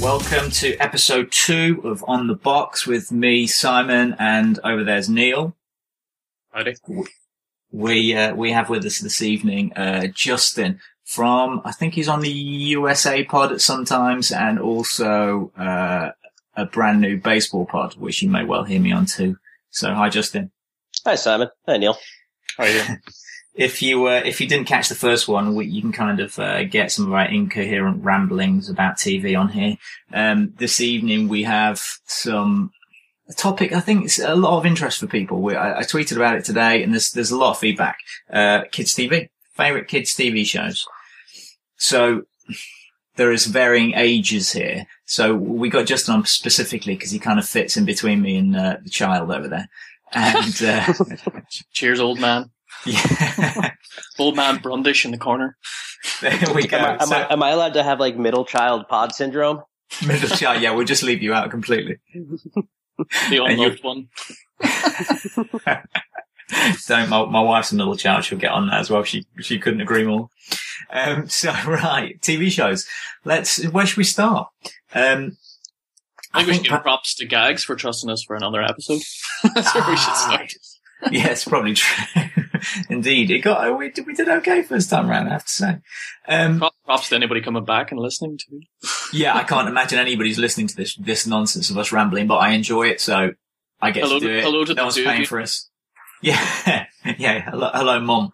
Welcome 0.00 0.50
to 0.50 0.76
episode 0.76 1.32
two 1.32 1.80
of 1.82 2.04
On 2.06 2.26
the 2.26 2.34
Box 2.34 2.86
with 2.86 3.10
me, 3.10 3.46
Simon, 3.46 4.14
and 4.18 4.60
over 4.62 4.84
there's 4.84 5.08
Neil. 5.08 5.56
Howdy. 6.52 6.74
We 7.72 8.14
uh, 8.14 8.34
we 8.34 8.52
have 8.52 8.68
with 8.68 8.84
us 8.84 9.00
this 9.00 9.22
evening 9.22 9.72
uh, 9.72 10.08
Justin 10.08 10.80
from 11.04 11.62
I 11.64 11.72
think 11.72 11.94
he's 11.94 12.08
on 12.08 12.20
the 12.20 12.30
USA 12.30 13.24
pod 13.24 13.52
at 13.52 13.60
sometimes, 13.62 14.30
and 14.30 14.58
also 14.58 15.50
uh, 15.56 16.10
a 16.54 16.66
brand 16.66 17.00
new 17.00 17.16
baseball 17.16 17.64
pod, 17.64 17.96
which 17.96 18.22
you 18.22 18.28
may 18.28 18.44
well 18.44 18.64
hear 18.64 18.80
me 18.80 18.92
on 18.92 19.06
too. 19.06 19.38
So 19.70 19.94
hi, 19.94 20.10
Justin. 20.10 20.50
Hi, 21.06 21.14
Simon. 21.14 21.48
Hi, 21.66 21.78
Neil. 21.78 21.96
How 22.58 22.64
are 22.64 22.68
you? 22.68 22.82
If 23.56 23.80
you 23.80 24.06
uh, 24.06 24.22
if 24.24 24.40
you 24.40 24.46
didn't 24.46 24.66
catch 24.66 24.90
the 24.90 24.94
first 24.94 25.28
one, 25.28 25.54
we, 25.54 25.66
you 25.66 25.80
can 25.80 25.92
kind 25.92 26.20
of 26.20 26.38
uh, 26.38 26.64
get 26.64 26.92
some 26.92 27.06
of 27.06 27.14
our 27.14 27.24
incoherent 27.24 28.04
ramblings 28.04 28.68
about 28.68 28.96
TV 28.96 29.38
on 29.38 29.48
here. 29.48 29.76
Um, 30.12 30.52
this 30.58 30.80
evening 30.80 31.28
we 31.28 31.44
have 31.44 31.82
some 32.04 32.70
a 33.28 33.32
topic. 33.32 33.72
I 33.72 33.80
think 33.80 34.04
it's 34.04 34.18
a 34.18 34.36
lot 34.36 34.58
of 34.58 34.66
interest 34.66 35.00
for 35.00 35.06
people. 35.06 35.40
We, 35.40 35.56
I, 35.56 35.78
I 35.78 35.82
tweeted 35.82 36.16
about 36.16 36.36
it 36.36 36.44
today, 36.44 36.82
and 36.82 36.92
there's 36.92 37.10
there's 37.12 37.30
a 37.30 37.36
lot 37.36 37.52
of 37.52 37.58
feedback. 37.58 37.96
Uh, 38.30 38.64
kids 38.70 38.94
TV, 38.94 39.28
favorite 39.54 39.88
kids 39.88 40.14
TV 40.14 40.44
shows. 40.44 40.86
So 41.78 42.24
there 43.16 43.32
is 43.32 43.46
varying 43.46 43.94
ages 43.94 44.52
here. 44.52 44.86
So 45.06 45.34
we 45.34 45.70
got 45.70 45.86
Justin 45.86 46.14
on 46.14 46.26
specifically 46.26 46.94
because 46.94 47.10
he 47.10 47.18
kind 47.18 47.38
of 47.38 47.48
fits 47.48 47.76
in 47.76 47.84
between 47.84 48.20
me 48.20 48.36
and 48.36 48.54
uh, 48.54 48.76
the 48.82 48.90
child 48.90 49.30
over 49.30 49.48
there. 49.48 49.68
And 50.12 50.62
uh, 50.62 50.92
Cheers, 51.72 52.00
old 52.00 52.20
man. 52.20 52.50
Yeah, 52.86 53.70
Old 54.18 54.36
man 54.36 54.58
Brundish 54.60 55.04
in 55.04 55.10
the 55.10 55.18
corner. 55.18 55.56
there 56.20 56.38
we 56.54 56.66
go. 56.66 56.76
Am, 56.78 56.84
I, 56.84 56.92
am, 57.02 57.06
So- 57.08 57.16
I, 57.16 57.32
am 57.32 57.42
I 57.42 57.50
allowed 57.50 57.74
to 57.74 57.82
have 57.82 58.00
like 58.00 58.16
middle 58.16 58.44
child 58.44 58.88
pod 58.88 59.14
syndrome? 59.14 59.62
Middle 60.06 60.28
child, 60.30 60.62
yeah, 60.62 60.72
we'll 60.72 60.84
just 60.86 61.02
leave 61.02 61.22
you 61.22 61.32
out 61.34 61.50
completely. 61.50 61.96
The 63.28 63.44
And 63.44 63.58
you- 63.58 63.64
unloved 63.66 63.84
one. 63.84 64.08
Don't, 66.86 67.08
my, 67.10 67.24
my 67.26 67.40
wife's 67.42 67.72
a 67.72 67.74
middle 67.74 67.96
child, 67.96 68.24
she'll 68.24 68.38
get 68.38 68.52
on 68.52 68.68
that 68.68 68.80
as 68.80 68.88
well. 68.88 69.02
She, 69.02 69.26
she 69.40 69.58
couldn't 69.58 69.80
agree 69.80 70.04
more. 70.04 70.28
Um, 70.90 71.28
so, 71.28 71.50
right, 71.66 72.18
TV 72.20 72.50
shows. 72.50 72.86
Let's, 73.24 73.62
where 73.68 73.84
should 73.84 73.96
we 73.98 74.04
start? 74.04 74.48
Um, 74.94 75.36
I 76.32 76.44
think 76.44 76.48
we 76.48 76.54
should 76.54 76.66
pa- 76.66 76.76
give 76.76 76.82
props 76.84 77.14
to 77.16 77.26
Gags 77.26 77.64
for 77.64 77.74
trusting 77.74 78.08
us 78.10 78.22
for 78.22 78.36
another 78.36 78.62
episode. 78.62 79.02
That's 79.54 79.74
where 79.74 79.88
we 79.90 79.96
should 79.96 80.08
Ah. 80.12 80.28
start. 80.30 80.52
yeah, 81.12 81.28
it's 81.28 81.44
probably 81.44 81.74
true. 81.74 82.22
Indeed. 82.90 83.30
It 83.30 83.40
got, 83.40 83.78
we 83.78 83.90
did, 83.90 84.06
we 84.06 84.14
did 84.14 84.28
okay 84.28 84.62
first 84.62 84.90
time 84.90 85.08
round, 85.08 85.28
I 85.28 85.32
have 85.32 85.44
to 85.44 85.52
say. 85.52 85.78
Um, 86.28 86.62
Props 86.84 87.08
to 87.10 87.14
anybody 87.14 87.40
coming 87.40 87.64
back 87.64 87.90
and 87.90 88.00
listening 88.00 88.38
to. 88.38 88.60
yeah, 89.12 89.36
I 89.36 89.44
can't 89.44 89.68
imagine 89.68 89.98
anybody's 89.98 90.38
listening 90.38 90.66
to 90.68 90.76
this, 90.76 90.94
this 90.96 91.26
nonsense 91.26 91.70
of 91.70 91.78
us 91.78 91.92
rambling, 91.92 92.26
but 92.26 92.36
I 92.36 92.50
enjoy 92.50 92.88
it, 92.88 93.00
so 93.00 93.32
I 93.80 93.90
get 93.90 94.04
Hello 94.04 94.18
to 94.18 94.26
do 94.26 94.32
it. 94.32 94.44
hello 94.44 94.64
to 94.64 94.74
no 94.74 94.74
the 94.74 94.82
one's 94.84 94.94
two 94.94 95.02
of 95.02 95.06
paying 95.06 95.26
for 95.26 95.40
us. 95.40 95.70
Yeah, 96.22 96.86
yeah. 97.18 97.50
Hello, 97.50 97.70
hello 97.74 98.00
mom. 98.00 98.32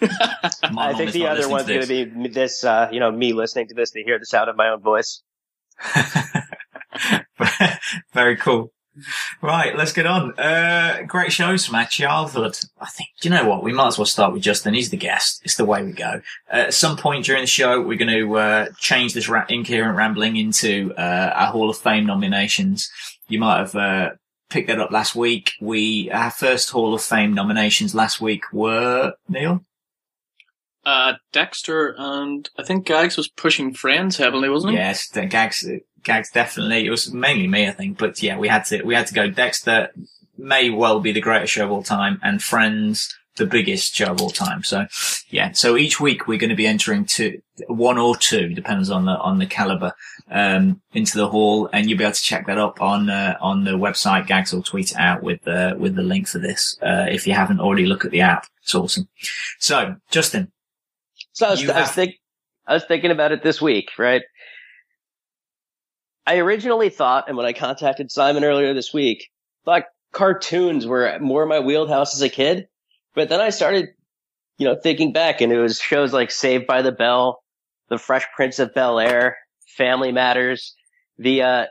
I 0.00 0.94
think 0.96 1.10
the 1.10 1.26
other 1.26 1.48
one's 1.48 1.66
going 1.66 1.80
to 1.80 2.06
be 2.06 2.28
this, 2.28 2.62
uh, 2.62 2.88
you 2.92 3.00
know, 3.00 3.10
me 3.10 3.32
listening 3.32 3.66
to 3.68 3.74
this 3.74 3.90
to 3.90 4.02
hear 4.02 4.18
the 4.20 4.26
sound 4.26 4.48
of 4.48 4.56
my 4.56 4.68
own 4.68 4.80
voice. 4.80 5.22
Very 8.14 8.36
cool. 8.36 8.72
Right, 9.42 9.76
let's 9.76 9.92
get 9.92 10.06
on. 10.06 10.38
Uh, 10.38 11.02
great 11.06 11.32
shows 11.32 11.66
from 11.66 11.74
our 11.74 11.86
childhood. 11.86 12.58
I 12.80 12.86
think, 12.86 13.10
do 13.20 13.28
you 13.28 13.34
know 13.34 13.48
what? 13.48 13.62
We 13.62 13.72
might 13.72 13.88
as 13.88 13.98
well 13.98 14.06
start 14.06 14.32
with 14.32 14.42
Justin. 14.42 14.74
He's 14.74 14.90
the 14.90 14.96
guest. 14.96 15.40
It's 15.44 15.56
the 15.56 15.64
way 15.64 15.82
we 15.82 15.92
go. 15.92 16.22
Uh, 16.52 16.56
at 16.56 16.74
some 16.74 16.96
point 16.96 17.24
during 17.24 17.42
the 17.42 17.46
show, 17.46 17.80
we're 17.80 17.98
going 17.98 18.10
to, 18.18 18.36
uh, 18.38 18.66
change 18.78 19.14
this 19.14 19.28
ra- 19.28 19.46
incoherent 19.48 19.96
rambling 19.96 20.36
into, 20.36 20.94
uh, 20.96 21.32
our 21.34 21.52
Hall 21.52 21.68
of 21.70 21.76
Fame 21.78 22.06
nominations. 22.06 22.90
You 23.28 23.38
might 23.38 23.58
have, 23.58 23.74
uh, 23.74 24.10
picked 24.48 24.68
that 24.68 24.80
up 24.80 24.92
last 24.92 25.14
week. 25.14 25.52
We, 25.60 26.10
our 26.10 26.30
first 26.30 26.70
Hall 26.70 26.94
of 26.94 27.02
Fame 27.02 27.34
nominations 27.34 27.94
last 27.94 28.20
week 28.20 28.44
were, 28.52 29.12
Neil? 29.28 29.64
Uh, 30.84 31.14
Dexter 31.32 31.96
and 31.98 32.48
I 32.56 32.62
think 32.62 32.86
Gags 32.86 33.16
was 33.16 33.26
pushing 33.28 33.74
Friends 33.74 34.16
heavily, 34.18 34.48
wasn't 34.48 34.74
he? 34.74 34.78
Yes, 34.78 35.08
the 35.08 35.26
gags, 35.26 35.68
gags 36.06 36.30
definitely. 36.30 36.86
It 36.86 36.90
was 36.90 37.12
mainly 37.12 37.46
me, 37.46 37.68
I 37.68 37.72
think, 37.72 37.98
but 37.98 38.22
yeah, 38.22 38.38
we 38.38 38.48
had 38.48 38.64
to, 38.66 38.82
we 38.82 38.94
had 38.94 39.06
to 39.08 39.14
go. 39.14 39.28
Dexter 39.28 39.90
may 40.38 40.70
well 40.70 41.00
be 41.00 41.12
the 41.12 41.20
greatest 41.20 41.52
show 41.52 41.66
of 41.66 41.70
all 41.70 41.82
time, 41.82 42.18
and 42.22 42.42
Friends 42.42 43.14
the 43.36 43.46
biggest 43.46 43.94
show 43.94 44.12
of 44.12 44.22
all 44.22 44.30
time. 44.30 44.62
So, 44.62 44.86
yeah. 45.28 45.52
So 45.52 45.76
each 45.76 46.00
week 46.00 46.26
we're 46.26 46.38
going 46.38 46.50
to 46.50 46.56
be 46.56 46.66
entering 46.66 47.04
to 47.16 47.40
one 47.68 47.98
or 47.98 48.16
two, 48.16 48.54
depends 48.54 48.90
on 48.90 49.04
the 49.04 49.12
on 49.18 49.38
the 49.38 49.46
caliber, 49.46 49.92
um, 50.30 50.80
into 50.92 51.18
the 51.18 51.28
hall, 51.28 51.68
and 51.72 51.88
you'll 51.88 51.98
be 51.98 52.04
able 52.04 52.14
to 52.14 52.22
check 52.22 52.46
that 52.46 52.58
up 52.58 52.80
on 52.80 53.10
uh, 53.10 53.36
on 53.40 53.64
the 53.64 53.72
website. 53.72 54.26
Gags 54.26 54.52
will 54.52 54.62
tweet 54.62 54.92
it 54.92 54.96
out 54.96 55.22
with 55.22 55.46
uh, 55.46 55.74
with 55.78 55.94
the 55.96 56.02
link 56.02 56.28
for 56.28 56.38
this. 56.38 56.78
Uh, 56.82 57.06
if 57.10 57.26
you 57.26 57.34
haven't 57.34 57.60
already, 57.60 57.86
look 57.86 58.04
at 58.04 58.10
the 58.10 58.22
app. 58.22 58.46
It's 58.62 58.74
awesome. 58.74 59.08
So, 59.58 59.96
Justin, 60.10 60.50
So 61.32 61.46
I 61.46 61.50
was, 61.50 61.68
I 61.68 61.80
was, 61.80 61.90
think, 61.90 62.14
I 62.66 62.74
was 62.74 62.84
thinking 62.84 63.10
about 63.10 63.32
it 63.32 63.42
this 63.42 63.60
week, 63.60 63.90
right? 63.98 64.22
I 66.26 66.38
originally 66.38 66.88
thought, 66.88 67.28
and 67.28 67.36
when 67.36 67.46
I 67.46 67.52
contacted 67.52 68.10
Simon 68.10 68.44
earlier 68.44 68.74
this 68.74 68.92
week, 68.92 69.30
thought 69.64 69.84
cartoons 70.12 70.86
were 70.86 71.18
more 71.20 71.46
my 71.46 71.60
wheelhouse 71.60 72.14
as 72.14 72.22
a 72.22 72.28
kid. 72.28 72.68
But 73.14 73.28
then 73.28 73.40
I 73.40 73.50
started, 73.50 73.90
you 74.58 74.66
know, 74.66 74.74
thinking 74.74 75.12
back 75.12 75.40
and 75.40 75.52
it 75.52 75.58
was 75.58 75.78
shows 75.78 76.12
like 76.12 76.30
Saved 76.30 76.66
by 76.66 76.82
the 76.82 76.92
Bell, 76.92 77.42
The 77.88 77.98
Fresh 77.98 78.26
Prince 78.34 78.58
of 78.58 78.74
Bel 78.74 78.98
Air, 78.98 79.36
Family 79.76 80.10
Matters, 80.10 80.74
the, 81.18 81.42
uh, 81.42 81.64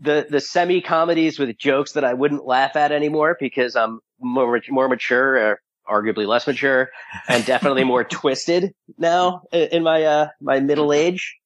the, 0.00 0.26
the 0.28 0.40
semi 0.40 0.80
comedies 0.80 1.38
with 1.38 1.56
jokes 1.56 1.92
that 1.92 2.04
I 2.04 2.14
wouldn't 2.14 2.44
laugh 2.44 2.76
at 2.76 2.92
anymore 2.92 3.36
because 3.38 3.76
I'm 3.76 4.00
more, 4.20 4.60
more 4.68 4.88
mature 4.88 5.36
or 5.36 5.60
arguably 5.88 6.26
less 6.26 6.46
mature 6.46 6.90
and 7.28 7.44
definitely 7.44 7.84
more 7.84 8.04
twisted 8.10 8.74
now 8.98 9.42
in 9.52 9.84
my, 9.84 10.02
uh, 10.02 10.28
my 10.40 10.58
middle 10.60 10.92
age 10.92 11.36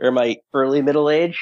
or 0.00 0.10
my 0.10 0.36
early 0.54 0.80
middle 0.82 1.10
age. 1.10 1.38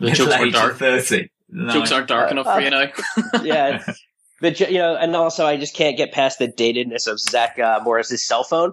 The 0.00 0.06
middle 0.06 0.26
jokes 0.26 0.38
were 0.40 0.50
dark. 0.50 0.76
thirty. 0.76 1.30
No. 1.48 1.72
Jokes 1.72 1.92
aren't 1.92 2.08
dark 2.08 2.28
Uh, 2.28 2.32
enough 2.32 2.46
for 2.46 2.60
you 2.60 2.70
now. 2.70 2.86
Yeah. 3.42 3.68
it's- 3.76 4.00
the, 4.40 4.50
jo- 4.50 4.66
you 4.66 4.78
know, 4.78 4.96
and 4.96 5.14
also 5.14 5.46
I 5.46 5.56
just 5.56 5.74
can't 5.76 5.96
get 5.96 6.12
past 6.12 6.38
the 6.38 6.48
datedness 6.48 7.06
of 7.06 7.20
Zach 7.20 7.58
uh, 7.58 7.80
Morris's 7.82 8.26
cell 8.26 8.42
phone. 8.44 8.72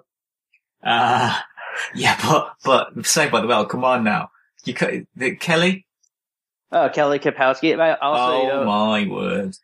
Ah, 0.84 1.46
yeah, 1.94 2.18
but 2.28 2.54
but 2.66 3.06
say 3.06 3.30
by 3.30 3.40
the 3.42 3.48
way, 3.48 3.64
come 3.70 3.84
on 3.86 4.04
now. 4.04 4.30
You 4.66 4.74
ca- 4.74 5.06
the 5.16 5.36
Kelly. 5.36 5.86
Oh, 6.72 6.90
Kelly 6.90 7.20
Kapowski. 7.20 7.78
Also, 8.02 8.24
oh 8.24 8.42
you 8.42 8.48
know, 8.50 8.66
my 8.66 9.08
word! 9.08 9.56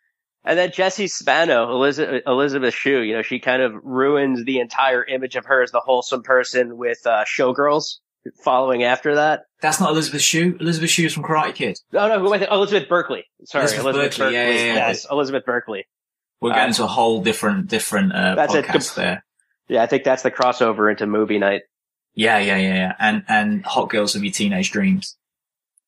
And 0.45 0.57
then 0.57 0.71
Jessie 0.71 1.07
Spano, 1.07 1.69
Elizabeth, 1.71 2.21
Elizabeth 2.27 2.73
Shue, 2.75 3.01
you 3.01 3.13
know, 3.15 3.21
she 3.23 3.39
kind 3.39 3.61
of 3.61 3.73
ruins 3.83 4.45
the 4.45 4.59
entire 4.59 5.03
image 5.03 5.35
of 5.35 5.45
her 5.45 5.61
as 5.63 5.71
the 5.71 5.81
wholesome 5.81 6.21
person 6.23 6.77
with 6.77 6.99
uh, 7.05 7.25
Showgirls 7.25 7.97
following 8.43 8.83
after 8.83 9.15
that. 9.15 9.43
That's 9.61 9.79
not 9.79 9.89
Elizabeth 9.91 10.21
Shue. 10.21 10.55
Elizabeth 10.59 10.89
Shue 10.89 11.05
is 11.05 11.13
from 11.13 11.23
Karate 11.23 11.55
Kid. 11.55 11.77
Oh 11.93 12.07
no, 12.07 12.19
who 12.19 12.27
am 12.27 12.33
I 12.33 12.39
thinking? 12.39 12.55
Elizabeth 12.55 12.87
Berkley. 12.89 13.25
Sorry, 13.45 13.63
Elizabeth 13.63 13.85
Elizabeth, 13.85 14.11
Berkley, 14.17 14.25
Berkley. 14.25 14.35
yeah, 14.35 14.49
yeah, 14.49 14.65
yeah. 14.65 14.75
Yes, 14.87 15.07
Elizabeth 15.09 15.45
Berkley. 15.45 15.87
We're 16.39 16.53
getting 16.53 16.73
to 16.75 16.83
a 16.83 16.87
whole 16.87 17.21
different 17.21 17.67
different 17.67 18.13
uh, 18.13 18.35
That's 18.35 18.53
a 18.53 18.61
podcast 18.63 18.95
com- 18.95 19.03
there. 19.03 19.25
Yeah, 19.69 19.83
I 19.83 19.87
think 19.87 20.03
that's 20.03 20.21
the 20.23 20.31
crossover 20.31 20.89
into 20.91 21.07
movie 21.07 21.39
night. 21.39 21.63
Yeah, 22.13 22.37
yeah, 22.39 22.57
yeah, 22.57 22.73
yeah. 22.75 22.93
And 22.99 23.23
and 23.27 23.65
Hot 23.65 23.89
Girls 23.89 24.15
of 24.15 24.23
Your 24.23 24.31
Teenage 24.33 24.71
Dreams. 24.71 25.17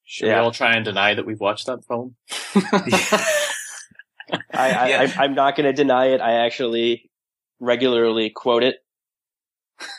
Should 0.05 0.27
Yeah. 0.27 0.35
we 0.35 0.39
all 0.45 0.51
try 0.51 0.73
and 0.73 0.83
deny 0.83 1.13
that 1.13 1.25
we've 1.25 1.39
watched 1.39 1.67
that 1.67 1.85
film? 1.85 2.15
I, 4.31 4.41
I, 4.53 4.89
Yeah. 4.89 5.13
I, 5.17 5.23
I'm 5.23 5.33
not 5.35 5.55
going 5.55 5.65
to 5.65 5.73
deny 5.73 6.07
it. 6.07 6.21
I 6.21 6.45
actually 6.45 7.09
regularly 7.59 8.29
quote 8.29 8.63
it. 8.63 8.77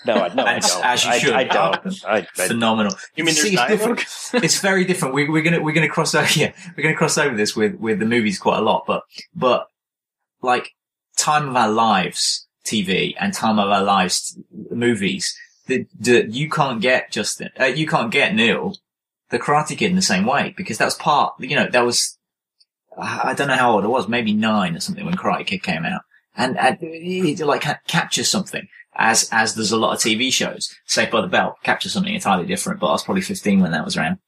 No, 0.06 0.14
I, 0.14 0.34
no, 0.34 0.44
I 0.44 0.58
don't. 0.58 0.84
as 0.84 1.04
you 1.04 1.10
I, 1.10 1.18
should. 1.18 1.32
I 1.32 1.44
don't. 1.44 2.04
I, 2.04 2.16
I, 2.16 2.22
Phenomenal. 2.34 2.92
You 3.16 3.24
mean 3.24 3.34
there's 3.34 3.48
See, 3.48 3.56
it's 3.56 3.68
different. 3.68 4.44
it's 4.44 4.60
very 4.60 4.84
different. 4.84 5.14
We, 5.14 5.28
we're 5.28 5.42
gonna 5.42 5.60
we're 5.60 5.74
gonna 5.74 5.88
cross 5.88 6.14
over. 6.14 6.28
Yeah, 6.36 6.52
we're 6.76 6.82
gonna 6.82 6.96
cross 6.96 7.18
over 7.18 7.36
this 7.36 7.56
with 7.56 7.74
with 7.76 7.98
the 7.98 8.06
movies 8.06 8.38
quite 8.38 8.58
a 8.58 8.62
lot. 8.62 8.84
But 8.86 9.02
but 9.34 9.66
like 10.42 10.70
time 11.16 11.48
of 11.48 11.56
our 11.56 11.70
lives 11.70 12.46
TV 12.64 13.14
and 13.18 13.32
time 13.32 13.58
of 13.58 13.68
our 13.68 13.82
lives 13.82 14.38
movies 14.70 15.34
that 15.66 15.86
that 16.00 16.32
you 16.32 16.48
can't 16.48 16.80
get 16.80 17.10
Justin. 17.10 17.50
Uh, 17.58 17.64
you 17.64 17.86
can't 17.86 18.10
get 18.10 18.34
Neil, 18.34 18.76
the 19.30 19.38
Karate 19.38 19.76
Kid, 19.76 19.90
in 19.90 19.96
the 19.96 20.02
same 20.02 20.26
way 20.26 20.54
because 20.56 20.78
that 20.78 20.84
was 20.84 20.94
part. 20.94 21.34
You 21.38 21.56
know 21.56 21.68
that 21.68 21.84
was. 21.84 22.16
I 22.98 23.34
don't 23.34 23.48
know 23.48 23.54
how 23.54 23.72
old 23.72 23.84
I 23.84 23.86
was, 23.86 24.08
maybe 24.08 24.32
nine 24.32 24.76
or 24.76 24.80
something 24.80 25.06
when 25.06 25.14
Karate 25.14 25.46
Kid 25.46 25.62
came 25.62 25.86
out, 25.86 26.02
and, 26.36 26.58
and 26.58 26.76
it 26.80 27.38
like 27.40 27.62
ca- 27.62 27.78
captures 27.86 28.28
something 28.28 28.68
as 29.00 29.28
as 29.32 29.54
there's 29.54 29.72
a 29.72 29.76
lot 29.78 29.94
of 29.94 29.98
TV 29.98 30.32
shows. 30.32 30.72
Saved 30.86 31.10
by 31.10 31.22
the 31.22 31.26
Bell 31.26 31.56
captures 31.64 31.92
something 31.92 32.14
entirely 32.14 32.46
different, 32.46 32.78
but 32.78 32.88
I 32.88 32.92
was 32.92 33.02
probably 33.02 33.22
15 33.22 33.60
when 33.60 33.72
that 33.72 33.84
was 33.84 33.96
around. 33.96 34.18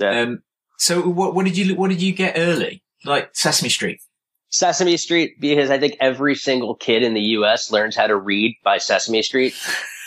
Yeah. 0.00 0.22
Um, 0.22 0.42
so 0.78 1.02
what, 1.02 1.34
what 1.34 1.44
did 1.44 1.56
you 1.56 1.76
what 1.76 1.90
did 1.90 2.02
you 2.02 2.12
get 2.12 2.34
early? 2.36 2.82
Like 3.04 3.30
Sesame 3.34 3.68
Street. 3.68 4.00
Sesame 4.48 4.96
Street, 4.96 5.40
because 5.40 5.70
I 5.70 5.78
think 5.78 5.96
every 5.98 6.34
single 6.34 6.74
kid 6.74 7.02
in 7.02 7.14
the 7.14 7.20
U.S. 7.20 7.72
learns 7.72 7.96
how 7.96 8.06
to 8.06 8.16
read 8.16 8.56
by 8.62 8.78
Sesame 8.78 9.22
Street 9.22 9.54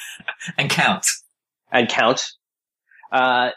and 0.58 0.70
count. 0.70 1.08
and 1.72 1.90
count. 1.90 2.24
Uh, 3.12 3.50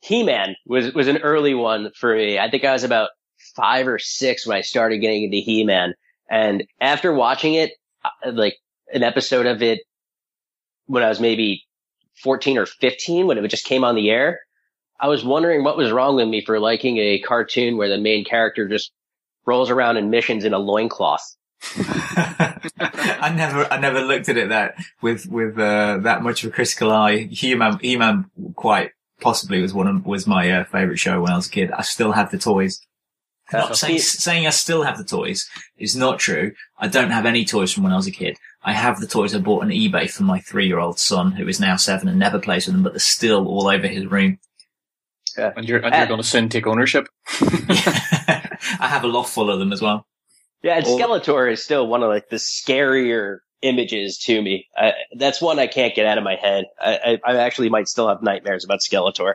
He-Man 0.00 0.56
was, 0.66 0.92
was 0.92 1.06
an 1.06 1.18
early 1.18 1.54
one 1.54 1.92
for 1.94 2.16
me. 2.16 2.36
I 2.36 2.50
think 2.50 2.64
I 2.64 2.72
was 2.72 2.82
about 2.82 3.10
five 3.54 3.86
or 3.86 4.00
six 4.00 4.44
when 4.44 4.56
I 4.56 4.62
started 4.62 4.98
getting 4.98 5.22
into 5.22 5.36
He-Man. 5.36 5.94
And 6.28 6.64
after 6.80 7.12
watching 7.12 7.54
it, 7.54 7.72
uh, 8.04 8.32
like 8.32 8.56
an 8.92 9.02
episode 9.02 9.46
of 9.46 9.62
it 9.62 9.80
when 10.86 11.02
I 11.02 11.08
was 11.08 11.20
maybe 11.20 11.64
14 12.22 12.58
or 12.58 12.66
15, 12.66 13.26
when 13.26 13.38
it 13.38 13.48
just 13.48 13.64
came 13.64 13.84
on 13.84 13.94
the 13.94 14.10
air, 14.10 14.40
I 15.00 15.08
was 15.08 15.24
wondering 15.24 15.62
what 15.62 15.76
was 15.76 15.92
wrong 15.92 16.16
with 16.16 16.28
me 16.28 16.44
for 16.44 16.58
liking 16.58 16.98
a 16.98 17.20
cartoon 17.20 17.76
where 17.76 17.88
the 17.88 17.98
main 17.98 18.24
character 18.24 18.66
just 18.66 18.90
rolls 19.46 19.70
around 19.70 19.96
in 19.96 20.10
missions 20.10 20.44
in 20.44 20.52
a 20.52 20.58
loincloth. 20.58 21.22
I 21.76 23.32
never, 23.34 23.72
I 23.72 23.78
never 23.78 24.00
looked 24.00 24.28
at 24.28 24.36
it 24.36 24.50
that 24.50 24.76
with 25.02 25.26
with 25.26 25.58
uh, 25.58 25.98
that 26.02 26.22
much 26.22 26.44
of 26.44 26.50
a 26.50 26.52
critical 26.52 26.92
eye. 26.92 27.28
He-Man, 27.30 27.78
He-Man, 27.80 28.30
quite 28.54 28.92
possibly 29.20 29.60
was 29.60 29.74
one 29.74 29.88
of 29.88 30.06
was 30.06 30.26
my 30.26 30.50
uh, 30.50 30.64
favorite 30.64 30.98
show 30.98 31.20
when 31.20 31.32
I 31.32 31.36
was 31.36 31.48
a 31.48 31.50
kid. 31.50 31.72
I 31.72 31.82
still 31.82 32.12
have 32.12 32.30
the 32.30 32.38
toys. 32.38 32.80
Not 33.52 33.76
saying, 33.76 33.94
He- 33.94 33.98
saying 34.00 34.46
I 34.46 34.50
still 34.50 34.82
have 34.82 34.98
the 34.98 35.04
toys 35.04 35.48
is 35.78 35.96
not 35.96 36.18
true. 36.18 36.52
I 36.78 36.88
don't 36.88 37.10
have 37.10 37.24
any 37.26 37.44
toys 37.44 37.72
from 37.72 37.84
when 37.84 37.92
I 37.92 37.96
was 37.96 38.06
a 38.06 38.10
kid. 38.12 38.36
I 38.62 38.72
have 38.72 39.00
the 39.00 39.06
toys 39.06 39.34
I 39.34 39.38
bought 39.38 39.62
on 39.62 39.70
eBay 39.70 40.10
for 40.10 40.24
my 40.24 40.40
three-year-old 40.40 40.98
son, 40.98 41.32
who 41.32 41.48
is 41.48 41.58
now 41.60 41.76
seven 41.76 42.08
and 42.08 42.18
never 42.18 42.38
plays 42.38 42.66
with 42.66 42.74
them, 42.74 42.82
but 42.82 42.92
they're 42.92 42.98
still 43.00 43.46
all 43.46 43.68
over 43.68 43.86
his 43.86 44.06
room. 44.06 44.38
Yeah. 45.36 45.52
And 45.56 45.68
you're, 45.68 45.78
and 45.78 45.94
you're 45.94 46.02
Uh, 46.04 46.06
going 46.06 46.20
to 46.20 46.26
soon 46.26 46.48
take 46.48 46.66
ownership. 46.66 47.06
I 47.30 48.86
have 48.88 49.04
a 49.04 49.08
loft 49.08 49.32
full 49.32 49.50
of 49.50 49.58
them 49.58 49.72
as 49.72 49.80
well. 49.80 50.06
Yeah, 50.62 50.76
and 50.78 50.86
Or- 50.86 50.98
Skeletor 50.98 51.50
is 51.52 51.62
still 51.62 51.86
one 51.86 52.02
of 52.02 52.08
like 52.08 52.28
the 52.28 52.36
scarier 52.36 53.38
images 53.62 54.18
to 54.18 54.40
me. 54.42 54.66
I, 54.76 54.92
that's 55.16 55.40
one 55.40 55.58
I 55.58 55.66
can't 55.68 55.94
get 55.94 56.06
out 56.06 56.18
of 56.18 56.24
my 56.24 56.34
head. 56.36 56.64
I, 56.80 57.18
I, 57.24 57.32
I 57.32 57.36
actually 57.38 57.68
might 57.70 57.88
still 57.88 58.08
have 58.08 58.22
nightmares 58.22 58.64
about 58.64 58.80
Skeletor. 58.80 59.34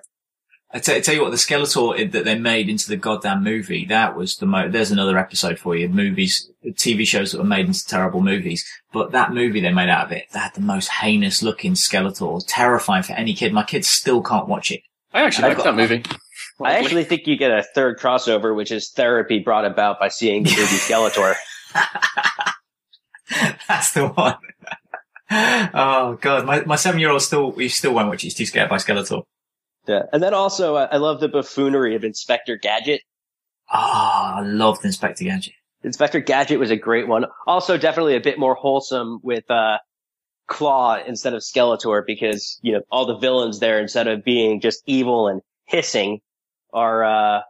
I 0.76 0.80
tell, 0.80 1.00
tell 1.02 1.14
you 1.14 1.22
what, 1.22 1.30
the 1.30 1.38
Skeletor 1.38 2.12
that 2.12 2.26
they 2.26 2.38
made 2.38 2.68
into 2.68 2.90
the 2.90 2.98
goddamn 2.98 3.44
movie, 3.44 3.86
that 3.86 4.16
was 4.16 4.38
the 4.38 4.48
mo- 4.48 4.70
there's 4.70 4.90
another 4.90 5.20
episode 5.20 5.60
for 5.60 5.76
you. 5.76 5.88
Movies, 5.88 6.50
TV 6.66 7.06
shows 7.06 7.32
that 7.32 7.38
were 7.38 7.44
made 7.44 7.68
into 7.68 7.86
terrible 7.86 8.22
movies. 8.22 8.66
But 8.92 9.12
that 9.12 9.34
movie 9.34 9.62
they 9.62 9.72
made 9.72 9.90
out 9.90 10.08
of 10.08 10.12
it, 10.12 10.26
that 10.32 10.40
had 10.40 10.54
the 10.56 10.62
most 10.62 10.90
heinous 10.90 11.44
looking 11.44 11.74
Skeletor. 11.74 12.44
Terrifying 12.48 13.04
for 13.04 13.14
any 13.14 13.36
kid. 13.36 13.54
My 13.54 13.64
kids 13.64 13.88
still 13.88 14.24
can't 14.24 14.48
watch 14.48 14.72
it. 14.72 14.82
I 15.14 15.22
actually 15.22 15.46
I 15.46 15.48
like 15.50 15.64
that 15.64 15.76
movie. 15.76 16.04
I 16.60 16.80
actually 16.80 17.04
think 17.04 17.28
you 17.28 17.38
get 17.38 17.52
a 17.52 17.62
third 17.62 18.00
crossover, 18.00 18.56
which 18.56 18.72
is 18.72 18.90
therapy 18.90 19.40
brought 19.40 19.66
about 19.66 20.00
by 20.00 20.08
seeing 20.08 20.44
the 20.44 20.50
movie 20.50 20.62
Skeletor. 20.64 21.36
That's 23.68 23.92
the 23.94 24.08
one. 24.08 24.38
oh 25.74 26.18
god, 26.20 26.46
my, 26.46 26.64
my 26.66 26.76
seven 26.76 27.00
year 27.00 27.12
old 27.12 27.22
still, 27.22 27.52
he 27.52 27.70
still 27.70 27.94
won't 27.94 28.08
watch. 28.10 28.24
He's 28.24 28.34
too 28.34 28.46
scared 28.48 28.70
by 28.70 28.78
Skeletor. 28.78 29.24
Yeah. 29.88 30.04
And 30.12 30.24
then 30.24 30.34
also, 30.34 30.76
uh, 30.76 30.88
I 30.92 30.98
love 30.98 31.20
the 31.20 31.28
buffoonery 31.28 31.96
of 31.96 32.04
Inspector 32.04 32.56
Gadget. 32.58 33.02
Ah, 33.70 34.38
I 34.38 34.42
loved 34.42 34.86
Inspector 34.86 35.24
Gadget. 35.24 35.54
Inspector 35.84 36.20
Gadget 36.22 36.60
was 36.60 36.72
a 36.72 36.78
great 36.78 37.08
one. 37.08 37.26
Also, 37.46 37.78
definitely 37.78 38.16
a 38.16 38.22
bit 38.22 38.40
more 38.40 38.56
wholesome 38.56 39.20
with 39.22 39.50
uh, 39.52 39.80
Claw 40.48 40.98
instead 41.06 41.34
of 41.34 41.42
Skeletor, 41.42 42.06
because 42.06 42.60
you 42.62 42.74
know 42.74 42.82
all 42.90 43.06
the 43.06 43.18
villains 43.18 43.60
there, 43.60 43.80
instead 43.80 44.08
of 44.08 44.24
being 44.24 44.62
just 44.62 44.82
evil 44.86 45.28
and 45.28 45.42
hissing, 45.66 46.22
are 46.72 47.04
uh, 47.04 47.42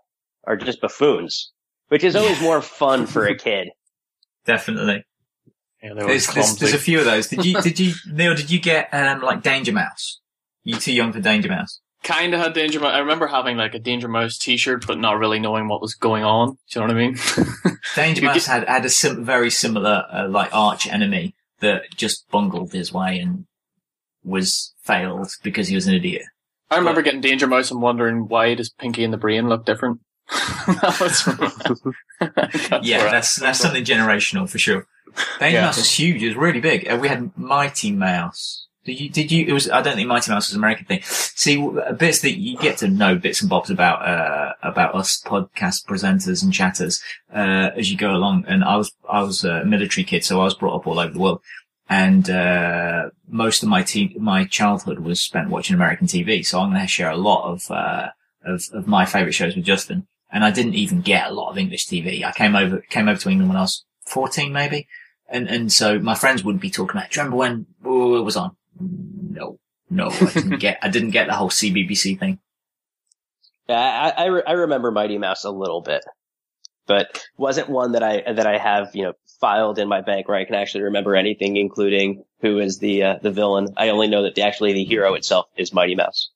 are 0.46 0.58
just 0.58 0.82
buffoons, 0.82 1.52
which 1.90 2.04
is 2.04 2.16
always 2.16 2.42
more 2.42 2.62
fun 2.62 3.06
for 3.08 3.26
a 3.26 3.36
kid. 3.36 3.70
Definitely. 4.46 5.06
Yeah, 5.82 5.94
There's, 5.96 6.28
there's, 6.28 6.56
there's 6.56 6.74
a 6.74 6.78
few 6.78 7.00
of 7.00 7.06
those. 7.06 7.28
Did 7.28 7.46
you, 7.46 7.62
did 7.62 7.78
you, 7.80 7.94
Neil, 8.10 8.36
did 8.36 8.50
you 8.50 8.60
get, 8.60 8.88
um, 8.94 9.22
like 9.22 9.44
Danger 9.44 9.74
Mouse? 9.74 10.22
You 10.64 10.78
too 10.78 10.94
young 10.94 11.12
for 11.12 11.20
Danger 11.20 11.50
Mouse? 11.50 11.82
Kind 12.04 12.34
of 12.34 12.40
had 12.40 12.54
Danger 12.54 12.80
Mouse. 12.80 12.94
I 12.94 13.00
remember 13.00 13.28
having 13.28 13.58
like 13.58 13.74
a 13.74 13.80
Danger 13.80 14.08
Mouse 14.08 14.38
T-shirt, 14.38 14.86
but 14.86 15.00
not 15.00 15.18
really 15.18 15.40
knowing 15.40 15.68
what 15.68 15.82
was 15.82 15.96
going 15.96 16.24
on. 16.24 16.58
Do 16.72 16.80
you 16.80 16.82
know 16.88 16.94
what 16.94 16.98
I 16.98 17.08
mean? 17.08 17.78
Danger 17.96 18.24
Mouse 18.24 18.46
had, 18.46 18.68
had 18.68 18.86
a 18.86 18.90
sim- 18.90 19.24
very 19.26 19.50
similar, 19.50 20.06
uh, 20.12 20.28
like 20.28 20.54
arch 20.54 20.88
enemy 20.88 21.36
that 21.60 21.84
just 21.96 22.30
bungled 22.30 22.74
his 22.74 22.92
way 22.94 23.20
and 23.20 23.46
was 24.24 24.74
failed 24.84 25.30
because 25.44 25.68
he 25.68 25.76
was 25.76 25.88
an 25.88 25.96
idiot. 25.96 26.24
I 26.70 26.78
remember 26.78 27.02
getting 27.02 27.22
Danger 27.22 27.48
Mouse 27.48 27.72
and 27.72 27.82
wondering 27.82 28.28
why 28.28 28.54
does 28.56 28.70
Pinky 28.70 29.04
and 29.04 29.14
the 29.14 29.18
Brain 29.18 29.48
look 29.48 29.66
different. 29.66 30.00
that 30.68 30.98
was 31.00 31.24
that's 32.36 32.88
yeah, 32.88 33.12
that's 33.12 33.36
that's 33.36 33.60
something 33.60 33.84
generational 33.84 34.50
for 34.50 34.58
sure. 34.58 34.88
Danger 35.40 35.58
Yeah. 35.58 35.66
Mouse 35.66 35.78
was 35.78 35.92
huge. 36.00 36.24
It 36.24 36.28
was 36.30 36.38
really 36.38 36.62
big. 36.62 36.90
Uh, 36.90 36.98
we 36.98 37.08
had 37.10 37.38
Mighty 37.38 37.92
Mouse. 37.92 38.68
Did 38.86 39.00
you? 39.00 39.10
Did 39.10 39.32
you? 39.32 39.46
It 39.46 39.54
was. 39.54 39.70
I 39.70 39.82
don't 39.82 39.96
think 39.96 40.10
Mighty 40.10 40.30
Mouse 40.30 40.50
was 40.50 40.56
an 40.56 40.60
American 40.60 40.86
thing. 40.86 41.02
See, 41.04 41.56
bits 41.98 42.20
that 42.20 42.38
you 42.38 42.58
get 42.58 42.78
to 42.80 42.90
know 42.90 43.16
bits 43.16 43.40
and 43.40 43.50
bobs 43.50 43.70
about 43.70 44.06
uh, 44.06 44.54
about 44.62 44.94
us 44.94 45.22
podcast 45.26 45.86
presenters 45.86 46.44
and 46.44 46.52
chatters 46.52 47.02
uh, 47.34 47.70
as 47.78 47.90
you 47.90 47.98
go 47.98 48.12
along. 48.12 48.44
And 48.46 48.62
I 48.64 48.76
was 48.76 48.92
I 49.10 49.22
was 49.22 49.46
a 49.46 49.64
military 49.64 50.04
kid, 50.04 50.26
so 50.26 50.42
I 50.42 50.44
was 50.44 50.54
brought 50.54 50.76
up 50.76 50.88
all 50.88 51.00
over 51.00 51.14
the 51.14 51.20
world. 51.20 51.42
And 51.88 52.30
uh, 52.30 53.10
most 53.28 53.64
of 53.64 53.70
my 53.70 53.84
t- 53.84 54.18
my 54.20 54.44
childhood 54.44 55.00
was 55.00 55.22
spent 55.22 55.50
watching 55.50 55.76
American 55.76 56.08
TV. 56.08 56.46
So 56.46 56.60
I'm 56.60 56.72
going 56.72 56.82
to 56.82 56.88
share 56.88 57.12
a 57.12 57.18
lot 57.18 57.50
of 57.50 57.72
uh, 57.72 58.10
of, 58.44 58.64
of 58.74 58.86
my 58.86 59.06
favourite 59.06 59.34
shows 59.34 59.56
with 59.56 59.64
Justin. 59.64 60.08
And 60.30 60.44
I 60.44 60.52
didn't 60.52 60.74
even 60.74 61.02
get 61.02 61.30
a 61.30 61.34
lot 61.34 61.52
of 61.52 61.58
English 61.58 61.88
TV. 61.88 62.26
I 62.26 62.34
came 62.34 62.56
over 62.56 62.80
came 62.90 63.08
over 63.08 63.20
to 63.22 63.30
England 63.30 63.50
when 63.50 63.58
I 63.58 63.62
was 63.62 63.86
14, 64.08 64.52
maybe. 64.52 64.88
And 65.30 65.48
and 65.48 65.72
so 65.72 66.00
my 66.00 66.16
friends 66.16 66.44
would 66.44 66.60
be 66.60 66.70
talking 66.70 66.98
about. 66.98 67.12
Do 67.12 67.20
you 67.20 67.24
remember 67.24 67.38
when 67.38 67.66
it 68.20 68.26
was 68.26 68.36
on? 68.36 68.58
No, 68.80 69.60
no, 69.90 70.10
I 70.10 70.32
didn't 70.34 70.60
get. 70.60 70.80
I 70.82 70.90
didn't 70.90 71.12
get 71.12 71.28
the 71.28 71.34
whole 71.34 71.50
CBBC 71.50 72.20
thing. 72.20 72.40
Yeah, 73.70 74.14
I, 74.18 74.24
I, 74.24 74.26
re- 74.26 74.44
I 74.46 74.52
remember 74.54 74.92
Mighty 74.92 75.18
Mouse 75.18 75.46
a 75.46 75.52
little 75.52 75.82
bit, 75.82 76.04
but 76.86 77.26
wasn't 77.38 77.70
one 77.70 77.94
that 77.94 78.04
I 78.04 78.34
that 78.34 78.46
I 78.46 78.58
have 78.58 78.96
you 78.96 79.04
know 79.04 79.14
filed 79.40 79.80
in 79.80 79.88
my 79.88 80.02
bank 80.02 80.28
where 80.28 80.38
I 80.38 80.46
can 80.46 80.56
actually 80.56 80.84
remember 80.84 81.16
anything, 81.16 81.58
including 81.58 82.24
who 82.42 82.60
is 82.60 82.80
the 82.80 83.04
uh, 83.04 83.20
the 83.22 83.32
villain. 83.32 83.68
I 83.78 83.90
only 83.90 84.08
know 84.08 84.24
that 84.24 84.36
the, 84.36 84.42
actually 84.44 84.74
the 84.74 84.84
hero 84.84 85.14
itself 85.14 85.48
is 85.58 85.74
Mighty 85.74 85.96
Mouse. 85.96 86.30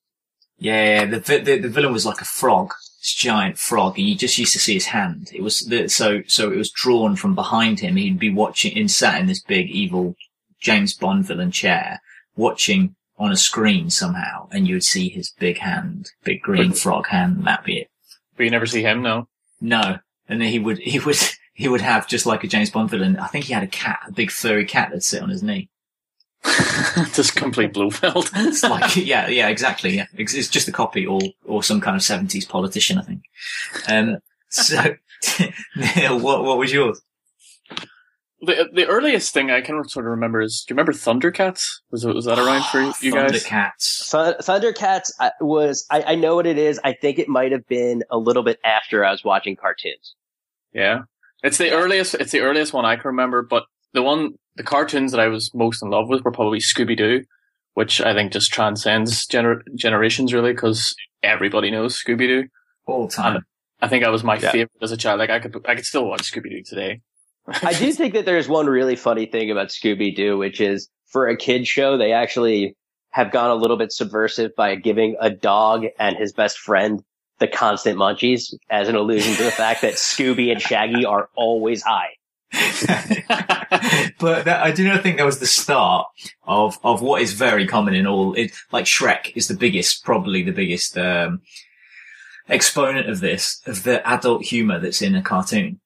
Yeah, 0.59 1.05
the, 1.05 1.19
the 1.19 1.59
the 1.59 1.69
villain 1.69 1.93
was 1.93 2.05
like 2.05 2.21
a 2.21 2.25
frog, 2.25 2.73
this 2.99 3.13
giant 3.13 3.57
frog, 3.57 3.99
and 3.99 4.07
you 4.07 4.15
just 4.15 4.37
used 4.37 4.53
to 4.53 4.59
see 4.59 4.73
his 4.73 4.87
hand. 4.87 5.29
It 5.33 5.41
was 5.41 5.61
the, 5.61 5.87
so 5.87 6.23
so 6.27 6.51
it 6.51 6.57
was 6.57 6.71
drawn 6.71 7.15
from 7.15 7.35
behind 7.35 7.79
him. 7.79 7.95
He'd 7.95 8.19
be 8.19 8.33
watching, 8.33 8.75
in 8.75 8.87
sat 8.87 9.19
in 9.21 9.27
this 9.27 9.41
big 9.41 9.69
evil 9.69 10.15
James 10.59 10.93
Bond 10.93 11.25
villain 11.25 11.51
chair, 11.51 12.01
watching 12.37 12.95
on 13.19 13.31
a 13.31 13.37
screen 13.37 13.89
somehow, 13.89 14.47
and 14.51 14.67
you 14.67 14.75
would 14.75 14.83
see 14.83 15.09
his 15.09 15.31
big 15.31 15.57
hand, 15.57 16.11
big 16.23 16.41
green 16.41 16.71
frog 16.71 17.07
hand. 17.07 17.37
and 17.37 17.45
That'd 17.47 17.65
be 17.65 17.79
it. 17.79 17.89
But 18.35 18.43
you 18.43 18.51
never 18.51 18.67
see 18.67 18.83
him, 18.83 19.01
no. 19.01 19.27
No, 19.59 19.97
and 20.29 20.39
then 20.39 20.49
he 20.49 20.59
would 20.59 20.77
he 20.77 20.99
would 20.99 21.17
he 21.53 21.67
would 21.67 21.81
have 21.81 22.07
just 22.07 22.25
like 22.25 22.43
a 22.43 22.47
James 22.47 22.69
Bond 22.69 22.89
villain. 22.89 23.17
I 23.17 23.27
think 23.27 23.45
he 23.45 23.53
had 23.53 23.63
a 23.63 23.67
cat, 23.67 23.99
a 24.07 24.11
big 24.11 24.31
furry 24.31 24.65
cat 24.65 24.89
that'd 24.89 25.03
sit 25.03 25.23
on 25.23 25.29
his 25.29 25.43
knee. 25.43 25.69
Just 27.13 27.35
complete 27.35 27.73
Blofeld. 27.73 28.29
It's 28.35 28.63
like, 28.63 28.95
yeah, 28.95 29.27
yeah, 29.27 29.49
exactly. 29.49 29.95
Yeah, 29.95 30.05
it's, 30.15 30.35
it's 30.35 30.47
just 30.47 30.67
a 30.67 30.71
copy, 30.71 31.05
or 31.05 31.19
or 31.45 31.63
some 31.63 31.81
kind 31.81 31.95
of 31.95 32.03
seventies 32.03 32.45
politician, 32.45 32.99
I 32.99 33.01
think. 33.01 33.23
Um, 33.89 34.19
so 34.49 34.95
Neil, 35.75 36.19
what 36.19 36.43
what 36.43 36.59
was 36.59 36.71
yours? 36.71 37.01
The 38.41 38.69
the 38.71 38.85
earliest 38.85 39.33
thing 39.33 39.49
I 39.49 39.61
can 39.61 39.83
sort 39.89 40.05
of 40.05 40.11
remember 40.11 40.41
is 40.41 40.63
do 40.67 40.71
you 40.71 40.75
remember 40.75 40.91
Thundercats? 40.93 41.65
Was 41.89 42.05
was 42.05 42.25
that 42.25 42.37
around 42.37 42.63
for 42.65 42.81
ah, 42.81 42.93
you 43.01 43.11
guys? 43.11 43.31
Thundercats. 43.31 44.09
Thun- 44.09 44.35
Thundercats 44.41 45.11
I- 45.19 45.31
was 45.41 45.85
I, 45.89 46.03
I 46.09 46.15
know 46.15 46.35
what 46.35 46.45
it 46.45 46.57
is. 46.59 46.79
I 46.83 46.93
think 46.93 47.17
it 47.17 47.27
might 47.27 47.51
have 47.51 47.65
been 47.67 48.03
a 48.11 48.17
little 48.17 48.43
bit 48.43 48.59
after 48.63 49.03
I 49.03 49.11
was 49.11 49.23
watching 49.23 49.55
cartoons. 49.55 50.15
Yeah, 50.71 51.01
it's 51.41 51.57
the 51.57 51.71
earliest. 51.71 52.13
It's 52.15 52.31
the 52.31 52.41
earliest 52.41 52.73
one 52.73 52.85
I 52.85 52.95
can 52.95 53.07
remember. 53.07 53.41
But 53.41 53.63
the 53.93 54.03
one, 54.03 54.33
the 54.55 54.63
cartoons 54.63 55.11
that 55.13 55.19
I 55.19 55.27
was 55.29 55.51
most 55.55 55.81
in 55.81 55.89
love 55.89 56.07
with 56.07 56.23
were 56.23 56.31
probably 56.31 56.59
Scooby 56.59 56.95
Doo, 56.95 57.23
which 57.73 58.01
I 58.01 58.13
think 58.13 58.31
just 58.33 58.53
transcends 58.53 59.25
gener- 59.25 59.61
generations 59.73 60.31
really 60.31 60.53
because 60.53 60.93
everybody 61.23 61.71
knows 61.71 61.99
Scooby 61.99 62.27
Doo. 62.27 62.47
All 62.85 63.07
time. 63.07 63.41
I 63.81 63.87
think 63.87 64.03
I 64.05 64.09
was 64.09 64.23
my 64.23 64.35
Yeah. 64.37 64.51
favorite 64.51 64.71
as 64.81 64.91
a 64.91 64.97
child. 64.97 65.17
Like 65.19 65.31
I 65.31 65.39
could, 65.39 65.55
I 65.67 65.73
could 65.75 65.85
still 65.85 66.05
watch 66.05 66.31
Scooby 66.31 66.49
Doo 66.51 66.63
today. 66.63 67.01
I 67.47 67.73
do 67.73 67.91
think 67.93 68.13
that 68.13 68.25
there's 68.25 68.47
one 68.47 68.67
really 68.67 68.95
funny 68.95 69.25
thing 69.25 69.51
about 69.51 69.67
Scooby 69.67 70.15
Doo, 70.15 70.37
which 70.37 70.59
is 70.59 70.89
for 71.07 71.27
a 71.27 71.37
kid 71.37 71.67
show, 71.67 71.97
they 71.97 72.11
actually 72.11 72.75
have 73.11 73.31
gone 73.31 73.49
a 73.49 73.55
little 73.55 73.77
bit 73.77 73.91
subversive 73.91 74.55
by 74.55 74.75
giving 74.75 75.15
a 75.19 75.29
dog 75.29 75.85
and 75.97 76.17
his 76.17 76.33
best 76.33 76.57
friend 76.59 77.03
the 77.39 77.47
constant 77.47 77.97
munchies 77.97 78.53
as 78.69 78.89
an 78.89 78.95
allusion 78.95 79.33
to 79.35 79.43
the 79.43 79.51
fact 79.51 79.81
that 79.81 79.93
Scooby 79.93 80.51
and 80.51 80.61
Shaggy 80.61 81.05
are 81.05 81.29
always 81.35 81.83
high. 81.83 82.09
but 84.19 84.45
that, 84.45 84.61
I 84.63 84.71
do 84.71 84.87
not 84.87 85.03
think 85.03 85.17
that 85.17 85.25
was 85.25 85.39
the 85.39 85.45
start 85.45 86.07
of, 86.43 86.79
of 86.83 87.01
what 87.01 87.21
is 87.21 87.33
very 87.33 87.67
common 87.67 87.93
in 87.93 88.07
all, 88.07 88.33
it, 88.33 88.51
like 88.71 88.85
Shrek 88.85 89.35
is 89.35 89.47
the 89.47 89.55
biggest, 89.55 90.03
probably 90.03 90.43
the 90.43 90.51
biggest, 90.51 90.97
um, 90.97 91.41
exponent 92.49 93.09
of 93.09 93.19
this, 93.19 93.61
of 93.67 93.83
the 93.83 94.07
adult 94.07 94.43
humor 94.43 94.79
that's 94.79 95.01
in 95.01 95.15
a 95.15 95.21
cartoon. 95.21 95.79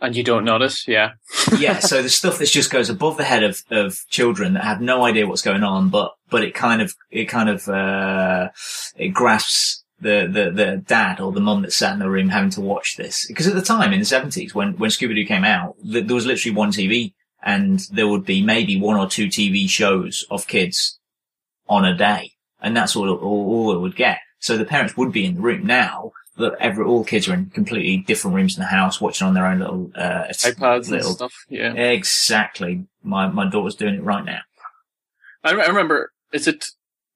And 0.00 0.16
you 0.16 0.22
don't 0.22 0.44
notice, 0.44 0.86
yeah. 0.86 1.12
yeah, 1.58 1.78
so 1.80 2.02
the 2.02 2.10
stuff 2.10 2.38
that 2.38 2.46
just 2.46 2.70
goes 2.70 2.90
above 2.90 3.16
the 3.16 3.24
head 3.24 3.42
of, 3.42 3.62
of 3.70 3.98
children 4.08 4.54
that 4.54 4.64
have 4.64 4.80
no 4.80 5.04
idea 5.04 5.26
what's 5.26 5.42
going 5.42 5.62
on, 5.62 5.88
but, 5.88 6.12
but 6.30 6.42
it 6.42 6.54
kind 6.54 6.82
of, 6.82 6.94
it 7.10 7.26
kind 7.26 7.48
of, 7.48 7.68
uh, 7.68 8.48
it 8.96 9.08
grasps 9.08 9.84
the, 9.98 10.28
the, 10.30 10.50
the 10.50 10.76
dad 10.86 11.20
or 11.20 11.32
the 11.32 11.40
mum 11.40 11.62
that 11.62 11.72
sat 11.72 11.94
in 11.94 11.98
the 11.98 12.10
room 12.10 12.28
having 12.28 12.50
to 12.50 12.60
watch 12.60 12.96
this. 12.96 13.26
Because 13.26 13.46
at 13.46 13.54
the 13.54 13.62
time 13.62 13.92
in 13.92 14.00
the 14.00 14.04
seventies, 14.04 14.54
when, 14.54 14.76
when 14.76 14.90
Scooby-Doo 14.90 15.26
came 15.26 15.44
out, 15.44 15.76
th- 15.82 16.06
there 16.06 16.14
was 16.14 16.26
literally 16.26 16.54
one 16.54 16.70
TV 16.70 17.14
and 17.42 17.80
there 17.90 18.08
would 18.08 18.26
be 18.26 18.42
maybe 18.42 18.78
one 18.78 18.96
or 18.96 19.08
two 19.08 19.26
TV 19.26 19.68
shows 19.68 20.26
of 20.30 20.46
kids 20.46 20.98
on 21.68 21.84
a 21.84 21.96
day. 21.96 22.32
And 22.60 22.76
that's 22.76 22.96
all, 22.96 23.08
all, 23.08 23.18
all 23.20 23.72
it 23.72 23.80
would 23.80 23.96
get. 23.96 24.18
So 24.38 24.56
the 24.56 24.64
parents 24.64 24.96
would 24.96 25.12
be 25.12 25.24
in 25.24 25.36
the 25.36 25.40
room 25.40 25.64
now. 25.64 26.12
That 26.38 26.54
every 26.60 26.84
all 26.84 27.04
kids 27.04 27.28
are 27.28 27.34
in 27.34 27.46
completely 27.46 27.98
different 27.98 28.36
rooms 28.36 28.56
in 28.56 28.60
the 28.60 28.66
house, 28.66 29.00
watching 29.00 29.26
on 29.26 29.34
their 29.34 29.46
own 29.46 29.60
little 29.60 29.90
uh, 29.94 30.24
iPads 30.30 30.90
and 30.92 31.02
stuff. 31.04 31.32
Yeah, 31.48 31.72
Exactly. 31.72 32.86
My 33.02 33.26
my 33.28 33.48
daughter's 33.48 33.74
doing 33.74 33.94
it 33.94 34.02
right 34.02 34.24
now. 34.24 34.40
I, 35.42 35.52
re- 35.52 35.64
I 35.64 35.68
remember. 35.68 36.12
Is 36.32 36.46
it? 36.46 36.66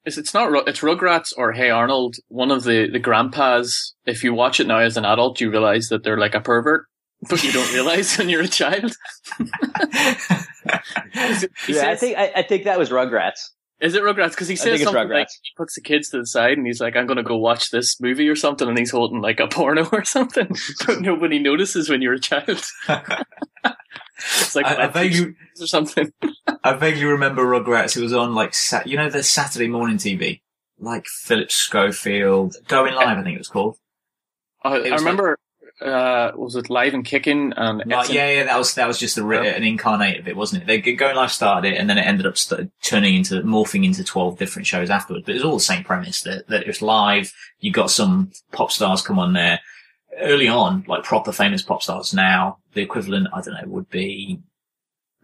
Is 0.06 0.16
it's 0.16 0.32
not? 0.32 0.66
It's 0.66 0.80
Rugrats 0.80 1.32
or 1.36 1.52
Hey 1.52 1.68
Arnold. 1.68 2.16
One 2.28 2.50
of 2.50 2.64
the 2.64 2.88
the 2.88 2.98
grandpas. 2.98 3.92
If 4.06 4.24
you 4.24 4.32
watch 4.32 4.58
it 4.60 4.66
now 4.66 4.78
as 4.78 4.96
an 4.96 5.04
adult, 5.04 5.40
you 5.40 5.50
realize 5.50 5.88
that 5.88 6.02
they're 6.02 6.16
like 6.18 6.34
a 6.34 6.40
pervert, 6.40 6.86
but 7.28 7.44
you 7.44 7.52
don't 7.52 7.72
realize 7.74 8.16
when 8.18 8.30
you're 8.30 8.42
a 8.42 8.48
child. 8.48 8.92
Yeah, 11.68 11.90
I 11.90 11.96
think 11.96 12.16
I, 12.18 12.32
I 12.36 12.42
think 12.42 12.64
that 12.64 12.78
was 12.78 12.90
Rugrats. 12.90 13.50
Is 13.80 13.94
it 13.94 14.02
Rugrats? 14.02 14.30
Because 14.30 14.48
he 14.48 14.56
says 14.56 14.80
it's 14.80 14.84
something 14.84 15.08
like 15.08 15.28
he 15.42 15.50
puts 15.56 15.74
the 15.74 15.80
kids 15.80 16.10
to 16.10 16.18
the 16.18 16.26
side 16.26 16.58
and 16.58 16.66
he's 16.66 16.80
like, 16.80 16.96
"I'm 16.96 17.06
going 17.06 17.16
to 17.16 17.22
go 17.22 17.36
watch 17.36 17.70
this 17.70 17.98
movie 18.00 18.28
or 18.28 18.36
something," 18.36 18.68
and 18.68 18.78
he's 18.78 18.90
holding 18.90 19.22
like 19.22 19.40
a 19.40 19.48
porno 19.48 19.88
or 19.92 20.04
something, 20.04 20.54
but 20.86 21.00
nobody 21.00 21.38
notices 21.38 21.88
when 21.88 22.02
you're 22.02 22.14
a 22.14 22.20
child. 22.20 22.62
it's 22.88 24.54
like 24.54 24.66
I, 24.66 24.84
I 24.84 24.86
vaguely 24.88 25.34
or 25.58 25.66
something. 25.66 26.12
I 26.64 26.74
vaguely 26.74 27.04
remember 27.04 27.42
Rugrats. 27.42 27.96
It 27.96 28.02
was 28.02 28.12
on 28.12 28.34
like 28.34 28.54
sat, 28.54 28.86
you 28.86 28.98
know 28.98 29.08
the 29.08 29.22
Saturday 29.22 29.68
morning 29.68 29.96
TV, 29.96 30.42
like 30.78 31.06
Philip 31.06 31.50
Schofield 31.50 32.56
Going 32.68 32.94
Live. 32.94 33.18
I 33.18 33.22
think 33.22 33.36
it 33.36 33.40
was 33.40 33.48
called. 33.48 33.78
I, 34.62 34.76
It 34.76 34.88
I 34.88 34.92
was 34.92 35.02
remember. 35.02 35.38
Uh, 35.82 36.32
was 36.36 36.56
it 36.56 36.68
Live 36.70 36.94
and 36.94 37.04
Kicking 37.04 37.52
and 37.56 37.82
Like, 37.86 38.12
yeah, 38.12 38.30
yeah, 38.30 38.44
that 38.44 38.58
was 38.58 38.74
that 38.74 38.86
was 38.88 38.98
just 38.98 39.16
Yeah. 39.16 39.42
an 39.42 39.64
incarnate 39.64 40.20
of 40.20 40.28
it, 40.28 40.36
wasn't 40.36 40.62
it? 40.62 40.66
They 40.66 40.92
Going 40.92 41.16
Live 41.16 41.32
started 41.32 41.72
it, 41.72 41.78
and 41.78 41.88
then 41.88 41.98
it 41.98 42.06
ended 42.06 42.26
up 42.26 42.36
st- 42.36 42.70
turning 42.82 43.14
into 43.14 43.42
morphing 43.42 43.84
into 43.84 44.04
twelve 44.04 44.38
different 44.38 44.66
shows 44.66 44.90
afterwards. 44.90 45.24
But 45.26 45.32
it 45.32 45.38
was 45.38 45.44
all 45.44 45.54
the 45.54 45.60
same 45.60 45.84
premise 45.84 46.20
that 46.22 46.48
that 46.48 46.62
it 46.62 46.66
was 46.66 46.82
live. 46.82 47.32
You 47.60 47.72
got 47.72 47.90
some 47.90 48.30
pop 48.52 48.70
stars 48.72 49.02
come 49.02 49.18
on 49.18 49.32
there 49.32 49.60
early 50.20 50.48
on, 50.48 50.84
like 50.86 51.02
proper 51.04 51.32
famous 51.32 51.62
pop 51.62 51.82
stars. 51.82 52.12
Now 52.12 52.58
the 52.74 52.82
equivalent, 52.82 53.28
I 53.32 53.40
don't 53.40 53.54
know, 53.54 53.62
would 53.66 53.88
be 53.90 54.38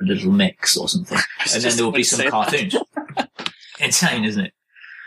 a 0.01 0.05
little 0.05 0.33
mix 0.33 0.77
or 0.77 0.89
something, 0.89 1.19
and 1.55 1.63
then 1.63 1.77
there 1.77 1.85
will 1.85 1.93
be 1.93 2.03
some 2.03 2.29
cartoons. 2.31 2.77
Insane, 3.81 4.25
isn't 4.25 4.47
it? 4.47 4.53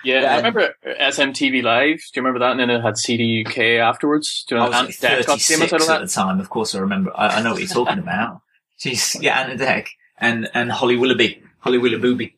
Yeah, 0.04 0.22
Yeah, 0.22 0.34
I 0.34 0.38
remember 0.38 0.74
SMTV 0.86 1.64
Live. 1.64 1.98
Do 1.98 2.20
you 2.20 2.22
remember 2.24 2.40
that? 2.40 2.52
And 2.52 2.60
then 2.60 2.70
it 2.70 2.82
had 2.82 2.98
CD 2.98 3.44
UK 3.46 3.58
afterwards. 3.84 4.46
Do 4.48 4.56
you 4.56 4.62
I 4.62 4.66
was 4.68 4.74
like 4.74 5.00
Deck 5.00 5.26
36 5.26 5.48
famous 5.48 5.74
out 5.74 5.82
of 5.82 5.90
at 5.90 6.00
that? 6.00 6.02
the 6.02 6.12
time. 6.12 6.40
Of 6.40 6.50
course, 6.50 6.74
I 6.76 6.80
remember. 6.80 7.12
I, 7.16 7.28
I 7.28 7.42
know 7.42 7.52
what 7.52 7.60
you're 7.60 7.68
talking 7.68 8.00
about. 8.00 8.42
She's 8.78 9.16
yeah, 9.22 9.40
Ant 9.42 9.52
and 9.52 9.60
Dec 9.60 9.88
and 10.18 10.50
and 10.54 10.72
Holly 10.72 10.96
Willoughby, 10.96 11.44
Holly 11.60 11.78
Willoughby. 11.78 12.38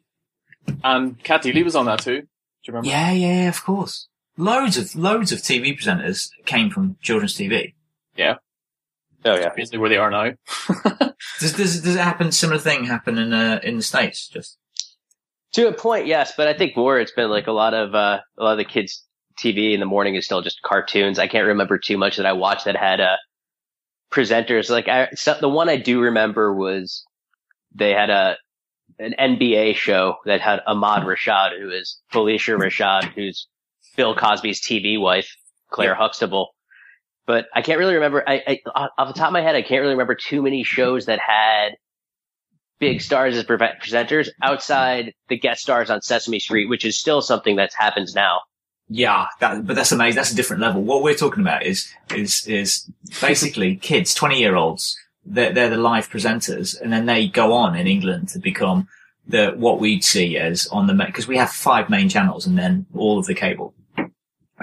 And 0.83 1.21
Cat 1.23 1.43
Deeley 1.43 1.63
was 1.63 1.75
on 1.75 1.85
that 1.85 1.99
too. 1.99 2.21
Do 2.21 2.27
you 2.67 2.73
remember? 2.73 2.89
Yeah, 2.89 3.11
yeah, 3.11 3.49
of 3.49 3.63
course. 3.63 4.07
Loads 4.37 4.77
of 4.77 4.95
loads 4.95 5.31
of 5.31 5.39
TV 5.39 5.77
presenters 5.77 6.29
came 6.45 6.69
from 6.69 6.97
children's 7.01 7.35
TV. 7.35 7.73
Yeah. 8.15 8.35
Oh 9.23 9.35
yeah. 9.35 9.49
Basically 9.55 9.77
where 9.77 9.89
they 9.89 9.97
are 9.97 10.09
now. 10.09 10.31
Does 11.39 11.53
does 11.53 11.81
does 11.81 11.95
it 11.95 11.99
happen? 12.01 12.31
Similar 12.31 12.59
thing 12.59 12.85
happen 12.85 13.17
in 13.19 13.33
uh, 13.33 13.59
in 13.63 13.77
the 13.77 13.83
states? 13.83 14.27
Just 14.27 14.57
To 15.53 15.67
a 15.67 15.73
point, 15.73 16.07
yes, 16.07 16.33
but 16.37 16.47
I 16.47 16.53
think 16.53 16.77
more 16.77 16.99
it's 16.99 17.11
been 17.11 17.29
like 17.29 17.47
a 17.47 17.51
lot 17.51 17.73
of 17.73 17.93
uh, 17.93 18.19
a 18.37 18.43
lot 18.43 18.53
of 18.53 18.57
the 18.57 18.65
kids' 18.65 19.03
TV 19.37 19.73
in 19.73 19.79
the 19.79 19.85
morning 19.85 20.15
is 20.15 20.25
still 20.25 20.41
just 20.41 20.61
cartoons. 20.61 21.19
I 21.19 21.27
can't 21.27 21.47
remember 21.47 21.77
too 21.77 21.97
much 21.97 22.17
that 22.17 22.25
I 22.25 22.33
watched 22.33 22.65
that 22.65 22.77
had 22.77 23.01
uh, 23.01 23.17
presenters. 24.11 24.69
Like 24.69 24.87
I, 24.87 25.09
so 25.13 25.35
the 25.39 25.49
one 25.49 25.67
I 25.67 25.77
do 25.77 25.99
remember 25.99 26.53
was 26.53 27.03
they 27.73 27.91
had 27.91 28.09
a 28.09 28.37
an 28.99 29.15
NBA 29.19 29.75
show 29.75 30.17
that 30.25 30.41
had 30.41 30.61
Ahmad 30.67 31.03
Rashad, 31.03 31.59
who 31.59 31.69
is 31.69 31.99
Phylicia 32.13 32.57
Rashad, 32.57 33.13
who's 33.13 33.47
Bill 33.95 34.15
Cosby's 34.15 34.61
TV 34.61 34.99
wife, 34.99 35.35
Claire 35.71 35.95
Huxtable. 35.95 36.49
But 37.25 37.47
I 37.53 37.61
can't 37.61 37.79
really 37.79 37.95
remember. 37.95 38.23
I, 38.27 38.59
I 38.75 38.89
off 38.97 39.13
the 39.13 39.19
top 39.19 39.27
of 39.27 39.33
my 39.33 39.41
head, 39.41 39.55
I 39.55 39.61
can't 39.61 39.81
really 39.81 39.93
remember 39.93 40.15
too 40.15 40.41
many 40.41 40.63
shows 40.63 41.05
that 41.05 41.19
had 41.19 41.75
big 42.81 43.01
stars 43.01 43.37
as 43.37 43.45
pre- 43.45 43.55
presenters 43.57 44.27
outside 44.43 45.13
the 45.29 45.37
guest 45.37 45.61
stars 45.61 45.89
on 45.89 46.01
Sesame 46.01 46.39
Street, 46.39 46.67
which 46.67 46.83
is 46.83 46.99
still 46.99 47.21
something 47.21 47.55
that 47.55 47.71
happens 47.77 48.13
now. 48.13 48.41
yeah, 48.89 49.27
that 49.39 49.65
but 49.65 49.77
that's 49.77 49.93
amazing. 49.93 50.17
That's 50.17 50.33
a 50.33 50.35
different 50.35 50.61
level. 50.61 50.81
What 50.81 51.01
we're 51.03 51.15
talking 51.15 51.41
about 51.41 51.63
is 51.65 51.87
is 52.13 52.45
is 52.47 52.91
basically 53.21 53.75
kids, 53.89 54.13
twenty 54.13 54.39
year 54.39 54.57
olds. 54.57 54.97
They're 55.23 55.53
they're 55.53 55.69
the 55.69 55.77
live 55.77 56.09
presenters, 56.09 56.79
and 56.81 56.91
then 56.91 57.05
they 57.05 57.27
go 57.29 57.53
on 57.53 57.75
in 57.77 57.87
England 57.87 58.27
to 58.29 58.39
become 58.39 58.87
the 59.27 59.51
what 59.55 59.79
we'd 59.79 60.03
see 60.03 60.35
as 60.37 60.67
on 60.67 60.87
the 60.87 60.93
because 60.93 61.27
we 61.27 61.37
have 61.37 61.51
five 61.51 61.89
main 61.89 62.09
channels 62.09 62.45
and 62.47 62.57
then 62.57 62.85
all 62.95 63.17
of 63.19 63.27
the 63.27 63.35
cable. 63.35 63.73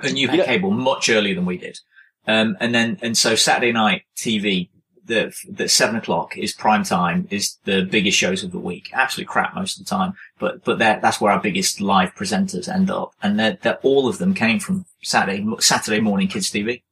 And 0.02 0.18
you 0.18 0.28
had 0.28 0.38
Yeah. 0.38 0.46
cable 0.46 0.70
much 0.72 1.08
earlier 1.08 1.34
than 1.34 1.46
we 1.46 1.56
did. 1.58 1.78
Um, 2.26 2.56
and 2.60 2.75
then, 2.75 2.98
and 3.02 3.16
so 3.16 3.34
Saturday 3.34 3.72
night 3.72 4.02
TV, 4.16 4.68
the, 5.08 5.34
the 5.50 5.68
seven 5.68 5.96
o'clock 5.96 6.36
is 6.38 6.52
prime 6.52 6.84
time, 6.84 7.26
is 7.30 7.56
the 7.64 7.82
biggest 7.82 8.16
shows 8.16 8.44
of 8.44 8.52
the 8.52 8.58
week. 8.58 8.90
Absolute 8.92 9.26
crap 9.28 9.54
most 9.54 9.78
of 9.80 9.84
the 9.84 9.90
time. 9.90 10.12
But, 10.38 10.64
but 10.64 10.78
that's 10.78 11.20
where 11.20 11.32
our 11.32 11.40
biggest 11.40 11.80
live 11.80 12.14
presenters 12.14 12.72
end 12.72 12.90
up. 12.90 13.12
And 13.22 13.38
they're, 13.38 13.58
they're, 13.60 13.78
all 13.82 14.08
of 14.08 14.18
them 14.18 14.32
came 14.34 14.60
from 14.60 14.84
Saturday, 15.02 15.44
Saturday 15.58 16.00
morning 16.00 16.28
kids 16.28 16.50
TV. 16.50 16.82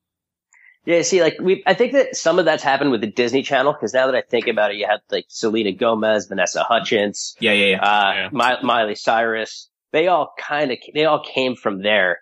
Yeah, 0.85 1.03
see, 1.03 1.21
like 1.21 1.37
we, 1.41 1.63
I 1.67 1.75
think 1.75 1.93
that 1.95 2.15
some 2.17 2.39
of 2.39 2.45
that's 2.45 2.63
happened 2.63 2.93
with 2.93 3.01
the 3.01 3.09
Disney 3.11 3.43
Channel 3.43 3.73
because 3.73 3.93
now 3.93 4.07
that 4.07 4.15
I 4.15 4.23
think 4.23 4.47
about 4.47 4.71
it, 4.71 4.77
you 4.77 4.87
had 4.87 5.01
like 5.11 5.25
Selena 5.29 5.73
Gomez, 5.73 6.27
Vanessa 6.27 6.63
Hudgens, 6.63 7.35
Yeah, 7.41 7.53
yeah, 7.53 7.67
yeah. 7.77 7.83
uh, 7.83 8.13
Yeah. 8.15 8.29
Mi- 8.33 8.67
Miley 8.67 8.95
Cyrus. 8.95 9.69
They 9.93 10.07
all 10.09 10.33
kind 10.39 10.71
of, 10.73 10.79
they 10.95 11.05
all 11.05 11.23
came 11.25 11.57
from 11.57 11.83
there, 11.83 12.21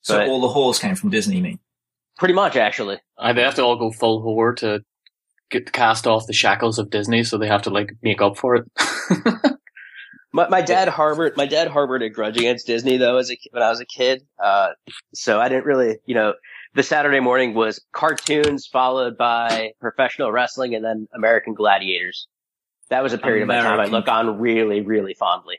So 0.00 0.24
all 0.26 0.40
the 0.40 0.48
whores 0.48 0.80
came 0.80 0.94
from 0.96 1.10
Disney, 1.10 1.36
you 1.36 1.42
mean? 1.42 1.58
pretty 2.18 2.34
much 2.34 2.56
actually. 2.56 2.98
Uh, 3.18 3.32
they 3.32 3.42
have 3.42 3.54
to 3.56 3.62
all 3.62 3.76
go 3.76 3.90
full 3.90 4.22
whore 4.22 4.54
to 4.56 4.80
get 5.52 5.72
cast 5.72 6.06
off 6.06 6.26
the 6.26 6.32
shackles 6.32 6.78
of 6.78 6.90
Disney, 6.90 7.22
so 7.22 7.38
they 7.38 7.46
have 7.46 7.62
to 7.62 7.70
like 7.70 7.92
make 8.02 8.20
up 8.20 8.36
for 8.36 8.56
it. 8.56 8.64
My, 10.32 10.48
my 10.48 10.62
dad 10.62 10.88
harbored, 10.88 11.36
my 11.36 11.44
dad 11.44 11.68
harbored 11.68 12.02
a 12.02 12.08
grudge 12.08 12.38
against 12.38 12.66
Disney 12.66 12.96
though 12.96 13.18
as 13.18 13.30
a, 13.30 13.36
when 13.50 13.62
I 13.62 13.68
was 13.68 13.80
a 13.80 13.84
kid. 13.84 14.26
Uh, 14.42 14.70
so 15.14 15.38
I 15.38 15.48
didn't 15.48 15.66
really, 15.66 15.98
you 16.06 16.14
know, 16.14 16.32
the 16.74 16.82
Saturday 16.82 17.20
morning 17.20 17.52
was 17.52 17.84
cartoons 17.92 18.66
followed 18.66 19.18
by 19.18 19.72
professional 19.78 20.32
wrestling 20.32 20.74
and 20.74 20.82
then 20.82 21.06
American 21.14 21.52
Gladiators. 21.52 22.28
That 22.88 23.02
was 23.02 23.12
a 23.12 23.18
period 23.18 23.42
of 23.42 23.48
my 23.48 23.60
time 23.60 23.78
I 23.78 23.84
look 23.86 24.08
on 24.08 24.38
really, 24.38 24.80
really 24.80 25.14
fondly. 25.14 25.58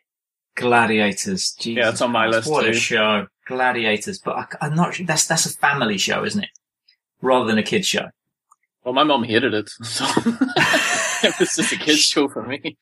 Gladiators. 0.56 1.54
Jesus 1.60 1.82
Yeah, 1.82 1.90
it's 1.90 2.02
on 2.02 2.12
my 2.12 2.28
Christ, 2.28 2.48
list 2.48 2.50
What 2.50 2.68
a 2.68 2.74
show. 2.74 3.28
Gladiators. 3.48 4.20
But 4.20 4.36
I, 4.36 4.46
I'm 4.62 4.76
not 4.76 4.96
sure. 4.96 5.06
That's, 5.06 5.28
that's 5.28 5.46
a 5.46 5.50
family 5.50 5.98
show, 5.98 6.24
isn't 6.24 6.44
it? 6.44 6.50
Rather 7.22 7.46
than 7.46 7.60
a 7.60 7.64
kids 7.64 7.88
show. 7.88 8.08
Well, 8.84 8.94
my 8.94 9.04
mom 9.04 9.24
hated 9.24 9.54
it, 9.54 9.70
so 9.84 10.06
it 10.16 11.40
was 11.40 11.56
just 11.56 11.72
a 11.74 11.78
kids 11.78 12.00
show 12.02 12.28
for 12.28 12.44
me. 12.44 12.78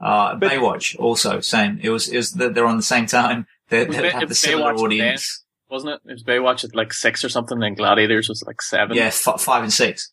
Uh, 0.00 0.36
Baywatch 0.38 0.96
also 0.98 1.40
same. 1.40 1.78
It 1.82 1.90
was 1.90 2.08
it 2.08 2.16
was 2.16 2.32
they're 2.32 2.66
on 2.66 2.76
the 2.78 2.82
same 2.82 3.06
time. 3.06 3.46
They, 3.68 3.84
Was 3.86 3.96
they 3.96 4.02
Bay- 4.02 4.10
have 4.10 4.28
the 4.28 4.34
similar 4.34 4.72
Baywatch 4.74 4.78
audience. 4.80 5.44
Wasn't 5.70 5.92
it? 5.92 6.00
It 6.08 6.12
was 6.12 6.24
Baywatch 6.24 6.64
at 6.64 6.74
like 6.74 6.92
six 6.92 7.24
or 7.24 7.28
something, 7.28 7.62
and 7.62 7.76
Gladiators 7.76 8.28
was 8.28 8.42
like 8.46 8.60
seven. 8.62 8.96
Yeah, 8.96 9.06
f- 9.06 9.40
five 9.40 9.62
and 9.62 9.72
six. 9.72 10.12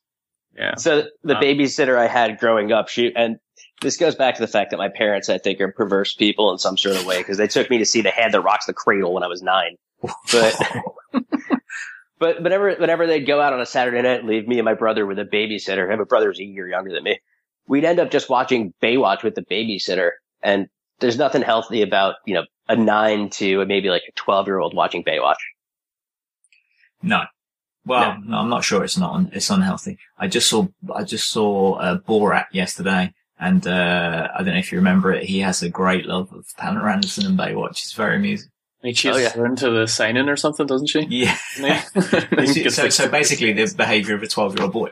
Yeah. 0.56 0.76
So 0.76 1.04
the 1.24 1.34
Wow. 1.36 1.42
babysitter 1.42 1.98
I 1.98 2.08
had 2.08 2.38
growing 2.40 2.72
up, 2.72 2.90
she 2.90 3.12
and 3.16 3.38
this 3.82 3.96
goes 3.98 4.16
back 4.16 4.36
to 4.36 4.42
the 4.42 4.48
fact 4.48 4.72
that 4.72 4.78
my 4.78 4.90
parents, 4.90 5.30
I 5.30 5.38
think, 5.38 5.62
are 5.62 5.72
perverse 5.72 6.14
people 6.16 6.52
in 6.52 6.58
some 6.58 6.78
sort 6.78 6.96
of 6.96 7.06
way 7.06 7.20
because 7.20 7.38
they 7.38 7.48
took 7.48 7.70
me 7.70 7.78
to 7.78 7.86
see 7.86 8.02
The 8.02 8.12
Hand 8.12 8.34
That 8.34 8.42
Rocks 8.42 8.66
the 8.66 8.74
Cradle 8.74 9.14
when 9.14 9.24
I 9.24 9.28
was 9.28 9.42
nine. 9.42 9.76
But 10.32 10.56
but 12.20 12.42
whenever 12.42 12.74
whenever 12.76 13.08
they'd 13.08 13.26
go 13.26 13.40
out 13.42 13.54
on 13.54 13.62
a 13.62 13.66
Saturday 13.66 14.02
night, 14.02 14.20
and 14.20 14.28
leave 14.28 14.48
me 14.48 14.58
and 14.58 14.66
my 14.66 14.74
brother 14.74 15.06
with 15.06 15.20
a 15.20 15.26
babysitter. 15.26 15.88
I 15.88 15.92
have 15.92 16.00
a 16.00 16.06
brother 16.06 16.28
who's 16.28 16.40
a 16.40 16.44
year 16.44 16.68
younger 16.68 16.92
than 16.92 17.04
me. 17.04 17.20
We'd 17.68 17.86
end 17.86 18.00
up 18.00 18.12
just 18.12 18.30
watching 18.30 18.74
Baywatch 18.82 19.24
with 19.24 19.36
the 19.36 19.44
babysitter, 19.44 20.12
and 20.42 20.68
there's 21.00 21.18
nothing 21.18 21.42
healthy 21.42 21.82
about 21.82 22.16
you 22.26 22.34
know 22.34 22.46
a 22.68 22.76
nine 22.76 23.30
to 23.32 23.66
maybe 23.66 23.90
like 23.90 24.04
a 24.08 24.12
twelve 24.14 24.48
year 24.48 24.60
old 24.60 24.74
watching 24.74 25.04
Baywatch. 25.04 25.36
No. 27.02 27.24
Well, 27.86 28.18
no. 28.22 28.38
I'm 28.38 28.50
not 28.50 28.66
sure 28.66 28.84
it's 28.84 28.98
not. 28.98 29.14
Un- 29.14 29.32
it's 29.34 29.50
unhealthy. 29.50 29.98
I 30.18 30.28
just 30.28 30.50
saw. 30.50 30.68
I 30.94 31.04
just 31.04 31.30
saw 31.30 31.76
uh, 31.76 31.98
Borat 32.00 32.48
yesterday, 32.52 33.14
and 33.40 33.66
uh, 33.66 34.28
I 34.34 34.44
don't 34.44 34.54
know 34.54 34.60
if 34.60 34.72
you 34.72 34.80
remember 34.80 35.14
it. 35.14 35.24
He 35.24 35.40
has 35.40 35.62
a 35.62 35.70
great 35.70 36.06
love 36.06 36.34
of 36.34 36.46
Pamela 36.58 36.92
Anderson 36.92 37.26
and 37.26 37.40
Baywatch. 37.40 37.84
It's 37.84 37.94
very 37.94 38.18
amusing. 38.18 38.50
And 38.84 38.90
he 38.90 38.94
chases 38.94 39.18
Oh, 39.20 39.24
yeah. 39.24 39.30
her 39.32 39.46
into 39.46 39.70
the 39.72 39.88
sign-in 39.88 40.30
or 40.30 40.36
something, 40.36 40.66
doesn't 40.68 40.88
she? 40.88 41.02
Yeah. 41.10 41.36
So, 42.70 42.90
so 42.90 43.10
basically, 43.10 43.54
the 43.54 43.74
behaviour 43.76 44.16
of 44.16 44.24
a 44.24 44.28
12 44.28 44.56
year 44.56 44.64
old 44.66 44.74
boy. 44.74 44.92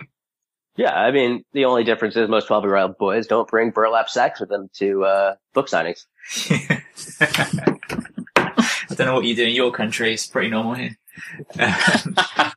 Yeah, 0.77 0.93
I 0.93 1.11
mean 1.11 1.45
the 1.53 1.63
only 1.65 1.85
difference 1.85 2.17
is 2.17 2.27
most 2.27 2.47
twelve 2.47 2.65
year 2.65 2.75
old 2.75 2.97
boys 2.97 3.27
don't 3.27 3.47
bring 3.47 3.69
burlap 3.71 4.09
sacks 4.09 4.41
with 4.41 4.49
them 4.49 4.69
to 4.73 5.05
uh, 5.05 5.35
book 5.53 5.69
signings. 5.69 6.05
I 8.35 8.93
don't 8.95 9.07
know 9.07 9.15
what 9.15 9.23
you 9.23 9.35
do 9.37 9.45
in 9.45 9.55
your 9.55 9.71
country. 9.71 10.13
It's 10.13 10.27
pretty 10.27 10.49
normal 10.49 10.73
here. 10.73 10.97
Uh, 11.57 12.51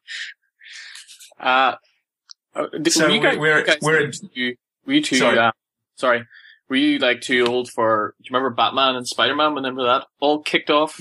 uh, 2.55 2.67
did- 2.83 2.93
So 2.93 3.05
were 3.07 3.11
you 3.15 3.21
guys, 3.21 3.39
we're- 3.39 3.53
were 3.53 3.59
you 3.61 3.65
guys 3.67 3.79
we're- 3.83 4.11
too, 4.35 4.55
were 4.87 4.93
you 4.95 5.03
too, 5.03 5.17
Sorry. 5.17 5.39
uh, 5.39 5.53
sorry, 5.97 6.25
were 6.69 6.77
you 6.77 6.99
like 6.99 7.21
too 7.21 7.47
old 7.47 7.71
for, 7.71 8.15
do 8.21 8.25
you 8.29 8.35
remember 8.35 8.55
Batman 8.55 8.97
and 8.97 9.07
Spider-Man 9.07 9.55
whenever 9.55 9.85
that 9.85 10.07
all 10.21 10.41
kicked 10.43 10.71
off? 10.71 11.01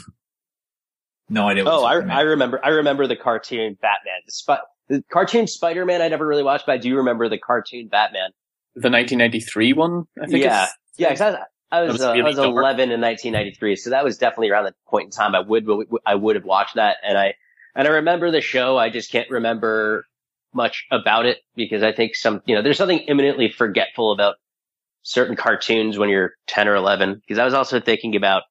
No 1.30 1.48
idea. 1.48 1.66
What 1.66 1.74
Oh, 1.74 1.84
I, 1.86 1.96
I 1.96 2.22
remember. 2.22 2.60
I 2.64 2.70
remember 2.70 3.08
the 3.08 3.16
cartoon 3.16 3.78
Batman. 3.82 4.22
The, 4.26 4.32
Sp- 4.32 4.66
the 4.90 5.04
cartoon 5.12 5.48
Spider 5.48 5.86
Man 5.86 6.02
I 6.02 6.08
never 6.08 6.26
really 6.26 6.44
watched, 6.44 6.66
but 6.66 6.74
I 6.74 6.78
do 6.78 6.96
remember 6.98 7.30
the 7.30 7.38
cartoon 7.38 7.88
Batman. 7.88 8.30
The 8.76 8.90
1993 8.90 9.74
one, 9.74 10.06
I 10.22 10.28
think. 10.28 10.44
Yeah, 10.44 10.64
it's- 10.64 10.78
yeah. 10.98 11.10
Because 11.10 11.36
I, 11.36 11.78
I 11.78 11.82
was 11.82 11.94
was 11.94 12.02
uh, 12.02 12.10
I 12.10 12.14
really 12.14 12.24
was 12.24 12.36
dark. 12.38 12.50
11 12.50 12.92
in 12.92 13.02
1993, 13.02 13.76
so 13.76 13.90
that 13.90 14.04
was 14.04 14.18
definitely 14.18 14.50
around 14.50 14.66
the 14.66 14.74
point 14.88 15.06
in 15.06 15.12
time 15.12 15.36
I 15.36 15.42
would 15.42 15.68
I 16.06 16.16
would 16.16 16.36
have 16.36 16.46
watched 16.46 16.76
that, 16.76 16.98
and 17.04 17.18
I 17.18 17.34
and 17.76 17.88
I 17.88 17.92
remember 17.92 18.32
the 18.32 18.42
show. 18.42 18.78
I 18.78 18.90
just 18.90 19.12
can't 19.12 19.30
remember 19.30 20.06
much 20.54 20.86
about 20.92 21.26
it 21.26 21.40
because 21.56 21.84
I 21.84 21.92
think 21.92 22.16
some 22.16 22.42
you 22.46 22.56
know 22.56 22.62
there's 22.62 22.78
something 22.78 23.00
imminently 23.00 23.50
forgetful 23.52 24.14
about 24.14 24.36
certain 25.04 25.36
cartoons 25.36 25.98
when 25.98 26.10
you're 26.10 26.32
10 26.48 26.68
or 26.68 26.76
11. 26.76 27.16
Because 27.16 27.38
I 27.40 27.46
was 27.46 27.54
also 27.54 27.80
thinking 27.80 28.16
about 28.16 28.44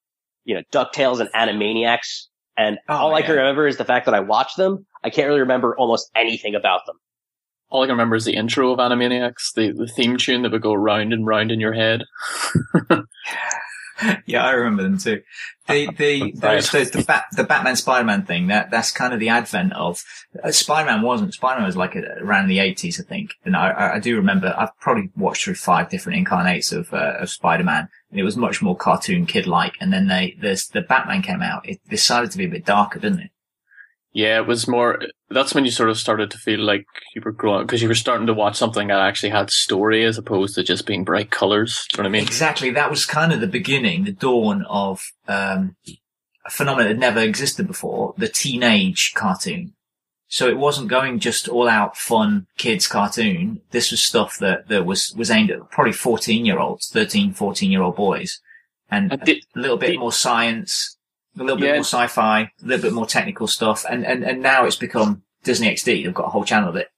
you 0.45 0.55
know 0.55 0.63
Ducktales 0.73 1.21
and 1.21 1.31
Animaniacs, 1.33 2.27
and 2.57 2.79
Oh, 2.89 2.95
all 2.97 3.15
I 3.15 3.23
can 3.23 3.37
remember 3.37 3.67
is 3.67 3.77
the 3.77 3.85
fact 3.85 4.07
that 4.07 4.15
I 4.15 4.21
watched 4.21 4.57
them. 4.57 4.87
I 5.05 5.11
can't 5.11 5.29
really 5.29 5.41
remember 5.41 5.77
almost 5.77 6.11
anything 6.15 6.55
about 6.55 6.87
them. 6.87 6.97
All 7.69 7.83
I 7.83 7.87
can 7.87 7.93
remember 7.95 8.17
is 8.17 8.25
the 8.25 8.35
intro 8.37 8.73
of 8.73 8.79
Animaniacs, 8.79 9.53
the, 9.55 9.73
the 9.73 9.89
theme 9.89 10.17
tune 10.19 10.43
that 10.43 10.53
would 10.53 10.63
go 10.63 10.73
round 10.75 11.13
and 11.13 11.27
round 11.27 11.51
in 11.51 11.59
your 11.61 11.73
head. 11.73 12.03
yeah, 14.27 14.45
I 14.45 14.51
remember 14.53 14.83
them 14.83 14.99
too. 14.99 15.23
The 15.69 15.89
the 15.97 16.33
there's 16.37 16.71
the 16.71 16.85
the, 16.85 17.03
Bat, 17.03 17.25
the 17.33 17.45
Batman 17.45 17.77
Spider 17.77 18.05
Man 18.05 18.25
thing. 18.25 18.49
That 18.49 18.71
that's 18.71 18.93
kind 18.93 19.13
of 19.15 19.21
the 19.21 19.31
advent 19.31 19.73
of 19.73 20.03
uh, 20.45 20.53
Spider 20.53 20.87
Man. 20.91 21.03
Wasn't 21.03 21.35
Spider 21.35 21.61
Man 21.61 21.67
was 21.67 21.77
like 21.77 21.97
a, 21.97 22.03
around 22.21 22.49
the 22.49 22.59
eighties, 22.61 23.01
I 23.01 23.05
think. 23.05 23.35
And 23.45 23.57
I- 23.57 23.71
I, 23.71 23.95
I 23.95 23.99
do 23.99 24.17
remember. 24.17 24.55
I've 24.57 24.77
probably 24.81 25.11
watched 25.17 25.45
through 25.45 25.55
five 25.55 25.89
different 25.89 26.19
incarnates 26.19 26.73
of 26.73 26.93
uh, 26.93 27.15
of 27.21 27.31
Spider 27.31 27.65
Man, 27.65 27.81
and 27.81 27.89
it 28.19 28.25
was 28.25 28.37
much 28.37 28.63
more 28.63 28.77
cartoon 28.77 29.27
kid 29.27 29.47
like. 29.47 29.75
And 29.81 29.93
then 29.93 30.09
they 30.09 30.37
this 30.41 30.67
the 30.69 30.81
Batman 30.81 31.23
came 31.23 31.43
out. 31.43 31.69
It 31.69 31.81
decided 31.89 32.31
to 32.33 32.39
be 32.39 32.47
a 32.47 32.51
bit 32.51 32.65
darker, 32.65 32.99
didn't 32.99 33.21
it? 33.21 33.31
Yeah, 34.13 34.39
it 34.39 34.47
was 34.47 34.67
more. 34.67 35.03
That's 35.29 35.55
when 35.55 35.67
you 35.67 35.71
sort 35.71 35.91
of 35.91 35.99
started 35.99 36.31
to 36.31 36.39
feel 36.39 36.61
like 36.61 36.87
you 37.15 37.21
were 37.23 37.33
growing 37.33 37.67
because 37.67 37.83
you 37.83 37.89
were 37.89 37.95
starting 37.95 38.27
to 38.29 38.35
watch 38.35 38.57
something 38.57 38.89
that 38.89 38.99
actually 38.99 39.29
had 39.29 39.51
story 39.51 40.07
as 40.07 40.17
opposed 40.17 40.55
to 40.55 40.63
just 40.63 40.87
being 40.87 41.05
bright 41.05 41.31
colors. 41.31 41.87
Do 41.91 41.99
you 41.99 42.03
know 42.03 42.09
what 42.09 42.17
I 42.17 42.19
mean? 42.21 42.27
Exactly. 42.27 42.71
That 42.71 42.89
was 42.89 43.05
kind 43.05 43.35
of 43.35 43.43
the 43.43 43.47
beginning, 43.47 44.05
the 44.05 44.13
dawn 44.13 44.65
of 44.71 45.03
um, 45.29 45.77
a 46.47 46.51
phenomenon 46.51 46.93
that 46.93 46.99
never 46.99 47.21
existed 47.21 47.67
before, 47.67 48.15
the 48.17 48.29
teenage 48.29 49.13
cartoon. 49.15 49.75
So 50.29 50.49
it 50.49 50.59
wasn't 50.59 50.89
going 50.89 51.21
just 51.21 51.49
all 51.49 51.69
out 51.69 51.97
fun 51.97 52.47
kids 52.59 52.87
cartoon. 52.89 53.61
This 53.71 53.91
was 53.91 54.03
stuff 54.03 54.39
that, 54.39 54.69
that 54.69 54.85
was, 54.85 55.15
was 55.17 55.31
aimed 55.31 55.51
at 55.51 55.71
probably 55.71 55.93
14 55.93 56.45
year 56.45 56.59
olds, 56.59 56.89
13, 56.91 57.33
14 57.33 57.71
year 57.71 57.83
old 57.83 57.97
boys. 57.97 58.41
And 58.91 59.13
And 59.13 59.21
did- 59.23 59.45
a 59.55 59.61
little 59.61 59.77
bit 59.77 59.89
did- 59.93 59.99
more 60.01 60.13
science, 60.13 60.97
a 61.39 61.43
little 61.43 61.57
bit 61.59 61.67
Yeah. 61.69 61.75
more 61.75 61.85
sci-fi, 61.85 62.41
a 62.43 62.49
little 62.67 62.83
bit 62.83 62.93
more 62.93 63.07
technical 63.07 63.47
stuff. 63.47 63.85
And, 63.89 64.05
and, 64.05 64.25
and 64.25 64.43
now 64.43 64.65
it's 64.65 64.77
become 64.77 65.23
Disney 65.45 65.69
XD. 65.69 66.05
They've 66.05 66.15
got 66.15 66.27
a 66.27 66.31
whole 66.31 66.45
channel 66.45 66.71
of 66.71 66.77
it. 66.77 66.89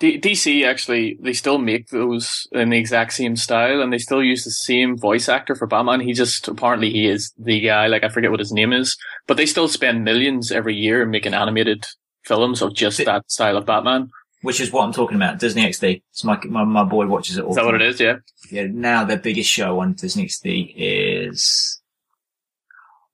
D- 0.00 0.18
DC 0.18 0.64
actually, 0.66 1.16
they 1.20 1.32
still 1.34 1.58
make 1.58 1.88
those 1.90 2.48
in 2.50 2.70
the 2.70 2.76
exact 2.78 3.12
same 3.12 3.36
style, 3.36 3.80
and 3.80 3.92
they 3.92 3.98
still 3.98 4.22
use 4.24 4.42
the 4.42 4.50
same 4.50 4.98
voice 4.98 5.28
actor 5.28 5.54
for 5.54 5.68
Batman. 5.68 6.00
He 6.00 6.12
just 6.12 6.48
apparently 6.48 6.90
he 6.90 7.06
is 7.06 7.32
the 7.38 7.60
guy. 7.60 7.86
Like 7.86 8.02
I 8.02 8.08
forget 8.08 8.32
what 8.32 8.40
his 8.40 8.50
name 8.52 8.72
is, 8.72 8.96
but 9.28 9.36
they 9.36 9.46
still 9.46 9.68
spend 9.68 10.02
millions 10.02 10.50
every 10.50 10.74
year 10.74 11.06
making 11.06 11.32
animated 11.32 11.86
films 12.24 12.62
of 12.62 12.74
just 12.74 13.04
that 13.04 13.30
style 13.30 13.56
of 13.56 13.66
Batman. 13.66 14.10
Which 14.42 14.60
is 14.60 14.70
what 14.70 14.84
I'm 14.84 14.92
talking 14.92 15.16
about. 15.16 15.38
Disney 15.38 15.62
XD. 15.62 16.02
It's 16.10 16.22
my, 16.22 16.38
my, 16.44 16.64
my 16.64 16.84
boy 16.84 17.06
watches 17.06 17.38
it 17.38 17.44
all. 17.44 17.50
Is 17.50 17.56
that 17.56 17.62
the 17.62 17.66
what 17.66 17.80
it 17.80 17.96
time. 17.96 18.22
Yeah. 18.50 18.62
yeah, 18.62 18.68
now 18.70 19.04
their 19.04 19.16
biggest 19.16 19.48
show 19.48 19.80
on 19.80 19.94
Disney 19.94 20.26
XD 20.26 20.74
is, 20.76 21.80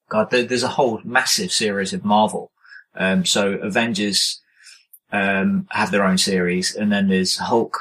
God, 0.08 0.30
there, 0.30 0.42
there's 0.42 0.64
a 0.64 0.68
whole 0.68 1.00
massive 1.04 1.52
series 1.52 1.92
of 1.92 2.04
Marvel. 2.04 2.50
Um, 2.96 3.24
so 3.24 3.52
Avengers, 3.52 4.40
um, 5.12 5.68
have 5.70 5.90
their 5.90 6.04
own 6.04 6.18
series 6.18 6.74
and 6.74 6.92
then 6.92 7.08
there's 7.08 7.36
Hulk 7.36 7.78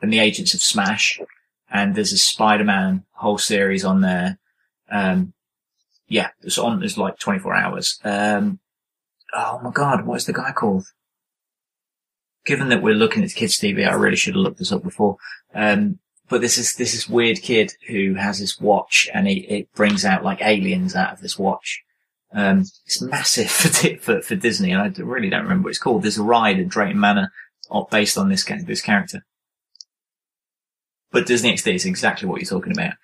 and 0.00 0.12
the 0.12 0.18
Agents 0.18 0.54
of 0.54 0.60
Smash 0.60 1.20
and 1.70 1.94
there's 1.94 2.12
a 2.12 2.18
Spider-Man 2.18 3.04
whole 3.12 3.38
series 3.38 3.84
on 3.84 4.00
there. 4.00 4.38
Um, 4.90 5.32
yeah, 6.08 6.28
it's 6.42 6.58
on, 6.58 6.82
it's 6.82 6.96
like 6.96 7.18
24 7.18 7.54
hours. 7.54 7.98
Um, 8.04 8.60
oh 9.32 9.60
my 9.62 9.70
God, 9.70 10.06
what 10.06 10.16
is 10.16 10.26
the 10.26 10.32
guy 10.32 10.52
called? 10.52 10.86
Given 12.44 12.68
that 12.68 12.82
we're 12.82 12.94
looking 12.94 13.24
at 13.24 13.34
kids 13.34 13.58
TV, 13.58 13.88
I 13.88 13.94
really 13.94 14.16
should 14.16 14.34
have 14.34 14.42
looked 14.42 14.58
this 14.58 14.72
up 14.72 14.82
before. 14.82 15.16
Um, 15.54 15.98
but 16.28 16.40
this 16.40 16.58
is 16.58 16.74
this 16.74 16.94
is 16.94 17.08
weird 17.08 17.40
kid 17.40 17.72
who 17.88 18.14
has 18.14 18.40
this 18.40 18.60
watch 18.60 19.08
and 19.14 19.28
it, 19.28 19.44
it 19.52 19.72
brings 19.74 20.04
out 20.04 20.24
like 20.24 20.42
aliens 20.42 20.94
out 20.94 21.12
of 21.12 21.20
this 21.20 21.38
watch. 21.38 21.82
Um, 22.32 22.60
it's 22.84 23.00
massive 23.00 23.50
for, 23.50 23.96
for 23.96 24.22
for 24.22 24.36
Disney, 24.36 24.72
and 24.72 24.82
I 24.82 25.02
really 25.02 25.30
don't 25.30 25.44
remember 25.44 25.64
what 25.64 25.70
it's 25.70 25.78
called. 25.78 26.02
There's 26.02 26.18
a 26.18 26.22
ride 26.22 26.58
at 26.58 26.68
Drayton 26.68 26.98
Manor 27.00 27.32
based 27.90 28.18
on 28.18 28.28
this 28.28 28.44
this 28.44 28.82
character. 28.82 29.24
But 31.12 31.26
Disney 31.26 31.52
XD 31.54 31.74
is 31.74 31.86
exactly 31.86 32.28
what 32.28 32.40
you're 32.40 32.60
talking 32.60 32.72
about. 32.72 32.94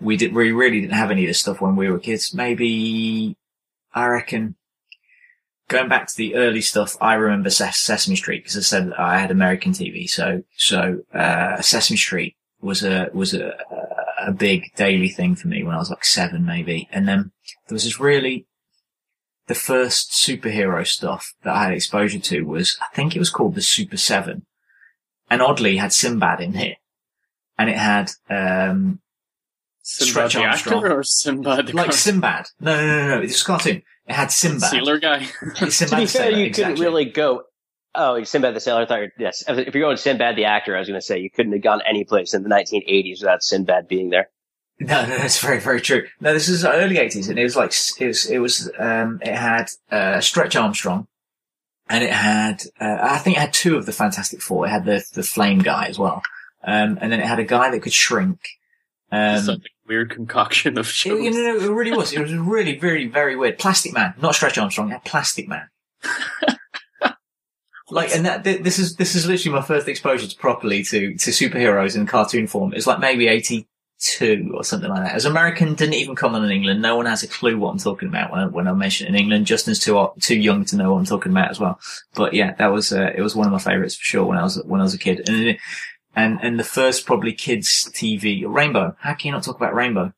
We 0.00 0.16
did 0.16 0.34
we 0.34 0.52
really 0.52 0.80
didn't 0.80 0.94
have 0.94 1.10
any 1.10 1.24
of 1.24 1.28
this 1.28 1.40
stuff 1.40 1.60
when 1.60 1.76
we 1.76 1.90
were 1.90 1.98
kids. 1.98 2.34
Maybe 2.34 3.36
I 3.94 4.06
reckon 4.06 4.56
going 5.68 5.88
back 5.88 6.06
to 6.08 6.16
the 6.16 6.34
early 6.36 6.60
stuff, 6.60 6.96
I 7.00 7.14
remember 7.14 7.50
Ses- 7.50 7.76
Sesame 7.76 8.16
Street 8.16 8.42
because 8.42 8.56
I 8.56 8.60
said 8.60 8.92
I 8.98 9.18
had 9.18 9.30
American 9.30 9.72
TV. 9.72 10.08
So, 10.08 10.42
so, 10.56 11.02
uh, 11.12 11.60
Sesame 11.60 11.96
Street 11.96 12.36
was 12.60 12.82
a, 12.82 13.08
was 13.12 13.34
a, 13.34 13.52
a 14.26 14.32
big 14.32 14.74
daily 14.76 15.08
thing 15.08 15.34
for 15.34 15.48
me 15.48 15.62
when 15.62 15.74
I 15.74 15.78
was 15.78 15.90
like 15.90 16.04
seven, 16.04 16.44
maybe. 16.44 16.88
And 16.92 17.08
then 17.08 17.32
there 17.68 17.74
was 17.74 17.84
this 17.84 18.00
really, 18.00 18.46
the 19.46 19.54
first 19.54 20.10
superhero 20.12 20.86
stuff 20.86 21.34
that 21.42 21.54
I 21.54 21.64
had 21.64 21.72
exposure 21.72 22.18
to 22.18 22.42
was, 22.42 22.76
I 22.80 22.94
think 22.94 23.14
it 23.14 23.20
was 23.20 23.30
called 23.30 23.54
the 23.54 23.62
Super 23.62 23.96
Seven. 23.96 24.46
And 25.28 25.42
oddly 25.42 25.76
had 25.76 25.92
Sinbad 25.92 26.40
in 26.40 26.54
it. 26.56 26.78
And 27.58 27.68
it 27.68 27.76
had, 27.76 28.10
um, 28.30 29.00
Sinbad 29.82 30.10
Stretch 30.10 30.34
the 30.34 30.48
Armstrong. 30.48 30.84
actor 30.84 30.98
or 30.98 31.02
Sinbad 31.04 31.74
like 31.74 31.92
Sinbad. 31.92 32.46
No, 32.60 32.76
no, 32.76 32.86
no, 32.86 33.08
no. 33.08 33.18
It 33.18 33.28
was 33.28 33.40
a 33.40 33.44
cartoon. 33.44 33.82
It 34.08 34.12
had 34.14 34.30
Sinbad. 34.30 34.70
sailor 34.70 34.98
guy? 34.98 35.24
Sinbad 35.54 35.58
to 35.58 35.60
be 35.66 35.70
the 35.70 35.88
fair, 35.88 36.06
Sailor, 36.06 36.38
you 36.38 36.46
exactly. 36.46 36.74
couldn't 36.74 36.84
really 36.84 37.04
go. 37.06 37.42
Oh, 37.94 38.22
Sinbad 38.22 38.54
the 38.54 38.60
Sailor. 38.60 38.82
I 38.82 38.86
thought, 38.86 39.00
you- 39.02 39.10
yes. 39.18 39.42
If 39.48 39.74
you're 39.74 39.82
going 39.82 39.96
Sinbad 39.96 40.36
the 40.36 40.44
actor, 40.44 40.76
I 40.76 40.78
was 40.80 40.88
going 40.88 41.00
to 41.00 41.04
say 41.06 41.18
you 41.18 41.30
couldn't 41.30 41.52
have 41.52 41.62
gone 41.62 41.80
any 41.88 42.04
place 42.04 42.34
in 42.34 42.42
the 42.42 42.48
1980s 42.50 43.20
without 43.20 43.42
Sinbad 43.42 43.88
being 43.88 44.10
there. 44.10 44.28
No, 44.78 45.06
no, 45.06 45.16
that's 45.16 45.40
very, 45.40 45.58
very 45.58 45.80
true. 45.80 46.06
No, 46.20 46.34
this 46.34 46.48
is 46.50 46.62
early 46.62 46.98
eighties, 46.98 47.30
and 47.30 47.38
it 47.38 47.42
was 47.44 47.56
like 47.56 47.72
it 47.98 48.06
was, 48.08 48.26
it 48.26 48.38
was, 48.38 48.70
um, 48.78 49.18
it 49.22 49.34
had 49.34 49.70
uh, 49.90 50.20
Stretch 50.20 50.54
Armstrong, 50.54 51.06
and 51.88 52.04
it 52.04 52.12
had, 52.12 52.62
uh, 52.78 52.98
I 53.00 53.16
think 53.16 53.38
it 53.38 53.40
had 53.40 53.54
two 53.54 53.78
of 53.78 53.86
the 53.86 53.92
Fantastic 53.92 54.42
Four. 54.42 54.66
It 54.66 54.68
had 54.68 54.84
the 54.84 55.02
the 55.14 55.22
Flame 55.22 55.60
guy 55.60 55.86
as 55.86 55.98
well, 55.98 56.20
Um, 56.62 56.98
and 57.00 57.10
then 57.10 57.20
it 57.20 57.26
had 57.26 57.38
a 57.38 57.44
guy 57.44 57.70
that 57.70 57.80
could 57.80 57.94
shrink. 57.94 58.38
Um, 59.10 59.36
It's 59.36 59.48
like 59.48 59.58
a 59.60 59.62
weird 59.88 60.10
concoction 60.10 60.78
of 60.78 60.86
it, 60.86 60.92
shows. 60.92 61.22
you 61.22 61.30
know, 61.30 61.56
it 61.56 61.70
really 61.70 61.96
was. 61.96 62.12
It 62.12 62.20
was 62.20 62.32
really, 62.34 62.78
very, 62.78 63.06
very 63.06 63.36
weird. 63.36 63.58
Plastic 63.58 63.92
Man, 63.92 64.14
not 64.20 64.34
Stretch 64.34 64.58
Armstrong, 64.58 64.90
yeah, 64.90 64.98
Plastic 65.04 65.48
Man. 65.48 65.68
like, 67.90 68.14
and 68.14 68.26
that 68.26 68.44
th- 68.44 68.62
this 68.62 68.78
is 68.78 68.96
this 68.96 69.14
is 69.14 69.26
literally 69.26 69.58
my 69.58 69.64
first 69.64 69.88
exposure 69.88 70.26
to 70.26 70.36
properly 70.36 70.82
to 70.84 71.14
to 71.14 71.30
superheroes 71.30 71.96
in 71.96 72.06
cartoon 72.06 72.46
form. 72.46 72.74
It's 72.74 72.86
like 72.86 72.98
maybe 73.00 73.28
eighty 73.28 73.68
two 73.98 74.52
or 74.54 74.62
something 74.62 74.90
like 74.90 75.04
that. 75.04 75.14
As 75.14 75.24
American 75.24 75.74
didn't 75.74 75.94
even 75.94 76.14
come 76.14 76.34
on 76.34 76.44
in 76.44 76.50
England. 76.50 76.82
No 76.82 76.96
one 76.96 77.06
has 77.06 77.22
a 77.22 77.28
clue 77.28 77.56
what 77.58 77.70
I'm 77.70 77.78
talking 77.78 78.08
about 78.08 78.30
when 78.30 78.40
I, 78.40 78.46
when 78.46 78.68
I 78.68 78.72
mention 78.72 79.06
it 79.06 79.10
in 79.10 79.16
England. 79.16 79.46
Justin's 79.46 79.78
too 79.78 80.08
too 80.20 80.36
young 80.38 80.64
to 80.66 80.76
know 80.76 80.92
what 80.92 80.98
I'm 80.98 81.06
talking 81.06 81.32
about 81.32 81.50
as 81.50 81.60
well. 81.60 81.78
But 82.14 82.34
yeah, 82.34 82.54
that 82.54 82.66
was 82.68 82.92
uh, 82.92 83.12
it 83.14 83.22
was 83.22 83.34
one 83.34 83.46
of 83.46 83.52
my 83.52 83.58
favourites 83.58 83.94
for 83.96 84.04
sure 84.04 84.24
when 84.24 84.38
I 84.38 84.42
was 84.42 84.62
when 84.64 84.80
I 84.80 84.84
was 84.84 84.94
a 84.94 84.98
kid. 84.98 85.28
And 85.28 85.48
it- 85.48 85.58
and 86.16 86.40
and 86.42 86.58
the 86.58 86.64
first 86.64 87.06
probably 87.06 87.32
kids 87.32 87.88
TV 87.94 88.42
Rainbow. 88.46 88.96
How 89.00 89.14
can 89.14 89.28
you 89.28 89.32
not 89.32 89.44
talk 89.44 89.56
about 89.56 89.74
Rainbow? 89.74 90.12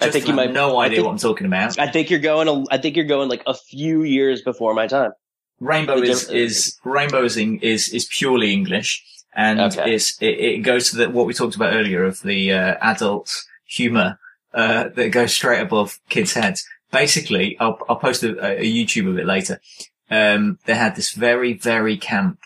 I 0.00 0.10
think 0.10 0.26
you 0.26 0.34
might- 0.34 0.52
no 0.52 0.80
idea 0.80 0.96
think- 0.96 1.06
what 1.06 1.12
I'm 1.12 1.18
talking 1.18 1.46
about. 1.46 1.78
I 1.78 1.86
think 1.88 2.10
you're 2.10 2.18
going. 2.18 2.48
A, 2.48 2.64
I 2.74 2.78
think 2.78 2.96
you're 2.96 3.04
going 3.04 3.28
like 3.28 3.42
a 3.46 3.54
few 3.54 4.02
years 4.02 4.42
before 4.42 4.74
my 4.74 4.86
time. 4.88 5.12
Rainbow 5.60 5.98
is 6.02 6.28
is 6.30 6.76
Rainbow 6.84 7.24
is 7.24 7.36
in- 7.36 7.60
is 7.60 7.88
is 7.90 8.04
purely 8.06 8.52
English, 8.52 9.02
and 9.34 9.60
Okay. 9.60 9.94
it's 9.94 10.20
it, 10.20 10.26
it 10.26 10.58
goes 10.62 10.90
to 10.90 10.96
the, 10.96 11.10
what 11.10 11.26
we 11.26 11.32
talked 11.34 11.54
about 11.56 11.72
earlier 11.72 12.04
of 12.04 12.20
the 12.22 12.52
uh, 12.52 12.74
adult 12.82 13.44
humour 13.64 14.18
uh, 14.52 14.88
that 14.96 15.10
goes 15.10 15.32
straight 15.32 15.60
above 15.60 15.98
kids' 16.08 16.34
heads. 16.34 16.66
Basically, 16.90 17.56
I'll 17.60 17.78
I'll 17.88 17.96
post 17.96 18.22
a, 18.24 18.60
a 18.60 18.64
YouTube 18.64 19.08
of 19.08 19.18
it 19.18 19.24
later. 19.26 19.60
Um, 20.10 20.58
they 20.66 20.74
had 20.74 20.94
this 20.96 21.12
very 21.12 21.54
very 21.54 21.96
camp 21.96 22.38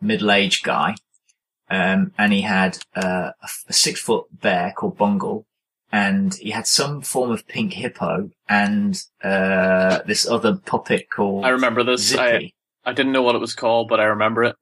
middle 0.00 0.30
aged 0.30 0.64
guy, 0.64 0.94
um, 1.70 2.12
and 2.18 2.32
he 2.32 2.42
had 2.42 2.78
uh, 2.94 3.30
a, 3.42 3.48
a 3.68 3.72
six 3.72 4.00
foot 4.00 4.26
bear 4.32 4.72
called 4.76 4.96
Bungle. 4.96 5.46
And 5.92 6.34
he 6.34 6.50
had 6.50 6.66
some 6.66 7.00
form 7.00 7.30
of 7.30 7.46
pink 7.46 7.72
hippo 7.74 8.28
and 8.48 9.00
uh, 9.22 10.00
this 10.04 10.28
other 10.28 10.56
puppet 10.56 11.08
called 11.08 11.44
I 11.46 11.50
remember 11.50 11.84
this. 11.84 12.12
I, 12.12 12.32
Zippy. 12.32 12.54
I 12.84 12.92
didn't 12.92 13.12
know 13.12 13.22
what 13.22 13.36
it 13.36 13.40
was 13.40 13.54
called, 13.54 13.88
but 13.88 14.00
I 14.00 14.04
remember 14.04 14.42
it. 14.44 14.56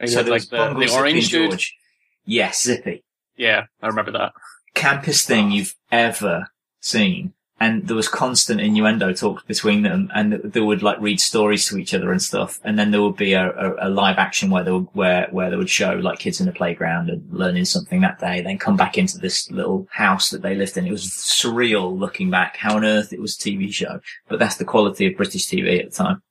It 0.00 0.08
So 0.08 0.16
had 0.16 0.26
there 0.26 0.32
like 0.32 0.40
was 0.40 0.48
the, 0.48 0.56
Bungle, 0.56 0.80
the 0.80 0.88
Zippy, 0.88 0.98
orange 1.00 1.28
dude. 1.28 1.50
George. 1.50 1.76
Yes, 2.24 2.62
Zippy. 2.62 3.04
Yeah, 3.36 3.66
I 3.82 3.86
remember 3.88 4.12
that. 4.12 4.32
Campest 4.74 5.26
thing 5.26 5.50
you've 5.50 5.74
ever 5.92 6.48
seen. 6.80 7.34
And 7.62 7.86
there 7.86 7.96
was 7.96 8.08
constant 8.08 8.58
innuendo 8.58 9.12
talk 9.12 9.46
between 9.46 9.82
them 9.82 10.10
and 10.14 10.32
they 10.32 10.60
would 10.60 10.82
like 10.82 10.98
read 10.98 11.20
stories 11.20 11.68
to 11.68 11.76
each 11.76 11.92
other 11.92 12.10
and 12.10 12.22
stuff. 12.22 12.58
And 12.64 12.78
then 12.78 12.90
there 12.90 13.02
would 13.02 13.18
be 13.18 13.34
a, 13.34 13.50
a, 13.50 13.88
a 13.88 13.90
live 13.90 14.16
action 14.16 14.48
where 14.48 14.64
they 14.64 14.70
would, 14.70 14.88
where, 14.94 15.28
where 15.30 15.50
they 15.50 15.56
would 15.56 15.68
show 15.68 15.92
like 15.92 16.18
kids 16.18 16.40
in 16.40 16.46
the 16.46 16.52
playground 16.52 17.10
and 17.10 17.30
learning 17.30 17.66
something 17.66 18.00
that 18.00 18.18
day, 18.18 18.40
then 18.40 18.56
come 18.58 18.78
back 18.78 18.96
into 18.96 19.18
this 19.18 19.50
little 19.50 19.86
house 19.90 20.30
that 20.30 20.40
they 20.40 20.54
lived 20.54 20.78
in. 20.78 20.86
It 20.86 20.90
was 20.90 21.04
surreal 21.04 21.98
looking 21.98 22.30
back 22.30 22.56
how 22.56 22.76
on 22.76 22.84
earth 22.84 23.12
it 23.12 23.20
was 23.20 23.36
a 23.36 23.38
TV 23.38 23.70
show, 23.70 24.00
but 24.28 24.38
that's 24.38 24.56
the 24.56 24.64
quality 24.64 25.06
of 25.06 25.18
British 25.18 25.46
TV 25.46 25.80
at 25.80 25.90
the 25.90 25.96
time. 25.96 26.22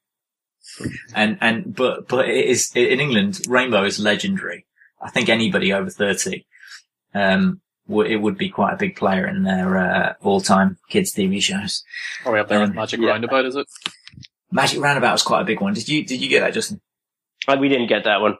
And, 1.14 1.38
and, 1.42 1.76
but, 1.76 2.08
but 2.08 2.28
it 2.28 2.46
is, 2.46 2.72
in 2.74 3.00
England, 3.00 3.42
Rainbow 3.48 3.84
is 3.84 4.00
legendary. 4.00 4.66
I 5.00 5.12
think 5.12 5.30
anybody 5.30 5.74
over 5.74 5.92
30, 5.92 6.46
um, 7.14 7.62
w- 7.90 8.10
it 8.10 8.18
would 8.22 8.38
be 8.38 8.50
quite 8.50 8.74
a 8.74 8.78
big 8.78 8.96
player 8.96 9.28
in 9.28 9.44
their, 9.44 9.78
uh, 9.78 10.14
all-time 10.22 10.78
kids 10.90 11.14
TV 11.14 11.42
shows. 11.42 11.84
Are 12.26 12.32
we 12.32 12.40
up 12.40 12.48
there 12.48 12.60
Um, 12.62 12.70
with 12.70 12.76
Magic 12.76 13.02
yeah. 13.02 13.10
Roundabout, 13.10 13.46
is 13.46 13.56
it? 13.58 13.68
Magic 14.52 14.80
Roundabout 14.82 15.12
was 15.12 15.24
quite 15.24 15.42
a 15.42 15.46
big 15.46 15.60
one. 15.60 15.74
Did 15.74 15.90
you, 15.90 16.06
did 16.06 16.22
you 16.22 16.30
get 16.30 16.40
that, 16.42 16.54
Justin? 16.54 16.80
Uh, 17.48 17.58
we 17.60 17.68
didn't 17.70 17.88
get 17.88 18.06
that 18.06 18.22
one. 18.22 18.38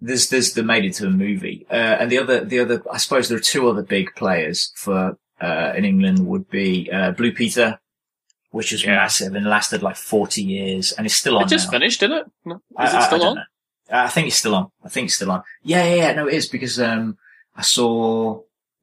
There's, 0.00 0.28
there's 0.30 0.54
the 0.54 0.62
made 0.62 0.84
into 0.84 1.06
a 1.06 1.10
movie. 1.10 1.66
Uh, 1.70 1.74
and 1.74 2.10
the 2.10 2.18
other, 2.18 2.44
the 2.44 2.60
other, 2.60 2.82
I 2.90 2.96
suppose 2.98 3.28
there 3.28 3.36
are 3.38 3.40
two 3.42 3.68
other 3.68 3.82
big 3.82 4.14
players 4.16 4.72
for, 4.76 5.18
uh, 5.40 5.72
in 5.76 5.84
England 5.84 6.26
would 6.26 6.48
be, 6.48 6.88
uh, 6.90 7.10
Blue 7.12 7.32
Peter, 7.32 7.78
which 8.50 8.72
is 8.72 8.82
Yeah. 8.84 8.96
massive 8.96 9.34
and 9.34 9.46
lasted 9.46 9.82
like 9.82 9.96
40 9.96 10.42
years 10.42 10.92
and 10.92 11.06
it's 11.06 11.14
still 11.14 11.36
on 11.36 11.44
It 11.44 11.48
just 11.48 11.66
now. 11.66 11.72
finished, 11.78 12.00
didn't 12.00 12.18
it? 12.18 12.26
No. 12.46 12.54
Is 12.56 12.60
I- 12.78 12.84
it 12.86 12.94
I- 12.94 12.98
I 12.98 13.06
still 13.06 13.18
don't 13.18 13.28
on? 13.28 13.34
know. 13.36 13.42
Uh, 13.92 14.04
I 14.04 14.08
think 14.08 14.28
it's 14.28 14.36
still 14.36 14.54
on. 14.54 14.70
I 14.84 14.88
think 14.88 15.06
it's 15.06 15.16
still 15.16 15.30
on. 15.32 15.42
Yeah, 15.62 15.84
yeah, 15.84 15.94
yeah. 15.96 16.12
No, 16.12 16.26
it 16.28 16.34
is 16.34 16.46
because 16.48 16.80
um, 16.80 17.18
I 17.56 17.62
saw 17.62 18.40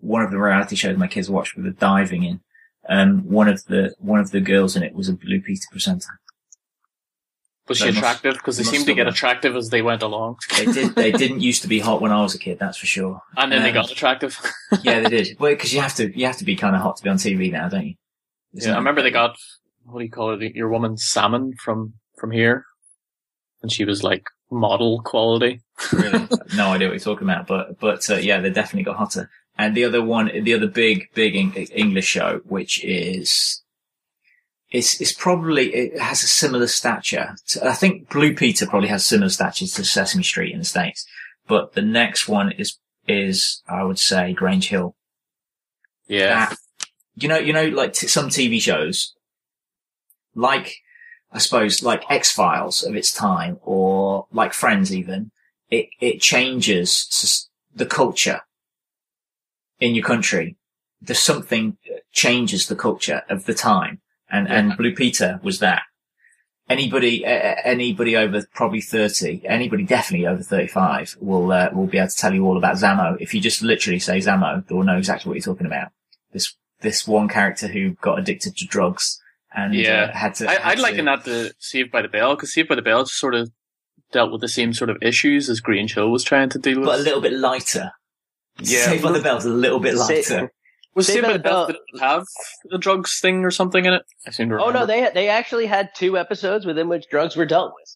one 0.08 0.22
of 0.24 0.32
the 0.32 0.38
reality 0.39 0.76
shows 0.76 0.98
my 0.98 1.08
kids 1.08 1.30
watched 1.30 1.56
with 1.56 1.65
the 1.65 1.72
diving 1.72 2.24
in. 2.24 2.39
Um, 2.89 3.28
one 3.30 3.48
of 3.50 3.63
the 3.65 3.93
one 4.00 4.20
of 4.20 4.32
the 4.32 4.39
girls 4.41 4.76
in 4.76 4.84
it 4.84 4.93
was 4.96 5.10
a 5.10 5.13
Blue 5.13 5.41
Peter 5.41 5.67
presenter. 5.72 6.20
Was 7.67 7.80
They 7.80 7.91
she 7.91 7.98
attractive? 7.98 8.36
Because 8.36 8.56
they 8.58 8.63
they 8.63 8.70
seemed 8.70 8.86
to 8.86 8.93
get 8.93 9.04
been. 9.06 9.13
attractive 9.13 9.56
as 9.58 9.70
they 9.70 9.82
went 9.82 10.02
along. 10.02 10.38
They 10.56 10.65
did. 10.67 10.96
they 10.96 11.12
didn't 11.24 11.41
used 11.41 11.62
to 11.63 11.67
be 11.67 11.80
hot 11.80 12.02
when 12.02 12.13
I 12.13 12.22
was 12.22 12.34
a 12.34 12.39
kid. 12.39 12.60
That's 12.60 12.78
for 12.78 12.86
sure. 12.86 13.22
And 13.36 13.52
then 13.52 13.62
they 13.62 13.70
Um, 13.70 13.74
got 13.76 13.91
attractive. 13.91 14.39
yeah, 14.84 15.02
they 15.02 15.10
did. 15.10 15.38
Well, 15.39 15.52
because 15.52 15.74
you 15.74 15.82
have 15.82 15.96
to 15.96 16.17
you 16.17 16.26
have 16.26 16.38
to 16.38 16.46
be 16.46 16.56
kind 16.56 16.76
of 16.78 16.82
hot 16.82 16.96
to 16.98 17.04
be 17.04 17.10
on 17.10 17.17
TV 17.17 17.52
now, 17.52 17.67
don't 17.67 17.88
you? 17.88 17.96
Isn't 18.54 18.70
yeah, 18.70 18.76
I 18.76 18.78
remember 18.78 19.02
they 19.02 19.12
got, 19.12 19.36
what 19.84 20.00
do 20.00 20.06
you 20.06 20.12
call 20.12 20.41
it? 20.41 20.56
Your 20.56 20.70
woman 20.70 20.96
Salmon 20.98 21.54
from, 21.62 21.93
from 22.17 22.32
here. 22.32 22.63
And 23.62 23.70
she 23.72 23.84
was 23.84 24.02
like 24.02 24.24
model 24.50 25.02
quality. 25.02 25.62
really 25.91 26.26
no 26.56 26.70
idea 26.70 26.88
what 26.88 26.93
you're 26.93 27.00
talking 27.00 27.28
about, 27.28 27.48
but 27.48 27.78
but 27.82 28.10
uh, 28.10 28.15
yeah, 28.15 28.39
they 28.39 28.50
definitely 28.50 28.84
got 28.84 28.96
hotter. 28.96 29.30
And 29.58 29.76
the 29.76 29.86
other 29.86 30.04
one, 30.04 30.30
the 30.43 30.54
other 30.54 30.67
big 30.67 31.10
big 31.13 31.36
English 31.74 32.06
show, 32.06 32.41
which 32.46 32.84
is 32.84 33.63
it's 34.70 35.02
it's 35.02 35.13
probably 35.13 35.74
it 35.74 36.00
has 36.00 36.24
a 36.24 36.28
similar 36.28 36.67
stature. 36.67 37.36
To, 37.50 37.67
I 37.67 37.74
think 37.74 38.10
Blue 38.10 38.36
Peter 38.36 38.67
probably 38.67 38.89
has 38.89 39.06
similar 39.06 39.30
stature 39.30 39.65
to 39.65 39.84
Sesame 39.84 40.24
Street 40.24 40.54
in 40.54 40.60
the 40.60 40.65
states, 40.65 41.08
but 41.48 41.74
the 41.74 41.82
next 41.82 42.28
one 42.28 42.52
is 42.52 42.78
is 43.08 43.63
I 43.67 43.84
would 43.84 44.00
say 44.00 44.34
Grange 44.34 44.70
Hill. 44.70 44.96
Yeah. 46.08 46.50
That- 46.50 46.58
you 47.20 47.28
know, 47.28 47.39
you 47.39 47.52
know, 47.52 47.65
like 47.70 47.93
t- 47.93 48.06
some 48.08 48.30
TV 48.30 48.62
shows, 48.62 49.15
like 50.36 50.76
I 51.32 51.39
suppose 51.39 51.82
like 51.82 52.04
X 52.12 52.32
Files 52.32 52.84
of 52.84 52.96
its 52.96 53.12
time, 53.12 53.58
or 53.63 54.28
like 54.32 54.54
Friends, 54.54 54.93
even 54.93 55.32
it 55.72 55.88
it 56.00 56.22
changes 56.22 57.50
the 57.74 57.88
culture 57.88 58.41
in 59.80 59.96
your 59.96 60.06
country. 60.06 60.56
There's 61.02 61.20
something 61.20 61.78
that 61.88 62.02
changes 62.12 62.68
the 62.68 62.76
culture 62.76 63.22
of 63.30 63.46
the 63.46 63.54
time, 63.54 64.02
and 64.30 64.48
and 64.50 64.76
Blue 64.78 64.94
Peter 64.96 65.40
was 65.44 65.60
that. 65.60 65.84
Anybody, 66.70 67.26
uh, 67.26 67.30
anybody 67.63 68.18
over 68.18 68.44
probably 68.54 68.82
thirty, 68.82 69.42
anybody 69.46 69.84
definitely 69.86 70.28
over 70.28 70.44
thirty-five 70.44 71.16
will 71.22 71.50
uh, 71.54 71.70
will 71.72 71.88
be 71.88 71.98
able 71.98 72.10
to 72.10 72.16
tell 72.18 72.34
you 72.34 72.46
all 72.46 72.58
about 72.58 72.76
Zammo. 72.76 73.16
If 73.22 73.34
you 73.34 73.40
just 73.40 73.62
literally 73.62 74.00
say 74.00 74.18
Zammo, 74.18 74.68
they 74.68 74.76
will 74.76 74.84
know 74.84 74.98
exactly 74.98 75.30
what 75.30 75.36
you're 75.38 75.54
talking 75.54 75.68
about. 75.68 75.92
This 76.34 76.56
this 76.82 77.08
one 77.08 77.30
character 77.30 77.68
who 77.70 77.92
got 78.02 78.20
addicted 78.20 78.58
to 78.58 78.66
drugs 78.66 79.22
and 79.56 79.74
Yeah. 79.74 80.12
uh, 80.13 80.18
had 80.18 80.36
to. 80.36 80.50
I, 80.50 80.54
had 80.56 80.62
I'd 80.63 80.66
like 80.80 80.96
to- 80.96 81.04
liken 81.04 81.06
that 81.06 81.24
to 81.24 81.54
Saved 81.58 81.90
by 81.92 82.02
the 82.02 82.10
Bell, 82.10 82.36
because 82.36 82.54
Saved 82.54 82.68
by 82.68 82.76
the 82.76 82.82
Bell 82.82 83.04
just 83.04 83.18
sort 83.18 83.34
of 83.36 83.50
dealt 84.12 84.32
with 84.34 84.42
the 84.42 84.50
same 84.50 84.74
sort 84.74 84.90
of 84.90 84.98
issues 85.02 85.50
as 85.50 85.62
Green 85.62 85.88
Hill 85.88 86.10
was 86.12 86.24
trying 86.26 86.50
to 86.50 86.60
deal 86.60 86.80
with. 86.80 86.88
but 86.88 87.00
a 87.00 87.04
little 87.04 87.22
bit 87.22 87.32
lighter. 87.34 87.92
Yeah. 88.60 88.86
Saved 88.86 89.04
by 89.04 89.12
the 89.12 89.22
Bell's 89.22 89.46
a 89.46 89.50
little 89.50 89.80
bit 89.80 89.98
Say- 89.98 90.17
lighter. 90.17 90.52
was 90.96 91.08
Saved 91.08 91.15
Saved 91.15 91.24
by 91.26 91.28
by 91.30 91.34
the 91.34 91.38
the 91.39 91.43
Bell 91.43 91.67
Bell- 91.67 92.00
have 92.00 92.24
the 92.65 92.78
drugs 92.78 93.20
thing 93.20 93.46
or 93.46 93.52
something 93.52 93.86
in 93.86 93.93
it? 93.93 94.04
I 94.26 94.32
seem 94.32 94.50
to 94.50 94.56
remember. 94.56 94.78
Oh 94.78 94.80
no, 94.80 94.86
they 94.86 95.10
they 95.13 95.30
actually 95.30 95.65
had 95.67 95.89
two 95.96 96.17
episodes 96.17 96.65
within 96.65 96.88
which 96.89 97.06
drugs 97.10 97.36
were 97.36 97.46
dealt 97.46 97.74
with. 97.76 97.96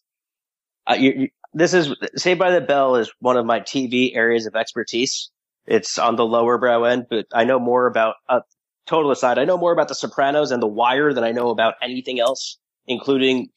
Uh, 0.86 0.94
you, 1.00 1.12
you, 1.16 1.28
this 1.54 1.74
is 1.74 1.94
Saved 2.16 2.38
by 2.40 2.50
the 2.50 2.60
Bell 2.60 2.96
is 2.96 3.12
one 3.20 3.36
of 3.36 3.44
my 3.46 3.60
TV 3.60 4.14
areas 4.16 4.46
of 4.46 4.54
expertise. 4.56 5.30
It's 5.66 5.98
on 5.98 6.16
the 6.16 6.24
lower 6.24 6.58
brow 6.58 6.84
end, 6.84 7.06
but 7.10 7.26
I 7.32 7.44
know 7.44 7.58
more 7.58 7.86
about. 7.86 8.16
Uh, 8.28 8.40
total 8.84 9.12
aside, 9.12 9.38
I 9.38 9.44
know 9.44 9.56
more 9.56 9.72
about 9.72 9.86
The 9.86 9.94
Sopranos 9.94 10.50
and 10.50 10.60
The 10.60 10.66
Wire 10.66 11.12
than 11.14 11.22
I 11.22 11.30
know 11.30 11.50
about 11.50 11.74
anything 11.80 12.18
else, 12.18 12.58
including 12.88 13.48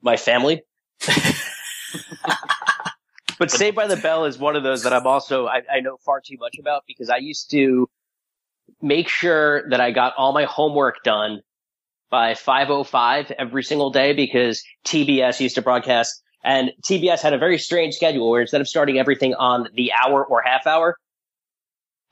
my 0.00 0.16
family. 0.16 0.62
but 3.38 3.50
Saved 3.50 3.76
by 3.76 3.86
the 3.86 3.96
Bell 3.96 4.24
is 4.24 4.38
one 4.38 4.56
of 4.56 4.62
those 4.62 4.82
that 4.82 4.92
I'm 4.92 5.06
also 5.06 5.46
I, 5.46 5.62
I 5.72 5.80
know 5.80 5.96
far 6.04 6.20
too 6.20 6.36
much 6.38 6.56
about 6.58 6.84
because 6.86 7.10
I 7.10 7.16
used 7.18 7.50
to 7.52 7.88
make 8.82 9.08
sure 9.08 9.68
that 9.70 9.80
I 9.80 9.90
got 9.90 10.14
all 10.16 10.32
my 10.32 10.44
homework 10.44 11.02
done 11.02 11.40
by 12.10 12.34
505 12.34 13.32
every 13.38 13.62
single 13.62 13.90
day 13.90 14.12
because 14.12 14.62
TBS 14.86 15.40
used 15.40 15.56
to 15.56 15.62
broadcast 15.62 16.22
and 16.44 16.70
TBS 16.84 17.20
had 17.20 17.32
a 17.32 17.38
very 17.38 17.58
strange 17.58 17.94
schedule 17.94 18.30
where 18.30 18.40
instead 18.40 18.60
of 18.60 18.68
starting 18.68 18.98
everything 18.98 19.34
on 19.34 19.68
the 19.74 19.92
hour 19.92 20.24
or 20.24 20.42
half 20.42 20.66
hour, 20.66 20.96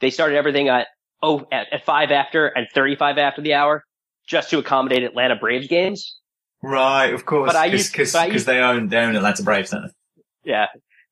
they 0.01 0.11
started 0.11 0.37
everything 0.37 0.69
at 0.69 0.89
oh 1.23 1.47
at, 1.53 1.73
at 1.73 1.85
five 1.85 2.11
after 2.11 2.47
and 2.47 2.67
35 2.75 3.19
after 3.19 3.41
the 3.43 3.55
hour 3.55 3.85
just 4.27 4.51
to 4.51 4.59
accommodate 4.59 5.03
Atlanta 5.03 5.37
Braves 5.37 5.69
games. 5.69 6.19
Right, 6.63 7.15
of 7.15 7.25
course. 7.25 7.49
But 7.49 7.57
I 7.57 7.67
used- 7.67 7.93
because 7.93 8.13
but 8.13 8.23
I 8.23 8.27
used- 8.27 8.47
they 8.47 8.59
own 8.59 8.89
they 8.89 8.99
own 8.99 9.15
Atlanta 9.15 9.43
Braves, 9.43 9.71
don't 9.71 9.83
they? 9.85 10.51
Yeah. 10.51 10.67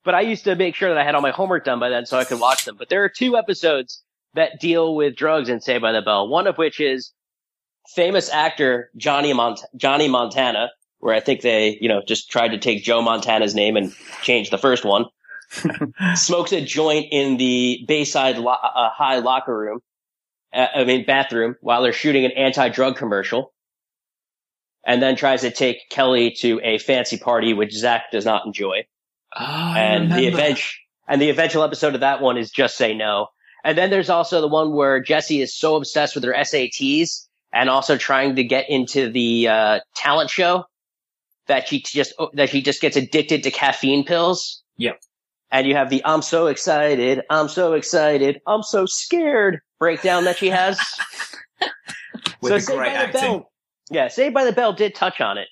But 0.04 0.14
I 0.14 0.20
used 0.20 0.44
to 0.44 0.54
make 0.54 0.74
sure 0.74 0.90
that 0.90 0.98
I 0.98 1.04
had 1.04 1.14
all 1.14 1.22
my 1.22 1.30
homework 1.30 1.64
done 1.64 1.80
by 1.80 1.88
then 1.88 2.06
so 2.06 2.18
I 2.18 2.24
could 2.24 2.40
watch 2.40 2.64
them. 2.64 2.76
But 2.78 2.88
there 2.88 3.02
are 3.04 3.08
two 3.08 3.36
episodes 3.36 4.02
that 4.34 4.60
deal 4.60 4.94
with 4.94 5.16
drugs 5.16 5.48
in 5.48 5.60
Saved 5.60 5.82
by 5.82 5.92
the 5.92 6.02
Bell. 6.02 6.28
One 6.28 6.46
of 6.46 6.56
which 6.56 6.80
is 6.80 7.12
famous 7.94 8.30
actor 8.30 8.90
Johnny 8.96 9.32
Mont- 9.32 9.64
Johnny 9.76 10.08
Montana, 10.08 10.70
where 10.98 11.14
I 11.14 11.20
think 11.20 11.40
they, 11.40 11.78
you 11.80 11.88
know, 11.88 12.02
just 12.06 12.30
tried 12.30 12.48
to 12.48 12.58
take 12.58 12.84
Joe 12.84 13.02
Montana's 13.02 13.54
name 13.54 13.76
and 13.76 13.94
change 14.22 14.50
the 14.50 14.58
first 14.58 14.84
one. 14.84 15.06
smokes 16.14 16.52
a 16.52 16.60
joint 16.60 17.06
in 17.10 17.36
the 17.36 17.84
Bayside 17.86 18.38
lo- 18.38 18.52
uh, 18.52 18.90
High 18.90 19.18
locker 19.18 19.56
room, 19.56 19.80
uh, 20.52 20.66
I 20.74 20.84
mean 20.84 21.04
bathroom, 21.04 21.56
while 21.60 21.82
they're 21.82 21.92
shooting 21.92 22.24
an 22.24 22.32
anti-drug 22.32 22.96
commercial, 22.96 23.52
and 24.86 25.00
then 25.02 25.16
tries 25.16 25.42
to 25.42 25.50
take 25.50 25.88
Kelly 25.90 26.32
to 26.38 26.60
a 26.62 26.78
fancy 26.78 27.18
party, 27.18 27.52
which 27.52 27.72
Zach 27.72 28.10
does 28.10 28.24
not 28.24 28.46
enjoy. 28.46 28.86
Oh, 29.36 29.74
and 29.76 30.12
the 30.12 30.58
and 31.08 31.20
the 31.20 31.30
eventual 31.30 31.62
episode 31.62 31.94
of 31.94 32.00
that 32.00 32.20
one 32.20 32.36
is 32.36 32.50
just 32.50 32.76
say 32.76 32.94
no. 32.94 33.28
And 33.64 33.78
then 33.78 33.90
there's 33.90 34.10
also 34.10 34.40
the 34.40 34.48
one 34.48 34.72
where 34.72 35.00
Jesse 35.00 35.40
is 35.40 35.56
so 35.56 35.76
obsessed 35.76 36.14
with 36.14 36.24
her 36.24 36.32
SATs 36.32 37.26
and 37.52 37.70
also 37.70 37.96
trying 37.96 38.36
to 38.36 38.44
get 38.44 38.68
into 38.68 39.10
the 39.10 39.48
uh, 39.48 39.80
talent 39.96 40.30
show 40.30 40.64
that 41.46 41.68
she 41.68 41.80
just 41.80 42.12
that 42.34 42.50
she 42.50 42.62
just 42.62 42.80
gets 42.80 42.96
addicted 42.96 43.42
to 43.44 43.50
caffeine 43.50 44.04
pills. 44.04 44.62
Yep. 44.76 45.00
And 45.50 45.66
you 45.66 45.74
have 45.74 45.88
the 45.88 46.02
"I'm 46.04 46.22
so 46.22 46.48
excited, 46.48 47.22
I'm 47.30 47.48
so 47.48 47.74
excited, 47.74 48.40
I'm 48.46 48.62
so 48.62 48.86
scared" 48.86 49.60
breakdown 49.78 50.24
that 50.24 50.38
she 50.38 50.50
has. 50.50 50.78
with 52.40 52.50
so 52.50 52.54
the 52.56 52.60
Saved 52.60 52.78
great 52.78 52.88
by 52.88 52.92
the 52.92 52.98
acting. 52.98 53.20
Bell, 53.20 53.52
yeah, 53.90 54.08
Saved 54.08 54.34
by 54.34 54.44
the 54.44 54.52
Bell 54.52 54.72
did 54.72 54.94
touch 54.94 55.20
on 55.20 55.38
it. 55.38 55.48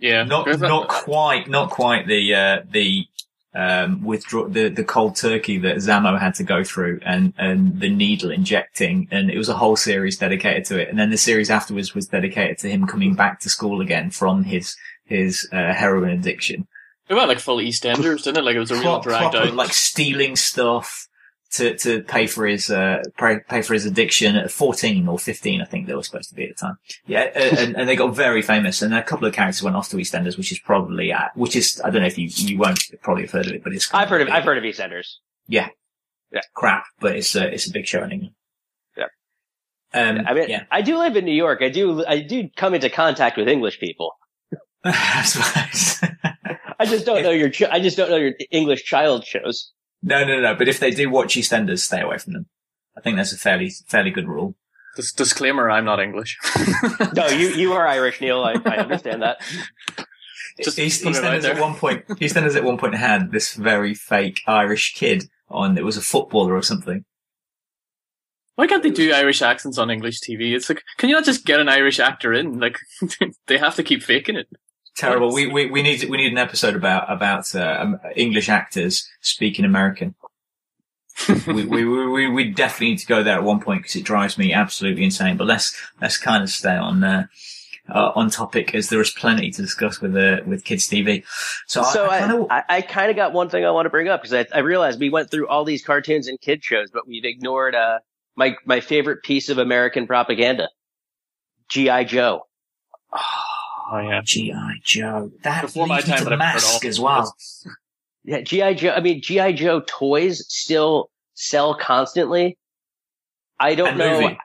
Yeah, 0.00 0.24
Not 0.24 0.46
There's 0.46 0.62
a- 0.62 0.68
not 0.68 0.88
quite 0.88 1.48
not 1.48 1.70
quite 1.70 2.06
the 2.06 2.34
uh, 2.34 2.58
the 2.70 3.06
um, 3.54 4.02
withdraw 4.04 4.48
the 4.48 4.68
the 4.68 4.84
cold 4.84 5.16
turkey 5.16 5.58
that 5.58 5.76
Zammo 5.76 6.18
had 6.18 6.34
to 6.36 6.44
go 6.44 6.62
through 6.64 7.00
and 7.04 7.34
and 7.36 7.80
the 7.80 7.90
needle 7.90 8.30
injecting 8.30 9.08
and 9.10 9.28
it 9.30 9.36
was 9.36 9.48
a 9.48 9.56
whole 9.56 9.74
series 9.76 10.16
dedicated 10.18 10.64
to 10.66 10.78
it 10.80 10.88
and 10.88 10.96
then 10.98 11.10
the 11.10 11.18
series 11.18 11.50
afterwards 11.50 11.92
was 11.94 12.06
dedicated 12.06 12.58
to 12.58 12.68
him 12.70 12.86
coming 12.86 13.14
back 13.14 13.40
to 13.40 13.48
school 13.50 13.80
again 13.80 14.10
from 14.10 14.44
his 14.44 14.76
his 15.04 15.48
uh, 15.52 15.72
heroin 15.74 16.10
addiction. 16.10 16.66
It 17.08 17.14
went 17.14 17.26
like 17.28 17.40
full 17.40 17.56
EastEnders, 17.58 18.22
didn't 18.22 18.38
it? 18.38 18.44
Like 18.44 18.54
it 18.54 18.60
was 18.60 18.70
a 18.70 18.74
real 18.76 19.00
Pro- 19.00 19.02
drag 19.02 19.32
proper, 19.32 19.48
out. 19.48 19.54
like 19.54 19.72
stealing 19.72 20.36
stuff 20.36 21.08
to 21.52 21.76
to 21.78 22.02
pay 22.02 22.26
for 22.26 22.46
his 22.46 22.70
uh 22.70 23.02
pay, 23.18 23.38
pay 23.48 23.62
for 23.62 23.74
his 23.74 23.86
addiction 23.86 24.36
at 24.36 24.50
14 24.50 25.08
or 25.08 25.18
15 25.18 25.60
I 25.60 25.64
think 25.64 25.86
they 25.86 25.94
were 25.94 26.02
supposed 26.02 26.28
to 26.28 26.34
be 26.34 26.44
at 26.44 26.56
the 26.56 26.66
time 26.66 26.76
yeah 27.06 27.22
and, 27.34 27.76
and 27.76 27.88
they 27.88 27.96
got 27.96 28.14
very 28.14 28.42
famous 28.42 28.82
and 28.82 28.94
a 28.94 29.02
couple 29.02 29.26
of 29.26 29.34
characters 29.34 29.62
went 29.62 29.76
off 29.76 29.88
to 29.90 29.96
EastEnders 29.96 30.36
which 30.38 30.52
is 30.52 30.58
probably 30.60 31.12
uh, 31.12 31.28
which 31.34 31.56
is 31.56 31.80
I 31.84 31.90
don't 31.90 32.02
know 32.02 32.06
if 32.08 32.18
you 32.18 32.28
you 32.30 32.58
won't 32.58 32.80
probably 33.02 33.24
have 33.24 33.32
heard 33.32 33.46
of 33.46 33.52
it 33.52 33.64
but 33.64 33.72
it's 33.72 33.92
I've 33.92 34.08
heard 34.08 34.22
of 34.22 34.26
big- 34.26 34.34
I've 34.34 34.44
heard 34.44 34.58
of 34.58 34.64
EastEnders. 34.64 35.06
Yeah. 35.48 35.68
Yeah. 36.32 36.40
Crap 36.54 36.84
but 37.00 37.16
it's 37.16 37.34
uh, 37.34 37.48
it's 37.52 37.68
a 37.68 37.72
big 37.72 37.86
show 37.86 38.02
in 38.04 38.12
England 38.12 38.34
Yeah. 38.96 39.06
um 39.94 40.26
I 40.26 40.34
mean, 40.34 40.48
yeah 40.48 40.64
I 40.70 40.82
do 40.82 40.98
live 40.98 41.16
in 41.16 41.24
New 41.24 41.34
York. 41.34 41.60
I 41.62 41.68
do 41.70 42.04
I 42.06 42.20
do 42.20 42.48
come 42.56 42.74
into 42.74 42.90
contact 42.90 43.36
with 43.36 43.48
English 43.48 43.80
people. 43.80 44.12
I 44.84 45.24
just 46.86 47.04
don't 47.04 47.22
know 47.22 47.30
your 47.30 47.50
I 47.70 47.80
just 47.80 47.96
don't 47.96 48.10
know 48.10 48.16
your 48.16 48.32
English 48.50 48.84
child 48.84 49.24
shows. 49.26 49.72
No 50.02 50.24
no 50.24 50.40
no 50.40 50.54
but 50.54 50.68
if 50.68 50.80
they 50.80 50.90
do 50.90 51.10
watch 51.10 51.34
EastEnders 51.34 51.80
stay 51.80 52.00
away 52.00 52.18
from 52.18 52.32
them 52.32 52.46
I 52.96 53.00
think 53.00 53.16
that's 53.16 53.32
a 53.32 53.38
fairly 53.38 53.70
fairly 53.86 54.10
good 54.10 54.28
rule 54.28 54.56
Dis- 54.96 55.12
disclaimer: 55.12 55.70
I'm 55.70 55.84
not 55.84 56.00
English. 56.00 56.36
No, 57.14 57.28
you 57.28 57.48
you 57.50 57.72
are 57.72 57.86
Irish, 57.86 58.20
Neil. 58.20 58.42
I, 58.42 58.54
I 58.64 58.76
understand 58.76 59.22
that. 59.22 59.40
Just 60.62 60.78
East, 60.78 61.02
put 61.02 61.16
it 61.16 61.24
out 61.24 61.32
EastEnders 61.32 61.44
at 61.44 61.60
one 61.60 61.74
point, 61.74 62.06
EastEnders 62.08 62.56
at 62.56 62.64
one 62.64 62.76
point 62.76 62.94
had 62.94 63.32
this 63.32 63.54
very 63.54 63.94
fake 63.94 64.40
Irish 64.46 64.94
kid 64.94 65.24
on. 65.48 65.78
It 65.78 65.84
was 65.84 65.96
a 65.96 66.02
footballer 66.02 66.54
or 66.54 66.62
something. 66.62 67.04
Why 68.56 68.66
can't 68.66 68.82
they 68.82 68.90
do 68.90 69.12
Irish 69.14 69.40
accents 69.40 69.78
on 69.78 69.90
English 69.90 70.20
TV? 70.20 70.54
It's 70.54 70.68
like, 70.68 70.82
can 70.98 71.08
you 71.08 71.14
not 71.14 71.24
just 71.24 71.46
get 71.46 71.60
an 71.60 71.68
Irish 71.70 71.98
actor 71.98 72.34
in? 72.34 72.60
Like, 72.60 72.78
they 73.46 73.56
have 73.56 73.76
to 73.76 73.82
keep 73.82 74.02
faking 74.02 74.36
it. 74.36 74.48
Terrible. 75.00 75.32
We, 75.32 75.46
we 75.46 75.64
we 75.64 75.80
need 75.80 76.04
we 76.10 76.18
need 76.18 76.30
an 76.30 76.36
episode 76.36 76.76
about 76.76 77.10
about 77.10 77.54
uh, 77.54 77.78
um, 77.80 78.00
English 78.16 78.50
actors 78.50 79.08
speaking 79.22 79.64
American. 79.64 80.14
we, 81.46 81.64
we, 81.64 81.84
we, 81.84 82.28
we, 82.28 82.50
definitely 82.50 82.90
need 82.90 82.98
to 82.98 83.06
go 83.06 83.22
there 83.22 83.34
at 83.34 83.42
one 83.42 83.60
point 83.60 83.82
because 83.82 83.96
it 83.96 84.04
drives 84.04 84.36
me 84.36 84.52
absolutely 84.52 85.04
insane. 85.04 85.38
But 85.38 85.46
let's 85.46 85.74
let's 86.02 86.18
kind 86.18 86.42
of 86.42 86.50
stay 86.50 86.76
on 86.76 87.02
uh, 87.02 87.26
uh, 87.88 88.12
on 88.14 88.28
topic 88.28 88.74
as 88.74 88.90
there 88.90 89.00
is 89.00 89.10
plenty 89.10 89.50
to 89.50 89.62
discuss 89.62 90.02
with 90.02 90.14
uh, 90.14 90.42
with 90.46 90.64
kids 90.64 90.86
TV. 90.86 91.24
So, 91.66 91.82
So 91.82 92.04
I, 92.04 92.08
I 92.08 92.16
I 92.16 92.20
kind 92.20 92.32
of 92.32 92.46
I, 92.50 92.64
I 92.68 92.80
kind 92.82 93.10
of 93.10 93.16
got 93.16 93.32
one 93.32 93.48
thing 93.48 93.64
I 93.64 93.70
want 93.70 93.86
to 93.86 93.90
bring 93.90 94.08
up 94.08 94.20
because 94.20 94.34
I, 94.34 94.54
I 94.54 94.60
realized 94.60 95.00
we 95.00 95.08
went 95.08 95.30
through 95.30 95.48
all 95.48 95.64
these 95.64 95.82
cartoons 95.82 96.28
and 96.28 96.38
kid 96.42 96.62
shows, 96.62 96.90
but 96.90 97.08
we've 97.08 97.24
ignored 97.24 97.74
uh 97.74 98.00
my 98.36 98.54
my 98.66 98.80
favorite 98.80 99.22
piece 99.22 99.48
of 99.48 99.56
American 99.56 100.06
propaganda, 100.06 100.68
GI 101.70 102.04
Joe. 102.04 102.42
Oh 103.14 103.49
yeah. 103.98 104.20
GI 104.24 104.52
Joe 104.84 105.30
that 105.42 105.62
Before 105.62 105.86
my 105.86 105.96
leads 105.96 106.06
me 106.08 106.14
time, 106.14 106.24
to 106.24 106.30
but 106.30 106.38
Mask 106.38 106.84
as 106.84 107.00
well. 107.00 107.34
Yeah, 108.24 108.40
GI 108.42 108.74
Joe. 108.74 108.90
I 108.90 109.00
mean, 109.00 109.20
GI 109.22 109.54
Joe 109.54 109.80
toys 109.86 110.44
still 110.48 111.10
sell 111.34 111.74
constantly. 111.74 112.58
I 113.58 113.74
don't 113.74 113.88
And 113.88 113.98
know, 113.98 114.20
movie. 114.20 114.38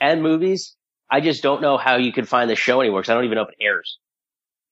and 0.00 0.22
movies. 0.22 0.76
I 1.10 1.20
just 1.20 1.42
don't 1.42 1.60
know 1.60 1.76
how 1.76 1.96
you 1.96 2.12
can 2.12 2.24
find 2.24 2.48
the 2.48 2.56
show 2.56 2.80
anywhere 2.80 3.02
because 3.02 3.10
I 3.10 3.14
don't 3.14 3.24
even 3.24 3.36
know 3.36 3.42
if 3.42 3.50
it 3.50 3.56
airs. 3.64 3.98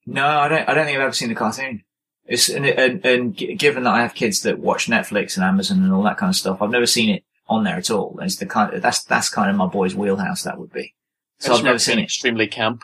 No, 0.06 0.26
I 0.26 0.48
don't. 0.48 0.68
I 0.68 0.74
don't 0.74 0.86
think 0.86 0.96
I've 0.96 1.04
ever 1.04 1.12
seen 1.12 1.28
the 1.28 1.34
cartoon. 1.34 1.82
It's 2.24 2.48
and, 2.48 2.64
and, 2.66 3.04
and 3.04 3.36
given 3.36 3.82
that 3.84 3.94
I 3.94 4.02
have 4.02 4.14
kids 4.14 4.42
that 4.42 4.58
watch 4.58 4.86
Netflix 4.86 5.36
and 5.36 5.44
Amazon 5.44 5.82
and 5.82 5.92
all 5.92 6.02
that 6.04 6.16
kind 6.16 6.30
of 6.30 6.36
stuff, 6.36 6.62
I've 6.62 6.70
never 6.70 6.86
seen 6.86 7.10
it 7.10 7.24
on 7.48 7.64
there 7.64 7.76
at 7.76 7.90
all. 7.90 8.18
It's 8.22 8.36
the 8.36 8.46
kind 8.46 8.72
of, 8.72 8.80
that's 8.82 9.02
that's 9.04 9.28
kind 9.28 9.50
of 9.50 9.56
my 9.56 9.66
boy's 9.66 9.94
wheelhouse. 9.94 10.44
That 10.44 10.58
would 10.58 10.72
be. 10.72 10.94
So 11.38 11.54
I've 11.54 11.64
never 11.64 11.78
seen 11.78 11.98
it. 11.98 12.04
Extremely 12.04 12.46
camp. 12.46 12.82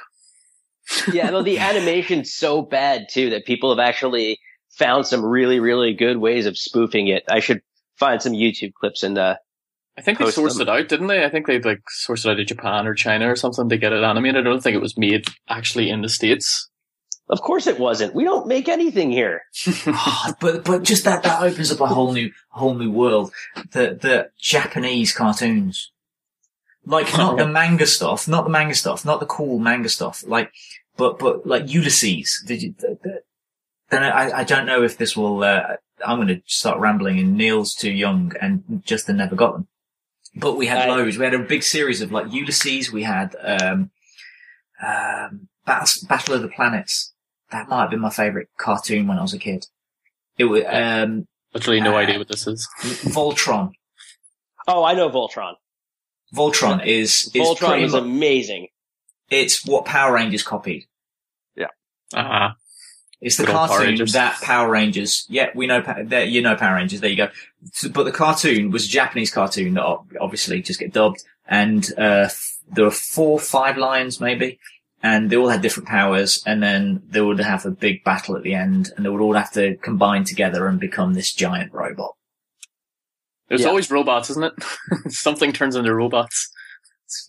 Yeah, 1.13 1.31
well, 1.31 1.43
the 1.43 1.59
animation's 1.59 2.33
so 2.35 2.63
bad 2.63 3.07
too 3.11 3.31
that 3.31 3.45
people 3.45 3.71
have 3.71 3.85
actually 3.85 4.39
found 4.71 5.07
some 5.07 5.25
really, 5.25 5.61
really 5.61 5.95
good 5.95 6.19
ways 6.19 6.47
of 6.47 6.57
spoofing 6.59 7.09
it. 7.09 7.25
I 7.29 7.41
should 7.41 7.63
find 7.99 8.21
some 8.21 8.33
YouTube 8.33 8.75
clips 8.75 9.03
and 9.03 9.17
uh 9.19 9.37
I 9.99 10.03
think 10.03 10.19
they 10.19 10.27
sourced 10.27 10.59
them. 10.59 10.69
it 10.69 10.69
out, 10.69 10.89
didn't 10.89 11.07
they? 11.07 11.25
I 11.25 11.31
think 11.31 11.47
they 11.47 11.59
like 11.59 11.81
sourced 12.07 12.27
it 12.27 12.31
out 12.31 12.41
of 12.41 12.47
Japan 12.47 12.87
or 12.87 12.93
China 12.95 13.31
or 13.31 13.37
something 13.37 13.71
to 13.71 13.79
get 13.79 13.95
it 13.95 14.05
animated. 14.05 14.47
I 14.47 14.51
don't 14.51 14.63
think 14.63 14.77
it 14.77 14.83
was 14.83 14.99
made 14.99 15.27
actually 15.49 15.89
in 15.89 16.03
the 16.03 16.11
states. 16.11 16.69
of 17.31 17.41
course 17.41 17.67
it 17.67 17.79
wasn't. 17.81 18.15
We 18.15 18.23
don't 18.25 18.47
make 18.47 18.69
anything 18.69 19.11
here. 19.11 19.41
Oh, 19.87 20.35
but 20.41 20.65
but 20.65 20.83
just 20.83 21.05
that 21.05 21.23
that 21.23 21.43
opens 21.43 21.73
up 21.73 21.81
a 21.81 21.87
whole 21.87 22.13
new 22.13 22.31
whole 22.51 22.75
new 22.75 22.91
world. 22.91 23.33
The 23.73 23.99
the 24.01 24.29
Japanese 24.39 25.15
cartoons, 25.15 25.91
like 26.87 27.13
not 27.17 27.37
the 27.37 27.47
manga 27.61 27.87
stuff, 27.87 28.27
not 28.27 28.45
the 28.45 28.51
manga 28.51 28.75
stuff, 28.75 29.05
not 29.05 29.21
the 29.21 29.27
cool 29.27 29.59
manga 29.59 29.89
stuff, 29.89 30.25
like 30.27 30.53
but 30.97 31.19
but 31.19 31.47
like 31.47 31.71
Ulysses. 31.73 32.43
Did 32.47 32.63
you? 32.63 32.75
The, 32.79 32.99
the, 33.03 33.21
then 33.91 34.03
I 34.03 34.39
I 34.39 34.45
don't 34.45 34.67
know 34.67 34.83
if 34.83 34.97
this 34.97 35.17
will. 35.17 35.43
Uh, 35.45 35.77
I'm 36.05 36.17
going 36.19 36.29
to 36.29 36.43
start 36.47 36.79
rambling, 36.79 37.19
and 37.19 37.37
Neil's 37.37 37.75
too 37.75 37.91
young, 37.91 38.33
and 38.41 38.83
Justin 38.85 39.17
never 39.17 39.35
got 39.35 39.53
them. 39.55 39.69
But 40.35 40.57
we 40.57 40.67
had 40.67 40.89
I- 40.89 40.95
loads. 40.95 41.17
We 41.19 41.25
had 41.25 41.35
a 41.35 41.39
big 41.39 41.63
series 41.63 42.01
of 42.03 42.13
like 42.13 42.33
Ulysses. 42.33 42.93
We 42.93 43.03
had 43.05 43.35
um, 43.43 43.91
um, 44.87 45.49
Battle, 45.65 46.07
Battle 46.09 46.35
of 46.35 46.43
the 46.43 46.49
Planets. 46.49 47.13
That 47.51 47.69
might 47.69 47.83
have 47.83 47.91
been 47.91 48.01
my 48.01 48.11
favorite 48.11 48.49
cartoon 48.59 49.07
when 49.07 49.19
I 49.19 49.23
was 49.23 49.33
a 49.33 49.39
kid. 49.39 49.67
It 50.37 50.45
was 50.45 50.65
um, 50.69 51.27
Literally 51.55 51.81
no 51.81 51.95
Uh, 51.95 52.01
idea 52.01 52.19
what 52.19 52.29
this 52.29 52.47
is. 52.47 52.69
Voltron. 52.83 53.71
Oh, 54.69 54.85
I 54.85 54.95
know 54.95 55.09
Voltron. 55.09 55.55
Voltron 56.37 56.85
is 56.87 57.31
is 57.35 57.43
Voltron 57.47 57.69
pretty 57.69 57.85
is 57.85 57.93
mu- 57.93 57.99
amazing. 57.99 58.69
it's 59.31 59.65
what 59.67 59.85
Power 59.85 60.13
Rangers 60.15 60.43
copied. 60.43 60.85
Yeah, 61.57 61.67
ah, 62.15 62.57
It's 63.21 63.37
the 63.39 63.45
Good 63.47 63.55
old 63.55 63.69
Power 63.69 63.79
cartoon 63.79 64.07
that 64.13 64.41
Power 64.43 64.71
Rangers. 64.71 65.25
Yeah, 65.29 65.49
we 65.55 65.67
know. 65.67 65.81
Pa- 65.83 66.03
There, 66.05 66.25
you 66.25 66.43
know 66.43 66.55
Power 66.57 66.77
Rangers. 66.77 67.01
There 67.01 67.11
you 67.11 67.17
go. 67.17 67.29
But 67.93 68.05
the 68.05 68.13
cartoon 68.13 68.71
was 68.71 68.85
a 68.87 68.89
Japanese 68.89 69.31
cartoon 69.33 69.75
that 69.75 69.85
obviously 70.21 70.63
just 70.63 70.79
get 70.81 70.93
dubbed, 70.93 71.23
and 71.49 71.87
uh, 71.99 72.29
there 72.75 72.85
were 72.85 72.91
four, 72.91 73.39
five 73.41 73.77
lions 73.79 74.21
maybe, 74.21 74.59
and 75.03 75.31
they 75.31 75.37
all 75.37 75.49
had 75.49 75.63
different 75.63 75.89
powers, 75.89 76.43
and 76.47 76.63
then 76.63 77.03
they 77.09 77.21
would 77.21 77.39
have 77.41 77.65
a 77.65 77.71
big 77.71 78.05
battle 78.05 78.37
at 78.37 78.43
the 78.43 78.55
end, 78.55 78.91
and 78.97 79.05
they 79.05 79.09
would 79.09 79.21
all 79.23 79.35
have 79.35 79.53
to 79.53 79.77
combine 79.77 80.25
together 80.25 80.67
and 80.67 80.79
become 80.81 81.15
this 81.15 81.33
giant 81.33 81.73
robot. 81.73 82.16
There's 83.49 83.63
Yeah. 83.63 83.69
always 83.69 83.91
robots, 83.91 84.31
isn't 84.31 84.45
it? 84.45 84.53
Something 85.13 85.53
turns 85.53 85.77
into 85.77 85.95
robots. 85.95 86.51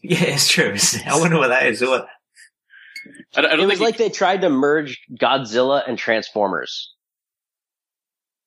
Yeah, 0.02 0.24
it's 0.24 0.48
true. 0.50 0.76
I 1.06 1.20
wonder 1.20 1.38
what 1.38 1.50
that 1.50 1.68
is. 1.68 1.82
What? 1.82 2.08
I, 3.36 3.42
don't- 3.42 3.52
I 3.52 3.54
It 3.54 3.58
don't 3.58 3.68
was 3.68 3.78
think 3.78 3.82
like 3.90 3.98
they 3.98 4.10
tried 4.10 4.42
to 4.42 4.50
merge 4.50 5.00
Godzilla 5.20 5.88
and 5.88 5.98
Transformers. 5.98 6.94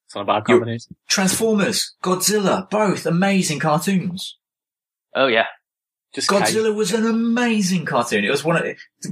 it's 0.06 0.14
not 0.16 0.22
a 0.22 0.24
bad 0.24 0.42
You- 0.48 0.56
combination. 0.58 0.96
Transformers, 1.08 1.94
Godzilla, 2.02 2.68
both 2.68 3.06
amazing 3.06 3.60
cartoons. 3.60 4.36
Oh 5.14 5.26
yeah. 5.28 5.46
Just 6.14 6.28
Godzilla 6.28 6.74
was 6.74 6.92
an 6.92 7.06
amazing 7.06 7.84
cartoon. 7.84 8.24
It 8.24 8.30
was 8.30 8.42
one 8.44 8.56
of 8.56 8.64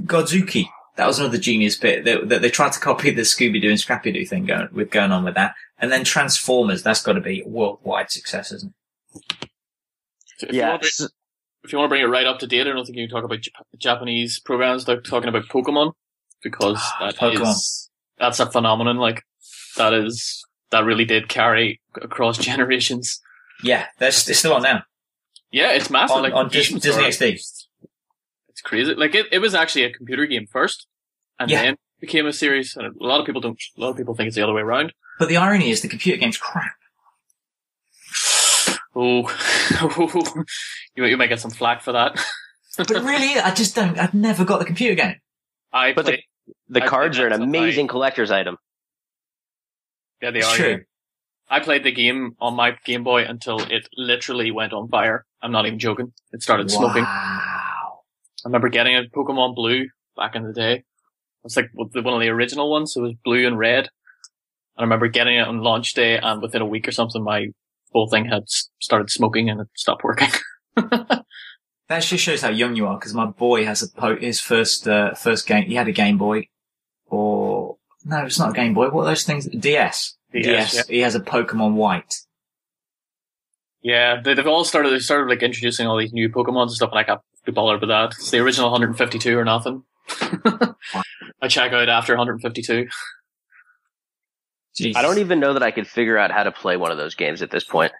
Godzooky. 0.05 0.65
That 0.97 1.07
was 1.07 1.17
another 1.19 1.37
genius 1.37 1.77
bit. 1.77 2.03
They, 2.03 2.17
they, 2.25 2.39
they 2.39 2.49
tried 2.49 2.73
to 2.73 2.79
copy 2.81 3.11
the 3.11 3.21
Scooby 3.21 3.61
Doo 3.61 3.69
and 3.69 3.79
Scrappy 3.79 4.11
Doo 4.11 4.25
thing 4.25 4.45
going 4.45 4.67
with 4.73 4.91
going 4.91 5.13
on 5.13 5.23
with 5.23 5.35
that, 5.35 5.53
and 5.79 5.91
then 5.91 6.03
Transformers. 6.03 6.83
That's 6.83 7.01
got 7.01 7.13
to 7.13 7.21
be 7.21 7.41
a 7.41 7.47
worldwide 7.47 8.11
success, 8.11 8.51
isn't 8.51 8.73
it? 9.15 9.49
If 10.41 10.51
you 10.53 10.59
Yeah. 10.59 10.69
want 10.69 10.83
to- 10.83 11.09
if 11.63 11.73
you 11.73 11.77
want 11.79 11.87
to 11.89 11.89
bring 11.89 12.01
it 12.01 12.05
right 12.05 12.25
up 12.25 12.39
to 12.39 12.47
date, 12.47 12.61
I 12.67 12.71
don't 12.71 12.85
think 12.85 12.97
you 12.97 13.07
can 13.07 13.13
talk 13.15 13.25
about 13.25 13.39
Jap- 13.39 13.77
Japanese 13.77 14.39
programs 14.39 14.87
like 14.87 15.03
talking 15.03 15.27
about 15.29 15.47
Pokemon 15.49 15.93
because 16.41 16.77
Ah, 16.79 17.07
that 17.11 17.15
Pokemon. 17.17 17.51
is- 17.51 17.89
that's 18.17 18.39
a 18.39 18.49
phenomenon. 18.49 18.97
Like 18.97 19.23
that 19.77 19.93
is 19.93 20.43
that 20.71 20.85
really 20.85 21.05
did 21.05 21.27
carry 21.29 21.81
across 21.95 22.37
generations. 22.49 23.19
Yeah, 23.63 23.87
that's 23.97 24.29
it's 24.29 24.39
still 24.39 24.53
on 24.53 24.61
now 24.63 24.83
Yeah, 25.51 25.71
it's 25.73 25.89
massive. 25.89 26.17
on, 26.17 26.23
like, 26.23 26.33
on 26.33 26.47
Dis- 26.49 26.69
games 26.69 26.81
Disney 26.83 27.03
XD. 27.03 27.33
It's 28.49 28.61
crazy. 28.63 28.93
Like 28.93 29.15
it, 29.15 29.25
it 29.31 29.39
was 29.39 29.53
actually 29.53 29.83
a 29.83 29.91
computer 29.91 30.25
game 30.25 30.47
first, 30.47 30.87
and 31.39 31.49
Yeah. 31.51 31.61
then 31.63 31.77
became 31.99 32.25
a 32.27 32.33
series. 32.33 32.75
And 32.75 32.85
a 32.87 33.03
lot 33.03 33.19
of 33.19 33.25
people 33.25 33.41
don't. 33.41 33.59
A 33.77 33.81
lot 33.81 33.89
of 33.89 33.97
people 33.97 34.15
think 34.15 34.27
it's 34.27 34.35
the 34.35 34.43
other 34.43 34.53
way 34.53 34.61
around. 34.61 34.93
But 35.19 35.29
the 35.29 35.37
irony 35.37 35.69
is, 35.69 35.81
the 35.81 35.87
computer 35.87 36.17
game's 36.19 36.37
crap. 36.37 36.71
Oh, 38.95 39.29
you, 40.95 41.05
you 41.05 41.17
might 41.17 41.27
get 41.27 41.39
some 41.39 41.51
flack 41.51 41.81
for 41.81 41.91
that. 41.93 42.19
But 42.77 42.89
really, 42.91 43.37
I 43.37 43.53
just 43.53 43.75
don't. 43.75 43.99
I've 43.99 44.13
never 44.13 44.45
got 44.45 44.59
the 44.59 44.65
computer 44.65 44.95
game. 44.95 45.15
I 45.73 45.91
But 45.91 46.05
the- 46.05 46.19
The 46.69 46.81
I 46.83 46.87
cards 46.87 47.19
are 47.19 47.25
an 47.25 47.31
that 47.31 47.39
sometime. 47.39 47.49
amazing 47.61 47.87
collector's 47.87 48.31
item. 48.31 48.55
yeah, 50.21 50.31
they 50.31 50.39
It's 50.39 50.47
are. 50.47 50.55
true. 50.55 50.69
yeah. 50.69 50.77
I 51.49 51.59
played 51.59 51.83
the 51.83 51.91
game 51.91 52.37
on 52.39 52.55
my 52.55 52.77
Game 52.85 53.03
Boy 53.03 53.25
until 53.25 53.59
it 53.59 53.89
literally 53.97 54.51
went 54.51 54.71
on 54.71 54.87
fire. 54.87 55.25
I'm 55.41 55.51
not 55.51 55.65
even 55.65 55.77
joking. 55.79 56.13
It 56.31 56.41
started 56.41 56.71
smoking. 56.71 57.03
Wow. 57.03 57.99
I 58.45 58.47
remember 58.47 58.69
getting 58.69 58.95
a 58.95 59.03
Pokemon 59.13 59.55
Blue 59.55 59.89
back 60.15 60.35
in 60.35 60.43
the 60.43 60.53
day. 60.53 60.83
It's 61.45 61.55
like 61.55 61.69
one 61.73 61.89
of 61.95 62.19
the 62.21 62.29
original 62.29 62.69
ones. 62.69 62.93
So 62.93 63.01
it 63.01 63.07
was 63.07 63.15
blue 63.23 63.47
and 63.47 63.57
red. 63.57 63.85
And 63.85 63.89
I 64.77 64.83
remember 64.83 65.07
getting 65.07 65.37
it 65.37 65.47
on 65.47 65.61
launch 65.61 65.93
day, 65.93 66.17
and 66.17 66.41
within 66.41 66.61
a 66.61 66.65
week 66.65 66.87
or 66.87 66.91
something, 66.91 67.23
my 67.23 67.47
whole 67.91 68.09
thing 68.09 68.25
had 68.25 68.43
started 68.79 69.09
smoking 69.09 69.49
and 69.49 69.61
it 69.61 69.67
stopped 69.75 70.03
working. 70.03 70.29
That 71.89 72.03
just 72.03 72.23
shows 72.23 72.43
how 72.43 72.49
young 72.49 72.75
you 72.75 72.85
are. 72.85 72.97
Because 72.97 73.15
my 73.15 73.25
boy 73.25 73.65
has 73.65 73.81
a 73.81 73.89
po- 73.89 74.17
his 74.19 74.39
first 74.39 74.87
uh, 74.87 75.15
first 75.15 75.47
game. 75.47 75.63
He 75.65 75.73
had 75.73 75.87
a 75.87 75.91
Game 75.91 76.19
Boy, 76.19 76.47
or 77.07 77.77
no, 78.05 78.25
it's 78.25 78.37
not 78.37 78.51
a 78.51 78.53
Game 78.53 78.75
Boy. 78.75 78.89
What 78.89 79.01
are 79.01 79.07
those 79.07 79.23
things? 79.23 79.47
DS. 79.47 80.15
DS, 80.31 80.75
yeah. 80.75 80.81
He 80.87 80.99
has 80.99 81.15
a 81.15 81.19
Pokemon 81.19 81.73
White. 81.73 82.13
yeah, 83.81 84.21
they, 84.23 84.35
they've 84.35 84.45
all 84.45 84.63
started. 84.63 84.91
They 84.91 84.99
started 84.99 85.29
like 85.29 85.41
introducing 85.41 85.87
all 85.87 85.97
these 85.97 86.13
new 86.13 86.29
Pokemon 86.29 86.63
and 86.63 86.71
stuff, 86.71 86.91
and 86.91 86.99
I 86.99 87.03
can't 87.03 87.21
be 87.43 87.51
bothered 87.51 87.81
with 87.81 87.89
that. 87.89 88.11
It's 88.19 88.29
the 88.29 88.37
original 88.37 88.69
152 88.69 89.35
or 89.35 89.43
nothing. 89.43 89.81
I 91.41 91.47
check 91.47 91.71
out 91.71 91.89
after 91.89 92.13
152. 92.13 92.87
Jeez. 94.77 94.95
I 94.95 95.01
don't 95.01 95.17
even 95.19 95.39
know 95.39 95.53
that 95.53 95.63
I 95.63 95.71
could 95.71 95.87
figure 95.87 96.17
out 96.17 96.31
how 96.31 96.43
to 96.43 96.51
play 96.51 96.77
one 96.77 96.91
of 96.91 96.97
those 96.97 97.15
games 97.15 97.41
at 97.41 97.51
this 97.51 97.63
point. 97.63 97.91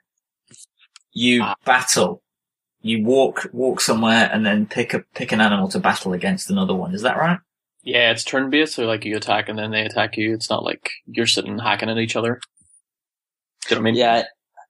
You 1.12 1.44
Ah. 1.44 1.56
battle. 1.66 2.22
You 2.82 3.04
walk 3.04 3.50
walk 3.52 3.82
somewhere 3.82 4.30
and 4.32 4.46
then 4.46 4.66
pick 4.66 4.94
a 4.94 5.00
pick 5.14 5.32
an 5.34 5.42
animal 5.42 5.68
to 5.70 5.80
battle 5.80 6.14
against 6.14 6.50
another 6.50 6.74
one. 6.74 6.94
Is 6.94 7.02
that 7.02 7.18
right? 7.18 7.40
Yeah, 7.84 8.12
it's 8.12 8.24
turn 8.24 8.50
based, 8.50 8.76
so 8.76 8.86
like 8.86 9.04
you 9.06 9.18
attack 9.18 9.50
and 9.50 9.58
then 9.60 9.72
they 9.72 9.82
attack 9.86 10.16
you. 10.18 10.34
It's 10.34 10.50
not 10.50 10.64
like 10.64 10.92
you're 11.06 11.28
sitting 11.28 11.58
hacking 11.60 11.90
at 11.90 11.98
each 11.98 12.16
other. 12.16 12.40
Do 13.68 13.76
you 13.76 13.76
know 13.76 13.82
what 13.82 13.88
I 13.90 13.92
mean? 13.92 13.96
Yeah, 13.96 14.24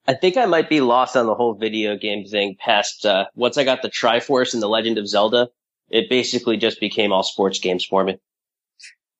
I 0.07 0.13
think 0.15 0.37
I 0.37 0.45
might 0.45 0.69
be 0.69 0.81
lost 0.81 1.15
on 1.15 1.27
the 1.27 1.35
whole 1.35 1.53
video 1.53 1.95
game 1.97 2.25
thing 2.25 2.55
past, 2.59 3.05
uh, 3.05 3.25
once 3.35 3.57
I 3.57 3.63
got 3.63 3.81
the 3.83 3.89
Triforce 3.89 4.53
and 4.53 4.63
the 4.63 4.69
Legend 4.69 4.97
of 4.97 5.07
Zelda, 5.07 5.49
it 5.89 6.09
basically 6.09 6.57
just 6.57 6.79
became 6.79 7.11
all 7.11 7.23
sports 7.23 7.59
games 7.59 7.85
for 7.85 8.03
me. 8.03 8.19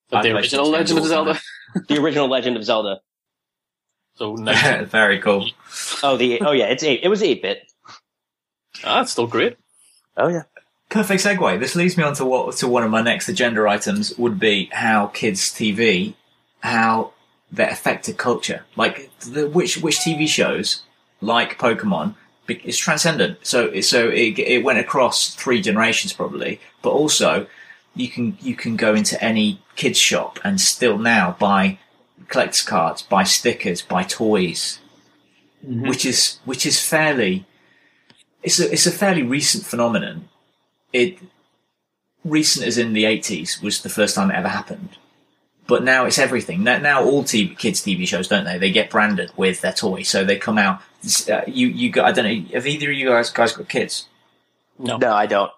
But 0.10 0.24
the 0.24 0.36
original 0.36 0.70
Legend 0.70 0.98
of 0.98 1.04
games 1.04 1.12
all 1.12 1.26
the 1.26 1.34
Zelda. 1.34 1.42
The 1.88 2.02
original 2.02 2.28
Legend 2.28 2.58
of 2.58 2.64
Zelda. 2.64 3.00
So. 4.16 4.36
Very 4.86 5.20
cool. 5.20 5.50
Oh, 6.02 6.18
the, 6.18 6.42
oh 6.42 6.52
yeah, 6.52 6.66
it's 6.66 6.84
eight, 6.84 7.02
it 7.04 7.10
was 7.10 7.22
8-bit. 7.22 7.62
ah, 8.84 9.00
that's 9.00 9.12
still 9.12 9.28
great. 9.28 9.58
Oh 10.18 10.28
yeah. 10.28 10.44
Perfect 10.90 11.24
segue. 11.24 11.60
This 11.60 11.76
leads 11.76 11.96
me 11.96 12.04
on 12.04 12.16
to 12.16 12.26
what 12.26 12.56
to 12.58 12.68
one 12.68 12.84
of 12.84 12.90
my 12.90 13.02
next 13.02 13.30
agenda 13.30 13.68
items 13.68 14.18
would 14.18 14.40
be 14.40 14.70
how 14.74 15.08
kids 15.08 15.42
TV, 15.52 16.16
how 16.62 17.14
that 17.52 17.72
affected 17.72 18.18
culture. 18.18 18.66
Like 18.76 19.12
the, 19.20 19.48
which 19.48 19.78
which 19.78 20.00
TV 20.00 20.28
shows, 20.28 20.82
like 21.22 21.60
Pokemon, 21.60 22.16
is 22.50 22.78
transcendent. 22.78 23.40
So 23.44 23.82
so 23.82 24.10
it 24.10 24.40
it 24.40 24.64
went 24.64 24.80
across 24.80 25.34
three 25.36 25.62
generations 25.62 26.14
probably, 26.14 26.60
but 26.82 26.92
also 26.92 27.48
you 27.96 28.08
can 28.08 28.38
you 28.42 28.56
can 28.56 28.76
go 28.76 28.94
into 28.94 29.22
any 29.24 29.62
kids 29.76 29.98
shop 29.98 30.40
and 30.44 30.60
still 30.60 30.98
now 30.98 31.36
buy 31.40 31.80
collector's 32.28 32.62
cards, 32.62 33.02
buy 33.02 33.24
stickers, 33.24 33.82
buy 33.82 34.04
toys, 34.04 34.80
mm-hmm. 35.66 35.88
which 35.88 36.06
is 36.06 36.40
which 36.46 36.66
is 36.66 36.82
fairly 36.82 37.46
it's 38.44 38.60
a 38.60 38.72
it's 38.72 38.88
a 38.88 38.92
fairly 38.92 39.24
recent 39.24 39.66
phenomenon. 39.66 40.30
It 40.94 41.20
recent 42.24 42.66
as 42.66 42.78
in 42.78 42.94
the 42.94 43.06
eighties 43.06 43.62
was 43.62 43.82
the 43.82 43.90
first 43.90 44.16
time 44.16 44.32
it 44.32 44.36
ever 44.36 44.48
happened, 44.48 44.98
but 45.68 45.84
now 45.84 46.06
it's 46.06 46.20
everything. 46.20 46.64
Now, 46.64 46.78
now 46.78 47.04
all 47.04 47.24
TV, 47.24 47.58
kids 47.58 47.82
TV 47.82 48.08
shows 48.08 48.28
don't 48.28 48.46
they? 48.46 48.58
They 48.58 48.72
get 48.72 48.90
branded 48.90 49.32
with 49.36 49.62
their 49.62 49.74
toy, 49.74 50.04
so 50.04 50.24
they 50.24 50.38
come 50.38 50.58
out. 50.58 50.82
Uh, 51.30 51.42
you 51.48 51.68
you 51.68 51.90
got 51.92 52.06
I 52.06 52.12
don't 52.12 52.26
know. 52.26 52.54
Have 52.54 52.68
either 52.68 52.92
of 52.92 52.98
you 52.98 53.10
guys 53.10 53.30
guys 53.32 53.54
got 53.54 53.70
kids? 53.70 54.08
No. 54.78 54.98
No, 54.98 55.14
I 55.14 55.26
don't. 55.26 55.52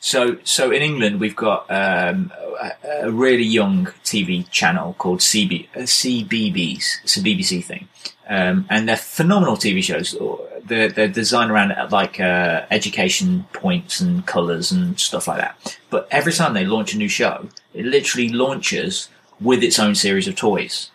So, 0.00 0.38
so 0.44 0.70
in 0.70 0.82
England, 0.82 1.18
we've 1.18 1.34
got 1.34 1.68
um, 1.70 2.32
a, 2.60 2.72
a 3.02 3.10
really 3.10 3.42
young 3.44 3.86
TV 4.04 4.48
channel 4.50 4.94
called 4.94 5.20
CB, 5.20 5.68
uh, 5.74 5.80
CBeebies. 5.80 7.02
It's 7.02 7.16
a 7.16 7.20
BBC 7.20 7.64
thing, 7.64 7.88
um, 8.28 8.66
and 8.70 8.88
they're 8.88 8.96
phenomenal 8.96 9.56
TV 9.56 9.82
shows. 9.82 10.16
They're, 10.64 10.88
they're 10.88 11.08
designed 11.08 11.50
around 11.50 11.72
uh, 11.72 11.88
like 11.90 12.20
uh, 12.20 12.66
education 12.70 13.46
points 13.52 14.00
and 14.00 14.24
colours 14.24 14.70
and 14.70 15.00
stuff 15.00 15.26
like 15.26 15.38
that. 15.38 15.78
But 15.90 16.06
every 16.10 16.32
time 16.32 16.54
they 16.54 16.64
launch 16.64 16.94
a 16.94 16.98
new 16.98 17.08
show, 17.08 17.48
it 17.74 17.84
literally 17.84 18.28
launches 18.28 19.08
with 19.40 19.64
its 19.64 19.78
own 19.78 19.94
series 19.94 20.28
of 20.28 20.36
toys. 20.36 20.90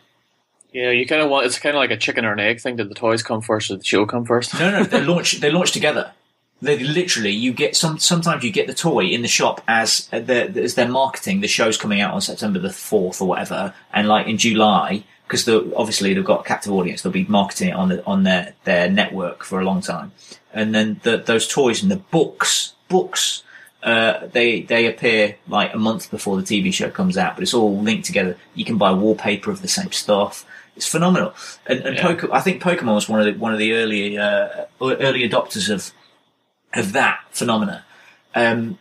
Yeah, 0.73 0.89
you 0.89 1.05
kind 1.05 1.21
of 1.21 1.29
want. 1.29 1.45
It's 1.45 1.59
kind 1.59 1.75
of 1.75 1.79
like 1.79 1.91
a 1.91 1.97
chicken 1.97 2.25
or 2.25 2.33
an 2.33 2.39
egg 2.39 2.59
thing. 2.59 2.77
Did 2.77 2.89
the 2.89 2.95
toys 2.95 3.21
come 3.21 3.41
first 3.41 3.69
or 3.69 3.75
did 3.75 3.81
the 3.81 3.85
show 3.85 4.05
come 4.07 4.25
first? 4.25 4.59
No, 4.59 4.71
no, 4.71 4.83
they 4.83 5.01
launch. 5.05 5.39
They 5.39 5.51
launch 5.51 5.71
together. 5.71 6.11
They 6.63 6.79
literally, 6.79 7.31
you 7.31 7.53
get 7.53 7.75
some. 7.75 7.99
Sometimes 7.99 8.43
you 8.43 8.51
get 8.51 8.65
the 8.65 8.73
toy 8.73 9.05
in 9.05 9.21
the 9.21 9.27
shop 9.27 9.61
as 9.67 10.09
uh, 10.11 10.19
the, 10.19 10.49
as 10.63 10.73
they're 10.73 10.87
marketing. 10.87 11.41
The 11.41 11.47
show's 11.47 11.77
coming 11.77 12.01
out 12.01 12.13
on 12.13 12.21
September 12.21 12.57
the 12.57 12.71
fourth 12.71 13.21
or 13.21 13.27
whatever, 13.27 13.73
and 13.93 14.07
like 14.07 14.27
in 14.27 14.37
July, 14.39 15.03
because 15.27 15.47
obviously 15.47 16.13
they've 16.13 16.25
got 16.25 16.41
a 16.41 16.43
captive 16.43 16.73
audience. 16.73 17.03
They'll 17.03 17.11
be 17.11 17.25
marketing 17.25 17.69
it 17.69 17.75
on 17.75 17.89
the 17.89 18.03
on 18.05 18.23
their 18.23 18.55
their 18.63 18.89
network 18.89 19.43
for 19.43 19.59
a 19.59 19.65
long 19.65 19.81
time, 19.81 20.11
and 20.53 20.73
then 20.73 20.99
the, 21.03 21.17
those 21.17 21.47
toys 21.47 21.83
and 21.83 21.91
the 21.91 21.97
books, 21.97 22.73
books. 22.87 23.43
Uh, 23.83 24.27
they 24.27 24.61
they 24.61 24.87
appear 24.87 25.35
like 25.47 25.73
a 25.73 25.77
month 25.77 26.09
before 26.09 26.37
the 26.37 26.43
TV 26.43 26.73
show 26.73 26.89
comes 26.89 27.17
out, 27.17 27.35
but 27.35 27.43
it's 27.43 27.53
all 27.53 27.77
linked 27.77 28.05
together. 28.05 28.37
You 28.55 28.63
can 28.63 28.77
buy 28.77 28.91
wallpaper 28.91 29.51
of 29.51 29.61
the 29.61 29.67
same 29.67 29.91
stuff. 29.91 30.45
It's 30.75 30.87
phenomenal. 30.87 31.33
And, 31.67 31.79
and 31.81 31.95
Yeah. 31.95 32.01
Poke- 32.01 32.31
I 32.31 32.39
think 32.41 32.61
Pokemon 32.61 32.95
was 32.95 33.07
one 33.09 33.19
of 33.19 33.25
the 33.25 33.33
one 33.33 33.53
of 33.53 33.59
the 33.59 33.73
early 33.73 34.17
uh, 34.17 34.65
early 34.81 35.27
adopters 35.29 35.69
of 35.73 35.91
of 36.73 36.93
that 36.93 37.19
phenomena. 37.31 37.85
Um, 38.33 38.79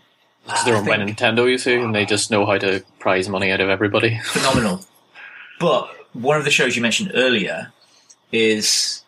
So 0.48 0.64
they're 0.64 0.74
I 0.74 0.78
owned 0.78 0.86
by 0.86 0.96
Nintendo, 0.96 1.48
you 1.48 1.58
see, 1.58 1.74
and 1.74 1.94
they 1.94 2.04
just 2.06 2.30
know 2.30 2.46
how 2.46 2.58
to 2.58 2.82
prize 2.98 3.28
money 3.28 3.50
out 3.52 3.60
of 3.60 3.68
everybody. 3.68 4.18
phenomenal. 4.24 4.84
But 5.60 5.88
one 6.14 6.36
of 6.38 6.44
the 6.44 6.50
shows 6.50 6.74
you 6.76 6.82
mentioned 6.82 7.12
earlier 7.14 7.72
is 8.32 9.04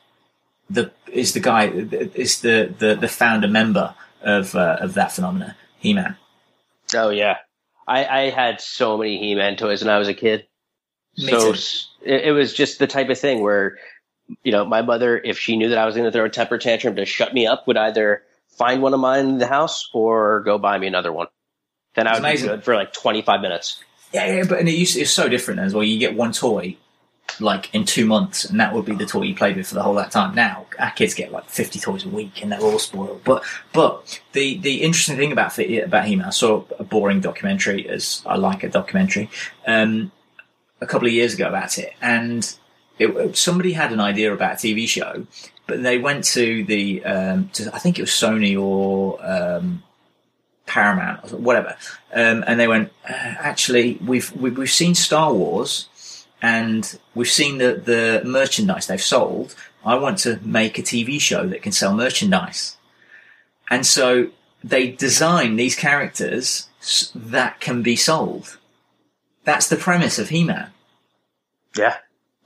the 0.70 0.90
is 1.12 1.33
the 1.33 1.40
guy 1.40 1.66
is 1.68 2.40
the 2.42 2.75
the, 2.79 2.94
the 2.94 3.09
founder 3.09 3.49
member 3.49 3.94
of 4.23 4.55
uh, 4.55 4.77
of 4.81 4.94
that 4.94 5.12
phenomena, 5.12 5.57
He 5.79 5.94
Man. 5.94 6.16
Oh 6.94 7.11
yeah. 7.11 7.38
I, 7.87 8.07
I 8.07 8.31
had 8.31 8.62
so 8.62 8.97
many 8.97 9.18
He-Man 9.18 9.57
toys 9.57 9.83
when 9.83 9.90
I 9.90 9.99
was 9.99 10.09
a 10.09 10.14
kid. 10.14 10.47
Me 11.18 11.29
so 11.29 11.53
too. 11.53 11.59
It, 12.04 12.26
it 12.26 12.32
was 12.32 12.52
just 12.52 12.78
the 12.78 12.86
type 12.86 13.08
of 13.08 13.18
thing 13.18 13.42
where, 13.42 13.78
you 14.42 14.52
know, 14.52 14.64
my 14.64 14.82
mother, 14.82 15.18
if 15.18 15.38
she 15.38 15.56
knew 15.56 15.68
that 15.70 15.78
I 15.78 15.86
was 15.86 15.94
going 15.94 16.06
to 16.06 16.12
throw 16.12 16.24
a 16.24 16.30
temper 16.30 16.58
tantrum 16.58 16.96
to 16.96 17.04
shut 17.04 17.34
me 17.34 17.46
up, 17.46 17.66
would 17.66 17.76
either 17.76 18.22
find 18.48 18.82
one 18.82 18.94
of 18.94 19.00
mine 19.00 19.26
in 19.26 19.38
the 19.38 19.46
house 19.46 19.88
or 19.92 20.40
go 20.40 20.58
buy 20.58 20.78
me 20.78 20.86
another 20.86 21.12
one. 21.12 21.26
Then 21.94 22.06
I 22.06 22.18
would 22.18 22.32
be 22.32 22.42
good 22.42 22.64
for 22.64 22.74
like 22.74 22.92
25 22.92 23.40
minutes. 23.40 23.82
Yeah, 24.12 24.36
yeah, 24.36 24.44
but 24.48 24.60
and 24.60 24.68
it 24.68 24.72
used 24.72 24.96
it's 24.96 25.10
so 25.10 25.28
different 25.28 25.60
as 25.60 25.74
well. 25.74 25.82
You 25.82 25.98
get 25.98 26.14
one 26.14 26.32
toy 26.32 26.76
like 27.40 27.74
in 27.74 27.84
two 27.84 28.06
months, 28.06 28.44
and 28.44 28.60
that 28.60 28.72
would 28.72 28.84
be 28.84 28.94
the 28.94 29.06
toy 29.06 29.22
you 29.22 29.34
played 29.34 29.56
with 29.56 29.66
for 29.66 29.74
the 29.74 29.82
whole 29.82 29.94
that 29.94 30.10
time. 30.10 30.34
Now 30.34 30.66
our 30.78 30.92
kids 30.92 31.14
get 31.14 31.32
like 31.32 31.48
fifty 31.48 31.80
toys 31.80 32.04
a 32.04 32.08
week, 32.08 32.42
and 32.42 32.52
they're 32.52 32.60
all 32.60 32.78
spoiled. 32.78 33.22
But 33.24 33.42
but 33.72 34.20
the 34.32 34.59
the 34.59 34.82
interesting 34.82 35.16
thing 35.16 35.32
about 35.32 35.59
about 35.59 36.05
He-Man, 36.05 36.26
I 36.26 36.30
saw 36.30 36.64
a 36.78 36.84
boring 36.84 37.20
documentary, 37.20 37.88
as 37.88 38.22
I 38.24 38.36
like 38.36 38.62
a 38.62 38.68
documentary, 38.68 39.30
um, 39.66 40.12
a 40.81 40.87
couple 40.87 41.07
of 41.07 41.14
years 41.14 41.35
ago 41.35 41.49
about 41.49 41.79
it, 41.79 41.95
and 42.01 42.57
it, 42.99 43.37
somebody 43.37 43.72
had 43.72 43.93
an 43.93 44.01
idea 44.01 44.33
about 44.33 44.53
a 44.53 44.66
TV 44.66 44.87
show, 44.87 45.27
but 45.66 45.83
they 45.83 45.99
went 45.99 46.25
to 46.25 46.64
the 46.64 47.05
um, 47.05 47.49
to, 47.55 47.75
I 47.75 47.79
think 47.79 47.99
it 47.99 48.03
was 48.03 48.11
Sony 48.11 48.61
or 48.61 49.18
um, 49.25 49.83
Paramount 50.66 51.33
or 51.33 51.37
whatever, 51.37 51.77
um, 52.12 52.45
and 52.47 52.59
they 52.59 52.68
went. 52.68 52.93
Uh, 53.09 53.12
actually, 53.12 53.99
we've 54.05 54.31
we've 54.37 54.57
we've 54.57 54.70
seen 54.70 54.95
Star 54.95 55.33
Wars, 55.33 55.89
and 56.43 56.99
we've 57.14 57.31
seen 57.31 57.59
the 57.59 57.75
the 57.75 58.22
merchandise 58.29 58.87
they've 58.87 59.03
sold. 59.03 59.55
I 59.85 59.97
want 59.97 60.18
to 60.20 60.41
make 60.43 60.79
a 60.79 60.83
TV 60.83 61.20
show 61.20 61.47
that 61.47 61.62
can 61.62 61.72
sell 61.72 61.95
merchandise, 61.95 62.77
and 63.70 63.85
so 63.87 64.29
they 64.62 64.91
design 64.91 65.57
these 65.57 65.77
characters 65.77 66.68
that 67.14 67.61
can 67.61 67.83
be 67.83 67.97
sold. 67.97 68.59
That's 69.45 69.68
the 69.68 69.76
premise 69.76 70.18
of 70.18 70.30
He-Man. 70.30 70.70
Yeah. 71.76 71.97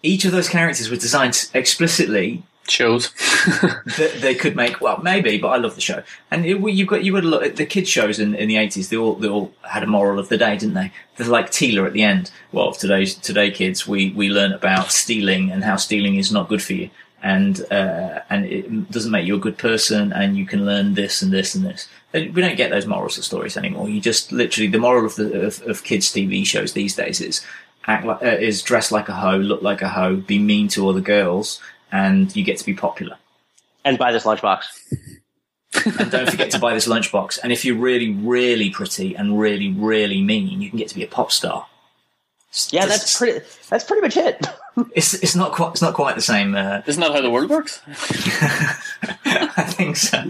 each 0.02 0.24
of 0.24 0.32
those 0.32 0.48
characters 0.48 0.90
were 0.90 0.96
designed 0.96 1.50
explicitly 1.52 2.42
Shows. 2.66 3.10
that 3.62 4.18
they 4.20 4.34
could 4.34 4.54
make 4.54 4.80
well 4.82 5.00
maybe 5.02 5.38
but 5.38 5.48
i 5.48 5.56
love 5.56 5.74
the 5.74 5.80
show 5.80 6.02
and 6.30 6.44
it, 6.44 6.60
well, 6.60 6.72
you've 6.72 6.88
got 6.88 7.02
you 7.02 7.12
got 7.12 7.22
to 7.22 7.26
look 7.26 7.42
at 7.42 7.56
the 7.56 7.64
kids 7.64 7.88
shows 7.88 8.18
in, 8.18 8.34
in 8.34 8.46
the 8.46 8.56
80s 8.56 8.90
they 8.90 8.96
all 8.96 9.14
they 9.14 9.28
all 9.28 9.52
had 9.62 9.82
a 9.82 9.86
moral 9.86 10.18
of 10.18 10.28
the 10.28 10.36
day 10.36 10.56
didn't 10.56 10.74
they 10.74 10.92
they're 11.16 11.26
like 11.26 11.50
Teela 11.50 11.86
at 11.86 11.94
the 11.94 12.02
end 12.02 12.30
well 12.52 12.72
today's 12.72 13.14
today 13.14 13.50
kids 13.50 13.88
we 13.88 14.10
we 14.10 14.28
learn 14.28 14.52
about 14.52 14.90
stealing 14.90 15.50
and 15.50 15.64
how 15.64 15.76
stealing 15.76 16.16
is 16.16 16.30
not 16.30 16.50
good 16.50 16.62
for 16.62 16.74
you 16.74 16.90
and 17.22 17.62
uh, 17.72 18.20
and 18.28 18.44
it 18.44 18.90
doesn't 18.90 19.10
make 19.10 19.26
you 19.26 19.36
a 19.36 19.40
good 19.40 19.56
person 19.56 20.12
and 20.12 20.36
you 20.36 20.44
can 20.44 20.66
learn 20.66 20.92
this 20.92 21.22
and 21.22 21.32
this 21.32 21.54
and 21.54 21.64
this 21.64 21.88
we 22.14 22.28
don't 22.40 22.56
get 22.56 22.70
those 22.70 22.86
morals 22.86 23.18
of 23.18 23.24
stories 23.24 23.56
anymore 23.56 23.88
you 23.88 24.00
just 24.00 24.32
literally 24.32 24.68
the 24.68 24.78
moral 24.78 25.04
of 25.06 25.14
the 25.16 25.46
of, 25.46 25.62
of 25.62 25.84
kids 25.84 26.10
tv 26.12 26.44
shows 26.46 26.72
these 26.72 26.96
days 26.96 27.20
is 27.20 27.44
act 27.86 28.04
like 28.06 28.22
uh, 28.22 28.26
is 28.26 28.62
dress 28.62 28.90
like 28.92 29.08
a 29.08 29.12
hoe 29.14 29.36
look 29.36 29.62
like 29.62 29.82
a 29.82 29.88
hoe 29.88 30.16
be 30.16 30.38
mean 30.38 30.68
to 30.68 30.88
other 30.88 31.00
girls 31.00 31.60
and 31.92 32.34
you 32.36 32.42
get 32.44 32.56
to 32.58 32.64
be 32.66 32.74
popular 32.74 33.16
And 33.84 33.96
buy 33.98 34.12
this 34.12 34.24
lunchbox. 34.24 34.60
and 36.00 36.10
don't 36.10 36.28
forget 36.30 36.50
to 36.50 36.58
buy 36.58 36.74
this 36.74 36.86
lunchbox. 36.88 37.38
And 37.42 37.52
if 37.52 37.64
you're 37.64 37.76
really, 37.78 38.10
really 38.12 38.68
pretty 38.70 39.14
and 39.16 39.38
really, 39.40 39.70
really 39.72 40.20
mean, 40.20 40.60
you 40.60 40.68
can 40.68 40.78
get 40.78 40.88
to 40.88 40.94
be 40.94 41.04
a 41.04 41.06
pop 41.06 41.30
star. 41.32 41.66
It's 42.50 42.70
Yeah, 42.72 42.84
just- 42.86 42.98
that's 43.00 43.18
pretty. 43.18 43.46
That's 43.70 43.84
pretty 43.84 44.02
much 44.02 44.16
it. 44.16 44.46
It's 44.94 45.14
it's 45.14 45.34
not 45.34 45.52
quite 45.52 45.72
it's 45.72 45.82
not 45.82 45.94
quite 45.94 46.14
the 46.14 46.22
same. 46.22 46.54
Uh, 46.54 46.82
Isn't 46.86 47.00
that 47.00 47.12
how 47.12 47.20
the 47.20 47.30
world 47.30 47.50
works? 47.50 47.80
I 49.24 49.64
think 49.76 49.96
so. 49.96 50.22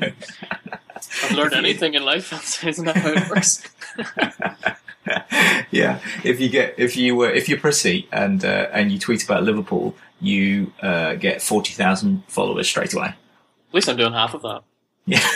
I've 1.24 1.32
learned 1.32 1.54
anything 1.54 1.94
in 1.94 2.04
life. 2.04 2.30
that's- 2.30 2.62
Isn't 2.64 2.84
that 2.86 2.96
how 2.96 3.10
it 3.12 3.28
works? 3.30 3.62
yeah, 5.70 6.00
if 6.24 6.40
you 6.40 6.48
get 6.48 6.74
if 6.78 6.96
you 6.96 7.20
uh, 7.22 7.26
if 7.28 7.48
you're 7.48 7.58
pretty 7.60 8.08
and 8.12 8.44
uh, 8.44 8.68
and 8.72 8.92
you 8.92 8.98
tweet 8.98 9.24
about 9.24 9.42
Liverpool, 9.42 9.94
you 10.20 10.72
uh, 10.82 11.14
get 11.14 11.40
forty 11.42 11.72
thousand 11.72 12.24
followers 12.28 12.68
straight 12.68 12.92
away. 12.94 13.06
At 13.08 13.74
least 13.74 13.88
I'm 13.88 13.96
doing 13.96 14.12
half 14.12 14.34
of 14.34 14.42
that. 14.42 14.62
Yeah, 15.06 15.26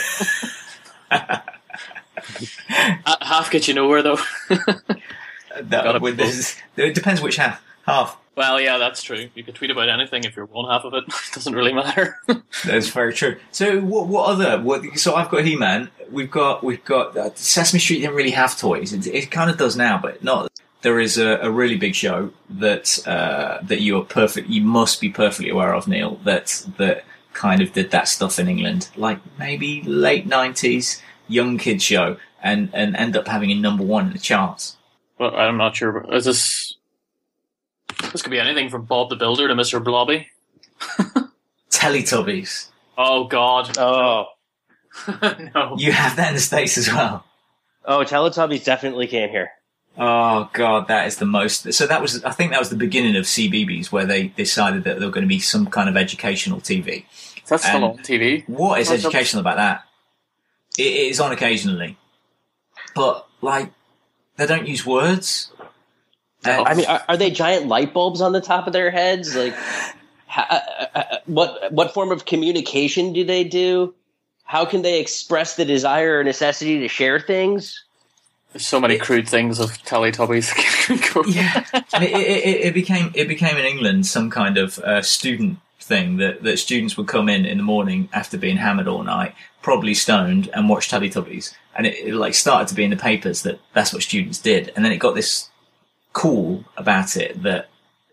Half 3.21 3.51
gets 3.51 3.67
you 3.67 3.73
nowhere 3.73 4.01
though. 4.01 4.19
that, 5.61 6.01
with 6.01 6.17
this, 6.17 6.55
it 6.77 6.93
depends 6.95 7.21
which 7.21 7.37
half. 7.37 7.61
Half. 7.85 8.17
Well, 8.35 8.59
yeah, 8.59 8.77
that's 8.77 9.03
true. 9.03 9.29
You 9.35 9.43
can 9.43 9.53
tweet 9.53 9.71
about 9.71 9.89
anything 9.89 10.23
if 10.23 10.35
you're 10.35 10.45
one 10.45 10.69
half 10.69 10.83
of 10.85 10.93
it. 10.93 11.03
It 11.27 11.33
doesn't 11.33 11.53
really 11.53 11.73
matter. 11.73 12.17
That's 12.65 12.89
very 12.89 13.13
true. 13.13 13.37
So 13.51 13.79
what 13.81 14.07
what 14.07 14.27
other? 14.29 14.61
What, 14.61 14.97
so 14.99 15.15
I've 15.15 15.29
got 15.29 15.43
He 15.45 15.55
Man. 15.55 15.89
We've 16.11 16.29
got 16.29 16.63
we've 16.63 16.83
got 16.85 17.17
uh, 17.17 17.31
Sesame 17.35 17.79
Street 17.79 18.01
didn't 18.01 18.15
really 18.15 18.31
have 18.31 18.57
toys. 18.57 18.93
It, 18.93 19.07
it 19.07 19.31
kind 19.31 19.49
of 19.49 19.57
does 19.57 19.75
now, 19.75 19.99
but 20.01 20.23
not. 20.23 20.51
There 20.81 20.99
is 20.99 21.17
a, 21.17 21.37
a 21.41 21.49
really 21.49 21.77
big 21.77 21.95
show 21.95 22.31
that 22.49 23.05
uh, 23.07 23.59
that 23.63 23.81
you 23.81 23.97
are 23.97 24.03
perfect. 24.03 24.49
You 24.49 24.61
must 24.61 25.01
be 25.01 25.09
perfectly 25.09 25.49
aware 25.49 25.73
of, 25.73 25.87
Neil. 25.87 26.15
That 26.23 26.65
that 26.77 27.05
kind 27.33 27.61
of 27.61 27.73
did 27.73 27.91
that 27.91 28.07
stuff 28.07 28.37
in 28.37 28.47
England, 28.47 28.89
like 28.95 29.19
maybe 29.39 29.81
late 29.83 30.27
nineties 30.27 31.01
young 31.27 31.57
kid 31.57 31.81
show, 31.81 32.17
and 32.41 32.69
and 32.73 32.95
end 32.95 33.15
up 33.17 33.27
having 33.27 33.51
a 33.51 33.55
number 33.55 33.83
one 33.83 34.07
in 34.07 34.13
the 34.13 34.19
charts. 34.19 34.77
well, 35.19 35.35
I'm 35.35 35.57
not 35.57 35.75
sure. 35.75 36.05
Is 36.13 36.25
this? 36.25 36.75
This 38.11 38.21
could 38.21 38.31
be 38.31 38.39
anything 38.39 38.69
from 38.69 38.85
Bob 38.85 39.09
the 39.09 39.15
Builder 39.15 39.47
to 39.47 39.55
Mr. 39.55 39.83
Blobby. 39.83 40.27
Teletubbies. 41.71 42.69
Oh 42.97 43.25
God, 43.25 43.77
Oh, 43.77 44.25
no. 45.55 45.75
You 45.77 45.91
have 45.91 46.15
that 46.17 46.29
in 46.29 46.35
the 46.35 46.39
states 46.39 46.77
as 46.77 46.87
well. 46.87 47.25
oh, 47.85 47.99
Teletubbies 47.99 48.63
definitely 48.63 49.07
came 49.07 49.29
here. 49.29 49.51
Oh 49.97 50.49
god, 50.53 50.87
that 50.87 51.05
is 51.07 51.17
the 51.17 51.25
most. 51.25 51.71
So 51.73 51.85
that 51.87 52.01
was, 52.01 52.23
I 52.23 52.31
think, 52.31 52.51
that 52.51 52.59
was 52.59 52.69
the 52.69 52.75
beginning 52.75 53.15
of 53.15 53.25
CBeebies, 53.25 53.91
where 53.91 54.05
they 54.05 54.27
decided 54.29 54.83
that 54.85 54.97
there 54.99 55.07
were 55.07 55.13
going 55.13 55.23
to 55.23 55.27
be 55.27 55.39
some 55.39 55.67
kind 55.67 55.87
of 55.87 55.95
educational 55.97 56.59
TV. 56.59 57.05
That's 57.47 57.63
still 57.65 57.83
on 57.83 57.97
TV. 57.99 58.47
What 58.49 58.79
is 58.79 58.89
educational 58.89 59.41
about 59.41 59.57
that? 59.57 59.83
It 60.77 60.87
it 60.87 61.07
is 61.11 61.19
on 61.19 61.31
occasionally, 61.31 61.97
but 62.95 63.27
like 63.41 63.71
they 64.37 64.47
don't 64.47 64.67
use 64.67 64.83
words. 64.85 65.51
Uh, 66.45 66.63
I 66.65 66.73
mean, 66.73 66.85
are, 66.85 67.03
are 67.09 67.17
they 67.17 67.31
giant 67.31 67.67
light 67.67 67.93
bulbs 67.93 68.21
on 68.21 68.31
the 68.31 68.41
top 68.41 68.67
of 68.67 68.73
their 68.73 68.91
heads? 68.91 69.35
Like, 69.35 69.55
ha, 70.27 70.47
uh, 70.49 70.97
uh, 70.97 71.17
what 71.25 71.71
what 71.71 71.93
form 71.93 72.11
of 72.11 72.25
communication 72.25 73.13
do 73.13 73.23
they 73.23 73.43
do? 73.43 73.93
How 74.43 74.65
can 74.65 74.81
they 74.81 74.99
express 74.99 75.55
the 75.55 75.65
desire 75.65 76.19
or 76.19 76.23
necessity 76.23 76.79
to 76.79 76.87
share 76.87 77.19
things? 77.19 77.83
There's 78.51 78.67
so 78.67 78.79
many 78.79 78.99
crude 78.99 79.27
things 79.27 79.59
of 79.59 79.71
Teletubbies. 79.79 80.53
yeah, 81.33 81.65
it, 81.73 82.03
it, 82.03 82.15
it, 82.15 82.65
it 82.67 82.73
became 82.73 83.11
it 83.15 83.27
became 83.27 83.57
in 83.57 83.65
England 83.65 84.05
some 84.05 84.29
kind 84.29 84.57
of 84.57 84.77
uh, 84.79 85.01
student 85.01 85.57
thing 85.79 86.17
that, 86.17 86.43
that 86.43 86.57
students 86.57 86.95
would 86.97 87.07
come 87.07 87.29
in 87.29 87.45
in 87.45 87.57
the 87.57 87.63
morning 87.63 88.09
after 88.13 88.37
being 88.37 88.57
hammered 88.57 88.87
all 88.87 89.03
night, 89.03 89.33
probably 89.61 89.93
stoned, 89.93 90.49
and 90.53 90.69
watch 90.69 90.89
Teletubbies, 90.89 91.55
and 91.75 91.87
it, 91.87 91.95
it 91.95 92.13
like 92.13 92.35
started 92.35 92.67
to 92.67 92.75
be 92.75 92.83
in 92.83 92.91
the 92.91 92.95
papers 92.95 93.41
that 93.41 93.59
that's 93.73 93.91
what 93.91 94.03
students 94.03 94.39
did, 94.39 94.71
and 94.75 94.85
then 94.85 94.91
it 94.91 94.97
got 94.97 95.15
this 95.15 95.49
cool 96.13 96.63
about 96.77 97.17
it 97.17 97.41
that 97.43 97.69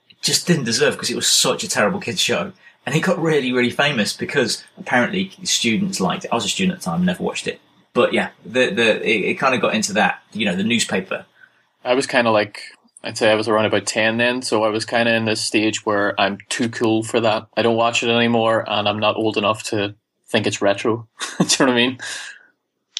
it 0.08 0.20
just 0.20 0.46
didn't 0.46 0.64
deserve 0.64 0.94
because 0.94 1.10
it 1.10 1.16
was 1.16 1.28
such 1.28 1.64
a 1.64 1.68
terrible 1.68 2.00
kids 2.00 2.20
show. 2.20 2.52
And 2.86 2.94
it 2.94 3.00
got 3.00 3.18
really, 3.18 3.52
really 3.52 3.70
famous 3.70 4.16
because 4.16 4.64
apparently 4.78 5.30
students 5.44 6.00
liked 6.00 6.24
it. 6.24 6.32
I 6.32 6.34
was 6.34 6.46
a 6.46 6.48
student 6.48 6.74
at 6.74 6.80
the 6.80 6.84
time, 6.86 7.04
never 7.04 7.22
watched 7.22 7.46
it. 7.46 7.60
But 7.92 8.12
yeah, 8.12 8.30
the, 8.44 8.70
the, 8.70 9.06
it, 9.06 9.30
it 9.30 9.34
kind 9.34 9.54
of 9.54 9.60
got 9.60 9.74
into 9.74 9.92
that, 9.94 10.22
you 10.32 10.46
know, 10.46 10.56
the 10.56 10.64
newspaper 10.64 11.26
I 11.84 11.94
was 11.94 12.06
kind 12.06 12.26
of 12.26 12.34
like, 12.34 12.62
I'd 13.02 13.16
say 13.16 13.30
I 13.30 13.34
was 13.34 13.48
around 13.48 13.64
about 13.64 13.86
10 13.86 14.18
then, 14.18 14.42
so 14.42 14.64
I 14.64 14.68
was 14.68 14.84
kind 14.84 15.08
of 15.08 15.14
in 15.14 15.24
this 15.24 15.40
stage 15.40 15.86
where 15.86 16.18
I'm 16.20 16.38
too 16.48 16.68
cool 16.68 17.02
for 17.02 17.20
that. 17.20 17.46
I 17.56 17.62
don't 17.62 17.76
watch 17.76 18.02
it 18.02 18.10
anymore, 18.10 18.64
and 18.68 18.88
I'm 18.88 18.98
not 18.98 19.16
old 19.16 19.36
enough 19.36 19.62
to 19.64 19.94
think 20.28 20.46
it's 20.46 20.60
retro. 20.60 21.08
Do 21.38 21.44
you 21.44 21.66
know 21.66 21.66
what 21.66 21.72
I 21.72 21.74
mean? 21.74 21.98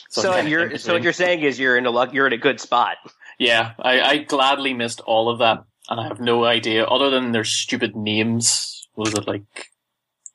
So, 0.09 0.33
I'm 0.33 0.49
you're 0.49 0.77
so 0.77 0.95
what 0.95 1.05
you're 1.05 1.13
saying 1.13 1.43
is 1.43 1.59
you're 1.59 1.77
in 1.77 1.87
a 1.87 1.91
luck, 1.91 2.13
you're 2.13 2.27
in 2.27 2.33
a 2.33 2.39
good 2.39 2.61
spot. 2.61 2.97
Yeah, 3.41 3.73
I, 3.81 4.01
I 4.03 4.17
gladly 4.19 4.75
missed 4.75 5.01
all 5.01 5.31
of 5.31 5.39
that, 5.39 5.65
and 5.89 5.99
I 5.99 6.07
have 6.07 6.21
no 6.21 6.45
idea, 6.45 6.85
other 6.85 7.09
than 7.09 7.33
their 7.33 7.45
stupid 7.45 7.97
names. 7.97 8.87
Was 8.97 9.15
it 9.15 9.27
like, 9.27 9.71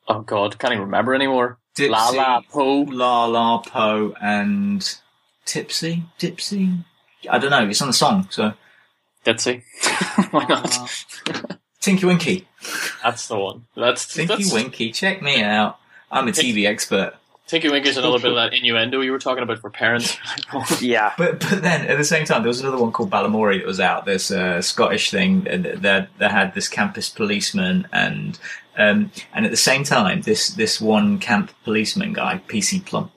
oh 0.08 0.22
god, 0.22 0.58
can't 0.58 0.72
even 0.72 0.86
remember 0.86 1.14
anymore. 1.14 1.60
Dipsy. 1.78 1.90
La 1.90 2.08
La 2.08 2.40
Po. 2.40 2.80
La 2.82 3.26
La 3.26 3.58
Po 3.58 4.12
and 4.20 4.98
Tipsy, 5.44 6.02
Dipsy. 6.18 6.84
I 7.30 7.38
don't 7.38 7.50
know. 7.50 7.68
It's 7.68 7.80
on 7.80 7.86
the 7.86 7.94
song, 7.94 8.26
so 8.28 8.54
Ditsy. 9.24 9.62
Why 10.32 10.44
not? 10.46 10.76
Uh, 11.28 11.54
Tinky 11.80 12.06
Winky, 12.06 12.48
That's 13.04 13.28
the 13.28 13.38
one. 13.38 13.66
That's 13.76 14.12
Tinky 14.12 14.34
that's, 14.34 14.52
Winky. 14.52 14.90
Check 14.90 15.22
me 15.22 15.44
out. 15.44 15.78
I'm 16.10 16.26
a 16.26 16.32
TV 16.32 16.66
expert. 16.66 17.14
Tinky 17.46 17.68
Winky's 17.68 17.96
another 17.96 18.18
bit 18.18 18.30
of 18.30 18.36
that 18.36 18.54
innuendo 18.54 19.00
you 19.02 19.12
were 19.12 19.20
talking 19.20 19.42
about 19.42 19.60
for 19.60 19.70
parents. 19.70 20.16
Yeah. 20.80 21.12
But 21.16 21.40
but 21.40 21.62
then 21.62 21.86
at 21.86 21.96
the 21.96 22.04
same 22.04 22.24
time, 22.24 22.42
there 22.42 22.48
was 22.48 22.60
another 22.60 22.78
one 22.78 22.92
called 22.92 23.10
Balamory 23.10 23.58
that 23.58 23.66
was 23.66 23.80
out. 23.80 24.04
This 24.04 24.30
uh, 24.30 24.60
Scottish 24.60 25.10
thing 25.10 25.46
and 25.48 25.64
that 25.64 26.08
that 26.18 26.30
had 26.30 26.54
this 26.54 26.68
campus 26.68 27.08
policeman 27.08 27.86
and 27.92 28.38
um, 28.76 29.10
and 29.32 29.44
at 29.44 29.50
the 29.50 29.56
same 29.56 29.84
time, 29.84 30.22
this 30.22 30.50
this 30.50 30.80
one 30.80 31.18
camp 31.18 31.52
policeman 31.64 32.12
guy, 32.12 32.40
PC 32.48 32.84
Plum, 32.84 33.10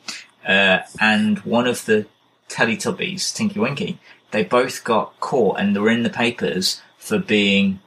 uh, 0.47 0.80
and 0.99 1.39
one 1.39 1.67
of 1.67 1.86
the 1.86 2.05
Teletubbies, 2.49 3.34
Tinky 3.34 3.59
Winky, 3.59 3.99
they 4.32 4.43
both 4.43 4.84
got 4.84 5.19
caught 5.19 5.59
and 5.59 5.75
they 5.75 5.80
were 5.80 5.89
in 5.89 6.03
the 6.03 6.09
papers 6.09 6.82
for 6.97 7.19
being 7.19 7.80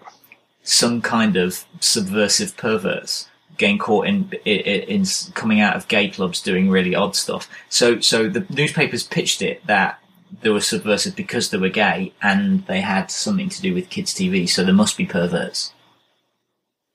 some 0.62 1.03
kind 1.03 1.36
of 1.36 1.64
subversive 1.80 2.57
perverts 2.57 3.28
getting 3.63 3.79
caught 3.79 4.07
in, 4.07 4.31
in 4.45 4.83
in 5.01 5.05
coming 5.35 5.61
out 5.61 5.77
of 5.77 5.89
gay 5.89 6.09
clubs 6.09 6.41
doing 6.43 6.69
really 6.69 6.95
odd 6.95 7.15
stuff. 7.17 7.49
So 7.69 8.01
so 8.01 8.29
the 8.29 8.45
newspapers 8.51 9.03
pitched 9.05 9.41
it 9.41 9.67
that 9.67 9.99
they 10.43 10.51
were 10.51 10.61
subversive 10.61 11.15
because 11.15 11.51
they 11.51 11.59
were 11.59 11.69
gay 11.69 12.13
and 12.21 12.67
they 12.67 12.81
had 12.81 13.11
something 13.11 13.49
to 13.51 13.63
do 13.63 13.73
with 13.75 13.89
kids 13.91 14.13
TV. 14.15 14.49
So 14.49 14.65
there 14.65 14.75
must 14.75 14.97
be 14.97 15.07
perverts. 15.07 15.73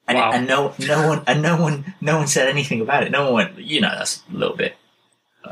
And, 0.08 0.18
Wow. 0.18 0.32
and 0.34 0.48
no 0.48 0.74
no 0.80 1.08
one 1.08 1.24
and 1.28 1.42
no 1.42 1.62
one 1.62 1.94
no 2.02 2.18
one 2.18 2.28
said 2.28 2.48
anything 2.50 2.82
about 2.82 3.04
it. 3.04 3.12
No 3.12 3.24
one 3.32 3.34
went. 3.34 3.58
You 3.60 3.82
know 3.82 3.94
that's 3.98 4.24
a 4.34 4.38
little 4.38 4.56
bit. 4.56 4.76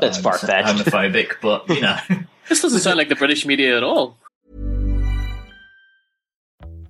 That's 0.00 0.18
um, 0.18 0.22
far-fetched. 0.24 0.68
homophobic, 0.68 1.32
but 1.40 1.68
you 1.70 1.80
know. 1.80 1.96
this 2.48 2.60
doesn't 2.62 2.80
sound 2.80 2.98
like 2.98 3.08
the 3.08 3.16
British 3.16 3.46
media 3.46 3.76
at 3.76 3.82
all. 3.82 4.16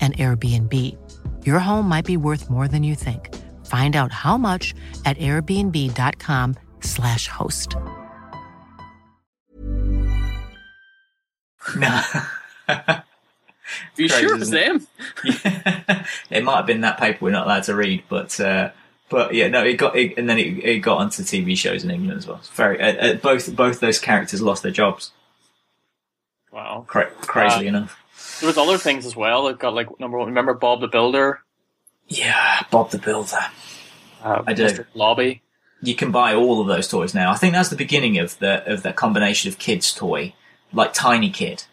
an 0.00 0.12
Airbnb. 0.14 0.96
Your 1.46 1.58
home 1.58 1.86
might 1.88 2.06
be 2.06 2.16
worth 2.16 2.48
more 2.50 2.66
than 2.68 2.82
you 2.82 2.94
think. 2.94 3.34
Find 3.66 3.94
out 3.94 4.10
how 4.12 4.38
much 4.38 4.74
at 5.04 5.18
airbnb.com/slash 5.18 7.28
host. 7.28 7.76
No. 11.76 12.00
Are 12.68 13.04
you 13.96 14.08
Crazy, 14.08 14.22
sure 14.26 14.36
it 14.36 14.40
was 14.40 14.50
them? 14.50 14.86
Yeah. 15.24 16.04
it 16.30 16.44
might 16.44 16.56
have 16.56 16.66
been 16.66 16.80
that 16.82 16.98
paper 16.98 17.18
we're 17.24 17.30
not 17.30 17.46
allowed 17.46 17.64
to 17.64 17.74
read, 17.74 18.04
but 18.08 18.38
uh, 18.40 18.70
but 19.08 19.34
yeah, 19.34 19.48
no, 19.48 19.64
it 19.64 19.74
got 19.74 19.96
it, 19.96 20.16
and 20.16 20.28
then 20.28 20.38
it, 20.38 20.64
it 20.64 20.78
got 20.80 20.98
onto 20.98 21.22
TV 21.22 21.56
shows 21.56 21.84
in 21.84 21.90
England 21.90 22.18
as 22.18 22.26
well. 22.26 22.38
It's 22.38 22.48
very 22.48 22.80
uh, 22.80 22.94
uh, 22.94 23.14
both 23.16 23.54
both 23.54 23.80
those 23.80 23.98
characters 23.98 24.40
lost 24.40 24.62
their 24.62 24.72
jobs. 24.72 25.12
Wow. 26.52 26.84
Cra- 26.88 27.10
crazily 27.20 27.66
Uh, 27.66 27.70
enough. 27.70 27.99
There 28.40 28.46
was 28.46 28.58
other 28.58 28.78
things 28.78 29.06
as 29.06 29.14
well. 29.14 29.48
It 29.48 29.58
got 29.58 29.74
like 29.74 30.00
number 30.00 30.18
one. 30.18 30.28
Remember 30.28 30.54
Bob 30.54 30.80
the 30.80 30.88
Builder? 30.88 31.40
Yeah, 32.08 32.62
Bob 32.70 32.90
the 32.90 32.98
Builder. 32.98 33.38
Uh, 34.22 34.42
I 34.46 34.52
do. 34.52 34.64
Mr. 34.64 34.86
Blobby. 34.94 35.42
You 35.82 35.94
can 35.94 36.10
buy 36.10 36.34
all 36.34 36.60
of 36.60 36.66
those 36.66 36.88
toys 36.88 37.14
now. 37.14 37.30
I 37.30 37.36
think 37.36 37.54
that's 37.54 37.70
the 37.70 37.76
beginning 37.76 38.18
of 38.18 38.38
the 38.38 38.70
of 38.70 38.82
that 38.82 38.96
combination 38.96 39.50
of 39.50 39.58
kids 39.58 39.94
toy, 39.94 40.34
like 40.72 40.92
Tiny 40.92 41.30
Kid, 41.30 41.64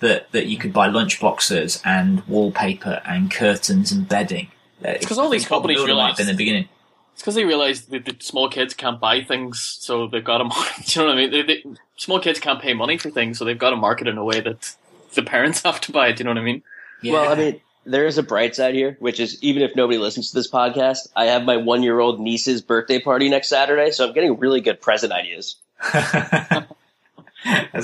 that 0.00 0.30
that 0.32 0.46
you 0.46 0.56
could 0.56 0.72
buy 0.72 0.88
lunchboxes 0.88 1.80
and 1.84 2.26
wallpaper 2.28 3.00
and 3.04 3.30
curtains 3.30 3.90
and 3.90 4.08
bedding. 4.08 4.48
It's 4.82 5.04
because 5.04 5.18
all 5.18 5.30
these 5.30 5.46
companies 5.46 5.84
realized 5.84 6.20
in 6.20 6.26
the 6.26 6.34
beginning. 6.34 6.68
It's 7.12 7.22
because 7.22 7.34
they 7.34 7.44
realized 7.44 7.90
that 7.90 8.04
the 8.04 8.16
small 8.20 8.48
kids 8.48 8.72
can't 8.72 8.98
buy 9.00 9.22
things, 9.22 9.60
so 9.80 10.06
they've 10.06 10.24
got 10.24 10.38
to. 10.38 10.44
Market 10.48 10.86
Do 10.86 11.00
you 11.00 11.06
know 11.06 11.12
what 11.12 11.18
I 11.18 11.20
mean? 11.20 11.30
They, 11.30 11.42
they, 11.42 11.64
small 11.96 12.20
kids 12.20 12.40
can't 12.40 12.62
pay 12.62 12.72
money 12.72 12.98
for 12.98 13.10
things, 13.10 13.38
so 13.38 13.44
they've 13.44 13.58
got 13.58 13.70
to 13.70 13.76
market 13.76 14.08
in 14.08 14.16
a 14.16 14.24
way 14.24 14.40
that 14.40 14.74
the 15.14 15.22
parents 15.22 15.62
have 15.64 15.80
to 15.82 15.92
buy 15.92 16.08
it. 16.08 16.16
Do 16.16 16.20
you 16.20 16.24
know 16.24 16.30
what 16.30 16.38
I 16.38 16.44
mean? 16.44 16.62
Yeah. 17.02 17.12
Well, 17.12 17.32
I 17.32 17.34
mean, 17.34 17.60
there 17.84 18.06
is 18.06 18.18
a 18.18 18.22
bright 18.22 18.54
side 18.54 18.74
here, 18.74 18.96
which 19.00 19.20
is 19.20 19.42
even 19.42 19.62
if 19.62 19.74
nobody 19.74 19.98
listens 19.98 20.30
to 20.30 20.36
this 20.36 20.50
podcast, 20.50 21.08
I 21.16 21.26
have 21.26 21.44
my 21.44 21.56
one 21.56 21.82
year 21.82 21.98
old 21.98 22.20
niece's 22.20 22.62
birthday 22.62 23.00
party 23.00 23.28
next 23.28 23.48
Saturday, 23.48 23.90
so 23.90 24.06
I'm 24.06 24.14
getting 24.14 24.38
really 24.38 24.60
good 24.60 24.80
present 24.80 25.12
ideas. 25.12 25.56
that's 25.92 26.66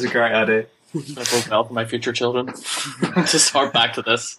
a 0.02 0.08
great 0.08 0.32
idea. 0.32 0.66
That 0.94 1.30
bodes 1.30 1.48
well 1.48 1.64
for 1.64 1.72
my 1.72 1.84
future 1.84 2.12
children. 2.12 2.46
Just 3.26 3.52
hard 3.52 3.72
back 3.72 3.94
to 3.94 4.02
this. 4.02 4.38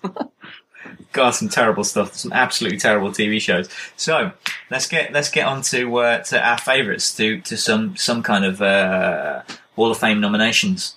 God, 1.12 1.32
some 1.32 1.50
terrible 1.50 1.84
stuff. 1.84 2.16
Some 2.16 2.32
absolutely 2.34 2.80
terrible 2.80 3.10
TV 3.10 3.42
shows. 3.42 3.70
So 3.96 4.32
let's 4.70 4.88
get 4.88 5.12
let's 5.12 5.30
get 5.30 5.48
on 5.48 5.62
to 5.64 5.98
uh, 5.98 6.24
to 6.24 6.48
our 6.48 6.58
favourites, 6.58 7.16
to 7.18 7.42
to 7.42 7.58
some 7.58 7.96
some 7.98 8.24
kind 8.24 8.46
of 8.46 8.62
uh, 8.62 9.42
Hall 9.76 9.92
of 9.92 9.98
Fame 9.98 10.20
nominations. 10.20 10.96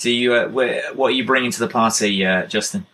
Do 0.00 0.10
you 0.10 0.34
uh, 0.34 0.48
where, 0.48 0.92
what 0.94 1.08
are 1.08 1.14
you 1.14 1.24
bringing 1.24 1.50
to 1.52 1.58
the 1.60 1.68
party, 1.68 2.24
uh, 2.26 2.46
Justin? 2.46 2.86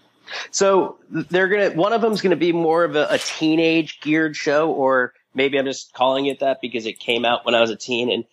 So 0.50 0.98
they're 1.08 1.48
gonna. 1.48 1.70
One 1.70 1.92
of 1.92 2.00
them's 2.02 2.20
gonna 2.20 2.36
be 2.36 2.52
more 2.52 2.84
of 2.84 2.96
a, 2.96 3.06
a 3.10 3.18
teenage 3.18 4.00
geared 4.00 4.36
show, 4.36 4.70
or 4.70 5.14
maybe 5.34 5.58
I'm 5.58 5.64
just 5.64 5.92
calling 5.94 6.26
it 6.26 6.40
that 6.40 6.60
because 6.60 6.84
it 6.84 6.98
came 6.98 7.24
out 7.24 7.46
when 7.46 7.54
I 7.54 7.60
was 7.60 7.70
a 7.70 7.76
teen 7.76 8.10
and 8.10 8.24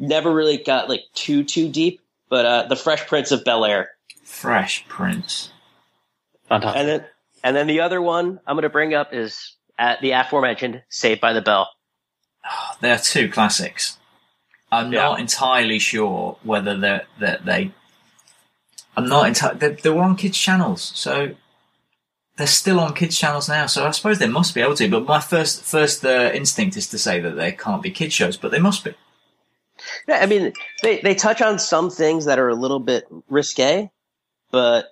never 0.00 0.32
really 0.34 0.58
got 0.58 0.88
like 0.88 1.02
too 1.14 1.44
too 1.44 1.68
deep. 1.68 2.00
But 2.28 2.44
uh, 2.44 2.66
the 2.68 2.76
Fresh 2.76 3.06
Prince 3.06 3.30
of 3.30 3.44
Bel 3.44 3.64
Air, 3.64 3.90
Fresh 4.24 4.86
Prince. 4.88 5.50
Fantastic. 6.48 6.80
and 6.80 6.88
then 6.88 7.04
and 7.44 7.56
then 7.56 7.66
the 7.68 7.80
other 7.80 8.02
one 8.02 8.40
I'm 8.46 8.56
gonna 8.56 8.68
bring 8.68 8.94
up 8.94 9.14
is 9.14 9.54
at 9.78 10.00
the 10.00 10.10
aforementioned 10.10 10.82
Saved 10.88 11.20
by 11.20 11.32
the 11.32 11.40
Bell. 11.42 11.68
They 12.80 12.90
are 12.90 12.98
two 12.98 13.28
classics. 13.30 13.96
I'm 14.72 14.92
Yeah. 14.92 15.02
not 15.02 15.20
entirely 15.20 15.78
sure 15.78 16.36
whether 16.42 16.76
they're, 16.76 17.06
that 17.20 17.44
they. 17.44 17.72
I'm 18.98 19.08
not 19.08 19.28
entirely. 19.28 19.58
They, 19.58 19.68
they 19.72 19.90
were 19.90 20.02
on 20.02 20.16
kids' 20.16 20.38
channels, 20.38 20.92
so 20.94 21.34
they're 22.36 22.46
still 22.46 22.80
on 22.80 22.94
kids' 22.94 23.18
channels 23.18 23.48
now. 23.48 23.66
So 23.66 23.86
I 23.86 23.90
suppose 23.92 24.18
they 24.18 24.28
must 24.28 24.54
be 24.54 24.60
able 24.60 24.74
to. 24.76 24.88
But 24.90 25.06
my 25.06 25.20
first 25.20 25.62
first 25.62 26.04
uh, 26.04 26.30
instinct 26.34 26.76
is 26.76 26.88
to 26.88 26.98
say 26.98 27.20
that 27.20 27.36
they 27.36 27.52
can't 27.52 27.82
be 27.82 27.90
kids 27.90 28.14
shows, 28.14 28.36
but 28.36 28.50
they 28.50 28.58
must 28.58 28.84
be. 28.84 28.94
Yeah, 30.08 30.18
I 30.20 30.26
mean 30.26 30.52
they 30.82 31.00
they 31.00 31.14
touch 31.14 31.40
on 31.40 31.58
some 31.58 31.90
things 31.90 32.24
that 32.24 32.38
are 32.38 32.48
a 32.48 32.54
little 32.54 32.80
bit 32.80 33.06
risque, 33.28 33.90
but 34.50 34.86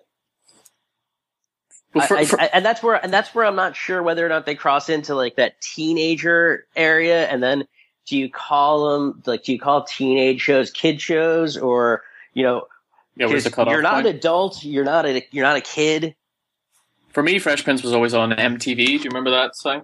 Well, 1.94 2.07
for- 2.07 2.16
I- 2.16 2.22
I- 2.22 2.44
I- 2.44 2.50
and 2.52 2.64
that's 2.64 2.82
where 2.82 2.94
and 3.02 3.12
that's 3.12 3.34
where 3.34 3.44
I'm 3.46 3.57
not 3.57 3.74
sure 3.74 4.02
whether 4.02 4.24
or 4.24 4.28
not 4.28 4.46
they 4.46 4.54
cross 4.54 4.88
into 4.88 5.14
like 5.14 5.36
that 5.36 5.61
teenager 5.61 6.66
area, 6.76 7.26
and 7.26 7.42
then 7.42 7.66
do 8.07 8.16
you 8.16 8.30
call 8.30 8.90
them 8.92 9.22
like 9.26 9.42
do 9.44 9.52
you 9.52 9.59
call 9.59 9.82
teenage 9.84 10.40
shows 10.40 10.70
kid 10.70 11.00
shows 11.00 11.57
or 11.57 12.02
you 12.34 12.44
know 12.44 12.66
yeah, 13.16 13.26
where's 13.26 13.44
the 13.44 13.50
'cause 13.50 13.56
cutoff 13.56 13.72
you're 13.72 13.82
not 13.82 13.94
point? 13.94 14.06
an 14.08 14.16
adult, 14.16 14.64
you're 14.64 14.84
not 14.84 15.06
a 15.06 15.24
you're 15.30 15.44
not 15.44 15.56
a 15.56 15.60
kid. 15.60 16.14
For 17.10 17.22
me, 17.22 17.38
Fresh 17.38 17.64
Prince 17.64 17.82
was 17.82 17.92
always 17.92 18.12
on 18.14 18.30
MTV. 18.32 18.76
Do 18.76 18.92
you 18.92 19.00
remember 19.04 19.30
that 19.30 19.56
thing? 19.56 19.82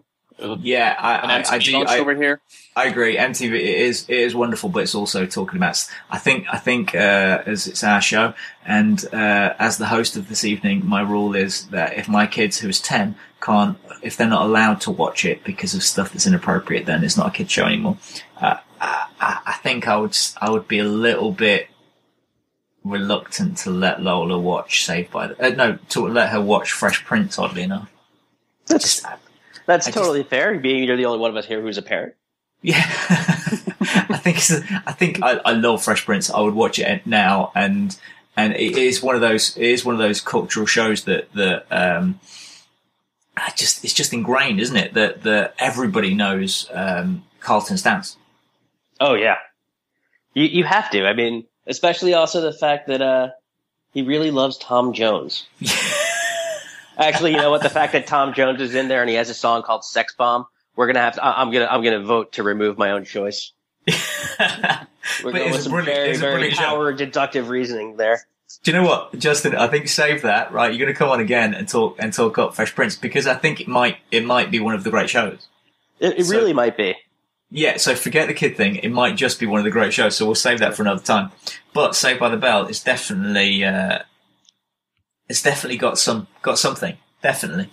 Yeah, 0.62 0.96
I, 0.98 1.16
An 1.18 1.30
I, 1.30 1.42
MTV 1.42 1.52
I 1.52 1.58
do. 1.58 1.84
I, 1.84 1.98
over 1.98 2.14
here. 2.14 2.40
I 2.74 2.86
agree. 2.86 3.16
MTV 3.16 3.54
it 3.54 3.62
is 3.62 4.04
it 4.08 4.16
is 4.18 4.34
wonderful, 4.34 4.70
but 4.70 4.82
it's 4.82 4.94
also 4.94 5.24
talking 5.26 5.56
about. 5.56 5.82
I 6.10 6.18
think 6.18 6.46
I 6.52 6.58
think 6.58 6.94
uh, 6.94 7.42
as 7.46 7.66
it's 7.66 7.84
our 7.84 8.00
show, 8.00 8.34
and 8.66 9.04
uh, 9.12 9.54
as 9.58 9.78
the 9.78 9.86
host 9.86 10.16
of 10.16 10.28
this 10.28 10.44
evening, 10.44 10.84
my 10.86 11.00
rule 11.02 11.34
is 11.34 11.66
that 11.68 11.96
if 11.96 12.08
my 12.08 12.26
kids 12.26 12.58
who's 12.58 12.80
ten 12.80 13.14
can't, 13.40 13.76
if 14.02 14.16
they're 14.16 14.26
not 14.26 14.42
allowed 14.46 14.80
to 14.82 14.90
watch 14.90 15.24
it 15.24 15.44
because 15.44 15.74
of 15.74 15.82
stuff 15.82 16.12
that's 16.12 16.26
inappropriate, 16.26 16.86
then 16.86 17.04
it's 17.04 17.16
not 17.16 17.28
a 17.28 17.30
kid 17.30 17.50
show 17.50 17.66
anymore. 17.66 17.98
Uh, 18.40 18.56
I, 18.80 19.06
I 19.20 19.40
I 19.46 19.52
think 19.62 19.86
I 19.86 19.96
would 19.96 20.10
s- 20.10 20.34
I 20.40 20.50
would 20.50 20.66
be 20.66 20.78
a 20.80 20.84
little 20.84 21.30
bit 21.32 21.68
reluctant 22.84 23.58
to 23.58 23.70
let 23.70 24.02
Lola 24.02 24.38
watch 24.38 24.84
Saved 24.84 25.10
by 25.12 25.28
the 25.28 25.44
uh, 25.46 25.50
no 25.50 25.78
to 25.90 26.06
let 26.08 26.30
her 26.30 26.40
watch 26.40 26.72
Fresh 26.72 27.04
Prince. 27.04 27.38
Oddly 27.38 27.62
enough, 27.62 27.90
That's 28.66 28.84
Just- 29.02 29.06
that's 29.66 29.86
I 29.86 29.90
just- 29.90 29.98
totally 29.98 30.22
fair. 30.24 30.58
Being 30.58 30.84
you're 30.84 30.96
the 30.96 31.06
only 31.06 31.18
one 31.20 31.30
of 31.30 31.36
us 31.36 31.46
here 31.46 31.60
who's 31.60 31.78
a 31.78 31.82
parent. 31.82 32.14
Yeah, 32.64 32.76
I 32.78 34.18
think 34.22 34.36
it's, 34.38 34.50
I 34.52 34.92
think 34.92 35.20
I, 35.22 35.40
I 35.44 35.52
love 35.52 35.82
Fresh 35.82 36.04
Prince. 36.04 36.30
I 36.30 36.40
would 36.40 36.54
watch 36.54 36.78
it 36.78 37.06
now, 37.06 37.50
and 37.54 37.96
and 38.36 38.52
it 38.54 38.76
is 38.76 39.02
one 39.02 39.14
of 39.14 39.20
those 39.20 39.56
it 39.56 39.64
is 39.66 39.84
one 39.84 39.94
of 39.94 40.00
those 40.00 40.20
cultural 40.20 40.66
shows 40.66 41.04
that 41.04 41.32
that 41.32 41.66
um, 41.70 42.20
I 43.36 43.50
just 43.56 43.84
it's 43.84 43.92
just 43.94 44.12
ingrained, 44.12 44.60
isn't 44.60 44.76
it? 44.76 44.94
That 44.94 45.22
that 45.22 45.54
everybody 45.58 46.14
knows 46.14 46.68
um, 46.72 47.24
Carlton's 47.40 47.82
dance. 47.82 48.16
Oh 49.00 49.14
yeah, 49.14 49.36
you 50.34 50.44
you 50.44 50.64
have 50.64 50.88
to. 50.90 51.04
I 51.06 51.14
mean, 51.14 51.44
especially 51.66 52.14
also 52.14 52.40
the 52.40 52.52
fact 52.52 52.86
that 52.88 53.02
uh 53.02 53.28
he 53.92 54.02
really 54.02 54.30
loves 54.30 54.56
Tom 54.58 54.92
Jones. 54.92 55.46
Actually, 56.98 57.32
you 57.32 57.38
know 57.38 57.50
what? 57.50 57.62
The 57.62 57.70
fact 57.70 57.92
that 57.94 58.06
Tom 58.06 58.34
Jones 58.34 58.60
is 58.60 58.74
in 58.74 58.88
there 58.88 59.00
and 59.00 59.08
he 59.08 59.16
has 59.16 59.30
a 59.30 59.34
song 59.34 59.62
called 59.62 59.84
"Sex 59.84 60.14
Bomb," 60.14 60.46
we're 60.76 60.86
gonna 60.86 61.00
have 61.00 61.14
to. 61.14 61.24
I- 61.24 61.40
I'm 61.40 61.50
gonna 61.50 61.66
I'm 61.70 61.82
gonna 61.82 62.04
vote 62.04 62.32
to 62.32 62.42
remove 62.42 62.76
my 62.78 62.90
own 62.92 63.04
choice. 63.04 63.52
We're 65.24 65.32
But 65.32 65.38
going 65.38 65.50
with 65.52 65.62
some 65.62 65.84
very 65.84 66.16
very 66.16 66.50
power 66.52 66.92
deductive 66.92 67.48
reasoning 67.48 67.96
there. 67.96 68.20
Do 68.62 68.70
you 68.70 68.76
know 68.80 68.84
what, 68.86 69.18
Justin? 69.18 69.56
I 69.56 69.66
think 69.66 69.88
save 69.88 70.22
that. 70.22 70.52
Right, 70.52 70.72
you're 70.72 70.78
going 70.86 70.94
to 70.94 70.98
come 70.98 71.08
on 71.08 71.20
again 71.20 71.54
and 71.54 71.66
talk 71.68 71.96
and 71.98 72.12
talk 72.12 72.38
up 72.38 72.54
Fresh 72.54 72.74
Prince 72.74 72.94
because 72.96 73.26
I 73.26 73.34
think 73.34 73.60
it 73.60 73.66
might 73.66 73.96
it 74.12 74.24
might 74.24 74.50
be 74.50 74.60
one 74.60 74.74
of 74.74 74.84
the 74.84 74.90
great 74.90 75.10
shows. 75.10 75.48
It, 75.98 76.18
it 76.20 76.24
So- 76.26 76.36
really 76.36 76.52
might 76.52 76.76
be. 76.76 76.94
Yeah, 77.54 77.76
so 77.76 77.94
forget 77.94 78.28
the 78.28 78.34
kid 78.34 78.56
thing. 78.56 78.76
It 78.76 78.88
might 78.88 79.14
just 79.14 79.38
be 79.38 79.44
one 79.44 79.58
of 79.60 79.64
the 79.64 79.70
great 79.70 79.92
shows, 79.92 80.16
so 80.16 80.24
we'll 80.24 80.34
save 80.34 80.60
that 80.60 80.74
for 80.74 80.82
another 80.82 81.02
time. 81.02 81.32
But 81.74 81.94
Saved 81.94 82.18
by 82.18 82.30
the 82.30 82.38
Bell 82.38 82.66
is 82.66 82.82
definitely 82.82 83.62
uh, 83.62 83.98
it's 85.28 85.42
definitely 85.42 85.76
got 85.76 85.98
some 85.98 86.28
got 86.40 86.58
something. 86.58 86.96
Definitely. 87.22 87.68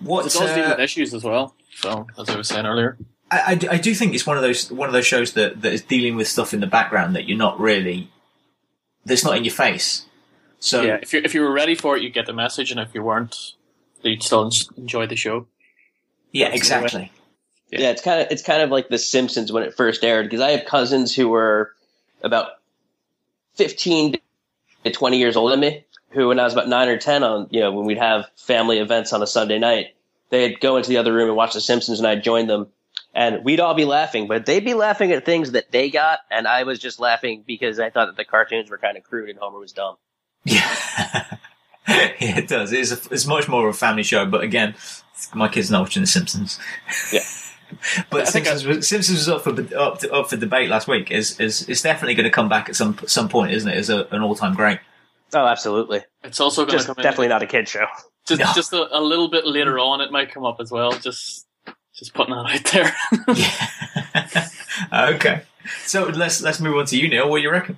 What 0.00 0.26
It 0.26 0.32
does 0.32 0.54
deal 0.54 0.64
uh, 0.66 0.70
with 0.70 0.80
issues 0.80 1.14
as 1.14 1.24
well. 1.24 1.54
So, 1.76 2.06
as 2.18 2.28
I 2.28 2.36
was 2.36 2.48
saying 2.48 2.66
earlier. 2.66 2.98
I, 3.30 3.42
I 3.52 3.54
do- 3.54 3.68
I 3.70 3.78
do 3.78 3.94
think 3.94 4.14
it's 4.14 4.26
one 4.26 4.36
of 4.36 4.42
those 4.42 4.70
one 4.70 4.88
of 4.88 4.92
those 4.92 5.06
shows 5.06 5.32
that, 5.32 5.62
that 5.62 5.72
is 5.72 5.82
dealing 5.82 6.14
with 6.16 6.28
stuff 6.28 6.52
in 6.52 6.60
the 6.60 6.66
background 6.66 7.16
that 7.16 7.26
you're 7.26 7.38
not 7.38 7.58
really 7.58 8.10
that's 9.06 9.24
not 9.24 9.36
in 9.38 9.44
your 9.44 9.54
face. 9.54 10.04
So 10.58 10.82
yeah, 10.82 10.98
if 11.00 11.12
you 11.14 11.22
if 11.24 11.34
you 11.34 11.40
were 11.40 11.52
ready 11.52 11.74
for 11.74 11.96
it, 11.96 12.02
you'd 12.02 12.12
get 12.14 12.26
the 12.26 12.32
message, 12.34 12.70
and 12.70 12.78
if 12.78 12.94
you 12.94 13.02
weren't, 13.02 13.54
you'd 14.02 14.22
still 14.22 14.50
enjoy 14.76 15.06
the 15.06 15.16
show. 15.16 15.46
yeah, 16.32 16.46
That's 16.48 16.58
exactly. 16.58 17.12
Yeah, 17.70 17.90
it's 17.90 18.02
kind 18.02 18.20
of 18.20 18.28
it's 18.30 18.42
kind 18.42 18.62
of 18.62 18.70
like 18.70 18.88
The 18.88 18.98
Simpsons 18.98 19.50
when 19.50 19.62
it 19.64 19.74
first 19.74 20.04
aired 20.04 20.26
because 20.26 20.40
I 20.40 20.50
have 20.52 20.66
cousins 20.66 21.14
who 21.14 21.28
were 21.28 21.74
about 22.22 22.50
fifteen 23.54 24.16
to 24.84 24.90
twenty 24.92 25.18
years 25.18 25.36
older 25.36 25.52
than 25.52 25.60
me. 25.60 25.84
Who, 26.10 26.28
when 26.28 26.38
I 26.38 26.44
was 26.44 26.52
about 26.52 26.68
nine 26.68 26.88
or 26.88 26.96
ten, 26.96 27.24
on 27.24 27.48
you 27.50 27.60
know 27.60 27.72
when 27.72 27.86
we'd 27.86 27.98
have 27.98 28.26
family 28.36 28.78
events 28.78 29.12
on 29.12 29.22
a 29.22 29.26
Sunday 29.26 29.58
night, 29.58 29.96
they'd 30.30 30.60
go 30.60 30.76
into 30.76 30.88
the 30.88 30.98
other 30.98 31.12
room 31.12 31.28
and 31.28 31.36
watch 31.36 31.54
The 31.54 31.60
Simpsons, 31.60 31.98
and 31.98 32.06
I'd 32.06 32.22
join 32.22 32.46
them, 32.46 32.68
and 33.12 33.44
we'd 33.44 33.60
all 33.60 33.74
be 33.74 33.84
laughing, 33.84 34.28
but 34.28 34.46
they'd 34.46 34.64
be 34.64 34.74
laughing 34.74 35.10
at 35.10 35.24
things 35.24 35.52
that 35.52 35.72
they 35.72 35.90
got, 35.90 36.20
and 36.30 36.46
I 36.46 36.62
was 36.62 36.78
just 36.78 37.00
laughing 37.00 37.42
because 37.46 37.80
I 37.80 37.90
thought 37.90 38.06
that 38.06 38.16
the 38.16 38.24
cartoons 38.24 38.70
were 38.70 38.78
kind 38.78 38.96
of 38.96 39.02
crude 39.02 39.28
and 39.28 39.38
Homer 39.38 39.58
was 39.58 39.72
dumb. 39.72 39.96
Yeah, 40.44 40.60
yeah, 41.88 42.38
it 42.38 42.46
does. 42.46 42.72
It's 42.72 42.92
a, 42.92 43.12
it's 43.12 43.26
much 43.26 43.48
more 43.48 43.68
of 43.68 43.74
a 43.74 43.78
family 43.78 44.04
show, 44.04 44.24
but 44.24 44.42
again, 44.42 44.76
my 45.34 45.48
kids 45.48 45.70
not 45.70 45.80
watching 45.82 46.02
The 46.02 46.06
Simpsons. 46.06 46.60
Yeah. 47.12 47.24
but 48.10 48.22
I 48.22 48.24
think 48.24 48.46
Simpsons, 48.46 48.64
was, 48.66 48.88
Simpsons 48.88 49.18
was 49.18 49.28
up 49.28 49.42
for 49.42 49.50
up, 49.76 49.98
to, 50.00 50.12
up 50.12 50.30
for 50.30 50.36
debate 50.36 50.68
last 50.68 50.88
week. 50.88 51.10
Is 51.10 51.38
is 51.40 51.68
it's 51.68 51.82
definitely 51.82 52.14
going 52.14 52.24
to 52.24 52.30
come 52.30 52.48
back 52.48 52.68
at 52.68 52.76
some 52.76 52.98
some 53.06 53.28
point, 53.28 53.52
isn't 53.52 53.68
it? 53.70 53.76
As 53.76 53.90
a, 53.90 54.06
an 54.10 54.22
all 54.22 54.34
time 54.34 54.54
great. 54.54 54.78
Oh, 55.34 55.46
absolutely. 55.46 56.02
It's 56.22 56.40
also 56.40 56.62
going 56.62 56.70
to 56.70 56.76
Just 56.76 56.86
come 56.86 56.96
in 56.98 57.02
definitely 57.02 57.28
not 57.28 57.42
a 57.42 57.46
kid 57.46 57.68
show. 57.68 57.86
just 58.26 58.40
No. 58.40 58.46
just 58.54 58.72
a, 58.72 58.96
a 58.96 59.00
little 59.00 59.28
bit 59.28 59.44
later 59.46 59.78
on. 59.78 60.00
It 60.00 60.12
might 60.12 60.32
come 60.32 60.44
up 60.44 60.60
as 60.60 60.70
well. 60.70 60.92
Just 60.92 61.46
just 61.94 62.14
putting 62.14 62.34
that 62.34 62.46
out 62.46 62.72
there. 62.72 62.94
Yeah. 63.34 64.48
okay. 65.14 65.42
So 65.84 66.04
let's 66.06 66.40
let's 66.42 66.60
move 66.60 66.76
on 66.76 66.86
to 66.86 66.96
you, 66.98 67.08
Neil. 67.08 67.28
What 67.28 67.38
do 67.38 67.42
you 67.42 67.50
reckon? 67.50 67.76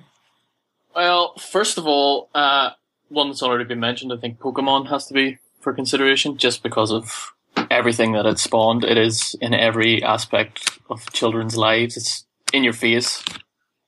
well, 0.95 1.33
first 1.37 1.77
of 1.77 1.87
all, 1.87 2.29
uh, 2.35 2.71
one 3.07 3.29
that's 3.29 3.41
already 3.43 3.63
been 3.63 3.79
mentioned. 3.79 4.11
I 4.13 4.17
think 4.17 4.39
Pokemon 4.39 4.89
has 4.89 5.05
to 5.07 5.13
be 5.13 5.37
for 5.61 5.73
consideration, 5.73 6.37
just 6.37 6.61
because 6.61 6.91
of 6.91 7.31
everything 7.71 8.13
that 8.13 8.25
it 8.25 8.39
spawned. 8.39 8.83
It 8.83 8.97
is 8.97 9.35
in 9.41 9.53
every 9.53 10.03
aspect 10.03 10.79
of 10.89 11.11
children's 11.13 11.55
lives. 11.57 11.97
It's 11.97 12.25
in 12.53 12.63
your 12.63 12.73
face 12.73 13.23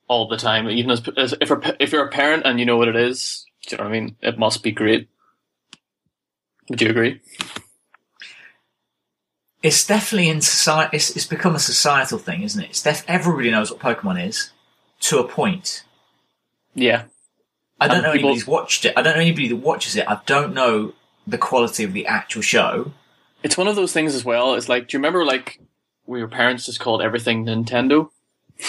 all 0.08 0.28
the 0.28 0.36
time. 0.36 0.68
Even 0.68 0.90
as, 0.90 1.02
as 1.16 1.34
if 1.40 1.48
you're, 1.48 1.62
if 1.80 1.92
you're 1.92 2.06
a 2.06 2.10
parent 2.10 2.44
and 2.46 2.58
you 2.60 2.66
know 2.66 2.76
what 2.76 2.88
it 2.88 2.96
is, 2.96 3.44
do 3.66 3.74
you 3.74 3.78
know 3.78 3.84
what 3.84 3.90
I 3.96 4.00
mean? 4.00 4.16
It 4.20 4.38
must 4.38 4.62
be 4.62 4.72
great. 4.72 5.08
Would 6.68 6.80
you 6.80 6.90
agree? 6.90 7.20
It's 9.62 9.86
definitely 9.86 10.28
in 10.28 10.40
society. 10.40 10.96
It's, 10.96 11.14
it's 11.16 11.26
become 11.26 11.54
a 11.54 11.60
societal 11.60 12.18
thing, 12.18 12.42
isn't 12.42 12.60
it? 12.62 12.70
It's 12.70 12.82
def- 12.82 13.04
everybody 13.06 13.50
knows 13.50 13.70
what 13.70 13.80
Pokemon 13.80 14.26
is 14.26 14.50
to 15.02 15.18
a 15.18 15.28
point. 15.28 15.84
Yeah. 16.74 17.04
I 17.80 17.86
don't 17.88 17.96
And 17.98 18.04
know 18.04 18.12
people- 18.12 18.28
anybody 18.30 18.34
who's 18.40 18.46
watched 18.46 18.84
it. 18.84 18.94
I 18.96 19.02
don't 19.02 19.14
know 19.14 19.20
anybody 19.20 19.48
that 19.48 19.56
watches 19.56 19.96
it. 19.96 20.08
I 20.08 20.20
don't 20.26 20.52
know 20.54 20.94
the 21.26 21.38
quality 21.38 21.84
of 21.84 21.92
the 21.92 22.06
actual 22.06 22.42
show. 22.42 22.92
It's 23.42 23.56
one 23.58 23.68
of 23.68 23.76
those 23.76 23.92
things 23.92 24.14
as 24.14 24.24
well. 24.24 24.54
It's 24.54 24.68
like, 24.68 24.88
do 24.88 24.96
you 24.96 24.98
remember 24.98 25.24
like 25.24 25.60
where 26.04 26.18
your 26.18 26.28
parents 26.28 26.66
just 26.66 26.80
called 26.80 27.02
everything 27.02 27.44
Nintendo? 27.46 28.10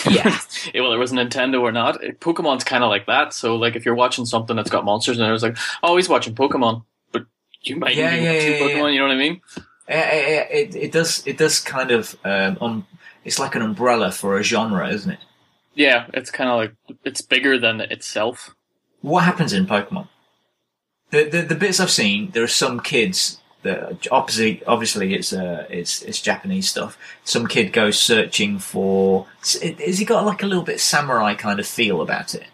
Yeah. 0.10 0.40
Yeah, 0.74 0.82
whether 0.82 0.96
it 0.96 1.00
was 1.00 1.12
Nintendo 1.12 1.62
or 1.62 1.72
not. 1.72 2.00
Pokemon's 2.20 2.64
kind 2.64 2.84
of 2.84 2.90
like 2.90 3.06
that. 3.08 3.34
So 3.34 3.56
like 3.56 3.76
if 3.76 3.86
you're 3.86 3.96
watching 3.96 4.26
something 4.26 4.56
that's 4.56 4.70
got 4.70 4.86
monsters 4.86 5.20
and 5.20 5.28
it 5.28 5.32
was 5.32 5.44
like, 5.44 5.58
oh, 5.84 5.96
he's 5.98 6.10
watching 6.10 6.34
Pokemon, 6.36 6.84
but 7.12 7.26
you 7.62 7.76
might 7.76 7.96
Yeah, 7.96 8.16
be 8.16 8.24
yeah, 8.24 8.34
watching 8.34 8.52
yeah, 8.52 8.60
Pokemon. 8.60 8.70
yeah. 8.86 8.88
You 8.90 9.00
know 9.00 9.06
what 9.08 9.14
I 9.14 9.18
mean? 9.18 9.42
it, 9.88 9.96
it, 10.52 10.76
it, 10.76 10.76
it 10.86 10.92
does. 10.92 11.26
It 11.28 11.38
does 11.38 11.60
kind 11.60 11.92
of. 11.92 12.16
Um, 12.24 12.58
um, 12.62 12.88
it's 13.26 13.40
like 13.40 13.56
an 13.56 13.62
umbrella 13.62 14.12
for 14.12 14.38
a 14.38 14.44
genre, 14.44 14.90
isn't 14.90 15.12
it? 15.12 15.20
Yeah, 15.76 16.08
it's 16.14 16.30
kind 16.32 16.50
of 16.50 16.58
like 16.58 16.98
it's 17.04 17.22
bigger 17.22 17.58
than 17.60 17.82
itself. 17.82 18.56
What 19.02 19.24
happens 19.24 19.54
in 19.54 19.66
Pokemon? 19.66 20.08
The, 21.12 21.26
the 21.26 21.42
the 21.44 21.56
bits 21.56 21.80
I've 21.80 21.92
seen, 21.92 22.32
there 22.32 22.44
are 22.44 22.48
some 22.48 22.80
kids 22.80 23.40
that 23.64 24.08
opposite. 24.12 24.64
Obviously, 24.68 25.14
it's 25.14 25.34
uh, 25.34 25.66
it's 25.70 26.02
it's 26.04 26.22
Japanese 26.22 26.70
stuff. 26.70 26.98
Some 27.24 27.48
kid 27.48 27.74
goes 27.74 28.00
searching 28.00 28.60
for. 28.60 29.28
Has 29.42 29.98
he 29.98 30.06
got 30.06 30.26
like 30.26 30.44
a 30.44 30.48
little 30.48 30.64
bit 30.64 30.80
samurai 30.80 31.34
kind 31.36 31.60
of 31.60 31.68
feel 31.68 32.02
about 32.02 32.36
it? 32.36 32.46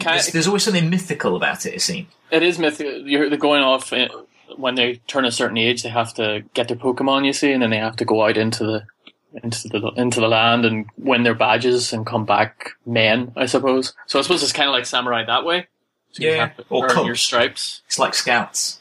There's, 0.00 0.26
there's 0.28 0.46
always 0.46 0.62
something 0.62 0.90
mythical 0.90 1.36
about 1.36 1.66
it. 1.66 1.74
It 1.74 1.82
seems. 1.82 2.08
it 2.30 2.42
is 2.42 2.58
mythical 2.58 3.06
You're 3.06 3.28
they're 3.28 3.38
going 3.38 3.62
off 3.62 3.92
uh, 3.92 4.08
when 4.56 4.74
they 4.74 4.96
turn 5.06 5.24
a 5.24 5.32
certain 5.32 5.58
age. 5.58 5.82
They 5.82 5.88
have 5.88 6.14
to 6.14 6.44
get 6.54 6.68
their 6.68 6.76
Pokemon, 6.76 7.24
you 7.26 7.32
see, 7.32 7.52
and 7.52 7.62
then 7.62 7.70
they 7.70 7.78
have 7.78 7.96
to 7.96 8.04
go 8.04 8.24
out 8.24 8.36
into 8.36 8.64
the 8.64 8.86
into 9.42 9.68
the 9.68 9.92
into 9.96 10.20
the 10.20 10.28
land 10.28 10.64
and 10.64 10.86
win 10.96 11.22
their 11.22 11.34
badges 11.34 11.92
and 11.92 12.06
come 12.06 12.24
back 12.24 12.72
men, 12.84 13.32
I 13.36 13.46
suppose. 13.46 13.94
So 14.06 14.18
I 14.18 14.22
suppose 14.22 14.42
it's 14.42 14.52
kind 14.52 14.68
of 14.68 14.74
like 14.74 14.86
samurai 14.86 15.24
that 15.24 15.44
way. 15.44 15.66
So 16.12 16.22
Yeah, 16.22 16.52
or 16.70 16.88
your 17.04 17.14
stripes. 17.14 17.82
It's 17.86 17.98
like 17.98 18.14
scouts, 18.14 18.80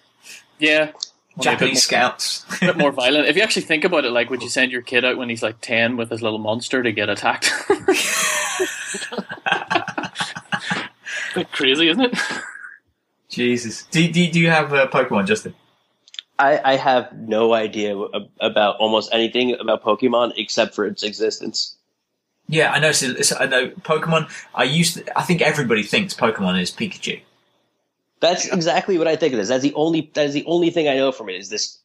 Yeah, 0.59 0.91
Japanese 1.39 1.83
scouts. 1.83 2.45
a 2.61 2.67
bit 2.67 2.77
more 2.77 2.91
violent. 2.93 3.27
If 3.27 3.35
you 3.35 3.41
actually 3.41 3.63
think 3.63 3.83
about 3.83 4.05
it, 4.05 4.11
like, 4.11 4.29
would 4.29 4.41
you 4.41 4.49
send 4.49 4.71
your 4.71 4.81
kid 4.81 5.03
out 5.03 5.17
when 5.17 5.29
he's 5.29 5.43
like 5.43 5.61
ten 5.61 5.97
with 5.97 6.09
his 6.09 6.21
little 6.21 6.39
monster 6.39 6.81
to 6.83 6.91
get 6.91 7.09
attacked? 7.09 7.51
Bit 11.35 11.51
crazy, 11.51 11.89
isn't 11.89 12.01
it? 12.01 12.17
Jesus. 13.27 13.83
Do, 13.91 14.07
do, 14.09 14.31
do 14.31 14.39
you 14.39 14.49
have 14.49 14.73
uh, 14.73 14.87
Pokemon, 14.87 15.27
Justin? 15.27 15.53
I, 16.39 16.61
I 16.63 16.75
have 16.77 17.11
no 17.17 17.53
idea 17.53 17.97
about 18.39 18.77
almost 18.77 19.09
anything 19.13 19.57
about 19.59 19.83
Pokemon 19.83 20.33
except 20.37 20.75
for 20.75 20.85
its 20.85 21.03
existence. 21.03 21.75
Yeah, 22.47 22.71
I 22.71 22.79
know. 22.79 22.91
So, 22.93 23.15
so 23.21 23.35
I 23.37 23.47
know 23.47 23.69
Pokemon. 23.69 24.29
I 24.53 24.63
used. 24.63 24.95
To, 24.95 25.19
I 25.19 25.23
think 25.23 25.41
everybody 25.41 25.83
thinks 25.83 26.13
Pokemon 26.13 26.61
is 26.61 26.71
Pikachu. 26.71 27.21
That's 28.19 28.47
exactly 28.47 28.97
what 28.97 29.07
I 29.07 29.15
think 29.15 29.33
it 29.33 29.39
is. 29.39 29.49
That's 29.49 29.63
the 29.63 29.73
only 29.73 30.11
that 30.13 30.25
is 30.27 30.33
the 30.33 30.45
only 30.45 30.69
thing 30.69 30.87
I 30.87 30.95
know 30.95 31.11
from 31.11 31.29
it 31.29 31.35
is 31.35 31.49
this 31.49 31.79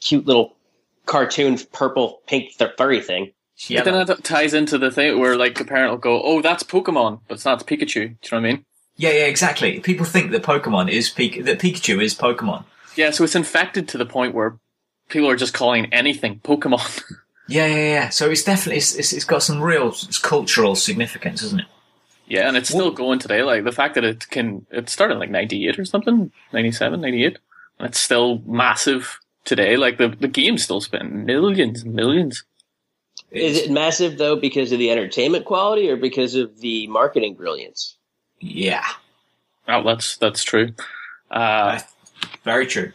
cute 0.00 0.26
little 0.26 0.54
cartoon 1.06 1.58
purple 1.72 2.20
pink 2.26 2.56
th- 2.56 2.72
furry 2.76 3.00
thing. 3.00 3.32
Yeah, 3.68 3.84
But 3.84 3.92
then 3.92 4.06
that 4.06 4.24
ties 4.24 4.54
into 4.54 4.78
the 4.78 4.90
thing 4.90 5.18
where 5.20 5.36
like 5.36 5.56
the 5.56 5.64
parent 5.64 5.90
will 5.90 5.98
go, 5.98 6.22
"Oh, 6.22 6.42
that's 6.42 6.62
Pokemon, 6.62 7.20
but 7.28 7.34
it's 7.34 7.44
not 7.44 7.60
it's 7.60 7.70
Pikachu." 7.70 7.94
Do 7.94 8.00
you 8.00 8.08
know 8.08 8.16
what 8.30 8.34
I 8.34 8.40
mean? 8.40 8.64
Yeah, 8.96 9.10
yeah, 9.10 9.26
exactly. 9.26 9.80
People 9.80 10.04
think 10.04 10.32
that 10.32 10.42
Pokemon 10.42 10.90
is 10.90 11.10
Pik- 11.10 11.44
that 11.44 11.58
Pikachu 11.58 12.02
is 12.02 12.14
Pokemon. 12.14 12.64
Yeah, 12.96 13.10
so 13.10 13.24
it's 13.24 13.34
infected 13.34 13.88
to 13.88 13.98
the 13.98 14.06
point 14.06 14.34
where 14.34 14.58
people 15.08 15.30
are 15.30 15.36
just 15.36 15.54
calling 15.54 15.92
anything 15.92 16.40
Pokemon. 16.40 17.02
Yeah, 17.48 17.66
yeah, 17.66 17.76
yeah. 17.76 18.08
So 18.08 18.30
it's 18.30 18.44
definitely 18.44 18.78
it's, 18.78 18.94
it's, 18.94 19.12
it's 19.12 19.24
got 19.24 19.42
some 19.42 19.60
real 19.60 19.88
it's 19.88 20.16
cultural 20.18 20.74
significance, 20.76 21.42
isn't 21.42 21.60
it? 21.60 21.66
Yeah, 22.32 22.48
and 22.48 22.56
it's 22.56 22.70
still 22.70 22.90
going 22.90 23.18
today. 23.18 23.42
Like 23.42 23.64
the 23.64 23.72
fact 23.72 23.94
that 23.94 24.04
it 24.04 24.26
can, 24.30 24.66
it 24.70 24.88
started 24.88 25.18
like 25.18 25.28
'98 25.28 25.78
or 25.78 25.84
something, 25.84 26.32
'97, 26.54 26.98
'98, 26.98 27.38
and 27.78 27.88
it's 27.88 28.00
still 28.00 28.40
massive 28.46 29.20
today. 29.44 29.76
Like 29.76 29.98
the 29.98 30.08
the 30.08 30.28
game 30.28 30.56
still 30.56 30.80
spent 30.80 31.12
millions 31.12 31.82
and 31.82 31.94
millions. 31.94 32.44
Is 33.30 33.58
it 33.58 33.70
massive 33.70 34.16
though 34.16 34.36
because 34.36 34.72
of 34.72 34.78
the 34.78 34.90
entertainment 34.90 35.44
quality 35.44 35.90
or 35.90 35.96
because 35.96 36.34
of 36.34 36.60
the 36.60 36.86
marketing 36.86 37.34
brilliance? 37.34 37.98
Yeah, 38.40 38.86
Oh, 39.68 39.82
that's 39.82 40.16
that's 40.16 40.42
true. 40.42 40.72
Uh, 41.30 41.80
very 42.44 42.66
true. 42.66 42.92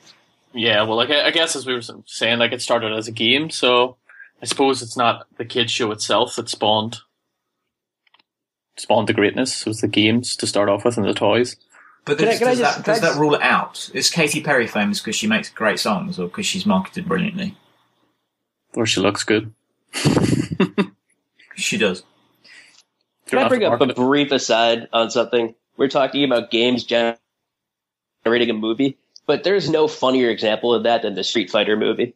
Yeah, 0.52 0.82
well, 0.82 0.98
like 0.98 1.12
I, 1.12 1.28
I 1.28 1.32
guess 1.32 1.56
as 1.56 1.68
we 1.68 1.76
were 1.76 1.84
saying, 2.06 2.40
like 2.40 2.54
it 2.54 2.62
started 2.64 2.92
as 2.94 3.08
a 3.08 3.12
game, 3.12 3.52
so 3.52 3.98
I 4.42 4.46
suppose 4.46 4.82
it's 4.82 4.98
not 4.98 5.28
the 5.38 5.46
kids 5.46 5.72
show 5.72 5.92
itself 5.92 6.36
that 6.38 6.50
spawned 6.50 6.98
spawned 8.78 9.08
the 9.08 9.14
greatness. 9.14 9.62
It 9.62 9.68
was 9.68 9.82
the 9.82 9.88
games 9.88 10.36
to 10.38 10.48
start 10.48 10.70
off 10.70 10.86
with 10.86 10.98
and 10.98 11.06
the 11.06 11.14
toys. 11.14 11.56
But 12.06 12.18
Can 12.20 12.28
I- 12.30 12.32
does, 12.32 12.42
I 12.42 12.46
does 12.46 12.58
just- 12.60 12.76
that, 12.78 12.84
can 12.86 12.92
I 12.92 13.00
does 13.00 13.02
that 13.16 13.20
rule 13.20 13.36
it 13.36 13.42
out? 13.42 13.90
Is 13.94 14.10
Katy 14.10 14.42
Perry 14.42 14.68
famous 14.68 15.00
because 15.00 15.16
she 15.16 15.28
makes 15.28 15.50
great 15.50 15.80
songs, 15.80 16.18
or 16.20 16.28
because 16.28 16.46
she's 16.46 16.66
marketed 16.66 17.08
brilliantly? 17.08 17.56
Or 18.76 18.86
she 18.86 19.00
looks 19.02 19.24
good. 19.24 19.54
She 21.56 21.78
does. 21.80 22.04
Can 23.26 23.40
I 23.40 23.48
bring 23.48 23.64
up 23.64 23.82
a 23.82 23.88
brief 23.88 24.32
aside 24.32 24.88
on 24.94 25.10
something? 25.10 25.56
We're 25.76 25.88
talking 25.90 26.24
about 26.24 26.52
games 26.52 26.84
generating 26.84 27.18
a 28.50 28.54
movie, 28.54 28.96
but 29.26 29.44
there's 29.44 29.68
no 29.68 29.88
funnier 29.88 30.30
example 30.30 30.72
of 30.74 30.84
that 30.84 31.02
than 31.02 31.16
the 31.16 31.24
Street 31.24 31.50
Fighter 31.50 31.76
movie. 31.76 32.14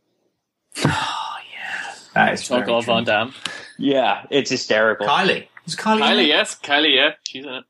Oh, 0.85 1.37
yeah. 1.51 1.93
That 2.13 2.33
is 2.35 2.47
very 2.47 2.61
Jean-Claude. 2.61 2.85
Van 2.85 3.03
Damme. 3.03 3.33
Yeah, 3.79 4.25
it's 4.29 4.51
hysterical. 4.51 5.07
Kylie. 5.07 5.47
Is 5.65 5.75
Kylie? 5.75 5.97
in 5.97 6.01
Kylie, 6.03 6.27
yes, 6.27 6.55
Kylie, 6.59 6.95
yeah, 6.95 7.11
she's 7.23 7.45
in 7.45 7.51
it. 7.53 7.63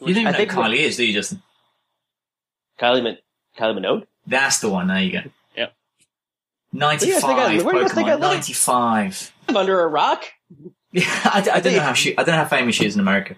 You 0.00 0.08
don't 0.08 0.10
even 0.10 0.26
I 0.26 0.30
know 0.32 0.36
think 0.36 0.52
who 0.52 0.60
Kylie 0.60 0.78
is, 0.78 0.96
do 0.96 1.04
you, 1.06 1.12
Justin? 1.14 1.42
Kylie, 2.78 3.02
Min- 3.02 3.18
Kylie 3.58 3.78
Minogue? 3.78 4.06
That's 4.26 4.58
the 4.60 4.68
one. 4.68 4.88
There 4.88 5.00
you 5.00 5.12
go. 5.12 5.20
Yep. 5.56 5.72
Ninety-five. 6.72 7.22
Where 7.24 7.48
do 7.48 7.54
you 7.54 7.58
think 7.60 7.64
I- 7.64 7.64
where 7.64 7.74
do 7.74 7.80
you 7.80 7.88
think 7.88 8.08
I 8.08 8.12
Pokemon. 8.16 8.20
live? 8.20 8.30
Ninety-five. 8.32 9.32
Under 9.54 9.80
a 9.82 9.86
rock? 9.88 10.24
Yeah, 10.92 11.02
I, 11.30 11.40
d- 11.42 11.50
I 11.50 11.60
don't 11.60 11.74
know 11.74 11.80
how 11.82 11.92
she. 11.92 12.16
I 12.16 12.22
don't 12.22 12.34
know 12.36 12.42
how 12.42 12.48
famous 12.48 12.74
she 12.76 12.86
is 12.86 12.94
in 12.94 13.00
America. 13.00 13.36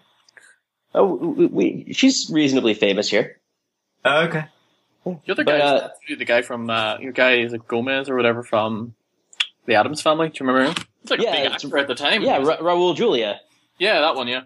Oh, 0.94 1.14
we, 1.16 1.46
we, 1.46 1.92
she's 1.92 2.30
reasonably 2.30 2.74
famous 2.74 3.08
here. 3.08 3.40
Oh, 4.04 4.26
okay. 4.26 4.44
The 5.04 5.32
other 5.32 5.42
But, 5.44 5.46
guy, 5.46 5.58
uh, 5.58 5.88
the 6.18 6.24
guy 6.24 6.42
from 6.42 6.70
uh, 6.70 6.98
your 6.98 7.10
guy 7.10 7.38
is 7.38 7.52
it 7.54 7.66
Gomez 7.66 8.08
or 8.10 8.14
whatever 8.14 8.44
from 8.44 8.94
the 9.66 9.74
Addams 9.74 10.00
Family. 10.02 10.28
Do 10.28 10.34
you 10.44 10.46
remember 10.46 10.70
him? 10.70 10.86
It's 11.02 11.10
like 11.10 11.20
Yeah, 11.20 11.30
a 11.30 11.32
big 11.32 11.46
it's- 11.46 11.64
actor 11.64 11.78
at 11.78 11.88
the 11.88 11.94
time. 11.94 12.22
Yeah, 12.22 12.38
Ra- 12.38 12.58
Raul 12.58 12.94
Julia. 12.96 13.40
yeah, 13.78 14.00
that 14.00 14.14
one. 14.16 14.28
Yeah, 14.28 14.42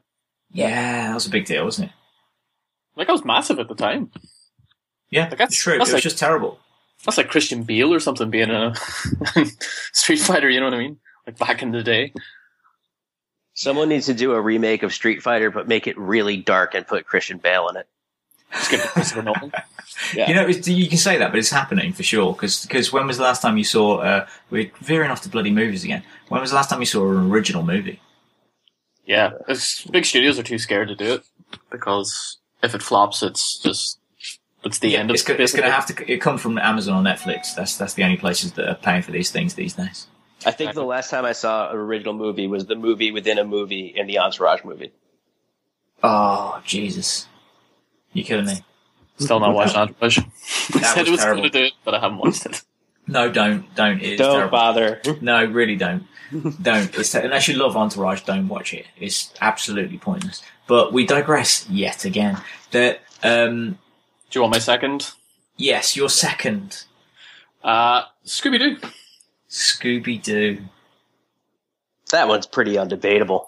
Yeah, 0.52 1.08
that 1.08 1.14
was 1.14 1.26
a 1.26 1.30
big 1.30 1.46
deal, 1.46 1.64
wasn't 1.64 1.88
it? 1.90 1.94
like 2.94 3.08
I 3.08 3.12
was 3.12 3.24
massive 3.24 3.58
at 3.58 3.68
the 3.68 3.74
time. 3.74 4.10
Yeah, 5.10 5.22
Like, 5.22 5.30
that's- 5.38 5.56
true. 5.56 5.78
that's 5.78 5.90
it 5.90 5.92
was 5.92 5.92
like- 5.94 6.02
just 6.02 6.18
terrible. 6.18 6.58
That's 7.04 7.16
like 7.18 7.28
Christian 7.30 7.64
Bale 7.64 7.92
or 7.92 7.98
something 8.00 8.30
being 8.30 8.50
a 8.50 8.74
Street 9.92 10.20
Fighter. 10.20 10.48
You 10.48 10.60
know 10.60 10.66
what 10.66 10.74
I 10.74 10.78
mean? 10.78 11.00
Like 11.26 11.36
back 11.38 11.62
in 11.62 11.72
the 11.72 11.82
day. 11.82 12.12
Someone 13.54 13.88
needs 13.88 14.06
to 14.06 14.14
do 14.14 14.32
a 14.32 14.40
remake 14.40 14.82
of 14.82 14.92
Street 14.94 15.22
Fighter, 15.22 15.50
but 15.50 15.66
make 15.68 15.86
it 15.86 15.98
really 15.98 16.36
dark 16.36 16.74
and 16.74 16.86
put 16.86 17.06
Christian 17.06 17.38
Bale 17.38 17.68
in 17.68 17.76
it. 17.76 17.88
Just 18.52 18.70
give 18.70 18.80
it 18.80 18.84
to 18.84 18.88
Christopher 18.90 19.22
Nolan. 19.22 19.52
Yeah. 20.14 20.28
You 20.28 20.34
know, 20.34 20.46
it's, 20.46 20.66
you 20.66 20.88
can 20.88 20.98
say 20.98 21.18
that, 21.18 21.30
but 21.30 21.38
it's 21.38 21.50
happening 21.50 21.92
for 21.92 22.02
sure. 22.02 22.32
Because 22.32 22.92
when 22.92 23.06
was 23.06 23.18
the 23.18 23.22
last 23.22 23.40
time 23.40 23.56
you 23.56 23.64
saw? 23.64 23.98
Uh, 23.98 24.26
we're 24.50 24.70
veering 24.80 25.10
off 25.10 25.22
to 25.22 25.28
bloody 25.28 25.50
movies 25.50 25.84
again. 25.84 26.02
When 26.28 26.40
was 26.40 26.50
the 26.50 26.56
last 26.56 26.70
time 26.70 26.80
you 26.80 26.86
saw 26.86 27.08
an 27.10 27.30
original 27.30 27.62
movie? 27.62 28.00
Yeah, 29.04 29.32
it's, 29.48 29.84
big 29.84 30.04
studios 30.04 30.38
are 30.38 30.42
too 30.42 30.58
scared 30.58 30.88
to 30.88 30.94
do 30.96 31.14
it 31.14 31.24
because 31.70 32.38
if 32.62 32.74
it 32.74 32.82
flops, 32.82 33.22
it's 33.22 33.58
just 33.58 33.98
it's 34.64 34.78
the 34.78 34.96
end 34.96 35.10
of 35.10 35.14
It's, 35.14 35.22
go- 35.24 35.34
it's 35.34 35.52
going 35.52 35.66
to 35.66 35.72
have 35.72 35.86
to. 35.86 36.12
It 36.12 36.18
come 36.20 36.38
from 36.38 36.58
Amazon 36.58 37.06
or 37.06 37.10
Netflix. 37.10 37.54
That's 37.54 37.76
that's 37.76 37.94
the 37.94 38.04
only 38.04 38.16
places 38.16 38.52
that 38.52 38.68
are 38.68 38.74
paying 38.76 39.02
for 39.02 39.10
these 39.10 39.30
things 39.30 39.54
these 39.54 39.74
days. 39.74 40.06
I 40.46 40.50
think 40.50 40.74
the 40.74 40.84
last 40.84 41.10
time 41.10 41.24
I 41.24 41.32
saw 41.32 41.70
an 41.70 41.76
original 41.76 42.14
movie 42.14 42.46
was 42.46 42.66
the 42.66 42.74
movie 42.74 43.12
within 43.12 43.38
a 43.38 43.44
movie 43.44 43.92
in 43.94 44.06
the 44.06 44.18
Entourage 44.18 44.64
movie. 44.64 44.92
Oh 46.02 46.60
Jesus! 46.64 47.26
You 48.12 48.24
kidding 48.24 48.46
me? 48.46 48.64
Still 49.18 49.40
not 49.40 49.54
watched 49.54 49.76
Entourage. 49.76 50.18
I 50.74 50.82
said 50.82 51.06
it 51.06 51.10
was 51.10 51.20
terrible. 51.20 51.42
going 51.42 51.52
to 51.52 51.58
do 51.60 51.64
it, 51.66 51.72
but 51.84 51.94
I 51.94 52.00
haven't 52.00 52.18
watched 52.18 52.46
it. 52.46 52.62
No, 53.06 53.30
don't, 53.30 53.72
don't. 53.74 54.00
It's 54.00 54.18
Don't 54.18 54.34
terrible. 54.36 54.50
bother. 54.50 55.00
No, 55.20 55.44
really 55.44 55.76
don't. 55.76 56.06
don't. 56.62 56.96
It's, 56.98 57.14
unless 57.14 57.48
you 57.48 57.54
love 57.54 57.76
Entourage, 57.76 58.22
don't 58.22 58.48
watch 58.48 58.72
it. 58.72 58.86
It's 58.98 59.32
absolutely 59.40 59.98
pointless. 59.98 60.42
But 60.66 60.92
we 60.92 61.04
digress 61.06 61.68
yet 61.68 62.04
again. 62.04 62.38
The 62.70 62.98
um, 63.22 63.78
Do 64.30 64.38
you 64.38 64.40
want 64.42 64.52
my 64.54 64.58
second? 64.60 65.10
yes, 65.56 65.96
your 65.96 66.08
second 66.08 66.84
Uh, 67.62 68.04
Scooby 68.24 68.58
Doo. 68.58 68.88
Scooby 69.50 70.22
Doo. 70.22 70.58
That 72.10 72.28
one's 72.28 72.46
pretty 72.46 72.74
undebatable. 72.74 73.46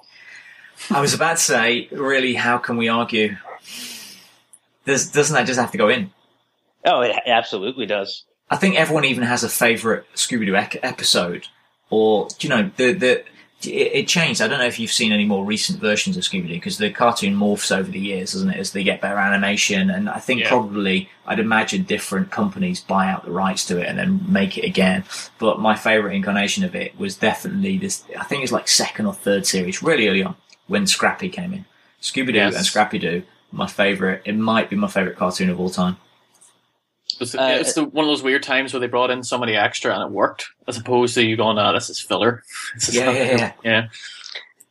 I 0.90 1.00
was 1.00 1.14
about 1.14 1.36
to 1.36 1.42
say, 1.42 1.88
really, 1.92 2.34
how 2.34 2.58
can 2.58 2.76
we 2.76 2.88
argue? 2.88 3.36
Does, 4.86 5.10
doesn't 5.10 5.34
that 5.34 5.46
just 5.46 5.58
have 5.60 5.72
to 5.72 5.78
go 5.78 5.88
in? 5.88 6.10
Oh, 6.84 7.00
it 7.00 7.16
absolutely 7.26 7.86
does. 7.86 8.24
I 8.50 8.56
think 8.56 8.76
everyone 8.76 9.04
even 9.06 9.24
has 9.24 9.42
a 9.42 9.48
favourite 9.48 10.04
Scooby 10.14 10.46
Doo 10.46 10.54
ec- 10.56 10.80
episode, 10.82 11.46
or 11.90 12.28
you 12.40 12.48
know 12.50 12.70
the 12.76 12.92
the 12.92 13.24
it, 13.62 13.92
it 13.94 14.08
changed. 14.08 14.42
I 14.42 14.48
don't 14.48 14.58
know 14.58 14.66
if 14.66 14.78
you've 14.78 14.92
seen 14.92 15.10
any 15.10 15.24
more 15.24 15.42
recent 15.46 15.80
versions 15.80 16.18
of 16.18 16.24
Scooby 16.24 16.48
Doo 16.48 16.54
because 16.54 16.76
the 16.76 16.90
cartoon 16.90 17.34
morphs 17.34 17.74
over 17.74 17.90
the 17.90 17.98
years, 17.98 18.34
doesn't 18.34 18.50
it? 18.50 18.58
As 18.58 18.72
they 18.72 18.82
get 18.84 19.00
better 19.00 19.16
animation, 19.16 19.88
and 19.88 20.10
I 20.10 20.18
think 20.18 20.40
Yeah. 20.42 20.48
probably 20.50 21.08
I'd 21.26 21.38
imagine 21.40 21.84
different 21.84 22.30
companies 22.30 22.80
buy 22.80 23.08
out 23.10 23.24
the 23.24 23.30
rights 23.32 23.64
to 23.66 23.78
it 23.78 23.86
and 23.88 23.98
then 23.98 24.20
make 24.28 24.58
it 24.58 24.66
again. 24.66 25.04
But 25.38 25.60
my 25.60 25.74
favourite 25.76 26.14
incarnation 26.14 26.64
of 26.64 26.74
it 26.74 26.98
was 26.98 27.16
definitely 27.16 27.78
this. 27.78 28.04
I 28.18 28.24
think 28.24 28.42
it's 28.42 28.52
like 28.52 28.68
second 28.68 29.06
or 29.06 29.14
third 29.14 29.46
series, 29.46 29.82
really 29.82 30.06
early 30.06 30.22
on 30.22 30.36
when 30.66 30.86
Scrappy 30.86 31.30
came 31.30 31.54
in. 31.54 31.64
Scooby 32.02 32.26
Doo 32.34 32.40
Yes. 32.40 32.56
and 32.56 32.66
Scrappy 32.66 32.98
Doo, 32.98 33.22
my 33.54 33.66
favourite. 33.66 34.22
It 34.24 34.36
might 34.36 34.70
be 34.70 34.76
my 34.76 34.88
favourite 34.88 35.16
cartoon 35.16 35.50
of 35.50 35.60
all 35.60 35.70
time. 35.70 35.96
It's, 37.20 37.34
Uh, 37.34 37.58
it's 37.60 37.74
the, 37.74 37.84
one 37.84 38.04
of 38.04 38.08
those 38.08 38.22
weird 38.22 38.42
times 38.42 38.72
where 38.72 38.80
they 38.80 38.86
brought 38.88 39.10
in 39.10 39.22
somebody 39.22 39.54
extra 39.54 39.94
and 39.94 40.02
it 40.02 40.10
worked, 40.10 40.46
as 40.66 40.76
opposed 40.76 41.14
to 41.14 41.24
you 41.24 41.36
going, 41.36 41.58
"Ah, 41.58 41.72
this 41.72 41.88
is 41.88 42.00
filler." 42.00 42.42
This 42.74 42.88
is 42.88 42.96
Yeah, 42.96 43.10
yeah, 43.10 43.36
yeah. 43.36 43.52
yeah. 43.62 43.86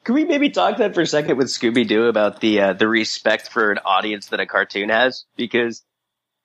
Can 0.04 0.16
we 0.16 0.26
maybe 0.26 0.50
talk 0.50 0.78
that 0.78 0.94
for 0.94 1.02
a 1.02 1.08
second 1.08 1.38
with 1.38 1.48
Scooby 1.48 1.88
Doo 1.88 2.08
about 2.08 2.42
the 2.42 2.60
uh, 2.60 2.74
the 2.74 2.88
respect 2.88 3.50
for 3.50 3.72
an 3.72 3.80
audience 3.86 4.28
that 4.28 4.42
a 4.42 4.46
cartoon 4.46 4.90
has? 4.90 5.24
Because 5.38 5.84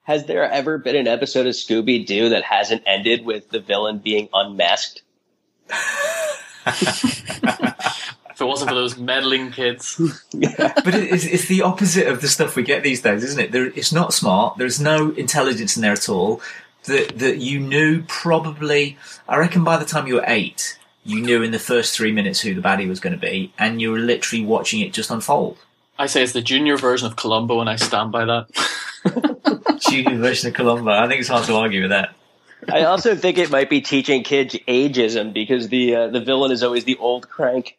has 0.04 0.26
there 0.26 0.48
ever 0.48 0.78
been 0.78 0.94
an 0.94 1.08
episode 1.08 1.46
of 1.46 1.54
Scooby 1.54 2.06
Doo 2.06 2.28
that 2.28 2.44
hasn't 2.44 2.82
ended 2.86 3.24
with 3.24 3.50
the 3.50 3.58
villain 3.58 3.98
being 3.98 4.28
unmasked? 4.32 5.02
If 8.38 8.42
it 8.42 8.46
wasn't 8.46 8.68
for 8.70 8.76
those 8.76 8.96
meddling 8.96 9.50
kids, 9.50 9.96
But 10.32 10.94
it- 10.94 11.12
it's, 11.12 11.24
it's 11.24 11.46
the 11.48 11.62
opposite 11.62 12.06
of 12.06 12.20
the 12.20 12.28
stuff 12.28 12.54
we 12.54 12.62
get 12.62 12.84
these 12.84 13.02
days, 13.02 13.24
isn't 13.24 13.40
it? 13.40 13.50
There, 13.50 13.66
it's 13.66 13.92
not 13.92 14.14
smart. 14.14 14.58
There's 14.58 14.78
no 14.80 15.10
intelligence 15.10 15.74
in 15.76 15.82
there 15.82 15.92
at 15.92 16.08
all. 16.08 16.40
That 16.84 17.18
that 17.18 17.38
you 17.38 17.58
knew 17.58 18.02
probably. 18.06 18.96
I 19.28 19.38
reckon 19.38 19.64
by 19.64 19.76
the 19.76 19.84
time 19.84 20.06
you 20.06 20.14
were 20.14 20.24
eight, 20.28 20.78
you 21.04 21.20
knew 21.20 21.42
in 21.42 21.50
the 21.50 21.58
first 21.58 21.96
three 21.96 22.12
minutes 22.12 22.38
who 22.40 22.54
the 22.54 22.60
baddie 22.60 22.88
was 22.88 23.00
going 23.00 23.12
to 23.12 23.18
be, 23.18 23.52
and 23.58 23.80
you 23.80 23.90
were 23.90 23.98
literally 23.98 24.44
watching 24.44 24.80
it 24.82 24.92
just 24.92 25.10
unfold. 25.10 25.58
I 25.98 26.06
say 26.06 26.22
it's 26.22 26.32
the 26.32 26.40
junior 26.40 26.76
version 26.76 27.08
of 27.08 27.16
Columbo, 27.16 27.58
and 27.60 27.68
I 27.68 27.74
stand 27.74 28.12
by 28.12 28.24
that. 28.24 29.80
Junior 29.90 30.16
version 30.18 30.48
of 30.48 30.54
Columbo. 30.54 30.90
I 30.92 31.08
think 31.08 31.20
it's 31.20 31.28
hard 31.28 31.44
to 31.46 31.54
argue 31.56 31.82
with 31.82 31.90
that. 31.90 32.14
I 32.72 32.82
also 32.84 33.14
think 33.16 33.38
it 33.38 33.50
might 33.50 33.70
be 33.70 33.80
teaching 33.80 34.22
kids 34.22 34.54
ageism 34.68 35.32
because 35.32 35.68
the 35.68 35.94
uh, 35.94 36.08
the 36.08 36.20
villain 36.20 36.50
is 36.52 36.62
always 36.62 36.84
the 36.84 36.96
old 36.98 37.28
crank. 37.28 37.77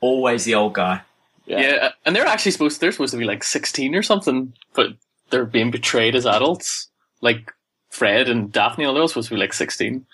Always 0.00 0.44
the 0.44 0.54
old 0.54 0.74
guy. 0.74 1.02
Yeah. 1.46 1.78
Uh, 1.82 1.90
and 2.04 2.14
they're 2.14 2.26
actually 2.26 2.52
supposed 2.52 2.80
they're 2.80 2.92
supposed 2.92 3.12
to 3.12 3.18
be 3.18 3.24
like 3.24 3.42
sixteen 3.42 3.94
or 3.94 4.02
something, 4.02 4.52
but 4.74 4.90
they're 5.30 5.46
being 5.46 5.70
betrayed 5.70 6.14
as 6.14 6.26
adults. 6.26 6.88
Like 7.20 7.52
Fred 7.90 8.28
and 8.28 8.52
Daphne, 8.52 8.84
they're 8.84 9.00
all 9.00 9.08
supposed 9.08 9.28
to 9.28 9.34
be 9.34 9.40
like 9.40 9.54
sixteen 9.54 10.06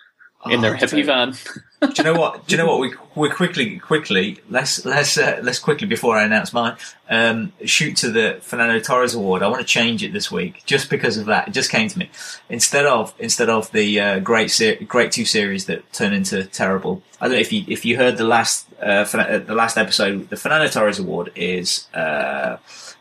in 0.51 0.61
their 0.61 0.75
Oh, 0.75 0.79
hippie 0.79 1.05
van. 1.05 1.35
Do 1.81 1.93
you 1.99 2.05
know 2.05 2.19
what? 2.19 2.47
Do 2.47 2.57
you 2.57 2.63
know 2.63 2.67
what? 2.67 2.81
We 2.81 2.95
we 3.15 3.29
quickly 3.29 3.79
quickly 3.79 4.39
let's 4.49 4.85
let's 4.87 5.19
uh, 5.19 5.41
let's 5.43 5.59
quickly 5.59 5.87
before 5.87 6.17
I 6.17 6.25
announce 6.25 6.53
mine. 6.53 6.77
Um, 7.11 7.53
shoot 7.67 7.97
to 7.99 8.11
the 8.11 8.39
Fernando 8.41 8.81
Torres 8.81 9.15
Award. 9.15 9.43
I 9.43 9.49
want 9.49 9.61
to 9.61 9.67
change 9.67 10.03
it 10.03 10.13
this 10.15 10.31
week 10.31 10.63
just 10.65 10.89
because 10.89 11.19
of 11.19 11.27
that. 11.27 11.49
It 11.49 11.51
just 11.51 11.71
came 11.71 11.89
to 11.89 11.99
me 11.99 12.11
instead 12.49 12.87
of 12.87 13.13
instead 13.19 13.51
of 13.51 13.71
the 13.73 14.01
uh, 14.01 14.19
great 14.21 14.51
ser- 14.51 14.77
great 14.77 15.13
two 15.13 15.27
series 15.27 15.67
that 15.67 15.93
turn 15.93 16.15
into 16.15 16.45
terrible. 16.45 17.03
I 17.21 17.27
don't 17.27 17.35
know 17.35 17.41
if 17.41 17.53
you 17.53 17.65
if 17.69 17.85
you 17.85 17.97
heard 17.99 18.17
the 18.17 18.25
last 18.25 18.67
uh, 18.81 19.07
uh, 19.13 19.39
the 19.39 19.55
last 19.55 19.77
episode. 19.77 20.31
The 20.31 20.37
Fernando 20.37 20.69
Torres 20.69 20.99
Award 20.99 21.33
is. 21.35 21.87
Uh, 21.93 22.57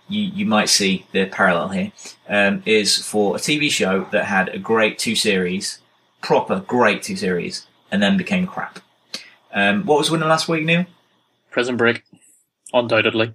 you, 0.09 0.21
you 0.23 0.45
might 0.45 0.67
see 0.67 1.05
the 1.13 1.25
parallel 1.27 1.69
here 1.69 1.91
um, 2.27 2.61
is 2.65 2.97
for 3.01 3.37
a 3.37 3.39
TV 3.39 3.71
show 3.71 4.05
that 4.11 4.25
had 4.25 4.49
a 4.49 4.59
great 4.59 4.99
two 4.99 5.15
series, 5.15 5.79
proper 6.23 6.61
great 6.61 7.03
two 7.03 7.15
series, 7.15 7.67
and 7.91 8.01
then 8.01 8.17
became 8.17 8.47
crap. 8.47 8.79
Um, 9.53 9.85
what 9.85 9.99
was 9.99 10.09
winning 10.09 10.27
last 10.27 10.47
week, 10.47 10.65
Neil? 10.65 10.85
Prison 11.51 11.77
Break, 11.77 12.03
undoubtedly. 12.73 13.33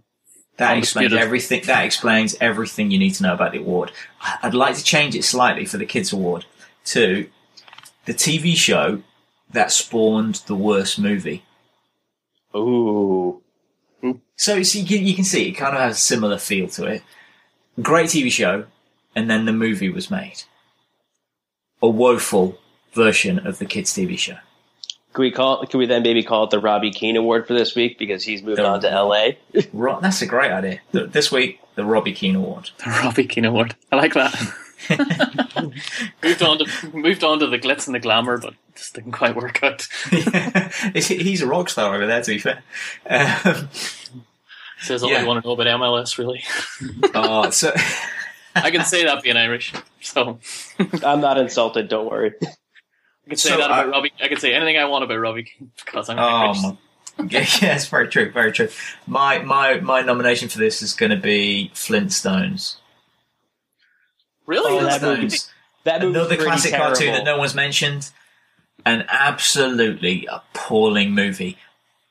That 0.56 0.76
explains 0.76 1.12
everything. 1.12 1.62
That 1.66 1.84
explains 1.84 2.34
everything 2.40 2.90
you 2.90 2.98
need 2.98 3.14
to 3.14 3.22
know 3.22 3.34
about 3.34 3.52
the 3.52 3.58
award. 3.58 3.92
I'd 4.42 4.54
like 4.54 4.74
to 4.74 4.82
change 4.82 5.14
it 5.14 5.22
slightly 5.22 5.64
for 5.64 5.76
the 5.76 5.86
kids 5.86 6.12
award 6.12 6.46
to 6.86 7.30
the 8.06 8.14
TV 8.14 8.56
show 8.56 9.02
that 9.52 9.70
spawned 9.70 10.42
the 10.46 10.56
worst 10.56 10.98
movie. 10.98 11.44
Ooh. 12.56 13.40
So, 14.34 14.62
so 14.62 14.78
you, 14.78 14.98
you 14.98 15.14
can 15.14 15.24
see 15.24 15.48
it 15.48 15.52
kind 15.52 15.76
of 15.76 15.80
has 15.80 15.96
a 15.96 16.00
similar 16.00 16.38
feel 16.38 16.68
to 16.70 16.86
it. 16.86 17.02
Great 17.80 18.06
TV 18.06 18.30
show, 18.30 18.66
and 19.14 19.30
then 19.30 19.44
the 19.44 19.52
movie 19.52 19.90
was 19.90 20.10
made. 20.10 20.42
A 21.80 21.88
woeful 21.88 22.58
version 22.98 23.46
of 23.46 23.58
the 23.58 23.64
kids' 23.64 23.92
TV 23.94 24.18
show. 24.18 24.36
Can 25.14 25.22
we 25.22 25.30
call? 25.30 25.64
Can 25.66 25.78
we 25.80 25.86
then 25.86 26.02
maybe 26.02 26.22
call 26.22 26.44
it 26.44 26.50
the 26.50 26.58
Robbie 26.60 26.90
Keane 26.90 27.16
Award 27.16 27.46
for 27.46 27.54
this 27.54 27.74
week 27.74 27.98
because 27.98 28.22
he's 28.24 28.42
moving 28.42 28.64
The- 28.64 28.68
on 28.70 28.80
to 28.82 28.90
L.A. 28.90 29.38
Ro- 29.72 29.98
That's 30.02 30.20
a 30.22 30.26
great 30.26 30.52
idea. 30.52 30.80
Th- 30.92 31.10
This 31.10 31.32
week, 31.32 31.60
the 31.76 31.84
Robbie 31.84 32.12
Keane 32.12 32.36
Award. 32.36 32.70
The 32.84 32.90
Robbie 32.90 33.24
Keane 33.26 33.46
Award. 33.46 33.74
I 33.90 33.96
like 33.96 34.12
that. 34.14 34.34
moved 36.22 36.42
on 36.42 36.58
to 36.58 36.66
moved 36.92 37.24
on 37.24 37.38
to 37.40 37.46
the 37.46 37.58
glitz 37.58 37.86
and 37.86 37.94
the 37.94 37.98
glamour, 38.00 38.38
but 38.38 38.54
just 38.76 38.94
didn't 38.94 39.12
quite 39.12 39.34
work 39.34 39.62
out. 39.62 39.88
He's- 40.10 41.06
He's 41.08 41.42
a 41.42 41.46
rock 41.46 41.70
star 41.70 41.94
over 41.94 42.06
there, 42.06 42.22
to 42.22 42.30
be 42.30 42.38
fair. 42.38 42.62
Um, 43.08 43.68
Says 44.80 45.02
all 45.02 45.10
Yeah. 45.10 45.22
I 45.22 45.24
want 45.24 45.42
to 45.42 45.48
know 45.48 45.54
about 45.54 45.66
MLS, 45.80 46.18
really. 46.18 46.44
oh, 47.14 47.50
so 47.50 47.72
I 48.54 48.70
can 48.70 48.84
say 48.84 49.04
that 49.04 49.22
being 49.24 49.36
Irish, 49.36 49.72
so 50.00 50.38
I'm 51.02 51.20
not 51.20 51.36
insulted. 51.38 51.88
Don't 51.88 52.08
worry. 52.08 52.34
I 53.28 53.32
can 53.32 53.36
say 53.38 53.50
So, 53.50 53.56
that 53.58 53.66
about 53.66 53.86
uh, 53.88 53.90
Robbie. 53.90 54.12
I 54.22 54.28
can 54.28 54.38
say 54.40 54.54
anything 54.54 54.78
I 54.78 54.86
want 54.86 55.04
about 55.04 55.18
Robbie 55.18 55.50
because 55.84 56.08
I'm 56.08 56.18
Oh, 56.18 56.22
Irish. 56.22 56.62
my. 56.62 56.76
Yeah, 57.28 57.40
yes, 57.60 57.88
very 57.88 58.08
true, 58.08 58.30
very 58.30 58.52
true. 58.52 58.68
My 59.06 59.38
my 59.40 59.80
my 59.80 60.00
nomination 60.02 60.48
for 60.48 60.58
this 60.58 60.80
is 60.82 60.94
going 60.94 61.10
to 61.10 61.16
be 61.16 61.70
Flintstones. 61.74 62.76
Really? 64.46 64.78
Oh, 64.78 64.82
that 64.84 65.02
movie- 65.02 65.26
Flintstones, 65.26 65.50
That 65.84 66.02
another 66.02 66.28
pretty 66.36 66.44
classic 66.44 66.74
cartoon 66.74 67.12
that 67.12 67.24
no 67.24 67.36
one's 67.38 67.54
mentioned. 67.54 68.10
An 68.86 69.04
absolutely 69.10 70.26
appalling 70.30 71.10
movie, 71.10 71.58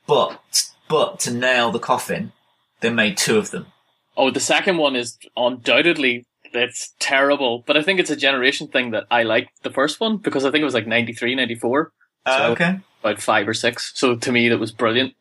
but 0.05 0.39
but 0.87 1.19
to 1.21 1.31
nail 1.33 1.71
the 1.71 1.79
coffin, 1.79 2.33
they 2.81 2.89
made 2.91 3.17
two 3.17 3.37
of 3.39 3.49
them. 3.49 3.67
Oh, 4.15 4.29
the 4.29 4.39
second 4.41 4.77
one 4.77 4.95
is 4.95 5.17
undoubtedly 5.35 6.25
it's 6.53 6.93
terrible, 6.99 7.63
but 7.65 7.77
I 7.77 7.81
think 7.81 7.99
it's 7.99 8.09
a 8.09 8.15
generation 8.15 8.67
thing 8.67 8.91
that 8.91 9.05
I 9.11 9.23
liked 9.23 9.63
the 9.63 9.71
first 9.71 9.99
one 9.99 10.17
because 10.17 10.45
I 10.45 10.51
think 10.51 10.61
it 10.61 10.65
was 10.65 10.73
like 10.73 10.87
93, 10.87 11.35
94. 11.35 11.91
Uh, 12.25 12.37
So, 12.37 12.51
okay. 12.51 12.79
About 13.01 13.21
five 13.21 13.47
or 13.47 13.53
six. 13.53 13.91
So 13.95 14.15
to 14.15 14.31
me, 14.31 14.49
that 14.49 14.57
was 14.57 14.71
brilliant. 14.71 15.13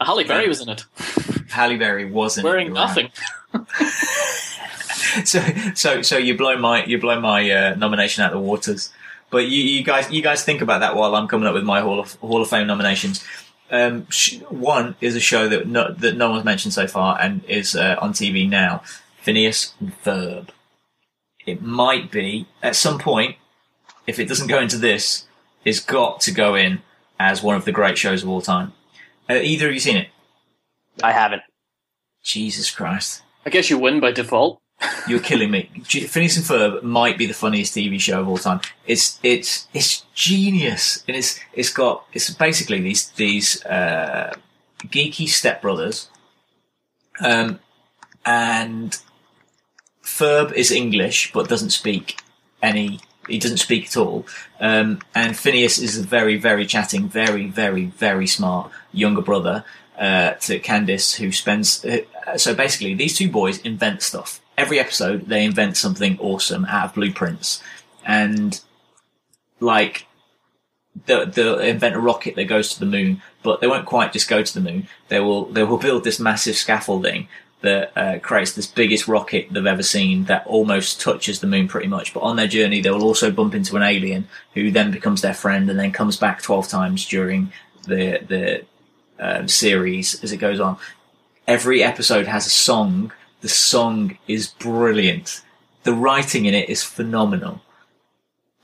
Halle 0.00 0.24
Berry 0.24 0.48
was 0.48 0.60
in 0.60 0.68
it, 0.68 0.84
Halle 1.50 1.76
Berry 1.78 2.10
wasn't 2.10 2.44
wearing 2.44 2.72
nothing. 2.72 3.10
so 5.24 5.40
so 5.74 6.02
so 6.02 6.16
you 6.16 6.36
blow 6.36 6.56
my 6.58 6.84
you 6.84 6.98
blow 6.98 7.20
my 7.20 7.48
uh, 7.50 7.74
nomination 7.76 8.24
out 8.24 8.32
of 8.32 8.40
the 8.40 8.44
waters. 8.46 8.92
But 9.30 9.46
you, 9.48 9.62
you 9.62 9.82
guys 9.84 10.10
you 10.10 10.22
guys 10.22 10.44
think 10.44 10.60
about 10.60 10.80
that 10.80 10.96
while 10.96 11.14
I'm 11.14 11.28
coming 11.28 11.46
up 11.46 11.54
with 11.54 11.64
my 11.64 11.80
Hall 11.80 12.00
of 12.00 12.14
Hall 12.16 12.42
of 12.42 12.48
Fame 12.50 12.66
nominations. 12.66 13.24
Um, 13.70 14.06
sh- 14.10 14.38
one 14.50 14.96
is 15.00 15.16
a 15.16 15.20
show 15.20 15.48
that 15.48 15.66
no, 15.66 15.92
that 15.92 16.16
no 16.16 16.30
one's 16.30 16.44
mentioned 16.44 16.74
so 16.74 16.86
far 16.86 17.18
and 17.20 17.42
is 17.46 17.74
uh, 17.74 17.96
on 18.00 18.12
TV 18.12 18.48
now. 18.48 18.82
Phineas 19.22 19.74
and 19.80 19.92
Ferb. 20.02 20.48
It 21.46 21.62
might 21.62 22.10
be 22.10 22.46
at 22.62 22.76
some 22.76 22.98
point, 22.98 23.36
if 24.06 24.18
it 24.18 24.28
doesn't 24.28 24.48
go 24.48 24.60
into 24.60 24.78
this, 24.78 25.26
it's 25.64 25.80
got 25.80 26.20
to 26.22 26.32
go 26.32 26.54
in 26.54 26.82
as 27.18 27.42
one 27.42 27.56
of 27.56 27.64
the 27.64 27.72
great 27.72 27.96
shows 27.96 28.22
of 28.22 28.28
all 28.28 28.42
time. 28.42 28.72
Uh, 29.30 29.34
either 29.34 29.68
of 29.68 29.74
you 29.74 29.80
seen 29.80 29.96
it? 29.96 30.08
I 31.02 31.12
haven't. 31.12 31.42
Jesus 32.22 32.70
Christ. 32.70 33.22
I 33.46 33.50
guess 33.50 33.70
you 33.70 33.78
win 33.78 34.00
by 34.00 34.12
default. 34.12 34.60
You're 35.06 35.20
killing 35.20 35.50
me. 35.52 35.70
Phineas 35.84 36.36
and 36.36 36.44
Ferb 36.44 36.82
might 36.82 37.16
be 37.16 37.26
the 37.26 37.34
funniest 37.34 37.74
TV 37.74 38.00
show 38.00 38.20
of 38.20 38.28
all 38.28 38.38
time. 38.38 38.60
It's 38.86 39.20
it's 39.22 39.68
it's 39.72 40.04
genius, 40.14 41.04
and 41.06 41.16
it's 41.16 41.38
it's 41.52 41.72
got 41.72 42.04
it's 42.12 42.30
basically 42.30 42.80
these 42.80 43.08
these 43.10 43.64
uh, 43.64 44.34
geeky 44.86 45.26
stepbrothers, 45.26 46.08
um, 47.20 47.60
and 48.26 48.98
Ferb 50.22 50.52
is 50.52 50.70
English 50.70 51.32
but 51.32 51.48
doesn't 51.48 51.70
speak 51.70 52.20
any. 52.62 53.00
He 53.26 53.38
doesn't 53.38 53.58
speak 53.58 53.86
at 53.86 53.96
all. 53.96 54.24
Um, 54.60 55.00
and 55.14 55.36
Phineas 55.36 55.78
is 55.78 55.98
a 55.98 56.02
very 56.02 56.36
very 56.36 56.64
chatting, 56.64 57.08
very 57.08 57.46
very 57.46 57.86
very 57.86 58.28
smart 58.28 58.70
younger 58.92 59.22
brother 59.22 59.64
uh, 59.98 60.34
to 60.34 60.60
Candace, 60.60 61.14
who 61.14 61.32
spends. 61.32 61.84
Uh, 61.84 62.02
so 62.36 62.54
basically, 62.54 62.94
these 62.94 63.16
two 63.16 63.28
boys 63.28 63.58
invent 63.62 64.00
stuff. 64.02 64.40
Every 64.56 64.78
episode, 64.78 65.26
they 65.26 65.44
invent 65.44 65.76
something 65.76 66.18
awesome 66.20 66.66
out 66.66 66.84
of 66.84 66.94
blueprints, 66.94 67.60
and 68.06 68.60
like 69.58 70.06
they'll, 71.06 71.58
invent 71.58 71.96
a 71.96 72.00
rocket 72.00 72.36
that 72.36 72.44
goes 72.44 72.72
to 72.74 72.78
the 72.78 72.86
moon, 72.86 73.22
but 73.42 73.60
they 73.60 73.66
won't 73.66 73.86
quite 73.86 74.12
just 74.12 74.28
go 74.28 74.42
to 74.42 74.54
the 74.54 74.60
moon. 74.60 74.86
They 75.08 75.18
will 75.18 75.46
they 75.46 75.64
will 75.64 75.78
build 75.78 76.04
this 76.04 76.20
massive 76.20 76.54
scaffolding 76.54 77.26
that 77.62 77.92
uh, 77.96 78.18
creates 78.18 78.52
this 78.52 78.66
biggest 78.66 79.08
rocket 79.08 79.48
they've 79.50 79.66
ever 79.66 79.82
seen 79.82 80.24
that 80.24 80.46
almost 80.46 81.00
touches 81.00 81.40
the 81.40 81.46
moon 81.46 81.68
pretty 81.68 81.88
much. 81.88 82.12
But 82.12 82.20
on 82.20 82.36
their 82.36 82.48
journey, 82.48 82.80
they 82.80 82.90
will 82.90 83.04
also 83.04 83.30
bump 83.30 83.54
into 83.54 83.76
an 83.76 83.82
alien 83.82 84.28
who 84.54 84.70
then 84.70 84.90
becomes 84.90 85.22
their 85.22 85.34
friend 85.34 85.70
and 85.70 85.78
then 85.78 85.92
comes 85.92 86.16
back 86.16 86.42
twelve 86.42 86.68
times 86.68 87.06
during 87.06 87.52
the 87.84 88.20
the 88.28 88.64
um, 89.18 89.48
series 89.48 90.22
as 90.22 90.32
it 90.32 90.38
goes 90.38 90.60
on. 90.60 90.76
Every 91.46 91.82
episode 91.82 92.26
has 92.26 92.46
a 92.46 92.50
song. 92.50 93.12
The 93.40 93.48
song 93.48 94.18
is 94.28 94.48
brilliant. 94.48 95.42
The 95.84 95.94
writing 95.94 96.46
in 96.46 96.54
it 96.54 96.68
is 96.68 96.82
phenomenal. 96.82 97.62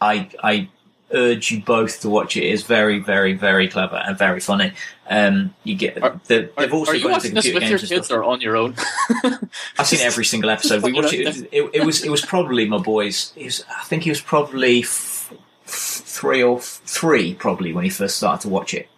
I 0.01 0.29
I 0.43 0.69
urge 1.13 1.51
you 1.51 1.63
both 1.63 2.01
to 2.01 2.09
watch 2.09 2.37
it. 2.37 2.45
It's 2.45 2.63
very 2.63 2.99
very 2.99 3.35
very 3.35 3.69
clever 3.69 3.97
and 3.97 4.17
very 4.19 4.41
funny. 4.41 4.73
Um, 5.11 5.55
you 5.65 5.75
get 5.75 5.95
the, 5.95 6.51
they've 6.57 6.73
also 6.73 6.93
Are 6.93 6.95
you 6.95 7.09
watching 7.09 7.35
this 7.35 7.53
with 7.53 7.63
your 7.63 7.79
kids 7.79 8.11
or 8.11 8.25
on 8.25 8.41
your 8.41 8.57
own? 8.57 8.75
I've 9.79 9.87
seen 9.87 10.01
every 10.01 10.25
single 10.25 10.51
episode. 10.57 10.83
We 10.83 10.93
watched 10.93 11.15
it. 11.15 11.49
It, 11.51 11.71
it 11.73 11.85
was 11.85 12.05
it 12.05 12.11
was 12.11 12.21
probably 12.21 12.67
my 12.69 12.79
boys. 12.79 13.33
Was, 13.37 13.65
I 13.75 13.85
think 13.85 14.03
he 14.03 14.11
was 14.11 14.21
probably 14.21 14.81
f- 14.83 15.33
three 15.65 16.43
or 16.43 16.59
f- 16.59 16.83
three 16.85 17.35
probably 17.35 17.73
when 17.73 17.85
he 17.85 17.91
first 17.91 18.17
started 18.17 18.43
to 18.43 18.49
watch 18.49 18.75
it, 18.75 18.89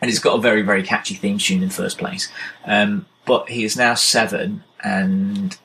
and 0.00 0.10
it's 0.10 0.20
got 0.20 0.38
a 0.38 0.40
very 0.40 0.62
very 0.62 0.82
catchy 0.82 1.14
theme 1.14 1.38
tune 1.38 1.62
in 1.62 1.70
first 1.70 1.98
place. 1.98 2.30
Um, 2.64 3.06
but 3.26 3.50
he 3.50 3.64
is 3.64 3.76
now 3.76 3.94
seven, 3.94 4.64
and 4.82 5.58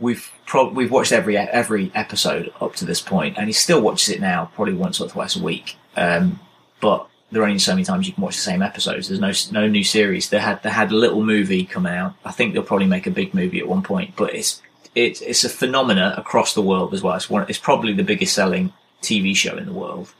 we've 0.00 0.30
prob- 0.46 0.74
we've 0.74 0.90
watched 0.90 1.12
every 1.12 1.36
every 1.36 1.90
episode 1.94 2.52
up 2.60 2.74
to 2.76 2.84
this 2.84 3.00
point, 3.00 3.36
and 3.38 3.46
he 3.46 3.52
still 3.52 3.80
watches 3.80 4.08
it 4.08 4.20
now, 4.20 4.50
probably 4.54 4.74
once 4.74 5.00
or 5.00 5.08
twice 5.08 5.36
a 5.36 5.42
week. 5.42 5.76
Um, 5.96 6.40
but 6.80 7.08
there 7.30 7.42
are 7.42 7.46
only 7.46 7.58
so 7.58 7.72
many 7.72 7.84
times 7.84 8.06
you 8.06 8.12
can 8.12 8.22
watch 8.22 8.36
the 8.36 8.42
same 8.42 8.62
episodes. 8.62 9.08
There's 9.08 9.20
no 9.52 9.60
no 9.60 9.68
new 9.68 9.84
series. 9.84 10.30
They 10.30 10.38
had 10.38 10.62
they 10.62 10.70
had 10.70 10.90
a 10.90 10.96
little 10.96 11.22
movie 11.24 11.64
coming 11.64 11.92
out. 11.92 12.14
I 12.24 12.32
think 12.32 12.54
they'll 12.54 12.62
probably 12.62 12.86
make 12.86 13.06
a 13.06 13.10
big 13.10 13.34
movie 13.34 13.58
at 13.58 13.68
one 13.68 13.82
point, 13.82 14.14
but 14.16 14.34
it's 14.34 14.62
it's 14.94 15.20
it's 15.20 15.44
a 15.44 15.48
phenomena 15.48 16.14
across 16.16 16.54
the 16.54 16.62
world 16.62 16.94
as 16.94 17.02
well. 17.02 17.16
It's 17.16 17.28
one. 17.28 17.46
It's 17.48 17.58
probably 17.58 17.92
the 17.92 18.04
biggest 18.04 18.34
selling 18.34 18.72
TV 19.02 19.34
show 19.36 19.56
in 19.56 19.66
the 19.66 19.72
world. 19.72 20.12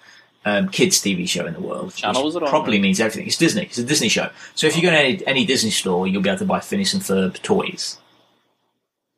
Um, 0.44 0.68
kids 0.68 0.98
TV 1.02 1.28
show 1.28 1.46
in 1.46 1.52
the 1.52 1.60
world. 1.60 1.94
Channel 1.94 2.24
was 2.24 2.36
it 2.36 2.42
on, 2.42 2.48
Probably 2.48 2.78
means 2.78 3.00
everything. 3.00 3.26
It's 3.26 3.36
Disney. 3.36 3.64
It's 3.64 3.76
a 3.76 3.84
Disney 3.84 4.08
show. 4.08 4.30
So 4.54 4.66
if 4.66 4.76
you 4.76 4.82
go 4.82 4.90
to 4.90 4.96
any, 4.96 5.26
any 5.26 5.44
Disney 5.44 5.70
store, 5.70 6.06
you'll 6.06 6.22
be 6.22 6.30
able 6.30 6.38
to 6.38 6.46
buy 6.46 6.60
Phineas 6.60 6.94
and 6.94 7.02
Ferb 7.02 7.42
toys. 7.42 7.98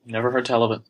Never 0.07 0.31
heard 0.31 0.45
tell 0.45 0.63
of 0.63 0.73
it. 0.73 0.81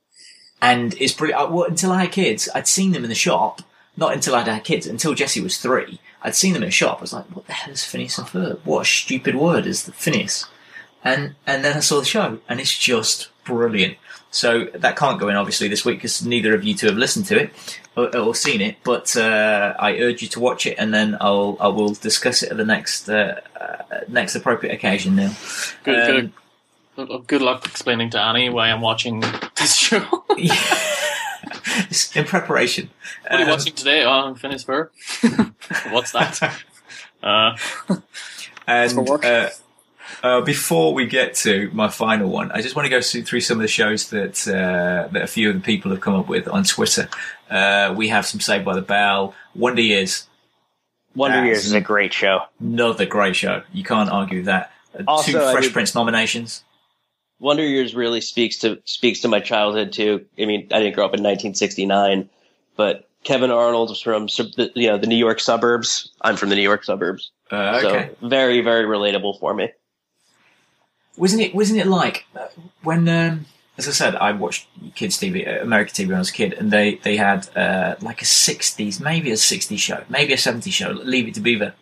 And 0.63 0.95
it's 1.01 1.13
pretty, 1.13 1.33
uh, 1.35 1.49
well, 1.49 1.65
until 1.65 1.93
I 1.93 2.03
had 2.03 2.13
kids, 2.13 2.49
I'd 2.55 2.69
seen 2.69 2.93
them 2.93 3.05
in 3.05 3.11
the 3.11 3.17
shop. 3.17 3.63
Not 3.97 4.13
until 4.13 4.35
I'd 4.35 4.47
had 4.47 4.65
kids, 4.65 4.87
until 4.87 5.15
Jesse 5.15 5.41
was 5.41 5.59
three. 5.59 6.01
I'd 6.23 6.35
seen 6.35 6.53
them 6.53 6.63
in 6.63 6.69
a 6.69 6.73
shop. 6.73 6.99
I 6.99 7.01
was 7.03 7.13
like, 7.13 7.25
what 7.35 7.47
the 7.47 7.53
hell 7.53 7.73
is 7.73 7.85
Phineas 7.85 8.19
and 8.19 8.27
Ferb? 8.27 8.61
What 8.65 8.83
a 8.83 8.85
stupid 8.85 9.35
word 9.35 9.67
is 9.67 9.85
the 9.85 9.93
Phineas? 9.93 10.47
And, 11.03 11.35
and 11.47 11.65
then 11.65 11.77
I 11.77 11.81
saw 11.81 11.99
the 11.99 12.07
show 12.07 12.39
and 12.49 12.61
it's 12.61 12.77
just 12.77 13.31
brilliant. 13.45 13.97
So 14.31 14.67
that 14.75 14.97
can't 14.97 15.19
go 15.19 15.29
in 15.29 15.37
obviously 15.37 15.67
this 15.69 15.85
week 15.85 15.99
because 15.99 16.25
neither 16.25 16.55
of 16.55 16.63
you 16.63 16.75
two 16.75 16.87
have 16.87 16.97
listened 16.97 17.27
to 17.27 17.39
it 17.43 17.51
or, 17.97 18.17
or 18.17 18.35
seen 18.35 18.61
it, 18.61 18.77
but, 18.85 19.17
uh, 19.17 19.75
I 19.79 19.99
urge 19.99 20.23
you 20.23 20.29
to 20.29 20.41
watch 20.41 20.67
it 20.67 20.77
and 20.79 20.95
then 20.95 21.17
I'll, 21.21 21.57
I 21.59 21.69
will 21.69 21.95
discuss 21.95 22.43
it 22.43 22.53
at 22.53 22.57
the 22.57 22.65
next, 22.65 23.09
uh, 23.09 23.41
uh 23.61 24.01
next 24.09 24.37
appropriate 24.37 24.73
occasion 24.73 25.17
now. 25.17 25.35
Good, 25.83 26.25
Um, 26.27 26.33
good, 26.97 27.09
good- 27.09 27.27
good 27.27 27.43
luck 27.43 27.65
explaining 27.67 28.11
to 28.11 28.21
Annie 28.21 28.49
why 28.51 28.71
I'm 28.71 28.81
watching 28.81 29.21
this 29.57 29.75
show. 29.75 30.25
in 32.15 32.25
preparation. 32.27 32.91
are 33.31 33.39
you 33.39 33.45
Um, 33.45 33.51
watching 33.51 33.75
today? 33.75 34.05
Oh, 34.05 34.11
I'm 34.11 34.35
finished 34.35 34.67
for. 34.67 34.91
What's 35.91 36.13
that? 36.13 36.63
Uh, 37.23 37.55
And 38.67 38.99
uh, 39.23 39.51
uh, 40.23 40.41
before 40.41 40.95
we 40.95 41.05
get 41.05 41.35
to 41.35 41.69
my 41.75 41.89
final 41.89 42.31
one, 42.31 42.51
I 42.51 42.63
just 42.63 42.75
want 42.75 42.87
to 42.87 42.89
go 42.91 43.03
through, 43.03 43.25
through 43.25 43.43
some 43.43 43.59
of 43.59 43.63
the 43.63 43.69
shows 43.69 44.09
that 44.09 44.49
uh, 44.49 45.09
that 45.13 45.23
a 45.23 45.27
few 45.27 45.51
of 45.51 45.55
the 45.57 45.61
people 45.61 45.91
have 45.91 46.01
come 46.01 46.15
up 46.15 46.29
with 46.29 46.49
on 46.49 46.65
Twitter. 46.65 47.11
Uh, 47.51 47.93
we 47.95 48.09
have 48.09 48.25
some 48.25 48.41
Saved 48.41 48.65
by 48.65 48.75
the 48.75 48.81
Bell, 48.81 49.35
Wonder 49.55 49.83
Years, 49.83 50.29
Wonder 51.15 51.37
That's- 51.37 51.47
Years 51.57 51.67
is 51.67 51.73
a 51.75 51.81
great 51.83 52.15
show. 52.15 52.41
another 52.59 53.05
great 53.05 53.37
show. 53.37 53.65
You 53.71 53.85
can't 53.85 54.09
argue 54.09 54.45
that. 54.45 54.73
Uh, 54.99 55.03
Also, 55.07 55.33
Two 55.33 55.41
I 55.43 55.53
Fresh 55.53 55.65
mean- 55.65 55.73
Prince 55.75 55.95
nominations. 55.95 56.65
Wonder 57.41 57.65
Years 57.65 57.95
really 57.95 58.21
speaks 58.21 58.59
to 58.59 58.81
speaks 58.85 59.21
to 59.21 59.29
my 59.29 59.41
childhood 59.41 59.93
too. 59.93 60.25
I 60.39 60.45
mean, 60.45 60.69
I 60.71 60.79
didn't 60.79 60.95
grow 60.95 61.05
up 61.07 61.15
in 61.15 61.23
1969, 61.23 62.29
but 62.77 63.09
Kevin 63.25 63.51
Arnold 63.51 63.89
was 63.89 64.01
from 64.01 64.27
the, 64.27 64.71
you 64.75 64.89
know 64.89 64.99
the 64.99 65.07
New 65.07 65.17
York 65.17 65.41
suburbs. 65.41 66.13
I'm 66.21 66.37
from 66.37 66.51
the 66.51 66.55
New 66.55 66.63
York 66.63 66.85
suburbs, 66.85 67.31
Uh, 67.51 67.81
okay. 67.83 68.11
so 68.21 68.29
very 68.29 68.61
very 68.61 68.85
relatable 68.85 69.41
for 69.41 69.55
me. 69.55 69.71
Wasn't 71.17 71.43
it? 71.43 71.55
Wasn't 71.55 71.79
it 71.81 71.87
like 71.87 72.27
uh, 72.37 72.47
when? 72.83 73.09
Um, 73.09 73.47
as 73.79 73.89
I 73.89 73.93
said, 73.93 74.15
I 74.17 74.33
watched 74.33 74.67
kids 74.95 75.19
TV, 75.19 75.47
uh, 75.49 75.63
American 75.63 75.95
TV 75.95 76.09
when 76.09 76.17
I 76.17 76.19
was 76.21 76.29
a 76.31 76.35
kid, 76.35 76.53
and 76.55 76.71
they 76.71 76.97
they 76.97 77.17
had 77.17 77.49
uh, 77.57 77.95
like 78.03 78.21
a 78.21 78.27
'60s, 78.27 79.01
maybe 79.01 79.31
a 79.31 79.35
'60s 79.35 79.79
show, 79.79 80.05
maybe 80.11 80.35
a 80.35 80.37
'70s 80.37 80.73
show. 80.73 80.91
Leave 80.91 81.27
It 81.29 81.35
to 81.35 81.41
Beaver. 81.41 81.75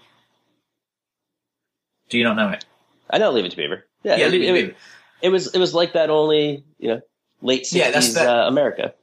Do 2.10 2.16
you 2.18 2.24
not 2.24 2.36
know 2.36 2.50
it? 2.50 2.64
I 3.10 3.18
know 3.18 3.30
Leave 3.32 3.44
It 3.44 3.50
to 3.50 3.56
Beaver. 3.56 3.84
Yeah, 4.04 4.16
Yeah, 4.16 4.26
it, 4.26 4.30
Leave 4.32 4.42
It 4.42 4.46
to 4.46 4.54
it- 4.54 4.66
Beaver. 4.68 4.76
It 5.22 5.28
was 5.30 5.54
it 5.54 5.58
was 5.58 5.74
like 5.74 5.92
that 5.94 6.10
only 6.10 6.64
you 6.78 6.88
know 6.88 7.00
late 7.42 7.62
60s 7.64 7.72
Yeah, 7.74 7.90
that's 7.90 8.14
that- 8.14 8.28
uh, 8.28 8.48
America. 8.48 8.94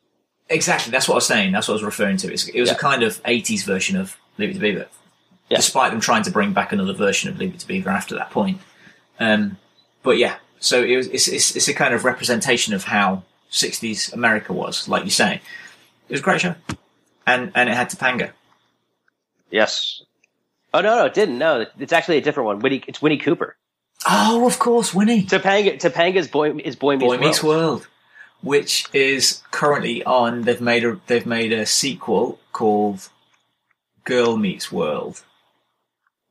Exactly. 0.47 0.91
That's 0.91 1.07
what 1.07 1.15
I 1.15 1.17
was 1.17 1.25
saying. 1.25 1.53
That's 1.53 1.67
what 1.67 1.73
I 1.73 1.77
was 1.77 1.83
referring 1.83 2.17
to. 2.17 2.31
It's, 2.31 2.47
it 2.47 2.59
was 2.61 2.69
a 2.69 2.75
kind 2.75 3.01
of 3.01 3.21
'80s 3.23 3.63
version 3.65 3.97
of 3.97 4.15
Leave 4.37 4.51
It 4.51 4.53
to 4.53 4.59
Beaver, 4.59 4.85
Yeah. 5.49 5.57
despite 5.57 5.91
them 5.91 5.99
trying 5.99 6.21
to 6.21 6.29
bring 6.31 6.53
back 6.53 6.71
another 6.71 6.93
version 6.93 7.31
of 7.31 7.39
Leave 7.39 7.55
It 7.55 7.59
to 7.61 7.67
Beaver 7.67 7.89
after 7.89 8.13
that 8.15 8.29
point. 8.29 8.59
Um, 9.19 9.57
but 10.03 10.17
yeah, 10.19 10.35
so 10.59 10.83
it 10.83 10.95
was. 10.97 11.07
It's, 11.07 11.27
it's 11.27 11.55
it's 11.55 11.67
a 11.67 11.73
kind 11.73 11.95
of 11.95 12.05
representation 12.05 12.75
of 12.75 12.83
how 12.83 13.23
'60s 13.51 14.13
America 14.13 14.53
was, 14.53 14.87
like 14.87 15.03
you 15.03 15.09
say. 15.09 15.41
It 16.09 16.11
was 16.13 16.19
a 16.19 16.23
great 16.23 16.41
show, 16.41 16.53
and 17.25 17.51
and 17.55 17.67
it 17.67 17.73
had 17.75 17.89
Topanga. 17.89 18.29
Yes. 19.49 20.03
Oh 20.75 20.81
no 20.81 20.95
no 20.97 21.05
it 21.05 21.13
didn't 21.13 21.37
no 21.39 21.65
it's 21.79 21.93
actually 21.93 22.17
a 22.17 22.21
different 22.21 22.45
one. 22.47 22.59
Winnie 22.59 22.83
it's 22.87 23.01
Winnie 23.01 23.17
Cooper. 23.17 23.55
Oh, 24.07 24.45
of 24.45 24.59
course, 24.59 24.93
Winnie. 24.93 25.23
Topanga 25.23 25.79
Topanga's 25.79 26.27
boy 26.27 26.51
is 26.57 26.75
Boy 26.75 26.97
Meets 26.97 27.05
Boy 27.05 27.17
Meets 27.17 27.43
World. 27.43 27.61
World, 27.61 27.87
which 28.41 28.87
is 28.93 29.41
currently 29.51 30.03
on. 30.03 30.43
They've 30.43 30.61
made 30.61 30.83
a 30.83 30.99
they've 31.07 31.25
made 31.25 31.51
a 31.51 31.65
sequel 31.65 32.39
called 32.53 33.09
Girl 34.03 34.37
Meets 34.37 34.71
World, 34.71 35.23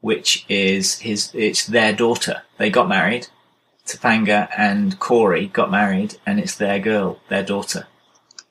which 0.00 0.44
is 0.48 1.00
his 1.00 1.30
it's 1.34 1.66
their 1.66 1.92
daughter. 1.92 2.42
They 2.58 2.70
got 2.70 2.88
married, 2.88 3.26
Topanga 3.86 4.48
and 4.56 4.98
Cory 5.00 5.48
got 5.48 5.70
married, 5.70 6.16
and 6.24 6.38
it's 6.38 6.56
their 6.56 6.78
girl, 6.78 7.20
their 7.28 7.42
daughter, 7.42 7.86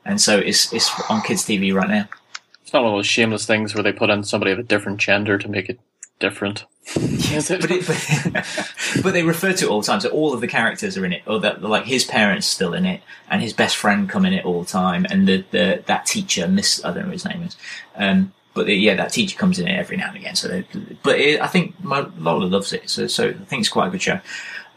and 0.04 0.20
so 0.20 0.38
it's 0.38 0.74
it's 0.74 0.92
on 1.10 1.22
kids' 1.22 1.44
TV 1.44 1.74
right 1.74 1.90
now. 1.90 2.10
It's 2.62 2.74
not 2.74 2.84
one 2.84 2.94
of 2.94 2.98
those 2.98 3.08
shameless 3.08 3.46
things 3.46 3.74
where 3.74 3.84
they 3.84 3.94
put 3.94 4.10
in 4.10 4.24
somebody 4.24 4.52
of 4.52 4.60
a 4.60 4.64
different 4.64 5.00
gender 5.00 5.38
to 5.38 5.48
make 5.48 5.70
it 5.70 5.80
different. 6.24 6.66
Is 6.96 7.52
it? 7.52 7.60
But, 7.62 7.72
it, 7.72 7.86
but, 7.86 8.72
but 9.04 9.14
they 9.14 9.24
refer 9.24 9.52
to 9.52 9.66
it 9.66 9.70
all 9.70 9.82
the 9.82 9.88
time. 9.88 10.00
So 10.00 10.10
all 10.10 10.34
of 10.34 10.40
the 10.42 10.48
characters 10.48 10.98
are 10.98 11.06
in 11.06 11.12
it, 11.14 11.24
or 11.28 11.40
that 11.42 11.62
like 11.62 11.84
his 11.84 12.06
parents 12.06 12.48
still 12.48 12.74
in 12.74 12.86
it, 12.86 13.02
and 13.30 13.42
his 13.42 13.54
best 13.54 13.76
friend 13.76 14.10
come 14.10 14.26
in 14.26 14.34
it 14.34 14.46
all 14.46 14.64
the 14.64 14.70
time, 14.70 15.06
and 15.10 15.28
the, 15.28 15.44
the 15.52 15.84
that 15.86 16.06
teacher, 16.06 16.48
Miss 16.48 16.84
I 16.84 16.88
don't 16.94 17.04
know 17.04 17.10
what 17.10 17.14
his 17.14 17.26
name 17.26 17.44
is, 17.44 17.58
um, 17.96 18.34
but 18.54 18.68
the, 18.68 18.74
yeah, 18.76 18.96
that 18.96 19.12
teacher 19.12 19.38
comes 19.38 19.60
in 19.60 19.68
it 19.68 19.78
every 19.78 19.98
now 19.98 20.08
and 20.08 20.18
again. 20.18 20.36
So, 20.36 20.48
they, 20.48 20.66
but 21.04 21.20
it, 21.20 21.42
I 21.42 21.48
think 21.48 21.82
my, 21.84 22.08
Lola 22.18 22.46
loves 22.46 22.72
it, 22.72 22.90
so 22.90 23.08
so 23.08 23.30
I 23.30 23.34
think 23.34 23.60
it's 23.60 23.70
quite 23.70 23.88
a 23.88 23.92
good 23.92 24.02
show. 24.02 24.20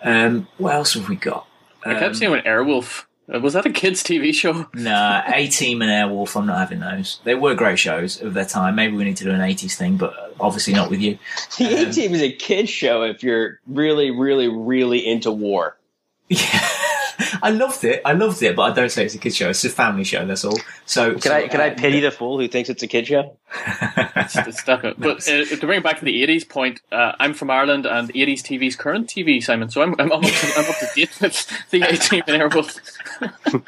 Um, 0.02 0.48
what 0.58 0.74
else 0.74 0.94
have 0.94 1.08
we 1.08 1.16
got? 1.16 1.46
I 1.84 1.94
kept 1.94 2.04
Um, 2.04 2.14
seeing 2.14 2.34
an 2.34 2.42
Airwolf. 2.42 3.04
Uh, 3.32 3.40
Was 3.40 3.54
that 3.54 3.66
a 3.66 3.70
kids' 3.70 4.02
TV 4.02 4.32
show? 4.34 4.66
Nah, 4.74 5.22
A 5.26 5.48
Team 5.48 5.82
and 5.82 5.90
Airwolf. 5.90 6.36
I'm 6.36 6.46
not 6.46 6.58
having 6.58 6.80
those. 6.80 7.20
They 7.24 7.34
were 7.34 7.54
great 7.54 7.78
shows 7.78 8.20
of 8.22 8.34
their 8.34 8.44
time. 8.44 8.76
Maybe 8.76 8.96
we 8.96 9.04
need 9.04 9.16
to 9.18 9.24
do 9.24 9.30
an 9.30 9.40
'80s 9.40 9.74
thing, 9.76 9.96
but 9.96 10.34
obviously 10.38 10.74
not 10.74 10.90
with 10.90 11.00
you. 11.00 11.18
The 11.58 11.88
A 11.88 11.92
Team 11.92 12.14
is 12.14 12.22
a 12.22 12.30
kids 12.32 12.70
show 12.70 13.02
if 13.02 13.22
you're 13.22 13.60
really, 13.66 14.10
really, 14.10 14.48
really 14.48 15.06
into 15.06 15.30
war. 15.32 15.76
Yeah, 16.28 16.68
I 17.46 17.50
loved 17.50 17.84
it. 17.84 18.02
I 18.04 18.12
loved 18.12 18.42
it, 18.42 18.56
but 18.56 18.62
I 18.62 18.74
don't 18.74 18.90
say 18.90 19.04
it's 19.04 19.14
a 19.14 19.18
kids 19.18 19.36
show. 19.36 19.48
It's 19.48 19.64
a 19.64 19.70
family 19.70 20.02
show. 20.02 20.26
That's 20.26 20.44
all. 20.44 20.58
So 20.84 21.12
Can 21.12 21.20
so, 21.20 21.32
I 21.32 21.46
can 21.46 21.60
I 21.60 21.70
pity 21.70 22.00
the 22.00 22.10
fool 22.10 22.40
who 22.40 22.48
thinks 22.48 22.68
it's 22.68 22.82
a 22.82 22.88
kid 22.88 23.06
show? 23.06 23.36
It's, 24.16 24.36
it's 24.36 24.64
definite. 24.70 24.98
But 24.98 25.18
uh, 25.28 25.44
to 25.44 25.56
bring 25.60 25.78
it 25.78 25.84
back 25.84 26.00
to 26.00 26.04
the 26.04 26.26
80s 26.26 26.48
point, 26.48 26.80
uh, 26.90 27.12
I'm 27.20 27.34
from 27.34 27.52
Ireland 27.52 27.86
and 27.86 28.12
80s 28.12 28.40
TV's 28.40 28.74
current 28.74 29.06
TV, 29.08 29.40
Simon, 29.40 29.70
so 29.70 29.80
I'm, 29.80 29.94
I'm, 30.00 30.10
up, 30.10 30.22
to, 30.22 30.52
I'm 30.56 30.68
up 30.68 30.76
to 30.76 30.88
date 30.96 31.20
with 31.20 31.70
the 31.70 31.82
A-Team 31.82 32.24
and 32.26 32.42
Airwolf. 32.42 33.62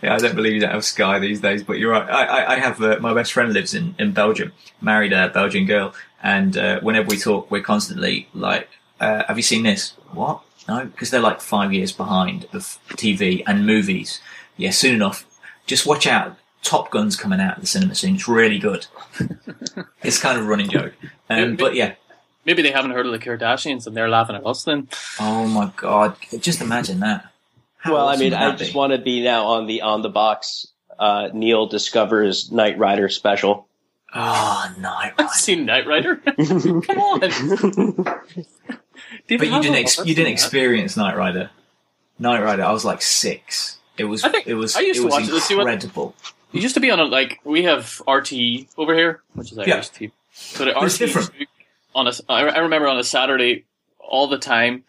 Yeah, 0.00 0.14
I 0.14 0.18
don't 0.18 0.36
believe 0.36 0.52
you 0.52 0.60
don't 0.60 0.70
have 0.70 0.84
Sky 0.84 1.18
these 1.18 1.40
days, 1.40 1.64
but 1.64 1.78
you're 1.78 1.90
right. 1.90 2.08
I, 2.08 2.24
I, 2.24 2.52
I 2.52 2.58
have 2.60 2.80
uh, 2.80 2.98
my 3.00 3.14
best 3.14 3.32
friend 3.32 3.52
lives 3.52 3.74
in, 3.74 3.96
in 3.98 4.12
Belgium, 4.12 4.52
married 4.80 5.12
a 5.12 5.28
Belgian 5.28 5.66
girl, 5.66 5.92
and 6.22 6.56
uh, 6.56 6.78
whenever 6.82 7.08
we 7.08 7.16
talk, 7.16 7.50
we're 7.50 7.62
constantly 7.62 8.28
like, 8.32 8.68
uh, 9.00 9.24
"Have 9.26 9.36
you 9.38 9.42
seen 9.42 9.64
this? 9.64 9.94
What? 10.12 10.42
No, 10.70 10.84
because 10.84 11.10
they're 11.10 11.20
like 11.20 11.40
five 11.40 11.72
years 11.72 11.90
behind 11.90 12.46
of 12.52 12.78
TV 12.90 13.42
and 13.44 13.66
movies. 13.66 14.20
Yeah, 14.56 14.70
soon 14.70 14.94
enough. 14.94 15.26
Just 15.66 15.84
watch 15.84 16.06
out. 16.06 16.36
Top 16.62 16.90
Gun's 16.90 17.16
coming 17.16 17.40
out 17.40 17.56
of 17.56 17.62
the 17.62 17.66
cinema 17.66 17.96
soon. 17.96 18.14
It's 18.14 18.28
really 18.28 18.58
good. 18.60 18.86
it's 20.04 20.20
kind 20.20 20.38
of 20.38 20.44
a 20.44 20.48
running 20.48 20.68
joke. 20.68 20.92
Um, 21.28 21.56
but 21.56 21.74
yeah, 21.74 21.94
Maybe 22.44 22.62
they 22.62 22.70
haven't 22.70 22.92
heard 22.92 23.04
of 23.04 23.12
the 23.12 23.18
Kardashians 23.18 23.86
and 23.86 23.96
they're 23.96 24.08
laughing 24.08 24.36
at 24.36 24.46
us 24.46 24.62
then. 24.64 24.88
oh 25.18 25.46
my 25.46 25.72
god, 25.76 26.16
just 26.38 26.60
imagine 26.60 27.00
that. 27.00 27.26
How 27.78 27.94
well, 27.94 28.08
I 28.08 28.16
mean, 28.16 28.32
I 28.32 28.54
just 28.54 28.72
be? 28.72 28.78
want 28.78 28.92
to 28.92 28.98
be 28.98 29.22
now 29.22 29.46
on 29.46 29.66
the 29.66 29.82
on 29.82 30.02
the 30.02 30.08
box. 30.08 30.68
Uh, 30.98 31.30
Neil 31.32 31.66
discovers 31.66 32.52
Knight 32.52 32.78
Rider 32.78 33.08
special. 33.08 33.66
Oh, 34.14 34.72
Night 34.78 35.14
I've 35.18 35.30
seen 35.30 35.64
Knight 35.66 35.86
Rider. 35.86 36.16
Come 36.26 36.98
on. 36.98 38.24
But 39.28 39.48
you 39.48 39.60
didn't 39.62 39.76
ex- 39.76 39.98
you 40.04 40.14
didn't 40.14 40.32
experience 40.32 40.96
Knight 40.96 41.16
Rider. 41.16 41.50
Knight 42.18 42.42
Rider, 42.42 42.64
I 42.64 42.72
was 42.72 42.84
like 42.84 43.02
six. 43.02 43.78
It 43.96 44.04
was 44.04 44.24
I 44.24 44.28
think- 44.30 44.46
it 44.46 44.54
was 44.54 44.76
I 44.76 44.80
used 44.80 44.98
it 44.98 45.00
to 45.02 45.04
was 45.06 45.12
watch 45.12 45.50
it 45.50 45.50
incredible. 45.56 46.14
You 46.52 46.60
used 46.60 46.74
to 46.74 46.80
be 46.80 46.90
on 46.90 46.98
a, 46.98 47.04
like, 47.04 47.38
we 47.44 47.62
have 47.62 48.02
RT 48.08 48.66
over 48.76 48.92
here, 48.94 49.20
which 49.34 49.52
is 49.52 49.58
Irish 49.58 49.90
Yeah. 50.00 50.08
So 50.32 50.64
the 50.64 50.72
But 50.74 50.84
it's 50.86 50.94
RT 50.94 50.98
different. 50.98 51.30
on 51.94 52.08
a, 52.08 52.12
I 52.28 52.40
I 52.48 52.58
remember 52.58 52.88
on 52.88 52.98
a 52.98 53.04
Saturday, 53.04 53.64
all 53.98 54.26
the 54.26 54.38
time, 54.38 54.84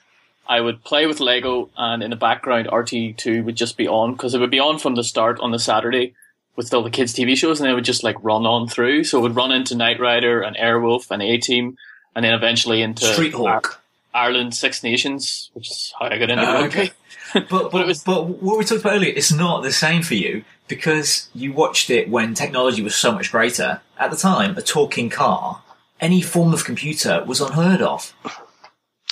I 0.48 0.60
would 0.60 0.84
play 0.84 1.06
with 1.06 1.20
Lego 1.20 1.70
and 1.78 2.02
in 2.02 2.10
the 2.10 2.16
background 2.16 2.68
RT2 2.68 3.44
would 3.44 3.56
just 3.56 3.78
be 3.78 3.88
on 3.88 4.14
because 4.14 4.34
it 4.34 4.40
would 4.40 4.50
be 4.52 4.60
on 4.60 4.80
from 4.80 4.96
the 4.96 5.04
start 5.04 5.40
on 5.40 5.52
the 5.52 5.60
Saturday 5.60 6.14
with 6.56 6.74
all 6.74 6.84
the 6.84 6.90
kids 6.90 7.14
TV 7.14 7.38
shows 7.38 7.62
and 7.62 7.70
it 7.70 7.74
would 7.74 7.86
just 7.86 8.04
like 8.04 8.16
run 8.24 8.46
on 8.46 8.68
through. 8.68 9.04
So 9.04 9.20
it 9.20 9.22
would 9.22 9.36
run 9.36 9.52
into 9.52 9.76
Knight 9.76 10.00
Rider 10.00 10.42
and 10.42 10.56
Airwolf 10.58 11.12
and 11.12 11.22
A-Team 11.22 11.78
and 12.16 12.26
then 12.26 12.34
eventually 12.34 12.82
into 12.82 13.06
Street 13.06 13.34
Hawk. 13.34 13.81
Ir- 14.14 14.20
Ireland 14.20 14.54
Six 14.56 14.84
Nations, 14.84 15.50
which 15.54 15.70
is 15.70 15.94
how 16.00 16.06
I 16.08 16.18
got 16.18 16.30
into 16.30 16.44
Oh, 16.48 16.54
rugby. 16.62 16.80
okay. 16.80 16.92
But 17.50 17.72
but, 17.72 17.82
it 17.82 17.88
was- 17.88 18.04
but 18.04 18.28
what 18.42 18.58
we 18.58 18.66
talked 18.66 18.82
about 18.82 18.94
earlier, 18.96 19.14
it's 19.16 19.32
not 19.32 19.64
the 19.64 19.72
same 19.72 20.02
for 20.04 20.16
you 20.16 20.44
because 20.68 21.30
you 21.34 21.54
watched 21.54 21.90
it 21.90 22.10
when 22.10 22.34
technology 22.34 22.82
was 22.82 22.94
so 22.96 23.12
much 23.14 23.32
greater. 23.32 23.82
At 23.98 24.12
the 24.12 24.18
time, 24.18 24.58
a 24.58 24.62
talking 24.62 25.10
car, 25.10 25.62
any 26.02 26.22
form 26.22 26.54
of 26.54 26.66
computer 26.66 27.24
was 27.26 27.40
unheard 27.40 27.82
of. 27.82 28.14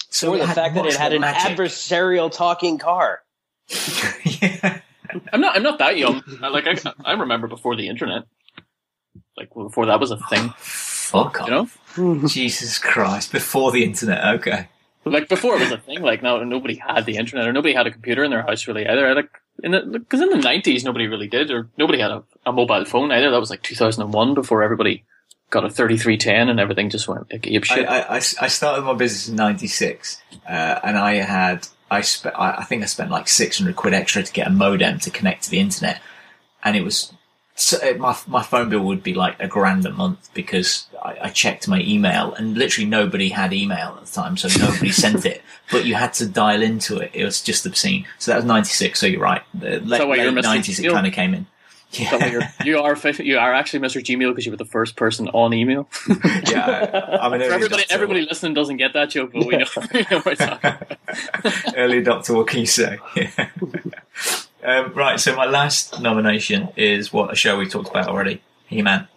So 0.10 0.34
or 0.34 0.38
the 0.40 0.48
fact 0.48 0.76
that 0.76 0.86
it 0.86 0.96
had 0.96 1.14
an 1.14 1.22
magic. 1.22 1.58
adversarial 1.58 2.30
talking 2.32 2.78
car. 2.78 3.22
yeah. 4.26 4.80
I'm 5.32 5.40
not. 5.42 5.56
I'm 5.56 5.64
not 5.64 5.80
that 5.80 5.98
young. 5.98 6.22
I, 6.42 6.50
like 6.50 6.66
I, 6.68 6.76
I 7.06 7.14
remember 7.14 7.48
before 7.48 7.76
the 7.76 7.88
internet, 7.88 8.24
like 9.38 9.50
before 9.54 9.86
that 9.88 10.00
was 10.00 10.12
a 10.12 10.18
thing. 10.18 10.50
Fuck 10.58 11.42
off. 11.42 11.78
You 11.98 12.16
know, 12.16 12.28
Jesus 12.28 12.78
Christ! 12.80 13.32
Before 13.32 13.72
the 13.72 13.84
internet, 13.84 14.24
okay. 14.36 14.68
Like 15.06 15.30
before 15.30 15.56
it 15.56 15.62
was 15.62 15.72
a 15.72 15.78
thing. 15.78 16.02
Like 16.02 16.22
now, 16.22 16.44
nobody 16.44 16.76
had 16.76 17.06
the 17.06 17.18
internet 17.18 17.48
or 17.48 17.54
nobody 17.54 17.74
had 17.74 17.88
a 17.88 17.92
computer 17.92 18.24
in 18.24 18.32
their 18.32 18.42
house 18.42 18.68
really 18.68 18.88
either. 18.88 19.14
Like 19.16 19.30
in 19.64 19.72
the 19.72 20.00
because 20.00 20.22
in 20.22 20.30
the 20.30 20.38
nineties 20.38 20.84
nobody 20.84 21.08
really 21.08 21.28
did, 21.28 21.52
or 21.52 21.70
nobody 21.78 22.00
had 22.00 22.12
a, 22.12 22.24
a 22.46 22.52
mobile 22.52 22.86
phone 22.86 23.12
either. 23.12 23.32
That 23.32 23.40
was 23.40 23.50
like 23.50 23.62
2001 23.62 24.34
before 24.34 24.64
everybody 24.64 25.04
got 25.50 25.66
a 25.66 25.70
3310 25.70 26.50
and 26.50 26.60
everything 26.60 26.90
just 26.90 27.08
went 27.08 27.32
like 27.32 27.48
ape 27.48 27.64
I, 27.64 27.76
shit. 27.76 27.88
I, 27.90 28.16
I 28.46 28.48
started 28.48 28.84
my 28.84 28.94
business 28.94 29.28
in 29.28 29.36
'96, 29.36 30.22
uh, 30.48 30.80
and 30.84 30.98
I 30.98 31.16
had 31.16 31.68
I 31.90 32.02
spent 32.02 32.36
I 32.38 32.58
I 32.58 32.64
think 32.64 32.84
I 32.84 32.86
spent 32.86 33.12
like 33.12 33.28
600 33.28 33.76
quid 33.76 33.94
extra 33.94 34.24
to 34.24 34.32
get 34.32 34.48
a 34.48 34.52
modem 34.52 35.00
to 35.00 35.10
connect 35.10 35.44
to 35.44 35.52
the 35.52 35.60
internet, 35.60 36.02
and 36.64 36.76
it 36.76 36.84
was 36.84 37.14
so 37.60 37.78
uh, 37.78 37.94
my 37.98 38.18
my 38.28 38.42
phone 38.44 38.70
bill 38.70 38.82
would 38.82 39.04
be 39.04 39.14
like 39.14 39.40
a 39.40 39.48
grand 39.48 39.86
a 39.86 39.92
month 39.92 40.30
because 40.34 40.88
I, 41.04 41.18
I 41.24 41.30
checked 41.30 41.68
my 41.68 41.82
email 41.82 42.34
and 42.34 42.58
literally 42.58 42.90
nobody 42.90 43.30
had 43.30 43.54
email 43.54 43.98
at 43.98 44.06
the 44.06 44.12
time, 44.12 44.38
so 44.38 44.48
nobody 44.60 44.92
sent 44.92 45.26
it. 45.26 45.42
But 45.72 45.86
you 45.86 45.94
had 45.94 46.14
to 46.16 46.26
dial 46.26 46.64
into 46.64 46.98
it. 46.98 47.12
It 47.14 47.24
was 47.24 47.44
just 47.44 47.64
obscene. 47.64 48.08
So 48.18 48.32
that 48.32 48.38
was 48.38 48.46
'96. 48.46 49.00
So 49.00 49.06
you're 49.06 49.22
right. 49.22 49.44
The 49.54 49.80
late, 49.82 50.08
why 50.08 50.16
you're 50.16 50.32
late 50.32 50.44
Mr. 50.44 50.58
'90s 50.58 50.84
it 50.84 50.92
kind 50.92 51.06
of 51.06 51.14
came 51.14 51.36
in. 51.36 51.46
So 51.92 52.18
you're, 52.26 52.42
you 52.64 52.80
are 52.80 52.96
offici- 52.96 53.26
you 53.26 53.38
are 53.38 53.54
actually 53.54 53.80
Mr. 53.80 54.02
Gmail 54.02 54.32
because 54.32 54.46
you 54.46 54.52
were 54.52 54.58
the 54.58 54.66
first 54.66 54.96
person 54.96 55.28
on 55.30 55.54
email. 55.54 55.88
Yeah, 56.50 57.20
I'm 57.22 57.34
an 57.34 57.40
For 57.42 57.46
early 57.46 57.54
everybody, 57.54 57.84
everybody 57.90 58.22
listening 58.22 58.54
doesn't 58.56 58.78
get 58.78 58.94
that 58.94 59.10
joke, 59.12 59.32
but 59.34 59.46
we 59.46 59.58
know, 59.58 59.66
we 59.94 60.06
know 60.10 60.22
we're 60.26 60.36
talking. 60.36 60.72
Early 61.76 62.04
adopter, 62.04 62.36
what 62.36 62.48
can 62.48 62.62
you 62.62 62.66
say? 62.66 62.98
Yeah. 63.16 63.50
Um, 64.64 64.94
right, 64.94 65.20
so 65.20 65.36
my 65.36 65.46
last 65.46 66.00
nomination 66.02 66.70
is 66.76 67.12
what 67.14 67.32
a 67.32 67.36
show 67.36 67.58
we 67.58 67.68
talked 67.68 67.90
about 67.90 68.08
already, 68.08 68.42
He-Man. 68.68 69.08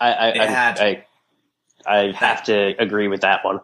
I 0.00 0.12
I, 0.12 0.28
It 0.28 0.40
I, 0.40 0.46
had- 0.46 0.80
I 0.80 1.06
I 1.86 2.12
have 2.12 2.44
to 2.44 2.74
agree 2.80 3.08
with 3.08 3.22
that 3.22 3.44
one. 3.44 3.60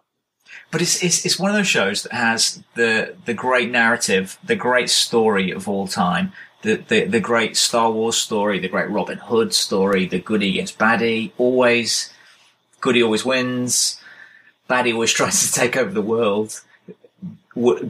But 0.71 0.81
it's, 0.83 1.03
it's 1.05 1.25
it's 1.27 1.39
one 1.39 1.51
of 1.51 1.57
those 1.57 1.69
shows 1.69 2.03
that 2.05 2.12
has 2.12 2.62
the 2.75 3.14
the 3.27 3.35
great 3.35 3.71
narrative, 3.71 4.39
the 4.43 4.57
great 4.57 4.89
story 4.91 5.51
of 5.51 5.69
all 5.69 5.87
time, 5.87 6.33
the, 6.62 6.77
the 6.77 7.05
the 7.05 7.21
great 7.21 7.57
Star 7.57 7.91
Wars 7.91 8.16
story, 8.16 8.59
the 8.59 8.69
great 8.69 8.89
Robin 8.91 9.19
Hood 9.19 9.53
story, 9.55 10.07
the 10.07 10.19
goodie 10.21 10.51
against 10.51 10.79
baddie. 10.79 11.33
Always, 11.39 12.12
goodie 12.81 13.03
always 13.03 13.25
wins. 13.25 14.01
Baddie 14.71 14.93
always 14.95 15.12
tries 15.19 15.47
to 15.47 15.53
take 15.61 15.77
over 15.77 15.91
the 15.93 16.03
world. 16.03 16.61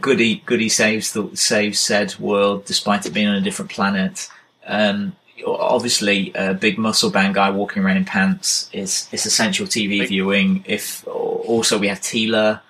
Goody 0.00 0.36
Goody 0.46 0.68
saves 0.68 1.12
the 1.12 1.30
saves 1.34 1.78
said 1.78 2.18
world 2.18 2.64
despite 2.64 3.06
it 3.06 3.12
being 3.12 3.28
on 3.28 3.36
a 3.36 3.40
different 3.40 3.70
planet. 3.70 4.28
Um, 4.66 5.16
obviously, 5.46 6.32
a 6.34 6.54
big 6.54 6.78
muscle 6.78 7.10
bound 7.10 7.34
guy 7.34 7.50
walking 7.50 7.82
around 7.82 7.98
in 7.98 8.04
pants 8.04 8.70
is 8.72 9.08
is 9.12 9.26
essential 9.26 9.66
TV 9.66 10.06
viewing. 10.06 10.64
If 10.66 11.06
also 11.06 11.78
we 11.78 11.88
have 11.88 12.00
Teela, 12.00 12.60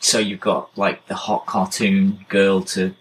so 0.00 0.18
you've 0.18 0.40
got 0.40 0.76
like 0.76 1.06
the 1.06 1.14
hot 1.14 1.46
cartoon 1.46 2.24
girl 2.28 2.62
to 2.62 2.94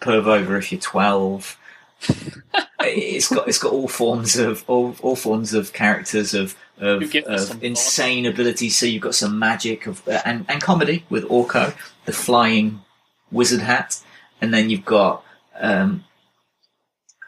perv 0.00 0.26
over 0.26 0.56
if 0.56 0.72
you're 0.72 0.80
twelve. 0.80 1.58
it's 2.88 3.28
got 3.28 3.48
it's 3.48 3.58
got 3.58 3.72
all 3.72 3.88
forms 3.88 4.36
of 4.36 4.64
all, 4.68 4.94
all 5.02 5.16
forms 5.16 5.54
of 5.54 5.72
characters 5.72 6.34
of 6.34 6.56
of, 6.78 7.02
You've 7.02 7.12
given 7.12 7.32
us 7.32 7.44
of 7.44 7.48
some 7.48 7.62
insane 7.62 8.26
abilities. 8.26 8.76
So 8.76 8.86
you've 8.86 9.02
got 9.02 9.14
some 9.14 9.38
magic 9.38 9.86
of 9.86 10.06
uh, 10.08 10.20
and 10.24 10.44
and 10.48 10.60
comedy 10.62 11.04
with 11.08 11.24
Orko, 11.24 11.74
the 12.04 12.12
flying 12.12 12.82
wizard 13.30 13.60
hat, 13.60 14.00
and 14.40 14.52
then 14.52 14.70
you've 14.70 14.84
got. 14.84 15.24
um 15.58 16.04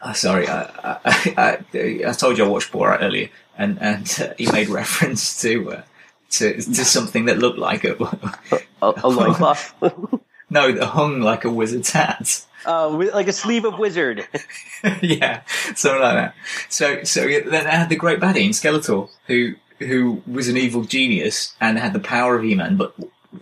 oh, 0.02 0.12
Sorry, 0.12 0.46
I, 0.48 0.62
I, 1.04 1.34
I, 1.74 2.00
I 2.08 2.12
told 2.12 2.38
you 2.38 2.44
I 2.44 2.48
watched 2.48 2.72
Borat 2.72 3.02
earlier, 3.02 3.30
and 3.56 3.80
and 3.80 4.18
uh, 4.20 4.34
he 4.36 4.50
made 4.50 4.68
reference 4.68 5.40
to 5.42 5.72
uh, 5.72 5.82
to 6.30 6.54
to 6.54 6.84
something 6.84 7.24
that 7.26 7.38
looked 7.38 7.58
like 7.58 7.84
a 7.84 7.94
A, 8.82 8.92
a 9.02 9.08
loincloth. 9.08 9.74
no, 10.50 10.72
that 10.72 10.86
hung 10.86 11.20
like 11.20 11.44
a 11.44 11.50
wizard's 11.50 11.90
hat. 11.90 12.44
uh, 12.66 12.88
like 12.88 13.28
a 13.28 13.32
sleeve 13.32 13.64
of 13.64 13.78
wizard. 13.78 14.26
yeah, 15.02 15.42
something 15.74 16.00
like 16.00 16.14
that. 16.14 16.34
So, 16.68 17.02
so 17.04 17.26
then 17.26 17.66
I 17.66 17.70
had 17.70 17.88
the 17.88 17.96
great 17.96 18.20
baddie 18.20 18.44
in 18.44 18.50
Skeletor, 18.50 19.08
who 19.26 19.54
who 19.78 20.22
was 20.26 20.48
an 20.48 20.56
evil 20.56 20.82
genius 20.84 21.54
and 21.60 21.78
had 21.78 21.92
the 21.92 22.00
power 22.00 22.36
of 22.36 22.42
He-Man, 22.42 22.76
but 22.76 22.94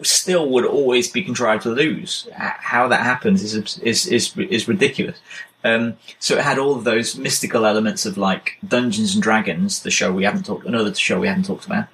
still 0.02 0.50
would 0.50 0.66
always 0.66 1.11
be 1.11 1.22
contrived 1.22 1.62
to 1.62 1.70
lose. 1.70 2.28
How 2.34 2.88
that 2.88 3.00
happens 3.00 3.42
is 3.42 3.78
is 3.78 4.07
is 4.07 4.36
is 4.36 4.68
ridiculous. 4.68 5.18
Um, 5.64 5.96
so 6.20 6.36
it 6.36 6.44
had 6.44 6.59
all 6.59 6.76
of 6.76 6.84
those 6.84 7.16
mystical 7.16 7.66
elements 7.66 8.07
of 8.07 8.16
like 8.16 8.59
Dungeons 8.66 9.14
and 9.14 9.22
Dragons, 9.22 9.82
the 9.82 9.90
show 9.90 10.12
we 10.12 10.24
haven't 10.24 10.46
talked, 10.46 10.66
another 10.66 10.94
show 10.94 11.18
we 11.18 11.26
haven't 11.26 11.46
talked 11.46 11.66
about. 11.66 11.88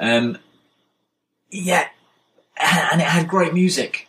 Um, 0.00 0.38
yeah, 1.50 1.88
and 2.60 3.00
it 3.00 3.06
had 3.06 3.28
great 3.28 3.54
music. 3.54 4.08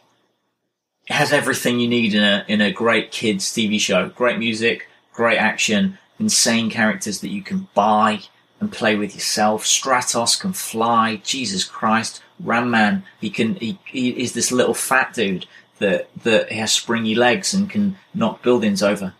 It 1.07 1.13
has 1.13 1.33
everything 1.33 1.79
you 1.79 1.87
need 1.87 2.13
in 2.13 2.23
a 2.23 2.45
in 2.47 2.61
a 2.61 2.71
great 2.71 3.11
kids 3.11 3.45
TV 3.51 3.79
show. 3.79 4.09
Great 4.09 4.37
music, 4.37 4.87
great 5.13 5.37
action, 5.37 5.97
insane 6.19 6.69
characters 6.69 7.21
that 7.21 7.29
you 7.29 7.41
can 7.41 7.67
buy 7.73 8.21
and 8.59 8.71
play 8.71 8.95
with 8.95 9.15
yourself. 9.15 9.65
Stratos 9.65 10.39
can 10.39 10.53
fly. 10.53 11.21
Jesus 11.23 11.63
Christ, 11.63 12.21
Ram 12.39 12.69
Man, 12.69 13.03
he 13.19 13.29
can. 13.29 13.55
He, 13.55 13.79
he 13.85 14.09
is 14.09 14.33
this 14.33 14.51
little 14.51 14.73
fat 14.73 15.13
dude 15.13 15.45
that 15.79 16.09
that 16.23 16.51
has 16.51 16.71
springy 16.71 17.15
legs 17.15 17.53
and 17.53 17.69
can 17.69 17.97
knock 18.13 18.43
buildings 18.43 18.83
over. 18.83 19.13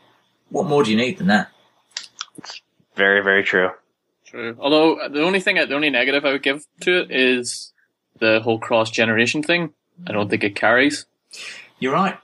What 0.50 0.68
more 0.68 0.84
do 0.84 0.92
you 0.92 0.98
need 0.98 1.18
than 1.18 1.28
that? 1.28 1.50
Very, 2.96 3.24
very 3.24 3.44
true. 3.44 3.70
True. 4.26 4.56
Although 4.60 5.10
the 5.10 5.24
only 5.24 5.40
thing, 5.40 5.56
the 5.56 5.74
only 5.74 5.90
negative 5.90 6.26
I 6.26 6.34
would 6.34 6.44
give 6.44 6.64
to 6.82 7.00
it 7.02 7.12
is 7.12 7.72
the 8.20 8.40
whole 8.42 8.60
cross 8.60 8.92
generation 8.92 9.44
thing. 9.44 9.74
I 10.08 10.12
don't 10.12 10.30
think 10.30 10.44
it 10.44 10.56
carries. 10.56 11.06
You're 11.80 11.94
right. 11.94 12.18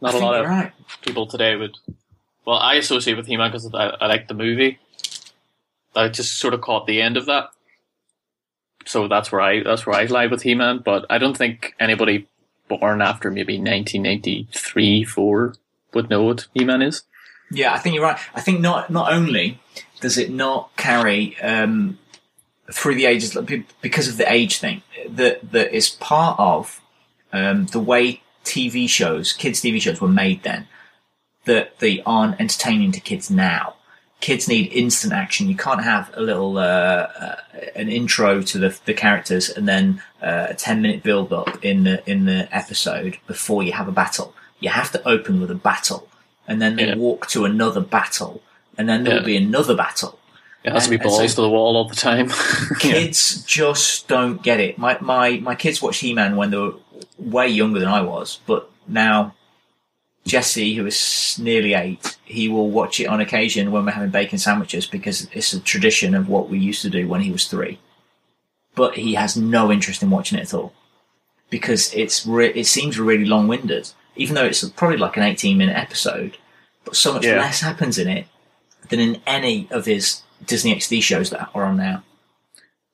Not 0.00 0.14
I 0.14 0.18
a 0.18 0.20
lot 0.20 0.40
of 0.40 0.46
right. 0.46 0.72
people 1.02 1.26
today 1.26 1.56
would. 1.56 1.76
Well, 2.46 2.56
I 2.56 2.74
associate 2.74 3.16
with 3.16 3.26
He-Man 3.26 3.50
because 3.50 3.72
I, 3.74 3.88
I 4.00 4.06
like 4.06 4.28
the 4.28 4.34
movie. 4.34 4.78
I 5.94 6.08
just 6.08 6.38
sort 6.38 6.54
of 6.54 6.60
caught 6.60 6.86
the 6.86 7.02
end 7.02 7.16
of 7.16 7.26
that, 7.26 7.50
so 8.86 9.08
that's 9.08 9.32
where 9.32 9.40
I 9.40 9.62
that's 9.62 9.86
where 9.86 9.96
I 9.96 10.04
lie 10.04 10.26
with 10.26 10.42
He-Man. 10.42 10.82
But 10.84 11.04
I 11.10 11.18
don't 11.18 11.36
think 11.36 11.74
anybody 11.80 12.28
born 12.68 13.02
after 13.02 13.30
maybe 13.30 13.54
1993, 13.54 15.04
four 15.04 15.54
would 15.92 16.08
know 16.08 16.22
what 16.22 16.46
He-Man 16.54 16.80
is. 16.80 17.02
Yeah, 17.50 17.74
I 17.74 17.78
think 17.78 17.94
you're 17.96 18.04
right. 18.04 18.18
I 18.34 18.40
think 18.40 18.60
not 18.60 18.90
not 18.90 19.12
only 19.12 19.60
does 20.00 20.16
it 20.16 20.30
not 20.30 20.70
carry 20.76 21.38
um, 21.40 21.98
through 22.72 22.94
the 22.96 23.06
ages 23.06 23.36
because 23.80 24.08
of 24.08 24.16
the 24.16 24.30
age 24.30 24.58
thing 24.58 24.82
that 25.08 25.52
that 25.52 25.74
is 25.74 25.90
part 25.90 26.38
of 26.38 26.80
um, 27.32 27.66
the 27.66 27.80
way 27.80 28.22
TV 28.44 28.88
shows, 28.88 29.32
kids 29.32 29.60
TV 29.60 29.80
shows 29.80 30.00
were 30.00 30.08
made 30.08 30.42
then. 30.42 30.66
That 31.46 31.78
they 31.78 32.02
aren't 32.04 32.38
entertaining 32.40 32.92
to 32.92 33.00
kids 33.00 33.30
now. 33.30 33.74
Kids 34.20 34.46
need 34.46 34.70
instant 34.72 35.14
action. 35.14 35.48
You 35.48 35.56
can't 35.56 35.82
have 35.82 36.10
a 36.14 36.20
little 36.20 36.58
uh, 36.58 36.60
uh, 37.18 37.36
an 37.74 37.88
intro 37.88 38.42
to 38.42 38.58
the 38.58 38.78
the 38.84 38.92
characters 38.92 39.48
and 39.48 39.66
then 39.66 40.02
uh, 40.22 40.48
a 40.50 40.54
ten 40.54 40.82
minute 40.82 41.02
build 41.02 41.32
up 41.32 41.64
in 41.64 41.84
the 41.84 42.08
in 42.08 42.26
the 42.26 42.46
episode 42.54 43.18
before 43.26 43.62
you 43.62 43.72
have 43.72 43.88
a 43.88 43.92
battle. 43.92 44.34
You 44.60 44.68
have 44.68 44.92
to 44.92 45.08
open 45.08 45.40
with 45.40 45.50
a 45.50 45.54
battle, 45.54 46.06
and 46.46 46.60
then 46.60 46.76
they 46.76 46.88
Yeah. 46.88 46.96
walk 46.96 47.26
to 47.28 47.46
another 47.46 47.80
battle, 47.80 48.42
and 48.76 48.86
then 48.86 49.04
there 49.04 49.14
will 49.14 49.22
Yeah. 49.22 49.26
be 49.26 49.36
another 49.38 49.74
battle. 49.74 50.18
It 50.62 50.72
has 50.72 50.84
to 50.84 50.90
be 50.90 50.96
And- 50.96 51.04
and 51.04 51.12
so- 51.12 51.18
balls 51.18 51.34
to 51.36 51.40
the 51.42 51.48
wall 51.48 51.76
all 51.76 51.88
the 51.88 51.94
time. 51.96 52.30
kids 52.80 53.42
just 53.44 54.08
don't 54.08 54.42
get 54.42 54.60
it. 54.60 54.76
My 54.78 54.98
my 55.00 55.38
my 55.38 55.54
kids 55.54 55.80
watched 55.80 56.00
He 56.02 56.12
Man 56.14 56.36
when 56.36 56.50
they 56.50 56.56
were 56.58 56.74
way 57.18 57.48
younger 57.48 57.80
than 57.80 57.88
I 57.88 58.02
was, 58.02 58.40
but 58.46 58.70
now 58.86 59.34
Jesse, 60.26 60.74
who 60.74 60.84
is 60.86 61.38
nearly 61.40 61.72
eight, 61.72 62.18
he 62.24 62.46
will 62.48 62.68
watch 62.70 63.00
it 63.00 63.06
on 63.06 63.20
occasion 63.20 63.72
when 63.72 63.86
we're 63.86 63.92
having 63.92 64.10
bacon 64.10 64.38
sandwiches 64.38 64.86
because 64.86 65.26
it's 65.32 65.54
a 65.54 65.60
tradition 65.60 66.14
of 66.14 66.28
what 66.28 66.50
we 66.50 66.58
used 66.58 66.82
to 66.82 66.90
do 66.90 67.08
when 67.08 67.22
he 67.22 67.32
was 67.32 67.46
three. 67.46 67.78
But 68.74 68.96
he 68.96 69.14
has 69.14 69.36
no 69.36 69.72
interest 69.72 70.02
in 70.02 70.10
watching 70.10 70.38
it 70.38 70.42
at 70.42 70.54
all 70.54 70.74
because 71.48 71.92
it's 71.94 72.26
re- 72.26 72.52
it 72.54 72.66
seems 72.66 72.98
really 73.00 73.24
long 73.24 73.48
winded, 73.48 73.90
even 74.14 74.34
though 74.34 74.44
it's 74.44 74.62
probably 74.70 74.98
like 74.98 75.16
an 75.16 75.22
eighteen 75.22 75.56
minute 75.56 75.76
episode. 75.76 76.36
But 76.84 76.96
so 76.96 77.14
much 77.14 77.24
Yeah. 77.24 77.40
less 77.40 77.60
happens 77.62 77.96
in 77.98 78.06
it 78.08 78.26
than 78.90 79.00
in 79.00 79.22
any 79.26 79.68
of 79.70 79.86
his 79.86 80.22
Disney 80.46 80.74
XD 80.74 81.02
shows 81.02 81.30
that 81.30 81.50
are 81.54 81.64
on 81.64 81.76
now. 81.76 82.02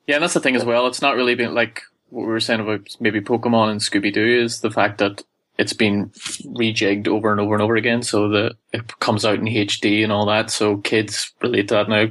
Yeah, 0.07 0.17
and 0.17 0.23
that's 0.23 0.35
the 0.35 0.41
thing 0.41 0.57
as 0.57 0.65
well. 0.65 0.87
It's 0.87 1.03
not 1.03 1.17
really 1.17 1.35
been 1.35 1.55
like 1.55 1.83
what 2.11 2.23
we 2.23 2.33
were 2.33 2.41
saying 2.41 2.61
about 2.61 2.97
maybe 3.01 3.21
Pokemon 3.21 3.71
and 3.71 3.81
Scooby 3.81 4.13
Doo 4.13 4.43
is 4.43 4.61
the 4.61 4.71
fact 4.71 4.99
that 4.99 5.25
it's 5.59 5.73
been 5.73 6.11
rejigged 6.11 7.09
over 7.09 7.33
and 7.33 7.41
over 7.41 7.55
and 7.55 7.63
over 7.63 7.77
again, 7.77 8.03
so 8.03 8.29
that 8.29 8.57
it 8.73 8.99
comes 9.01 9.25
out 9.25 9.39
in 9.39 9.47
HD 9.47 10.03
and 10.03 10.13
all 10.13 10.27
that. 10.27 10.51
So 10.51 10.79
kids 10.79 11.33
relate 11.41 11.69
to 11.69 11.75
that 11.75 11.89
now. 11.89 12.09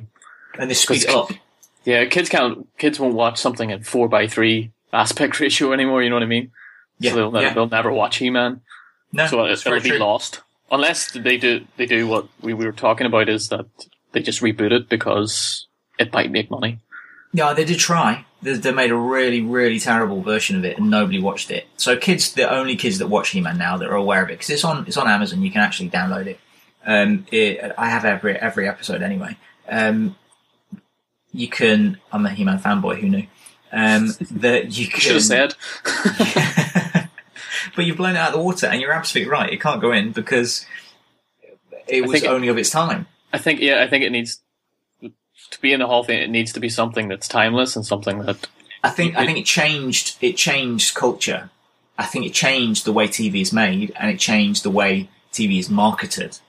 And 0.59 0.69
they 0.69 0.73
speed 0.73 1.07
up. 1.07 1.31
Yeah, 1.83 2.05
kids 2.05 2.29
can't. 2.29 2.67
Kids 2.77 2.99
won't 2.99 3.15
watch 3.15 3.39
something 3.39 3.69
in 3.69 3.83
four 3.83 4.09
by 4.09 4.27
three 4.27 4.71
aspect 4.91 5.39
ratio 5.39 5.71
anymore. 5.71 6.03
You 6.03 6.09
know 6.09 6.15
what 6.15 6.23
I 6.23 6.27
mean? 6.27 6.51
Yeah, 6.99 7.11
so 7.11 7.17
they'll, 7.17 7.31
never, 7.31 7.45
yeah. 7.45 7.53
they'll 7.53 7.69
never 7.69 7.91
watch 7.91 8.17
He 8.17 8.29
Man. 8.29 8.61
No, 9.11 9.27
so 9.27 9.45
it, 9.45 9.59
very 9.61 9.77
it'll 9.77 9.83
be 9.83 9.89
true. 9.91 9.99
lost 9.99 10.41
unless 10.71 11.11
they 11.11 11.37
do. 11.37 11.65
They 11.77 11.85
do 11.85 12.07
what 12.07 12.27
we, 12.41 12.53
we 12.53 12.65
were 12.65 12.71
talking 12.71 13.07
about 13.07 13.29
is 13.29 13.49
that 13.49 13.67
they 14.15 14.21
just 14.21 14.41
reboot 14.41 14.71
it 14.71 14.87
because 14.89 15.67
it 15.99 16.13
might 16.13 16.31
make 16.31 16.49
money. 16.49 16.79
Yeah, 17.33 17.53
they 17.53 17.65
did 17.65 17.77
try. 17.79 18.25
They, 18.41 18.53
they 18.53 18.71
made 18.71 18.91
a 18.91 18.95
really, 18.95 19.41
really 19.41 19.77
terrible 19.77 20.21
version 20.21 20.55
of 20.55 20.63
it, 20.63 20.77
and 20.77 20.89
nobody 20.89 21.19
watched 21.19 21.51
it. 21.51 21.67
So 21.75 21.97
kids, 21.97 22.31
the 22.33 22.49
only 22.49 22.77
kids 22.77 22.97
that 22.99 23.07
watch 23.07 23.29
He-Man 23.31 23.57
now 23.57 23.75
that 23.75 23.89
are 23.89 23.95
aware 23.95 24.23
of 24.23 24.29
it, 24.29 24.35
because 24.35 24.49
it's 24.49 24.63
on 24.63 24.87
it's 24.87 24.95
on 24.95 25.09
Amazon. 25.09 25.41
You 25.41 25.51
can 25.51 25.59
actually 25.61 25.89
download 25.89 26.27
it. 26.27 26.39
Um, 26.85 27.25
it, 27.29 27.73
I 27.77 27.89
have 27.89 28.05
every 28.05 28.37
every 28.37 28.69
episode 28.69 29.01
anyway. 29.01 29.35
Um, 29.67 30.15
you 31.33 31.49
can. 31.49 31.99
I'm 32.13 32.25
a 32.25 32.29
He-Man 32.29 32.59
fanboy. 32.59 32.99
Who 33.01 33.09
knew? 33.09 33.27
Um, 33.73 34.13
that 34.31 34.77
you 34.77 34.87
can. 34.87 34.99
Should 35.01 35.13
have 35.15 35.23
said. 35.23 35.55
but 37.75 37.85
you've 37.85 37.97
blown 37.97 38.15
it 38.15 38.19
out 38.19 38.29
of 38.29 38.35
the 38.35 38.39
water, 38.39 38.67
and 38.67 38.79
you're 38.79 38.93
absolutely 38.93 39.29
right. 39.31 39.51
It 39.51 39.59
can't 39.59 39.81
go 39.81 39.91
in 39.91 40.11
because 40.13 40.65
it 41.87 41.97
I 41.97 42.07
was 42.07 42.11
think 42.13 42.23
it- 42.23 42.29
only 42.29 42.47
of 42.47 42.57
its 42.57 42.69
time. 42.69 43.07
I 43.35 43.37
think 43.37 43.59
yeah, 43.59 43.83
I 43.83 43.87
think 43.87 44.03
it 44.03 44.11
needs 44.11 44.39
to 45.01 45.61
be 45.61 45.73
in 45.73 45.79
the 45.79 45.87
Hall 45.87 45.99
of 46.01 46.07
Fame. 46.07 46.21
It 46.21 46.29
needs 46.29 46.53
to 46.53 46.59
be 46.59 46.69
something 46.69 47.07
that's 47.09 47.27
timeless 47.27 47.75
and 47.75 47.85
something 47.85 48.19
that 48.19 48.47
I 48.83 48.89
think 48.89 49.15
I 49.17 49.25
think 49.25 49.37
it 49.39 49.45
changed 49.45 50.17
it 50.21 50.37
changed 50.37 50.95
culture. 50.95 51.49
I 51.97 52.05
think 52.05 52.25
it 52.25 52.33
changed 52.33 52.85
the 52.85 52.93
way 52.93 53.07
TV 53.07 53.41
is 53.41 53.53
made 53.53 53.91
and 53.99 54.09
it 54.11 54.19
changed 54.19 54.63
the 54.63 54.69
way 54.71 55.09
TV 55.31 55.59
is 55.59 55.69
marketed. 55.69 56.39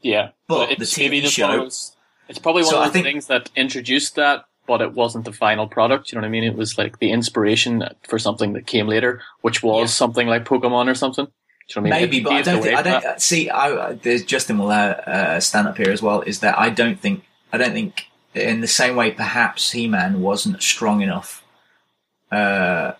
yeah. 0.00 0.30
But 0.46 0.72
it's 0.72 0.94
the 0.94 1.02
TV 1.08 1.20
just 1.22 1.38
one 1.38 1.50
of 1.50 1.54
show- 1.56 1.62
those- 1.64 1.96
it's 2.28 2.38
probably 2.38 2.62
one 2.62 2.70
So 2.72 2.78
of 2.80 2.86
the 2.86 2.92
think- 2.92 3.06
things 3.06 3.26
that 3.28 3.50
introduced 3.56 4.14
that, 4.16 4.44
but 4.66 4.80
it 4.80 4.92
wasn't 4.92 5.24
the 5.24 5.32
final 5.32 5.66
product. 5.66 6.12
You 6.12 6.16
know 6.16 6.22
what 6.22 6.28
I 6.28 6.30
mean? 6.30 6.44
It 6.44 6.56
was 6.56 6.76
like 6.78 6.98
the 6.98 7.10
inspiration 7.10 7.82
for 8.08 8.18
something 8.18 8.52
that 8.54 8.66
came 8.66 8.86
later, 8.86 9.22
which 9.40 9.62
was 9.62 9.92
something 9.94 10.26
like 10.28 10.44
Pokemon 10.44 10.88
or 10.88 10.94
something. 10.94 11.28
Do 11.68 11.80
you 11.80 11.82
know 11.82 11.90
what 11.90 11.96
I 11.96 12.00
mean? 12.00 12.10
Maybe, 12.10 12.18
It 12.18 12.24
but 12.24 12.32
I 12.32 12.42
don't 12.42 12.62
think 12.62 12.78
I 12.78 12.82
don't 12.82 13.20
see. 13.20 13.50
I, 13.50 13.92
there's 13.92 14.24
Justin 14.24 14.58
will 14.58 14.70
uh, 14.70 14.94
uh, 15.06 15.40
stand 15.40 15.68
up 15.68 15.76
here 15.76 15.90
as 15.90 16.00
well. 16.00 16.22
Is 16.22 16.40
that 16.40 16.58
I 16.58 16.70
don't 16.70 16.98
think 16.98 17.24
I 17.52 17.58
don't 17.58 17.72
think 17.72 18.06
in 18.34 18.60
the 18.60 18.66
same 18.66 18.96
way 18.96 19.10
perhaps 19.10 19.72
He 19.72 19.86
Man 19.86 20.22
wasn't 20.22 20.62
strong 20.62 21.02
enough 21.02 21.44
uh, 22.30 22.92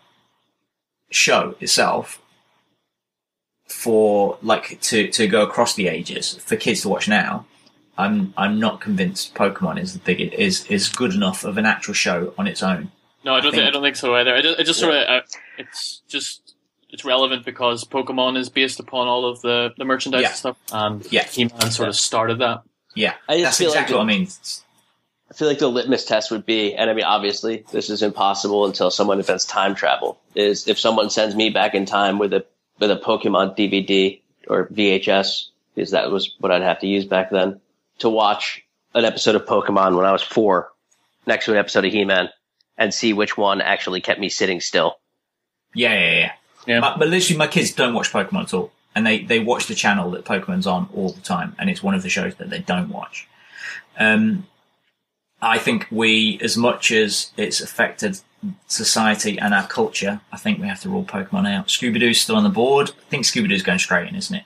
show 1.11 1.55
itself 1.61 2.21
for 3.67 4.39
like 4.43 4.81
to 4.83 5.09
to 5.09 5.27
go 5.27 5.43
across 5.43 5.75
the 5.75 5.89
ages 5.89 6.35
for 6.37 6.57
kids 6.57 6.83
to 6.83 6.89
watch 6.89 7.09
now. 7.09 7.47
I'm 7.97 8.33
I'm 8.37 8.61
not 8.61 8.81
convinced 8.81 9.35
Pokemon 9.35 9.81
is 9.81 9.95
the 9.95 9.99
big 9.99 10.21
is 10.21 10.67
is 10.67 10.89
good 10.89 11.15
enough 11.15 11.45
of 11.45 11.59
an 11.59 11.67
actual 11.67 11.95
show 11.95 12.35
on 12.37 12.47
its 12.47 12.63
own. 12.63 12.93
No, 13.25 13.35
I 13.35 13.41
don't. 13.41 13.53
think, 13.53 13.65
I 13.65 13.71
don't 13.71 13.83
think 13.83 13.97
so 13.97 14.15
either. 14.15 14.35
I 14.35 14.41
just, 14.41 14.61
I 14.61 14.63
just 14.63 14.79
sort 14.79 14.95
of. 14.95 15.09
Uh, 15.09 15.21
it's 15.59 16.03
just. 16.07 16.48
It's 16.91 17.05
relevant 17.05 17.45
because 17.45 17.85
Pokemon 17.85 18.39
is 18.39 18.49
based 18.49 18.81
upon 18.81 19.09
all 19.09 19.27
of 19.27 19.41
the, 19.43 19.73
the 19.77 19.85
merchandise 19.85 20.23
Yeah. 20.23 20.29
and 20.29 20.37
stuff, 20.37 20.57
um, 20.73 20.93
and 20.95 21.13
Yeah. 21.13 21.25
He-Man 21.25 21.71
sort 21.71 21.89
of 21.89 21.97
started 21.97 22.39
that. 22.39 22.63
Yeah, 22.95 23.15
I 23.29 23.43
that's 23.43 23.59
feel 23.59 23.69
like 23.71 23.77
exactly 23.77 23.95
it- 23.95 23.99
what 23.99 24.05
I 24.05 24.07
mean. 24.07 24.29
I 25.31 25.35
feel 25.35 25.47
like 25.49 25.59
the 25.59 25.69
litmus 25.69 26.07
test 26.07 26.31
would 26.31 26.47
be, 26.47 26.75
and 26.75 26.89
I 26.89 26.95
mean, 26.95 27.05
obviously, 27.05 27.63
this 27.71 27.91
is 27.91 28.03
impossible 28.03 28.65
until 28.65 28.91
someone 28.91 29.19
invents 29.19 29.45
time 29.45 29.75
travel. 29.75 30.19
Is 30.35 30.67
if 30.67 30.79
someone 30.79 31.11
sends 31.11 31.35
me 31.35 31.51
back 31.51 31.75
in 31.75 31.85
time 31.85 32.19
with 32.19 32.33
a 32.33 32.47
with 32.79 32.91
a 32.91 32.97
Pokemon 32.97 33.55
DVD 33.55 34.21
or 34.49 34.69
VHS, 34.69 35.49
because 35.75 35.91
that 35.91 36.11
was 36.11 36.35
what 36.41 36.51
I'd 36.51 36.63
have 36.63 36.79
to 36.81 36.87
use 36.87 37.05
back 37.05 37.29
then 37.31 37.61
to 37.99 38.09
watch 38.09 38.63
an 38.95 39.05
episode 39.05 39.35
of 39.35 39.45
Pokemon 39.45 39.97
when 39.97 40.07
I 40.07 40.13
was 40.13 40.23
four, 40.23 40.71
next 41.27 41.45
to 41.45 41.53
an 41.53 41.59
episode 41.59 41.85
of 41.85 41.93
He-Man, 41.93 42.31
and 42.79 42.95
see 42.95 43.13
which 43.13 43.37
one 43.37 43.61
actually 43.61 44.01
kept 44.01 44.19
me 44.21 44.31
sitting 44.31 44.61
still. 44.63 44.99
Yeah, 45.75 45.93
yeah, 45.93 46.19
yeah. 46.21 46.33
Yeah. 46.69 46.81
But, 46.81 46.99
but 46.99 47.09
literally, 47.09 47.39
my 47.39 47.47
kids 47.47 47.73
don't 47.73 47.95
watch 47.95 48.13
Pokemon 48.13 48.43
at 48.45 48.55
all, 48.55 48.71
and 48.95 49.07
they 49.07 49.21
they 49.21 49.41
watch 49.41 49.67
the 49.67 49.75
channel 49.75 50.11
that 50.13 50.25
Pokemon's 50.25 50.67
on 50.67 50.89
all 50.95 51.11
the 51.11 51.21
time, 51.23 51.57
and 51.59 51.69
it's 51.71 51.83
one 51.83 51.95
of 51.95 52.03
the 52.03 52.11
shows 52.11 52.35
that 52.37 52.51
they 52.51 52.61
don't 52.61 52.91
watch. 52.91 53.27
Um, 53.99 54.47
I 55.41 55.59
think 55.59 55.87
we, 55.91 56.39
as 56.43 56.57
much 56.57 56.93
as 56.93 57.33
it's 57.37 57.61
affected 57.61 58.21
society 58.67 59.39
and 59.39 59.55
our 59.55 59.67
culture, 59.67 60.21
I 60.33 60.37
think 60.37 60.61
we 60.61 60.69
have 60.69 60.81
to 60.83 60.89
rule 60.89 61.05
Pokemon 61.05 61.53
out. 61.53 61.69
Scooby 61.69 61.99
Doo's 61.99 62.21
still 62.21 62.37
on 62.37 62.45
the 62.45 62.51
board. 62.51 62.91
I 62.91 63.11
think 63.11 63.25
Scooby 63.25 63.49
Doo's 63.49 63.63
going 63.63 63.79
straight 63.79 64.09
in, 64.09 64.15
isn't 64.15 64.37
it? 64.37 64.45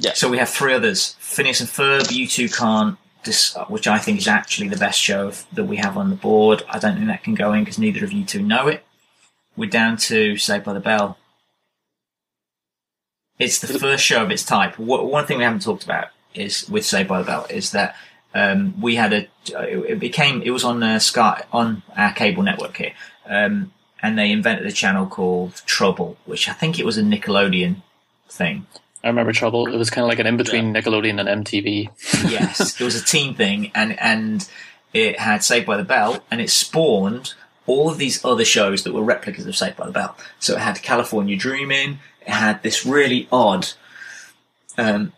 Yeah. 0.00 0.12
So 0.14 0.28
we 0.28 0.38
have 0.38 0.48
three 0.48 0.72
others: 0.72 1.16
Phineas 1.18 1.60
and 1.60 1.68
Ferb. 1.68 2.12
You 2.12 2.28
two 2.28 2.48
can't 2.48 2.96
dis- 3.24 3.56
which 3.68 3.88
I 3.88 3.98
think 3.98 4.18
is 4.18 4.28
actually 4.28 4.68
the 4.68 4.76
best 4.76 5.00
show 5.00 5.26
of, 5.28 5.44
that 5.52 5.64
we 5.64 5.78
have 5.78 5.96
on 5.96 6.10
the 6.10 6.16
board. 6.16 6.62
I 6.68 6.78
don't 6.78 6.94
think 6.94 7.08
that 7.08 7.24
can 7.24 7.34
go 7.34 7.52
in 7.52 7.64
because 7.64 7.78
neither 7.78 8.04
of 8.04 8.12
you 8.12 8.24
two 8.24 8.42
know 8.42 8.68
it. 8.68 8.84
We're 9.56 9.70
down 9.70 9.96
to 9.96 10.36
Saved 10.36 10.64
by 10.64 10.72
the 10.72 10.80
Bell. 10.80 11.18
It's 13.38 13.58
the 13.58 13.78
first 13.78 14.04
show 14.04 14.22
of 14.22 14.30
its 14.30 14.44
type. 14.44 14.78
What, 14.78 15.06
one 15.06 15.26
thing 15.26 15.38
we 15.38 15.44
haven't 15.44 15.62
talked 15.62 15.84
about 15.84 16.08
is 16.34 16.68
with 16.68 16.84
Saved 16.84 17.08
by 17.08 17.18
the 17.18 17.24
Bell 17.24 17.46
is 17.50 17.72
that 17.72 17.96
um, 18.34 18.80
we 18.80 18.96
had 18.96 19.12
a. 19.12 19.28
It 19.48 19.98
became. 20.00 20.42
It 20.42 20.50
was 20.50 20.64
on 20.64 20.82
uh, 20.82 20.98
Sky 20.98 21.44
on 21.52 21.82
our 21.96 22.12
cable 22.12 22.42
network 22.42 22.76
here, 22.76 22.92
um, 23.26 23.72
and 24.02 24.18
they 24.18 24.30
invented 24.30 24.66
a 24.66 24.72
channel 24.72 25.06
called 25.06 25.62
Trouble, 25.66 26.16
which 26.24 26.48
I 26.48 26.52
think 26.52 26.78
it 26.78 26.84
was 26.84 26.98
a 26.98 27.02
Nickelodeon 27.02 27.76
thing. 28.28 28.66
I 29.04 29.08
remember 29.08 29.32
Trouble. 29.32 29.72
It 29.72 29.76
was 29.76 29.90
kind 29.90 30.04
of 30.04 30.08
like 30.08 30.18
an 30.18 30.26
in 30.26 30.36
between 30.36 30.74
Nickelodeon 30.74 31.20
and 31.20 31.44
MTV. 31.44 31.90
yes, 32.30 32.80
it 32.80 32.84
was 32.84 33.00
a 33.00 33.04
team 33.04 33.34
thing, 33.34 33.70
and 33.74 33.98
and 34.00 34.48
it 34.92 35.20
had 35.20 35.44
Saved 35.44 35.66
by 35.66 35.76
the 35.76 35.84
Bell, 35.84 36.24
and 36.30 36.40
it 36.40 36.50
spawned 36.50 37.34
all 37.66 37.88
of 37.88 37.98
these 37.98 38.24
other 38.24 38.44
shows 38.44 38.82
that 38.84 38.92
were 38.92 39.02
replicas 39.02 39.46
of 39.46 39.56
Saved 39.56 39.76
by 39.76 39.86
the 39.86 39.92
Bell. 39.92 40.16
So 40.38 40.54
it 40.54 40.60
had 40.60 40.82
California 40.82 41.36
Dreaming. 41.36 42.00
Had 42.26 42.62
this 42.62 42.86
really 42.86 43.28
odd 43.30 43.68
um, 44.78 45.12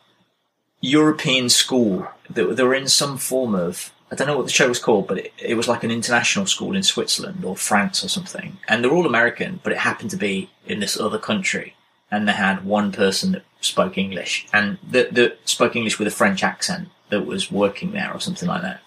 European 0.80 1.48
school 1.48 2.06
that 2.30 2.56
they 2.56 2.62
were 2.62 2.74
in 2.74 2.88
some 2.88 3.16
form 3.18 3.54
of. 3.54 3.92
I 4.10 4.14
don't 4.14 4.28
know 4.28 4.36
what 4.36 4.46
the 4.46 4.52
show 4.52 4.68
was 4.68 4.78
called, 4.78 5.08
but 5.08 5.18
it, 5.18 5.32
it 5.36 5.54
was 5.54 5.66
like 5.66 5.82
an 5.82 5.90
international 5.90 6.46
school 6.46 6.76
in 6.76 6.84
Switzerland 6.84 7.44
or 7.44 7.56
France 7.56 8.04
or 8.04 8.08
something. 8.08 8.58
And 8.68 8.84
they're 8.84 8.92
all 8.92 9.06
American, 9.06 9.58
but 9.64 9.72
it 9.72 9.78
happened 9.78 10.10
to 10.10 10.16
be 10.16 10.48
in 10.64 10.78
this 10.78 10.98
other 10.98 11.18
country. 11.18 11.74
And 12.08 12.28
they 12.28 12.32
had 12.32 12.64
one 12.64 12.92
person 12.92 13.32
that 13.32 13.42
spoke 13.60 13.98
English 13.98 14.46
and 14.52 14.78
that, 14.88 15.14
that 15.14 15.38
spoke 15.44 15.74
English 15.74 15.98
with 15.98 16.06
a 16.06 16.12
French 16.12 16.44
accent 16.44 16.88
that 17.08 17.26
was 17.26 17.50
working 17.50 17.92
there 17.92 18.12
or 18.12 18.20
something 18.20 18.48
like 18.48 18.62
that. 18.62 18.80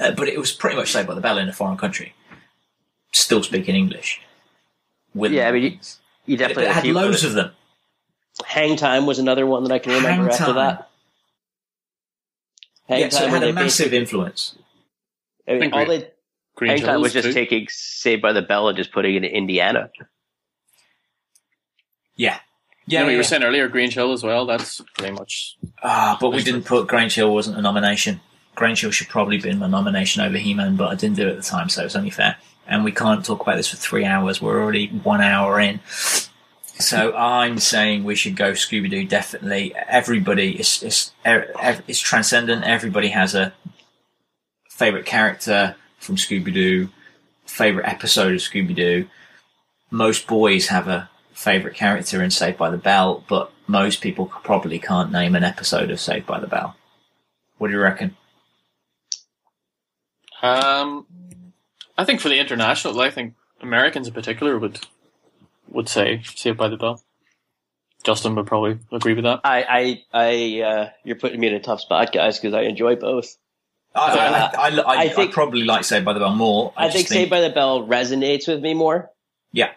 Uh, 0.00 0.12
but 0.12 0.28
it 0.28 0.38
was 0.38 0.52
pretty 0.52 0.76
much 0.76 0.92
Saved 0.92 1.08
by 1.08 1.14
the 1.14 1.20
Bell 1.20 1.38
in 1.38 1.48
a 1.48 1.52
foreign 1.52 1.76
country, 1.76 2.14
still 3.12 3.42
speaking 3.42 3.74
English. 3.74 4.20
With 5.14 5.32
Yeah, 5.32 5.48
I 5.48 5.52
mean, 5.52 5.80
you, 6.30 6.32
you 6.32 6.36
definitely 6.38 6.64
it 6.66 6.72
had 6.72 6.86
a 6.86 6.92
loads 6.92 7.24
of 7.24 7.32
them. 7.34 7.50
Hang 8.46 8.76
Time 8.76 9.06
was 9.06 9.18
another 9.18 9.46
one 9.46 9.64
that 9.64 9.72
I 9.72 9.78
can 9.78 9.92
remember 9.92 10.22
Hang 10.24 10.32
after 10.32 10.44
Time. 10.46 10.54
that. 10.54 10.90
Hang 12.88 13.00
yeah, 13.00 13.08
so 13.08 13.18
it 13.24 13.30
Time, 13.30 13.30
had 13.30 13.42
a 13.44 13.52
massive 13.52 13.92
influence. 13.92 14.56
I 15.48 15.54
mean, 15.58 15.72
all 15.72 15.86
they 15.86 16.08
Green 16.56 16.70
Hang 16.72 16.80
Time 16.82 17.00
was 17.00 17.12
just 17.12 17.28
too. 17.28 17.32
taking 17.32 17.66
Saved 17.68 18.22
by 18.22 18.32
the 18.32 18.42
Bell 18.42 18.68
and 18.68 18.76
just 18.76 18.92
putting 18.92 19.14
it 19.14 19.24
in 19.24 19.30
Indiana. 19.30 19.90
Yeah. 22.16 22.38
Yeah, 22.86 23.00
Yeah, 23.00 23.06
we 23.06 23.12
yeah, 23.12 23.18
were 23.18 23.24
saying 23.24 23.42
earlier 23.42 23.68
Grange 23.68 23.94
Hill 23.94 24.12
as 24.12 24.22
well. 24.22 24.46
That's 24.46 24.80
pretty 24.96 25.12
much. 25.12 25.56
Ah, 25.82 26.16
but 26.20 26.30
we 26.30 26.42
didn't 26.42 26.64
put 26.64 26.86
Grange 26.88 27.14
Hill 27.14 27.32
wasn't 27.32 27.56
a 27.58 27.62
nomination. 27.62 28.20
Grange 28.56 28.80
Hill 28.80 28.90
should 28.90 29.08
probably 29.08 29.38
been 29.38 29.58
my 29.58 29.68
nomination 29.68 30.22
over 30.22 30.36
He-Man, 30.36 30.76
but 30.76 30.88
I 30.88 30.94
didn't 30.96 31.16
do 31.16 31.28
it 31.28 31.30
at 31.30 31.36
the 31.36 31.42
time, 31.42 31.68
so 31.68 31.84
it's 31.84 31.94
only 31.96 32.10
fair. 32.10 32.36
And 32.70 32.84
we 32.84 32.92
can't 32.92 33.24
talk 33.24 33.42
about 33.42 33.56
this 33.56 33.68
for 33.68 33.76
three 33.76 34.04
hours. 34.06 34.40
We're 34.40 34.62
already 34.62 34.88
one 34.88 35.20
hour 35.20 35.60
in. 35.60 35.80
So 36.80 37.14
I'm 37.14 37.58
saying 37.58 38.04
we 38.04 38.14
should 38.14 38.36
go 38.36 38.52
Scooby 38.52 38.88
Doo. 38.88 39.04
Definitely, 39.04 39.74
everybody 39.74 40.58
is 40.58 40.82
is 40.82 41.12
it's 41.24 41.98
transcendent. 41.98 42.64
Everybody 42.64 43.08
has 43.08 43.34
a 43.34 43.52
favorite 44.70 45.04
character 45.04 45.76
from 45.98 46.16
Scooby 46.16 46.54
Doo, 46.54 46.88
favorite 47.44 47.86
episode 47.86 48.32
of 48.32 48.40
Scooby 48.40 48.74
Doo. 48.74 49.08
Most 49.90 50.26
boys 50.26 50.68
have 50.68 50.88
a 50.88 51.10
favorite 51.34 51.74
character 51.74 52.22
in 52.22 52.30
Saved 52.30 52.56
by 52.56 52.70
the 52.70 52.78
Bell, 52.78 53.24
but 53.28 53.52
most 53.66 54.00
people 54.00 54.26
probably 54.26 54.78
can't 54.78 55.12
name 55.12 55.34
an 55.34 55.44
episode 55.44 55.90
of 55.90 56.00
Saved 56.00 56.26
by 56.26 56.40
the 56.40 56.46
Bell. 56.46 56.76
What 57.58 57.68
do 57.68 57.74
you 57.74 57.80
reckon? 57.80 58.16
Um, 60.42 61.06
I 62.00 62.04
think 62.04 62.20
for 62.20 62.28
the 62.28 62.38
international, 62.38 62.98
I 63.00 63.10
think 63.10 63.34
Americans 63.60 64.08
in 64.08 64.14
particular 64.14 64.58
would 64.58 64.80
would 65.68 65.88
say 65.88 66.22
Saved 66.24 66.56
by 66.58 66.68
the 66.68 66.76
Bell. 66.76 67.02
Justin 68.02 68.34
would 68.36 68.46
probably 68.46 68.78
agree 68.90 69.12
with 69.12 69.24
that. 69.24 69.40
I, 69.44 69.62
I, 69.62 70.02
I, 70.14 70.60
uh, 70.62 70.88
you're 71.04 71.16
putting 71.16 71.38
me 71.38 71.48
in 71.48 71.54
a 71.54 71.60
tough 71.60 71.82
spot, 71.82 72.12
guys, 72.12 72.38
because 72.38 72.54
I 72.54 72.62
enjoy 72.62 72.96
both. 72.96 73.36
I, 73.94 74.00
I, 74.00 74.18
I, 74.18 74.68
I, 74.70 74.80
I, 74.80 74.96
I 75.04 75.08
think- 75.10 75.30
I 75.30 75.32
probably 75.34 75.64
like 75.64 75.84
Saved 75.84 76.06
by 76.06 76.14
the 76.14 76.20
Bell 76.20 76.34
more. 76.34 76.72
I, 76.76 76.86
just 76.86 76.96
think 76.96 77.08
Saved 77.08 77.30
by 77.30 77.40
the 77.42 77.50
Bell 77.50 77.86
resonates 77.86 78.48
with 78.48 78.62
me 78.62 78.72
more, 78.72 79.10
yeah, 79.52 79.72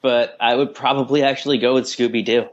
but 0.00 0.36
I 0.40 0.54
would 0.54 0.74
probably 0.74 1.22
actually 1.22 1.58
go 1.58 1.74
with 1.74 1.84
Scooby 1.84 2.24
Doo. 2.24 2.48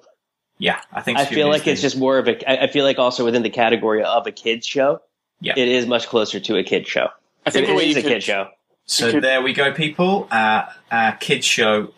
yeah. 0.57 0.81
I 0.91 1.01
think 1.01 1.17
I 1.17 1.23
feel 1.25 1.47
Scooby-Doo's 1.47 1.59
like 1.59 1.67
it's 1.67 1.81
just 1.81 1.97
more 1.97 2.17
of 2.17 2.27
a. 2.27 2.63
I 2.63 2.67
feel 2.67 2.83
like 2.83 2.99
also 2.99 3.23
within 3.23 3.43
the 3.43 3.49
category 3.49 4.03
of 4.03 4.27
a 4.27 4.31
kids 4.33 4.67
show, 4.67 4.99
Yeah. 5.39 5.53
it 5.55 5.67
is 5.69 5.85
much 5.85 6.07
closer 6.07 6.39
to 6.41 6.57
a 6.57 6.63
kid 6.63 6.85
show. 6.87 7.07
I 7.45 7.51
think 7.51 7.65
it 7.65 7.67
the 7.69 7.75
way 7.75 7.89
is 7.89 7.95
you 7.95 7.99
a 8.01 8.03
could- 8.03 8.11
kid 8.11 8.23
show. 8.23 8.49
So 8.87 9.11
could- 9.11 9.23
there 9.23 9.41
we 9.41 9.53
go, 9.53 9.73
people. 9.73 10.27
Uh, 10.31 10.65
our 10.91 11.15
kids 11.17 11.45
show 11.45 11.93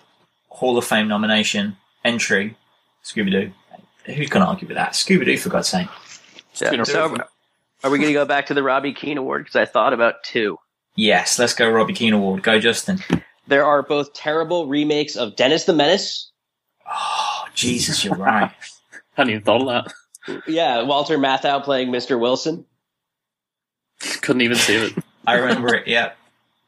Hall 0.50 0.78
of 0.78 0.86
Fame 0.86 1.08
nomination 1.08 1.78
entry, 2.04 2.56
Scooby 3.04 3.32
Doo. 3.32 3.52
Who's 4.14 4.30
going 4.30 4.44
to 4.44 4.50
argue 4.50 4.68
with 4.68 4.76
that? 4.78 4.94
Scooby 4.94 5.24
Doo, 5.26 5.38
for 5.38 5.50
God's 5.50 5.70
sake. 5.70 5.88
Yeah. 6.56 6.84
So, 6.84 7.16
are 7.84 7.90
we 7.90 8.00
going 8.00 8.10
to 8.10 8.14
go 8.14 8.26
back 8.26 8.48
to 8.48 8.54
the 8.54 8.64
Robbie 8.64 8.94
Keane 8.94 9.18
Award? 9.18 9.44
Because 9.44 9.56
I 9.56 9.66
thought 9.66 9.94
about 9.94 10.24
two. 10.24 10.58
Yes, 10.96 11.40
let's 11.40 11.54
go 11.54 11.70
Robbie 11.70 11.94
Keane 11.94 12.14
Award. 12.14 12.44
Go, 12.44 12.60
Justin. 12.60 13.00
There 13.48 13.64
are 13.64 13.82
both 13.84 14.14
terrible 14.14 14.68
remakes 14.68 15.16
of 15.16 15.36
Dennis 15.36 15.64
the 15.66 15.74
Menace. 15.74 16.32
Oh, 16.92 17.46
Jesus, 17.54 18.04
you're 18.04 18.16
right. 18.16 18.52
I 18.94 18.98
hadn't 19.14 19.32
even 19.32 19.44
thought 19.44 19.62
of 19.62 19.86
that. 20.28 20.42
Yeah, 20.48 20.82
Walter 20.84 21.18
Matthau 21.18 21.64
playing 21.64 21.90
Mr. 21.90 22.20
Wilson. 22.20 22.66
Couldn't 24.22 24.42
even 24.42 24.58
see 24.58 24.76
it. 24.76 24.94
I 25.26 25.36
remember 25.36 25.76
it. 25.76 25.88
Yeah. 25.88 26.12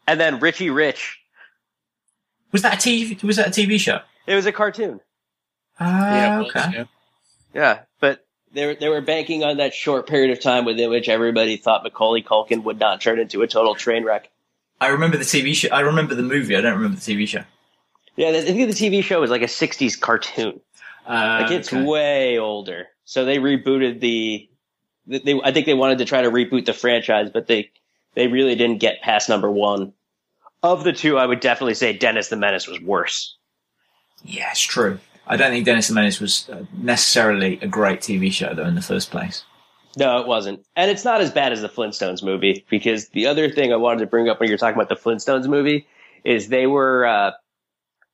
And 0.07 0.19
then 0.19 0.39
Richie 0.39 0.69
Rich. 0.69 1.19
Was 2.51 2.63
that 2.63 2.73
a 2.73 2.77
TV? 2.77 3.21
Was 3.23 3.37
that 3.37 3.47
a 3.47 3.51
TV 3.51 3.79
show? 3.79 3.99
It 4.27 4.35
was 4.35 4.45
a 4.45 4.51
cartoon. 4.51 4.99
Ah, 5.79 6.15
yeah, 6.15 6.39
okay. 6.41 6.69
yeah. 6.73 6.83
Yeah, 7.53 7.79
but 7.99 8.25
they 8.53 8.65
were, 8.67 8.75
they 8.75 8.89
were 8.89 9.01
banking 9.01 9.43
on 9.43 9.57
that 9.57 9.73
short 9.73 10.07
period 10.07 10.31
of 10.31 10.41
time 10.41 10.65
within 10.65 10.89
which 10.89 11.09
everybody 11.09 11.57
thought 11.57 11.83
Macaulay 11.83 12.21
Culkin 12.23 12.63
would 12.63 12.79
not 12.79 13.01
turn 13.01 13.19
into 13.19 13.41
a 13.41 13.47
total 13.47 13.75
train 13.75 14.03
wreck. 14.03 14.29
I 14.79 14.87
remember 14.87 15.17
the 15.17 15.23
TV 15.23 15.53
show. 15.53 15.69
I 15.69 15.81
remember 15.81 16.15
the 16.15 16.23
movie. 16.23 16.55
I 16.55 16.61
don't 16.61 16.73
remember 16.73 16.97
the 16.97 17.01
TV 17.13 17.27
show. 17.27 17.43
Yeah, 18.15 18.29
I 18.29 18.41
think 18.41 18.69
the 18.69 18.89
TV 18.89 19.03
show 19.03 19.21
was 19.21 19.29
like 19.31 19.41
a 19.41 19.45
'60s 19.45 19.99
cartoon. 19.99 20.59
Uh, 21.07 21.39
Like 21.41 21.51
it's 21.51 21.71
okay. 21.71 21.83
way 21.83 22.37
older. 22.37 22.87
So 23.05 23.25
they 23.25 23.37
rebooted 23.37 23.99
the. 23.99 24.49
They, 25.07 25.39
I 25.43 25.51
think 25.51 25.65
they 25.65 25.73
wanted 25.73 25.97
to 25.99 26.05
try 26.05 26.21
to 26.21 26.29
reboot 26.31 26.65
the 26.65 26.73
franchise, 26.73 27.29
but 27.33 27.47
they 27.47 27.71
they 28.15 28.27
really 28.27 28.55
didn't 28.55 28.79
get 28.79 29.01
past 29.01 29.29
number 29.29 29.49
one. 29.51 29.93
Of 30.63 30.83
the 30.83 30.93
two, 30.93 31.17
I 31.17 31.25
would 31.25 31.39
definitely 31.39 31.73
say 31.73 31.93
Dennis 31.93 32.29
the 32.29 32.35
Menace 32.35 32.67
was 32.67 32.79
worse. 32.81 33.35
Yeah, 34.23 34.49
it's 34.51 34.61
true. 34.61 34.99
I 35.25 35.37
don't 35.37 35.51
think 35.51 35.65
Dennis 35.65 35.87
the 35.87 35.95
Menace 35.95 36.19
was 36.19 36.49
uh, 36.49 36.65
necessarily 36.77 37.59
a 37.61 37.67
great 37.67 38.01
TV 38.01 38.31
show, 38.31 38.53
though, 38.53 38.65
in 38.65 38.75
the 38.75 38.81
first 38.81 39.09
place. 39.11 39.43
No, 39.97 40.19
it 40.19 40.27
wasn't. 40.27 40.63
And 40.75 40.91
it's 40.91 41.03
not 41.03 41.19
as 41.21 41.31
bad 41.31 41.51
as 41.51 41.61
the 41.61 41.69
Flintstones 41.69 42.23
movie 42.23 42.65
because 42.69 43.09
the 43.09 43.25
other 43.27 43.49
thing 43.49 43.73
I 43.73 43.75
wanted 43.77 43.99
to 44.01 44.05
bring 44.07 44.29
up 44.29 44.39
when 44.39 44.49
you're 44.49 44.57
talking 44.57 44.79
about 44.79 44.89
the 44.89 44.95
Flintstones 44.95 45.47
movie 45.47 45.87
is 46.23 46.47
they 46.47 46.67
were 46.67 47.05
uh, 47.05 47.31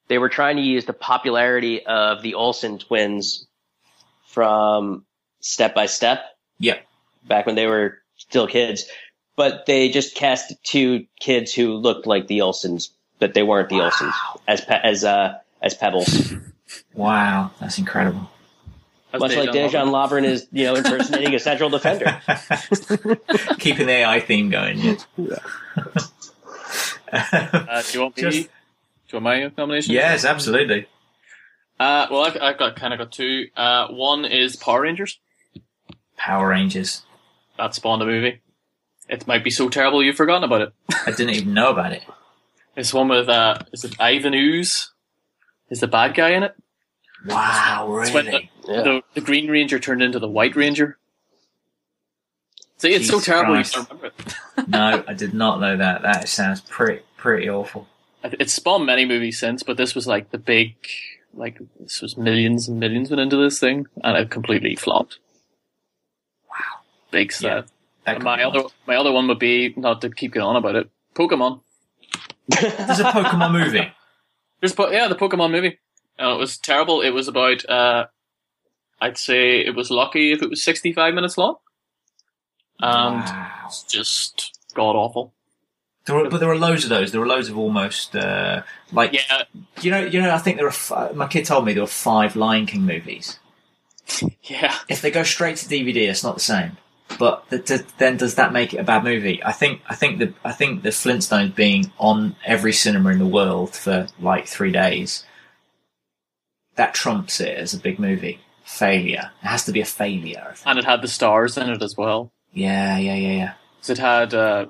they 0.07 0.17
were 0.17 0.29
trying 0.29 0.55
to 0.55 0.61
use 0.63 0.85
the 0.85 0.93
popularity 0.93 1.85
of 1.85 2.21
the 2.21 2.33
Olsen 2.35 2.79
twins 2.79 3.45
from 4.27 5.05
Step 5.41 5.75
by 5.75 5.85
Step 5.85 6.23
Yeah. 6.59 6.77
back 7.27 7.45
when 7.45 7.55
they 7.55 7.67
were 7.67 7.99
still 8.15 8.47
kids, 8.47 8.85
but 9.37 9.65
they 9.65 9.87
just 9.87 10.15
cast 10.15 10.53
two 10.63 11.05
kids 11.21 11.53
who 11.53 11.75
looked 11.75 12.05
like 12.05 12.27
the 12.27 12.39
Olsens, 12.39 12.89
but 13.19 13.33
they 13.33 13.43
weren't 13.43 13.69
the 13.69 13.75
Olsens 13.75 14.13
as 14.45 14.59
pe- 14.59 14.81
as 14.83 15.05
uh, 15.05 15.37
as 15.61 15.73
Pebbles. 15.73 16.33
Wow, 16.93 17.51
that's 17.61 17.77
incredible. 17.77 18.29
As 19.13 19.21
Much 19.21 19.37
like 19.37 19.51
Dejan 19.51 19.69
Dejan 19.69 19.87
Lovren 19.91 20.25
is, 20.25 20.47
you 20.51 20.65
know, 20.65 20.75
impersonating 20.75 21.33
a 21.33 21.39
central 21.39 21.69
defender. 21.69 22.19
Keeping 23.59 23.87
the 23.87 23.93
AI 23.93 24.19
theme 24.19 24.49
going. 24.49 24.79
Yeah. 24.79 25.37
Uh, 27.11 27.81
do 27.83 27.93
you 27.93 28.01
want 28.01 28.17
me? 28.17 28.23
Just- 28.23 28.49
do 29.07 29.17
you 29.17 29.21
want 29.21 29.23
my 29.23 29.51
nomination? 29.57 29.93
yes, 29.93 30.25
absolutely. 30.25 30.87
Uh, 31.79 32.07
well, 32.11 32.23
I've, 32.25 32.37
I've 32.41 32.57
got 32.57 32.75
kind 32.75 32.93
of 32.93 32.99
got 32.99 33.13
two. 33.13 33.45
Uh, 33.55 33.87
one 33.87 34.25
is 34.25 34.57
Power 34.57 34.81
Rangers. 34.81 35.19
Power 36.17 36.49
Rangers. 36.49 37.03
That 37.57 37.73
spawned 37.75 38.01
a 38.01 38.05
movie. 38.05 38.41
It 39.09 39.25
might 39.27 39.43
be 39.43 39.49
so 39.49 39.69
terrible 39.69 40.03
you've 40.03 40.17
forgotten 40.17 40.43
about 40.43 40.61
it. 40.61 40.73
I 41.05 41.11
didn't 41.11 41.35
even 41.35 41.53
know 41.53 41.69
about 41.69 41.93
it. 41.93 42.03
It's 42.75 42.93
one 42.93 43.07
with 43.07 43.29
uh, 43.29 43.59
is 43.71 43.83
it 43.83 43.95
Ivan 43.99 44.33
Ooze? 44.33 44.91
Is 45.69 45.79
the 45.79 45.87
bad 45.87 46.13
guy 46.15 46.29
in 46.31 46.43
it? 46.43 46.55
Wow, 47.25 47.99
It's 48.01 48.13
when 48.13 48.25
really? 48.27 48.51
the, 48.65 48.73
Yeah. 48.73 48.81
the, 48.83 49.01
the 49.15 49.21
Green 49.21 49.49
Ranger 49.49 49.79
turned 49.79 50.01
into 50.03 50.19
the 50.19 50.27
White 50.29 50.55
Ranger. 50.55 50.97
See, 52.77 52.89
it's 52.93 53.07
Jesus 53.07 53.23
so 53.25 53.31
terrible 53.31 53.55
Christ. 53.55 53.75
you 53.75 53.81
don't 53.83 53.89
remember 53.89 54.07
it. 54.17 54.35
No, 54.67 55.03
I 55.07 55.13
did 55.13 55.33
not 55.33 55.59
know 55.59 55.77
that. 55.77 56.01
That 56.03 56.27
sounds 56.29 56.61
pretty 56.61 57.01
pretty 57.15 57.49
awful. 57.49 57.87
It's 58.23 58.53
spawned 58.53 58.85
many 58.85 59.05
movies 59.05 59.39
since, 59.39 59.63
but 59.63 59.77
this 59.77 59.95
was 59.95 60.05
like 60.07 60.29
the 60.31 60.37
big, 60.37 60.75
like 61.33 61.59
this 61.79 62.01
was 62.01 62.17
millions 62.17 62.67
and 62.67 62.79
millions 62.79 63.09
went 63.09 63.19
into 63.21 63.37
this 63.37 63.59
thing, 63.59 63.87
and 64.03 64.17
it 64.17 64.29
completely 64.29 64.75
flopped. 64.75 65.17
Wow, 66.49 66.81
big 67.11 67.31
sad. 67.31 67.65
And 68.07 68.23
my 68.23 68.41
other 68.43 68.63
my 68.87 68.95
other 68.95 69.11
one 69.11 69.27
would 69.27 69.39
be 69.39 69.73
not 69.75 70.01
to 70.01 70.09
keep 70.09 70.31
going 70.33 70.45
on 70.45 70.55
about 70.55 70.75
it. 70.75 70.89
Pokemon. 71.13 71.61
There's 72.47 72.99
a 72.99 73.11
Pokemon 73.11 73.51
movie. 73.51 73.91
There's 74.61 74.73
po- 74.73 74.89
yeah 74.89 75.07
the 75.07 75.15
Pokemon 75.15 75.51
movie. 75.51 75.79
Uh, 76.19 76.35
it 76.35 76.37
was 76.39 76.57
terrible. 76.57 77.01
It 77.01 77.11
was 77.11 77.27
about 77.27 77.69
uh, 77.69 78.05
I'd 79.01 79.17
say 79.17 79.59
it 79.59 79.75
was 79.75 79.91
lucky 79.91 80.31
if 80.31 80.41
it 80.41 80.49
was 80.49 80.63
65 80.63 81.13
minutes 81.13 81.37
long, 81.37 81.55
and 82.79 83.23
it's 83.65 83.83
just 83.83 84.57
god 84.73 84.95
awful. 84.95 85.33
There 86.05 86.15
were, 86.15 86.29
but 86.29 86.39
there 86.39 86.47
were 86.47 86.57
loads 86.57 86.85
of 86.85 86.89
those. 86.89 87.11
There 87.11 87.19
were 87.19 87.27
loads 87.27 87.49
of 87.49 87.57
almost 87.57 88.15
uh, 88.15 88.63
like 88.93 89.11
Yeah, 89.11 89.43
you 89.81 89.91
know 89.91 89.99
you 89.99 90.21
know 90.21 90.33
I 90.33 90.37
think 90.37 90.55
there 90.57 90.65
are. 90.65 90.69
F- 90.69 91.13
my 91.13 91.27
kid 91.27 91.45
told 91.45 91.65
me 91.65 91.73
there 91.73 91.83
were 91.83 91.87
five 91.87 92.37
Lion 92.37 92.65
King 92.65 92.83
movies. 92.83 93.37
yeah. 94.43 94.75
If 94.87 95.01
they 95.01 95.11
go 95.11 95.23
straight 95.23 95.57
to 95.57 95.65
DVD, 95.67 96.09
it's 96.09 96.23
not 96.23 96.35
the 96.35 96.41
same. 96.41 96.77
But 97.19 97.49
th- 97.49 97.65
th- 97.65 97.81
then 97.97 98.17
does 98.17 98.35
that 98.35 98.51
make 98.53 98.73
it 98.73 98.77
a 98.79 98.83
bad 98.83 99.03
movie? 99.03 99.41
I 99.43 99.51
think 99.53 99.81
I 99.87 99.95
think 99.95 100.19
the 100.19 100.33
I 100.43 100.51
think 100.51 100.83
the 100.83 100.89
Flintstones 100.89 101.55
being 101.55 101.91
on 101.97 102.35
every 102.45 102.73
cinema 102.73 103.09
in 103.11 103.19
the 103.19 103.25
world 103.25 103.75
for 103.75 104.07
like 104.19 104.47
three 104.47 104.71
days 104.71 105.23
that 106.75 106.93
trumps 106.93 107.39
it 107.39 107.57
as 107.57 107.73
a 107.73 107.79
big 107.79 107.97
movie. 107.99 108.39
Failure. 108.63 109.31
It 109.41 109.47
has 109.47 109.63
to 109.65 109.71
be 109.71 109.81
a 109.81 109.85
failure. 109.85 110.53
And 110.65 110.77
it 110.77 110.85
had 110.85 111.01
the 111.01 111.07
stars 111.07 111.57
in 111.57 111.69
it 111.69 111.81
as 111.81 111.95
well. 111.97 112.31
Yeah, 112.53 112.97
yeah, 112.97 113.15
yeah, 113.15 113.31
yeah. 113.31 113.53
'Cause 113.81 113.89
It 113.91 113.97
had 113.99 114.33
uh, 114.33 114.65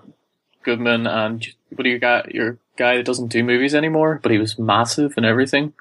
Goodman 0.63 1.07
and 1.07 1.45
what 1.73 1.83
do 1.83 1.89
you 1.89 1.99
got? 1.99 2.33
Your 2.33 2.59
guy 2.77 2.97
that 2.97 3.05
doesn't 3.05 3.27
do 3.29 3.43
movies 3.43 3.73
anymore, 3.75 4.19
but 4.21 4.31
he 4.31 4.37
was 4.37 4.59
massive 4.59 5.13
and 5.17 5.25
everything. 5.25 5.73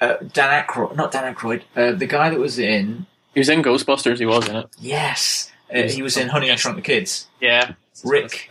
Uh, 0.00 0.16
Dan 0.32 0.64
Aykroyd, 0.64 0.96
not 0.96 1.12
Dan 1.12 1.32
Aykroyd, 1.34 1.62
uh, 1.76 1.92
the 1.92 2.06
guy 2.06 2.30
that 2.30 2.38
was 2.38 2.58
in 2.58 3.06
He 3.34 3.40
was 3.40 3.48
in 3.48 3.62
Ghostbusters. 3.62 4.18
He 4.18 4.26
was 4.26 4.48
in 4.48 4.56
it. 4.56 4.66
yes, 4.78 5.50
uh, 5.74 5.82
he 5.88 6.02
was 6.02 6.16
in 6.16 6.28
Honey 6.28 6.50
I 6.50 6.56
Shrunk 6.56 6.76
the 6.76 6.82
Kids. 6.82 7.26
Yeah, 7.40 7.74
Rick 8.04 8.50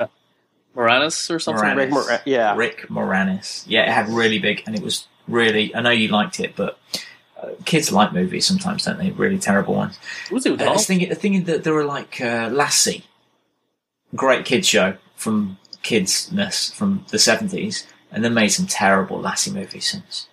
Moranis 0.76 1.30
or 1.34 1.40
something. 1.40 1.64
Moranis. 1.64 1.76
Rick 1.78 1.90
Mora- 1.92 2.22
yeah. 2.26 2.56
Rick 2.56 2.88
Moranis. 2.90 3.64
Yeah, 3.68 3.84
it 3.84 3.90
had 3.94 4.10
really 4.10 4.40
big, 4.40 4.64
and 4.66 4.76
it 4.76 4.82
was 4.82 5.08
really. 5.28 5.74
I 5.76 5.82
know 5.82 5.90
you 5.90 6.08
liked 6.10 6.40
it, 6.40 6.56
but 6.56 6.80
uh, 7.42 7.50
kids 7.66 7.92
like 7.92 8.14
movies 8.14 8.46
sometimes, 8.46 8.86
don't 8.86 8.98
they? 8.98 9.12
Really 9.12 9.40
terrible 9.40 9.76
ones. 9.76 9.98
What 10.30 10.36
was 10.36 10.46
it 10.46 10.52
with 10.52 10.62
Uh, 10.62 10.66
I 10.66 10.68
all? 10.68 10.74
was 10.74 10.86
thinking, 10.86 11.14
thinking 11.16 11.44
that 11.46 11.64
there 11.64 11.74
were 11.74 11.86
like 11.86 12.20
uh, 12.22 12.50
Lassie, 12.52 13.06
great 14.16 14.46
kids 14.46 14.68
show 14.68 14.96
from 15.16 15.58
kidsness 15.84 16.74
from 16.74 17.06
the 17.10 17.20
seventies, 17.20 17.86
and 18.12 18.24
then 18.24 18.34
made 18.34 18.50
some 18.50 18.68
terrible 18.68 19.20
Lassie 19.20 19.52
movies 19.52 19.88
since. 19.88 20.28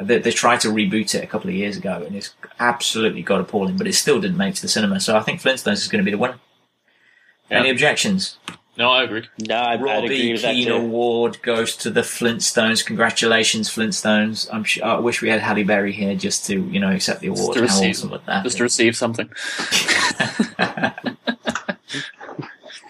They, 0.00 0.18
they 0.18 0.30
tried 0.30 0.60
to 0.60 0.68
reboot 0.68 1.14
it 1.14 1.24
a 1.24 1.26
couple 1.26 1.48
of 1.50 1.56
years 1.56 1.76
ago, 1.76 2.02
and 2.06 2.14
it's 2.14 2.34
absolutely 2.60 3.22
got 3.22 3.40
appalling, 3.40 3.76
but 3.76 3.86
it 3.86 3.94
still 3.94 4.20
didn't 4.20 4.36
make 4.36 4.52
it 4.54 4.56
to 4.56 4.62
the 4.62 4.68
cinema. 4.68 5.00
So 5.00 5.16
I 5.16 5.20
think 5.20 5.40
Flintstones 5.40 5.72
is 5.74 5.88
going 5.88 6.04
to 6.04 6.04
be 6.04 6.12
the 6.12 6.18
winner. 6.18 6.38
Yeah. 7.50 7.60
Any 7.60 7.70
objections? 7.70 8.38
No, 8.76 8.90
I 8.92 9.02
agree. 9.02 9.24
No, 9.48 9.56
I, 9.56 9.72
I'd 9.72 9.74
agree 9.80 9.88
Robbie 9.90 10.32
with 10.34 10.42
that 10.42 10.54
Keane. 10.54 10.70
Award 10.70 11.42
goes 11.42 11.76
to 11.78 11.90
the 11.90 12.02
Flintstones. 12.02 12.86
Congratulations, 12.86 13.68
Flintstones! 13.68 14.48
I'm 14.52 14.62
sure, 14.62 14.84
I 14.84 14.98
wish 15.00 15.20
we 15.20 15.30
had 15.30 15.40
Halle 15.40 15.64
Berry 15.64 15.92
here 15.92 16.14
just 16.14 16.46
to 16.46 16.60
you 16.62 16.78
know 16.78 16.92
accept 16.92 17.20
the 17.20 17.26
award. 17.26 17.54
to 17.54 17.58
How 17.60 17.64
receive- 17.66 17.90
awesome 17.96 18.10
would 18.10 18.26
that 18.26 18.44
Just 18.44 18.54
be? 18.54 18.58
to 18.58 18.62
receive 18.64 18.96
something. 18.96 19.28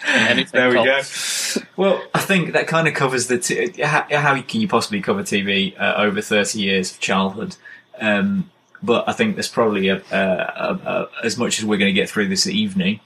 There 0.52 0.68
we 0.70 0.74
go. 0.76 1.00
Well, 1.76 2.02
I 2.14 2.20
think 2.20 2.52
that 2.52 2.66
kind 2.66 2.88
of 2.88 2.94
covers 2.94 3.26
the 3.26 3.38
t- 3.38 3.82
how, 3.82 4.06
how 4.10 4.40
can 4.42 4.60
you 4.60 4.68
possibly 4.68 5.00
cover 5.00 5.22
TV 5.22 5.78
uh, 5.78 5.94
over 5.96 6.20
thirty 6.20 6.60
years 6.60 6.92
of 6.92 7.00
childhood. 7.00 7.56
Um, 8.00 8.50
but 8.82 9.08
I 9.08 9.12
think 9.12 9.34
there's 9.36 9.48
probably 9.48 9.88
a, 9.88 9.96
a, 10.10 10.16
a, 10.16 10.80
a, 10.84 11.08
as 11.24 11.36
much 11.36 11.58
as 11.58 11.64
we're 11.64 11.78
going 11.78 11.92
to 11.92 12.00
get 12.00 12.08
through 12.08 12.28
this 12.28 12.46
evening. 12.46 13.00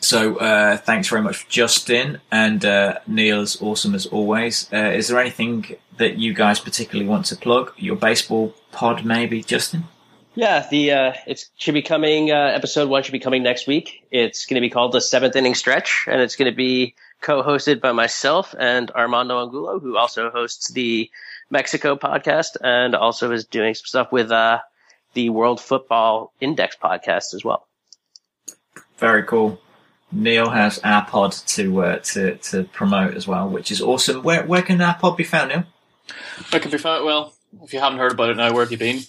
So 0.00 0.36
uh, 0.36 0.76
thanks 0.78 1.08
very 1.08 1.22
much, 1.22 1.48
Justin 1.48 2.20
and 2.30 2.64
uh, 2.64 2.98
Neil. 3.06 3.42
Is 3.42 3.60
awesome 3.60 3.94
as 3.94 4.06
always. 4.06 4.68
Uh, 4.72 4.92
is 4.94 5.08
there 5.08 5.20
anything 5.20 5.76
that 5.98 6.16
you 6.16 6.32
guys 6.32 6.58
particularly 6.58 7.08
want 7.08 7.26
to 7.26 7.36
plug? 7.36 7.72
Your 7.76 7.96
baseball 7.96 8.54
pod, 8.72 9.04
maybe, 9.04 9.42
Justin? 9.42 9.84
Yeah, 10.34 10.66
the 10.70 10.92
uh, 10.92 11.12
it 11.26 11.44
should 11.56 11.74
be 11.74 11.82
coming. 11.82 12.30
Uh, 12.30 12.34
episode 12.34 12.88
one 12.88 13.02
should 13.02 13.12
be 13.12 13.18
coming 13.18 13.42
next 13.42 13.66
week. 13.66 14.06
It's 14.10 14.46
going 14.46 14.54
to 14.54 14.60
be 14.60 14.70
called 14.70 14.92
the 14.92 15.00
seventh 15.00 15.34
inning 15.34 15.54
stretch, 15.54 16.06
and 16.08 16.20
it's 16.20 16.36
going 16.36 16.50
to 16.50 16.56
be 16.56 16.94
co-hosted 17.20 17.80
by 17.80 17.92
myself 17.92 18.54
and 18.58 18.90
Armando 18.92 19.42
Angulo, 19.42 19.78
who 19.78 19.96
also 19.96 20.30
hosts 20.30 20.70
the 20.72 21.10
Mexico 21.50 21.96
podcast 21.96 22.56
and 22.62 22.94
also 22.94 23.30
is 23.32 23.44
doing 23.44 23.74
some 23.74 23.86
stuff 23.86 24.12
with 24.12 24.30
uh, 24.30 24.60
the 25.14 25.30
World 25.30 25.60
Football 25.60 26.32
Index 26.40 26.76
podcast 26.82 27.34
as 27.34 27.44
well. 27.44 27.66
Very 28.98 29.24
cool. 29.24 29.60
Neil 30.12 30.48
has 30.48 30.78
our 30.84 31.04
pod 31.04 31.32
to 31.32 31.82
uh, 31.82 31.98
to 31.98 32.36
to 32.36 32.64
promote 32.64 33.14
as 33.14 33.26
well, 33.26 33.48
which 33.48 33.70
is 33.70 33.80
awesome. 33.80 34.22
Where 34.22 34.44
where 34.44 34.62
can 34.62 34.80
our 34.80 34.94
pod 34.94 35.16
be 35.16 35.24
found, 35.24 35.50
Neil? 35.50 35.64
It 36.52 36.62
can 36.62 36.70
be 36.70 36.78
found, 36.78 37.04
well, 37.04 37.32
if 37.62 37.72
you 37.72 37.80
haven't 37.80 37.98
heard 37.98 38.12
about 38.12 38.30
it 38.30 38.36
now, 38.36 38.52
where 38.52 38.64
have 38.64 38.72
you 38.72 38.78
been? 38.78 39.00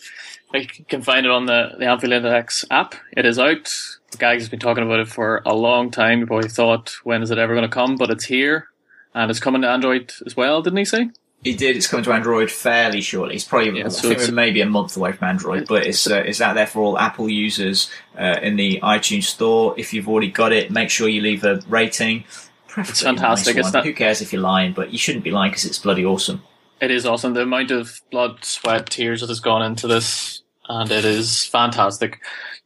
You 0.54 0.68
can 0.88 1.02
find 1.02 1.26
it 1.26 1.32
on 1.32 1.46
the, 1.46 1.72
the 1.78 1.86
Anfield 1.86 2.14
Index 2.14 2.66
app. 2.70 2.96
It 3.16 3.26
is 3.26 3.40
out. 3.40 3.74
Gags 4.20 4.44
has 4.44 4.50
been 4.50 4.60
talking 4.60 4.84
about 4.84 5.00
it 5.00 5.08
for 5.08 5.42
a 5.46 5.56
long 5.56 5.92
time. 5.92 6.20
You 6.20 6.26
probably 6.28 6.50
thought, 6.50 6.94
when 7.04 7.22
is 7.24 7.32
it 7.32 7.38
ever 7.38 7.54
going 7.54 7.68
to 7.70 7.74
come? 7.74 7.96
But 7.96 8.10
it's 8.10 8.26
here. 8.26 8.68
And 9.14 9.32
it's 9.32 9.40
coming 9.40 9.62
to 9.62 9.70
Android 9.70 10.12
as 10.26 10.36
well, 10.36 10.62
didn't 10.62 10.78
he 10.80 10.86
say? 10.86 11.10
He 11.44 11.56
did. 11.56 11.76
It's 11.76 11.88
coming 11.88 12.04
to 12.04 12.12
Android 12.14 12.52
fairly 12.52 13.02
shortly. 13.02 13.36
It's 13.36 13.46
probably 13.46 13.80
Yeah, 13.80 13.88
so 13.88 14.12
it's- 14.12 14.30
maybe 14.30 14.62
a 14.62 14.66
month 14.66 14.96
away 14.96 15.12
from 15.14 15.28
Android, 15.30 15.68
but 15.68 15.88
it's 15.88 16.06
uh, 16.10 16.18
it's 16.26 16.40
out 16.40 16.54
there 16.54 16.68
for 16.68 16.82
all 16.84 17.00
Apple 17.00 17.30
users 17.30 17.90
uh, 18.18 18.38
in 18.44 18.58
the 18.58 18.80
iTunes 18.84 19.24
store. 19.24 19.74
If 19.78 19.92
you've 19.94 20.08
already 20.08 20.30
got 20.30 20.52
it, 20.54 20.70
make 20.70 20.90
sure 20.92 21.08
you 21.10 21.22
leave 21.22 21.44
a 21.44 21.60
rating. 21.68 22.26
Preferably 22.68 22.92
It's 22.92 23.02
a 23.02 23.06
nice 23.06 23.16
fantastic. 23.20 23.58
It's 23.58 23.74
not- 23.74 23.86
Who 23.86 23.94
cares 23.94 24.22
if 24.22 24.32
you're 24.32 24.42
lying? 24.42 24.74
But 24.74 24.92
you 24.92 24.98
shouldn't 25.00 25.24
be 25.24 25.32
lying 25.32 25.52
because 25.52 25.66
it's 25.66 25.80
bloody 25.80 26.06
awesome. 26.06 26.44
It 26.80 26.92
is 26.92 27.06
awesome. 27.06 27.34
The 27.34 27.42
amount 27.42 27.72
of 27.72 28.02
blood, 28.12 28.44
sweat, 28.46 28.90
tears 28.92 29.22
that 29.22 29.30
has 29.30 29.40
gone 29.40 29.62
into 29.64 29.88
this, 29.88 30.41
and 30.80 30.92
it 30.92 31.06
is 31.06 31.46
fantastic. 31.46 32.22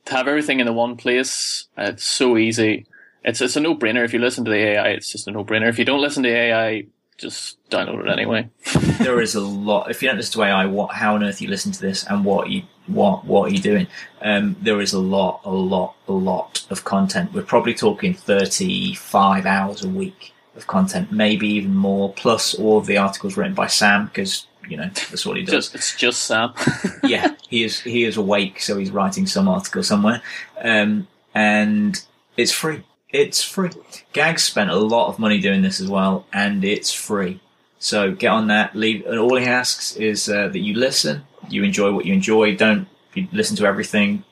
To 0.06 0.14
have 0.14 0.28
everything 0.28 0.60
in 0.60 0.68
the 0.68 0.74
one 0.74 0.96
place, 0.96 1.68
it's 1.78 2.04
so 2.04 2.38
easy. 2.38 2.86
It's 3.24 3.42
it's 3.42 3.56
a 3.56 3.60
no 3.60 3.76
brainer. 3.76 4.06
If 4.06 4.14
you 4.14 4.20
listen 4.20 4.46
to 4.46 4.52
the 4.52 4.58
AI, 4.58 4.90
it's 4.90 5.12
just 5.12 5.28
a 5.28 5.32
no 5.32 5.44
brainer. 5.44 5.68
If 5.68 5.80
you 5.80 5.86
don't 5.86 6.02
listen 6.02 6.22
to 6.24 6.30
AI, 6.30 6.86
just 7.18 7.58
download 7.70 8.06
it 8.06 8.12
anyway. 8.12 8.50
there 9.00 9.20
is 9.20 9.34
a 9.34 9.42
lot. 9.42 9.90
If 9.90 10.04
you 10.04 10.10
don't 10.10 10.18
listen 10.18 10.34
to 10.34 10.44
AI, 10.44 10.66
what? 10.68 10.94
How 10.94 11.16
on 11.16 11.24
earth 11.24 11.42
you 11.42 11.48
listen 11.48 11.72
to 11.72 11.82
this, 11.82 12.06
and 12.06 12.24
what 12.24 12.50
you 12.50 12.64
what 12.86 13.26
what 13.26 13.50
are 13.50 13.54
you 13.54 13.62
doing? 13.62 13.88
Um, 14.22 14.56
there 14.62 14.80
is 14.80 14.94
a 14.94 15.00
lot, 15.00 15.42
a 15.44 15.52
lot, 15.52 15.96
a 16.08 16.14
lot 16.14 16.66
of 16.70 16.84
content. 16.84 17.34
We're 17.34 17.42
probably 17.42 17.74
talking 17.74 18.14
thirty 18.14 18.94
five 18.94 19.48
hours 19.48 19.84
a 19.84 19.90
week 19.90 20.34
of 20.56 20.68
content, 20.68 21.12
maybe 21.12 21.48
even 21.48 21.74
more. 21.74 22.14
Plus 22.14 22.54
all 22.54 22.78
of 22.78 22.86
the 22.86 22.98
articles 22.98 23.36
written 23.38 23.56
by 23.56 23.68
Sam, 23.68 24.06
because 24.06 24.46
you 24.68 24.78
know 24.78 24.90
that's 25.10 25.26
what 25.26 25.38
he 25.38 25.44
does. 25.44 25.70
Just 25.70 25.76
it's 25.76 25.96
just 25.96 26.24
Sam. 26.24 26.54
yeah, 27.04 27.36
he 27.50 27.64
is 27.64 27.82
he 27.82 28.04
is 28.04 28.18
awake, 28.18 28.62
so 28.62 28.78
he's 28.78 28.92
writing 28.92 29.28
some 29.28 29.48
article 29.48 29.84
somewhere, 29.84 30.22
um, 30.62 31.08
and 31.34 32.04
it's 32.38 32.52
free. 32.52 32.84
It's 33.10 33.44
free. 33.44 33.70
Gags 34.14 34.44
spent 34.44 34.70
a 34.70 34.76
lot 34.76 35.08
of 35.08 35.20
money 35.20 35.40
doing 35.40 35.62
this 35.62 35.80
as 35.80 35.88
well, 35.88 36.26
and 36.34 36.64
it's 36.64 36.94
free. 36.94 37.40
So 37.80 38.12
get 38.12 38.30
on 38.30 38.48
that. 38.48 38.76
Leave. 38.76 39.06
And 39.06 39.20
all 39.20 39.38
he 39.38 39.46
asks 39.46 39.96
is 39.96 40.28
uh, 40.28 40.48
that 40.50 40.60
you 40.60 40.74
listen, 40.74 41.24
you 41.50 41.64
enjoy 41.64 41.94
what 41.94 42.06
you 42.06 42.14
enjoy. 42.14 42.56
Don't 42.56 42.88
you 43.14 43.28
listen 43.32 43.56
to 43.58 43.66
everything. 43.66 44.24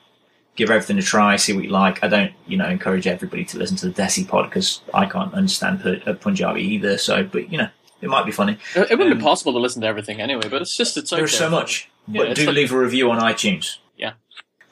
Give 0.56 0.70
everything 0.70 0.98
a 0.98 1.02
try. 1.02 1.36
See 1.36 1.52
what 1.52 1.64
you 1.64 1.70
like. 1.70 2.02
I 2.04 2.08
don't, 2.08 2.32
you 2.46 2.56
know, 2.56 2.68
encourage 2.68 3.06
everybody 3.06 3.44
to 3.46 3.58
listen 3.58 3.76
to 3.78 3.88
the 3.88 4.02
Desi 4.02 4.26
pod 4.26 4.50
because 4.50 4.80
I 4.92 5.06
can't 5.06 5.34
understand 5.34 6.02
uh, 6.06 6.14
Punjabi 6.14 6.62
either. 6.62 6.98
So, 6.98 7.24
but 7.24 7.50
you 7.50 7.58
know, 7.58 7.68
it 8.04 8.08
might 8.10 8.26
be 8.26 8.32
funny. 8.32 8.58
It 8.76 8.90
it 8.92 8.98
wouldn't 8.98 9.12
Um, 9.12 9.18
be 9.18 9.24
possible 9.24 9.52
to 9.54 9.58
listen 9.58 9.80
to 9.82 9.88
everything 9.88 10.20
anyway, 10.20 10.48
but 10.48 10.62
it's 10.62 10.76
just 10.76 10.96
it's 10.96 11.12
out 11.12 11.16
There's 11.16 11.32
there. 11.38 11.48
so 11.48 11.50
much. 11.50 11.88
Yeah, 12.06 12.24
But 12.24 12.36
do 12.36 12.46
like- 12.46 12.54
leave 12.54 12.72
a 12.72 12.78
review 12.78 13.10
on 13.10 13.18
iTunes. 13.18 13.78
Yeah. 13.96 14.12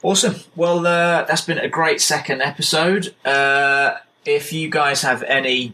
Awesome. 0.03 0.35
Well, 0.55 0.79
uh, 0.85 1.23
that's 1.23 1.41
been 1.41 1.57
a 1.57 1.67
great 1.67 1.99
second 2.01 2.41
episode. 2.41 3.13
Uh, 3.25 3.95
if 4.25 4.53
you 4.53 4.69
guys 4.69 5.01
have 5.01 5.23
any, 5.23 5.73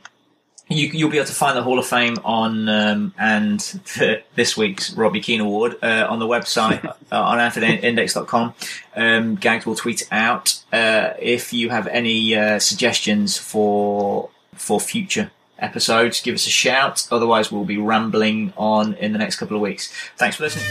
you, 0.70 0.88
you'll 0.94 1.10
be 1.10 1.18
able 1.18 1.28
to 1.28 1.34
find 1.34 1.58
the 1.58 1.64
Hall 1.64 1.80
of 1.80 1.86
Fame 1.88 2.16
on 2.24 2.70
um, 2.70 3.14
and 3.18 3.60
the, 3.98 4.22
this 4.36 4.56
week's 4.56 4.94
Robbie 4.94 5.20
Keane 5.20 5.42
Award 5.42 5.78
uh, 5.84 6.06
on 6.10 6.20
the 6.20 6.28
website 6.28 6.86
uh, 7.12 7.22
on 7.22 7.40
AnfieldIndex.com. 7.40 8.54
Um, 8.96 9.36
Gags 9.36 9.66
will 9.66 9.76
tweet 9.76 10.08
out. 10.12 10.60
Uh, 10.72 11.14
if 11.20 11.52
you 11.54 11.70
have 11.72 11.88
any 11.88 12.36
uh, 12.36 12.60
suggestions 12.60 13.38
for 13.38 14.30
for 14.56 14.80
future 14.80 15.32
episodes, 15.62 16.22
give 16.22 16.36
us 16.36 16.48
a 16.48 16.50
shout. 16.50 17.08
Otherwise, 17.12 17.52
we'll 17.52 17.66
be 17.66 17.78
rambling 17.78 18.54
on 18.58 18.94
in 18.96 19.14
the 19.14 19.20
next 19.20 19.38
couple 19.38 19.56
of 19.56 19.62
weeks. 19.62 19.92
Thanks 20.18 20.36
for 20.36 20.44
listening. 20.44 20.66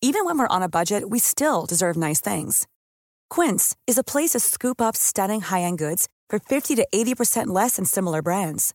Even 0.00 0.24
when 0.24 0.38
we're 0.38 0.56
on 0.56 0.62
a 0.62 0.68
budget, 0.68 1.10
we 1.10 1.18
still 1.18 1.66
deserve 1.66 1.96
nice 1.96 2.20
things. 2.20 2.66
Quince 3.28 3.76
is 3.86 3.98
a 3.98 4.04
place 4.04 4.30
to 4.30 4.40
scoop 4.40 4.80
up 4.80 4.96
stunning 4.96 5.42
high 5.42 5.62
end 5.62 5.76
goods 5.76 6.08
for 6.30 6.38
50 6.38 6.76
to 6.76 6.86
80% 6.94 7.48
less 7.48 7.76
than 7.76 7.84
similar 7.84 8.22
brands. 8.22 8.74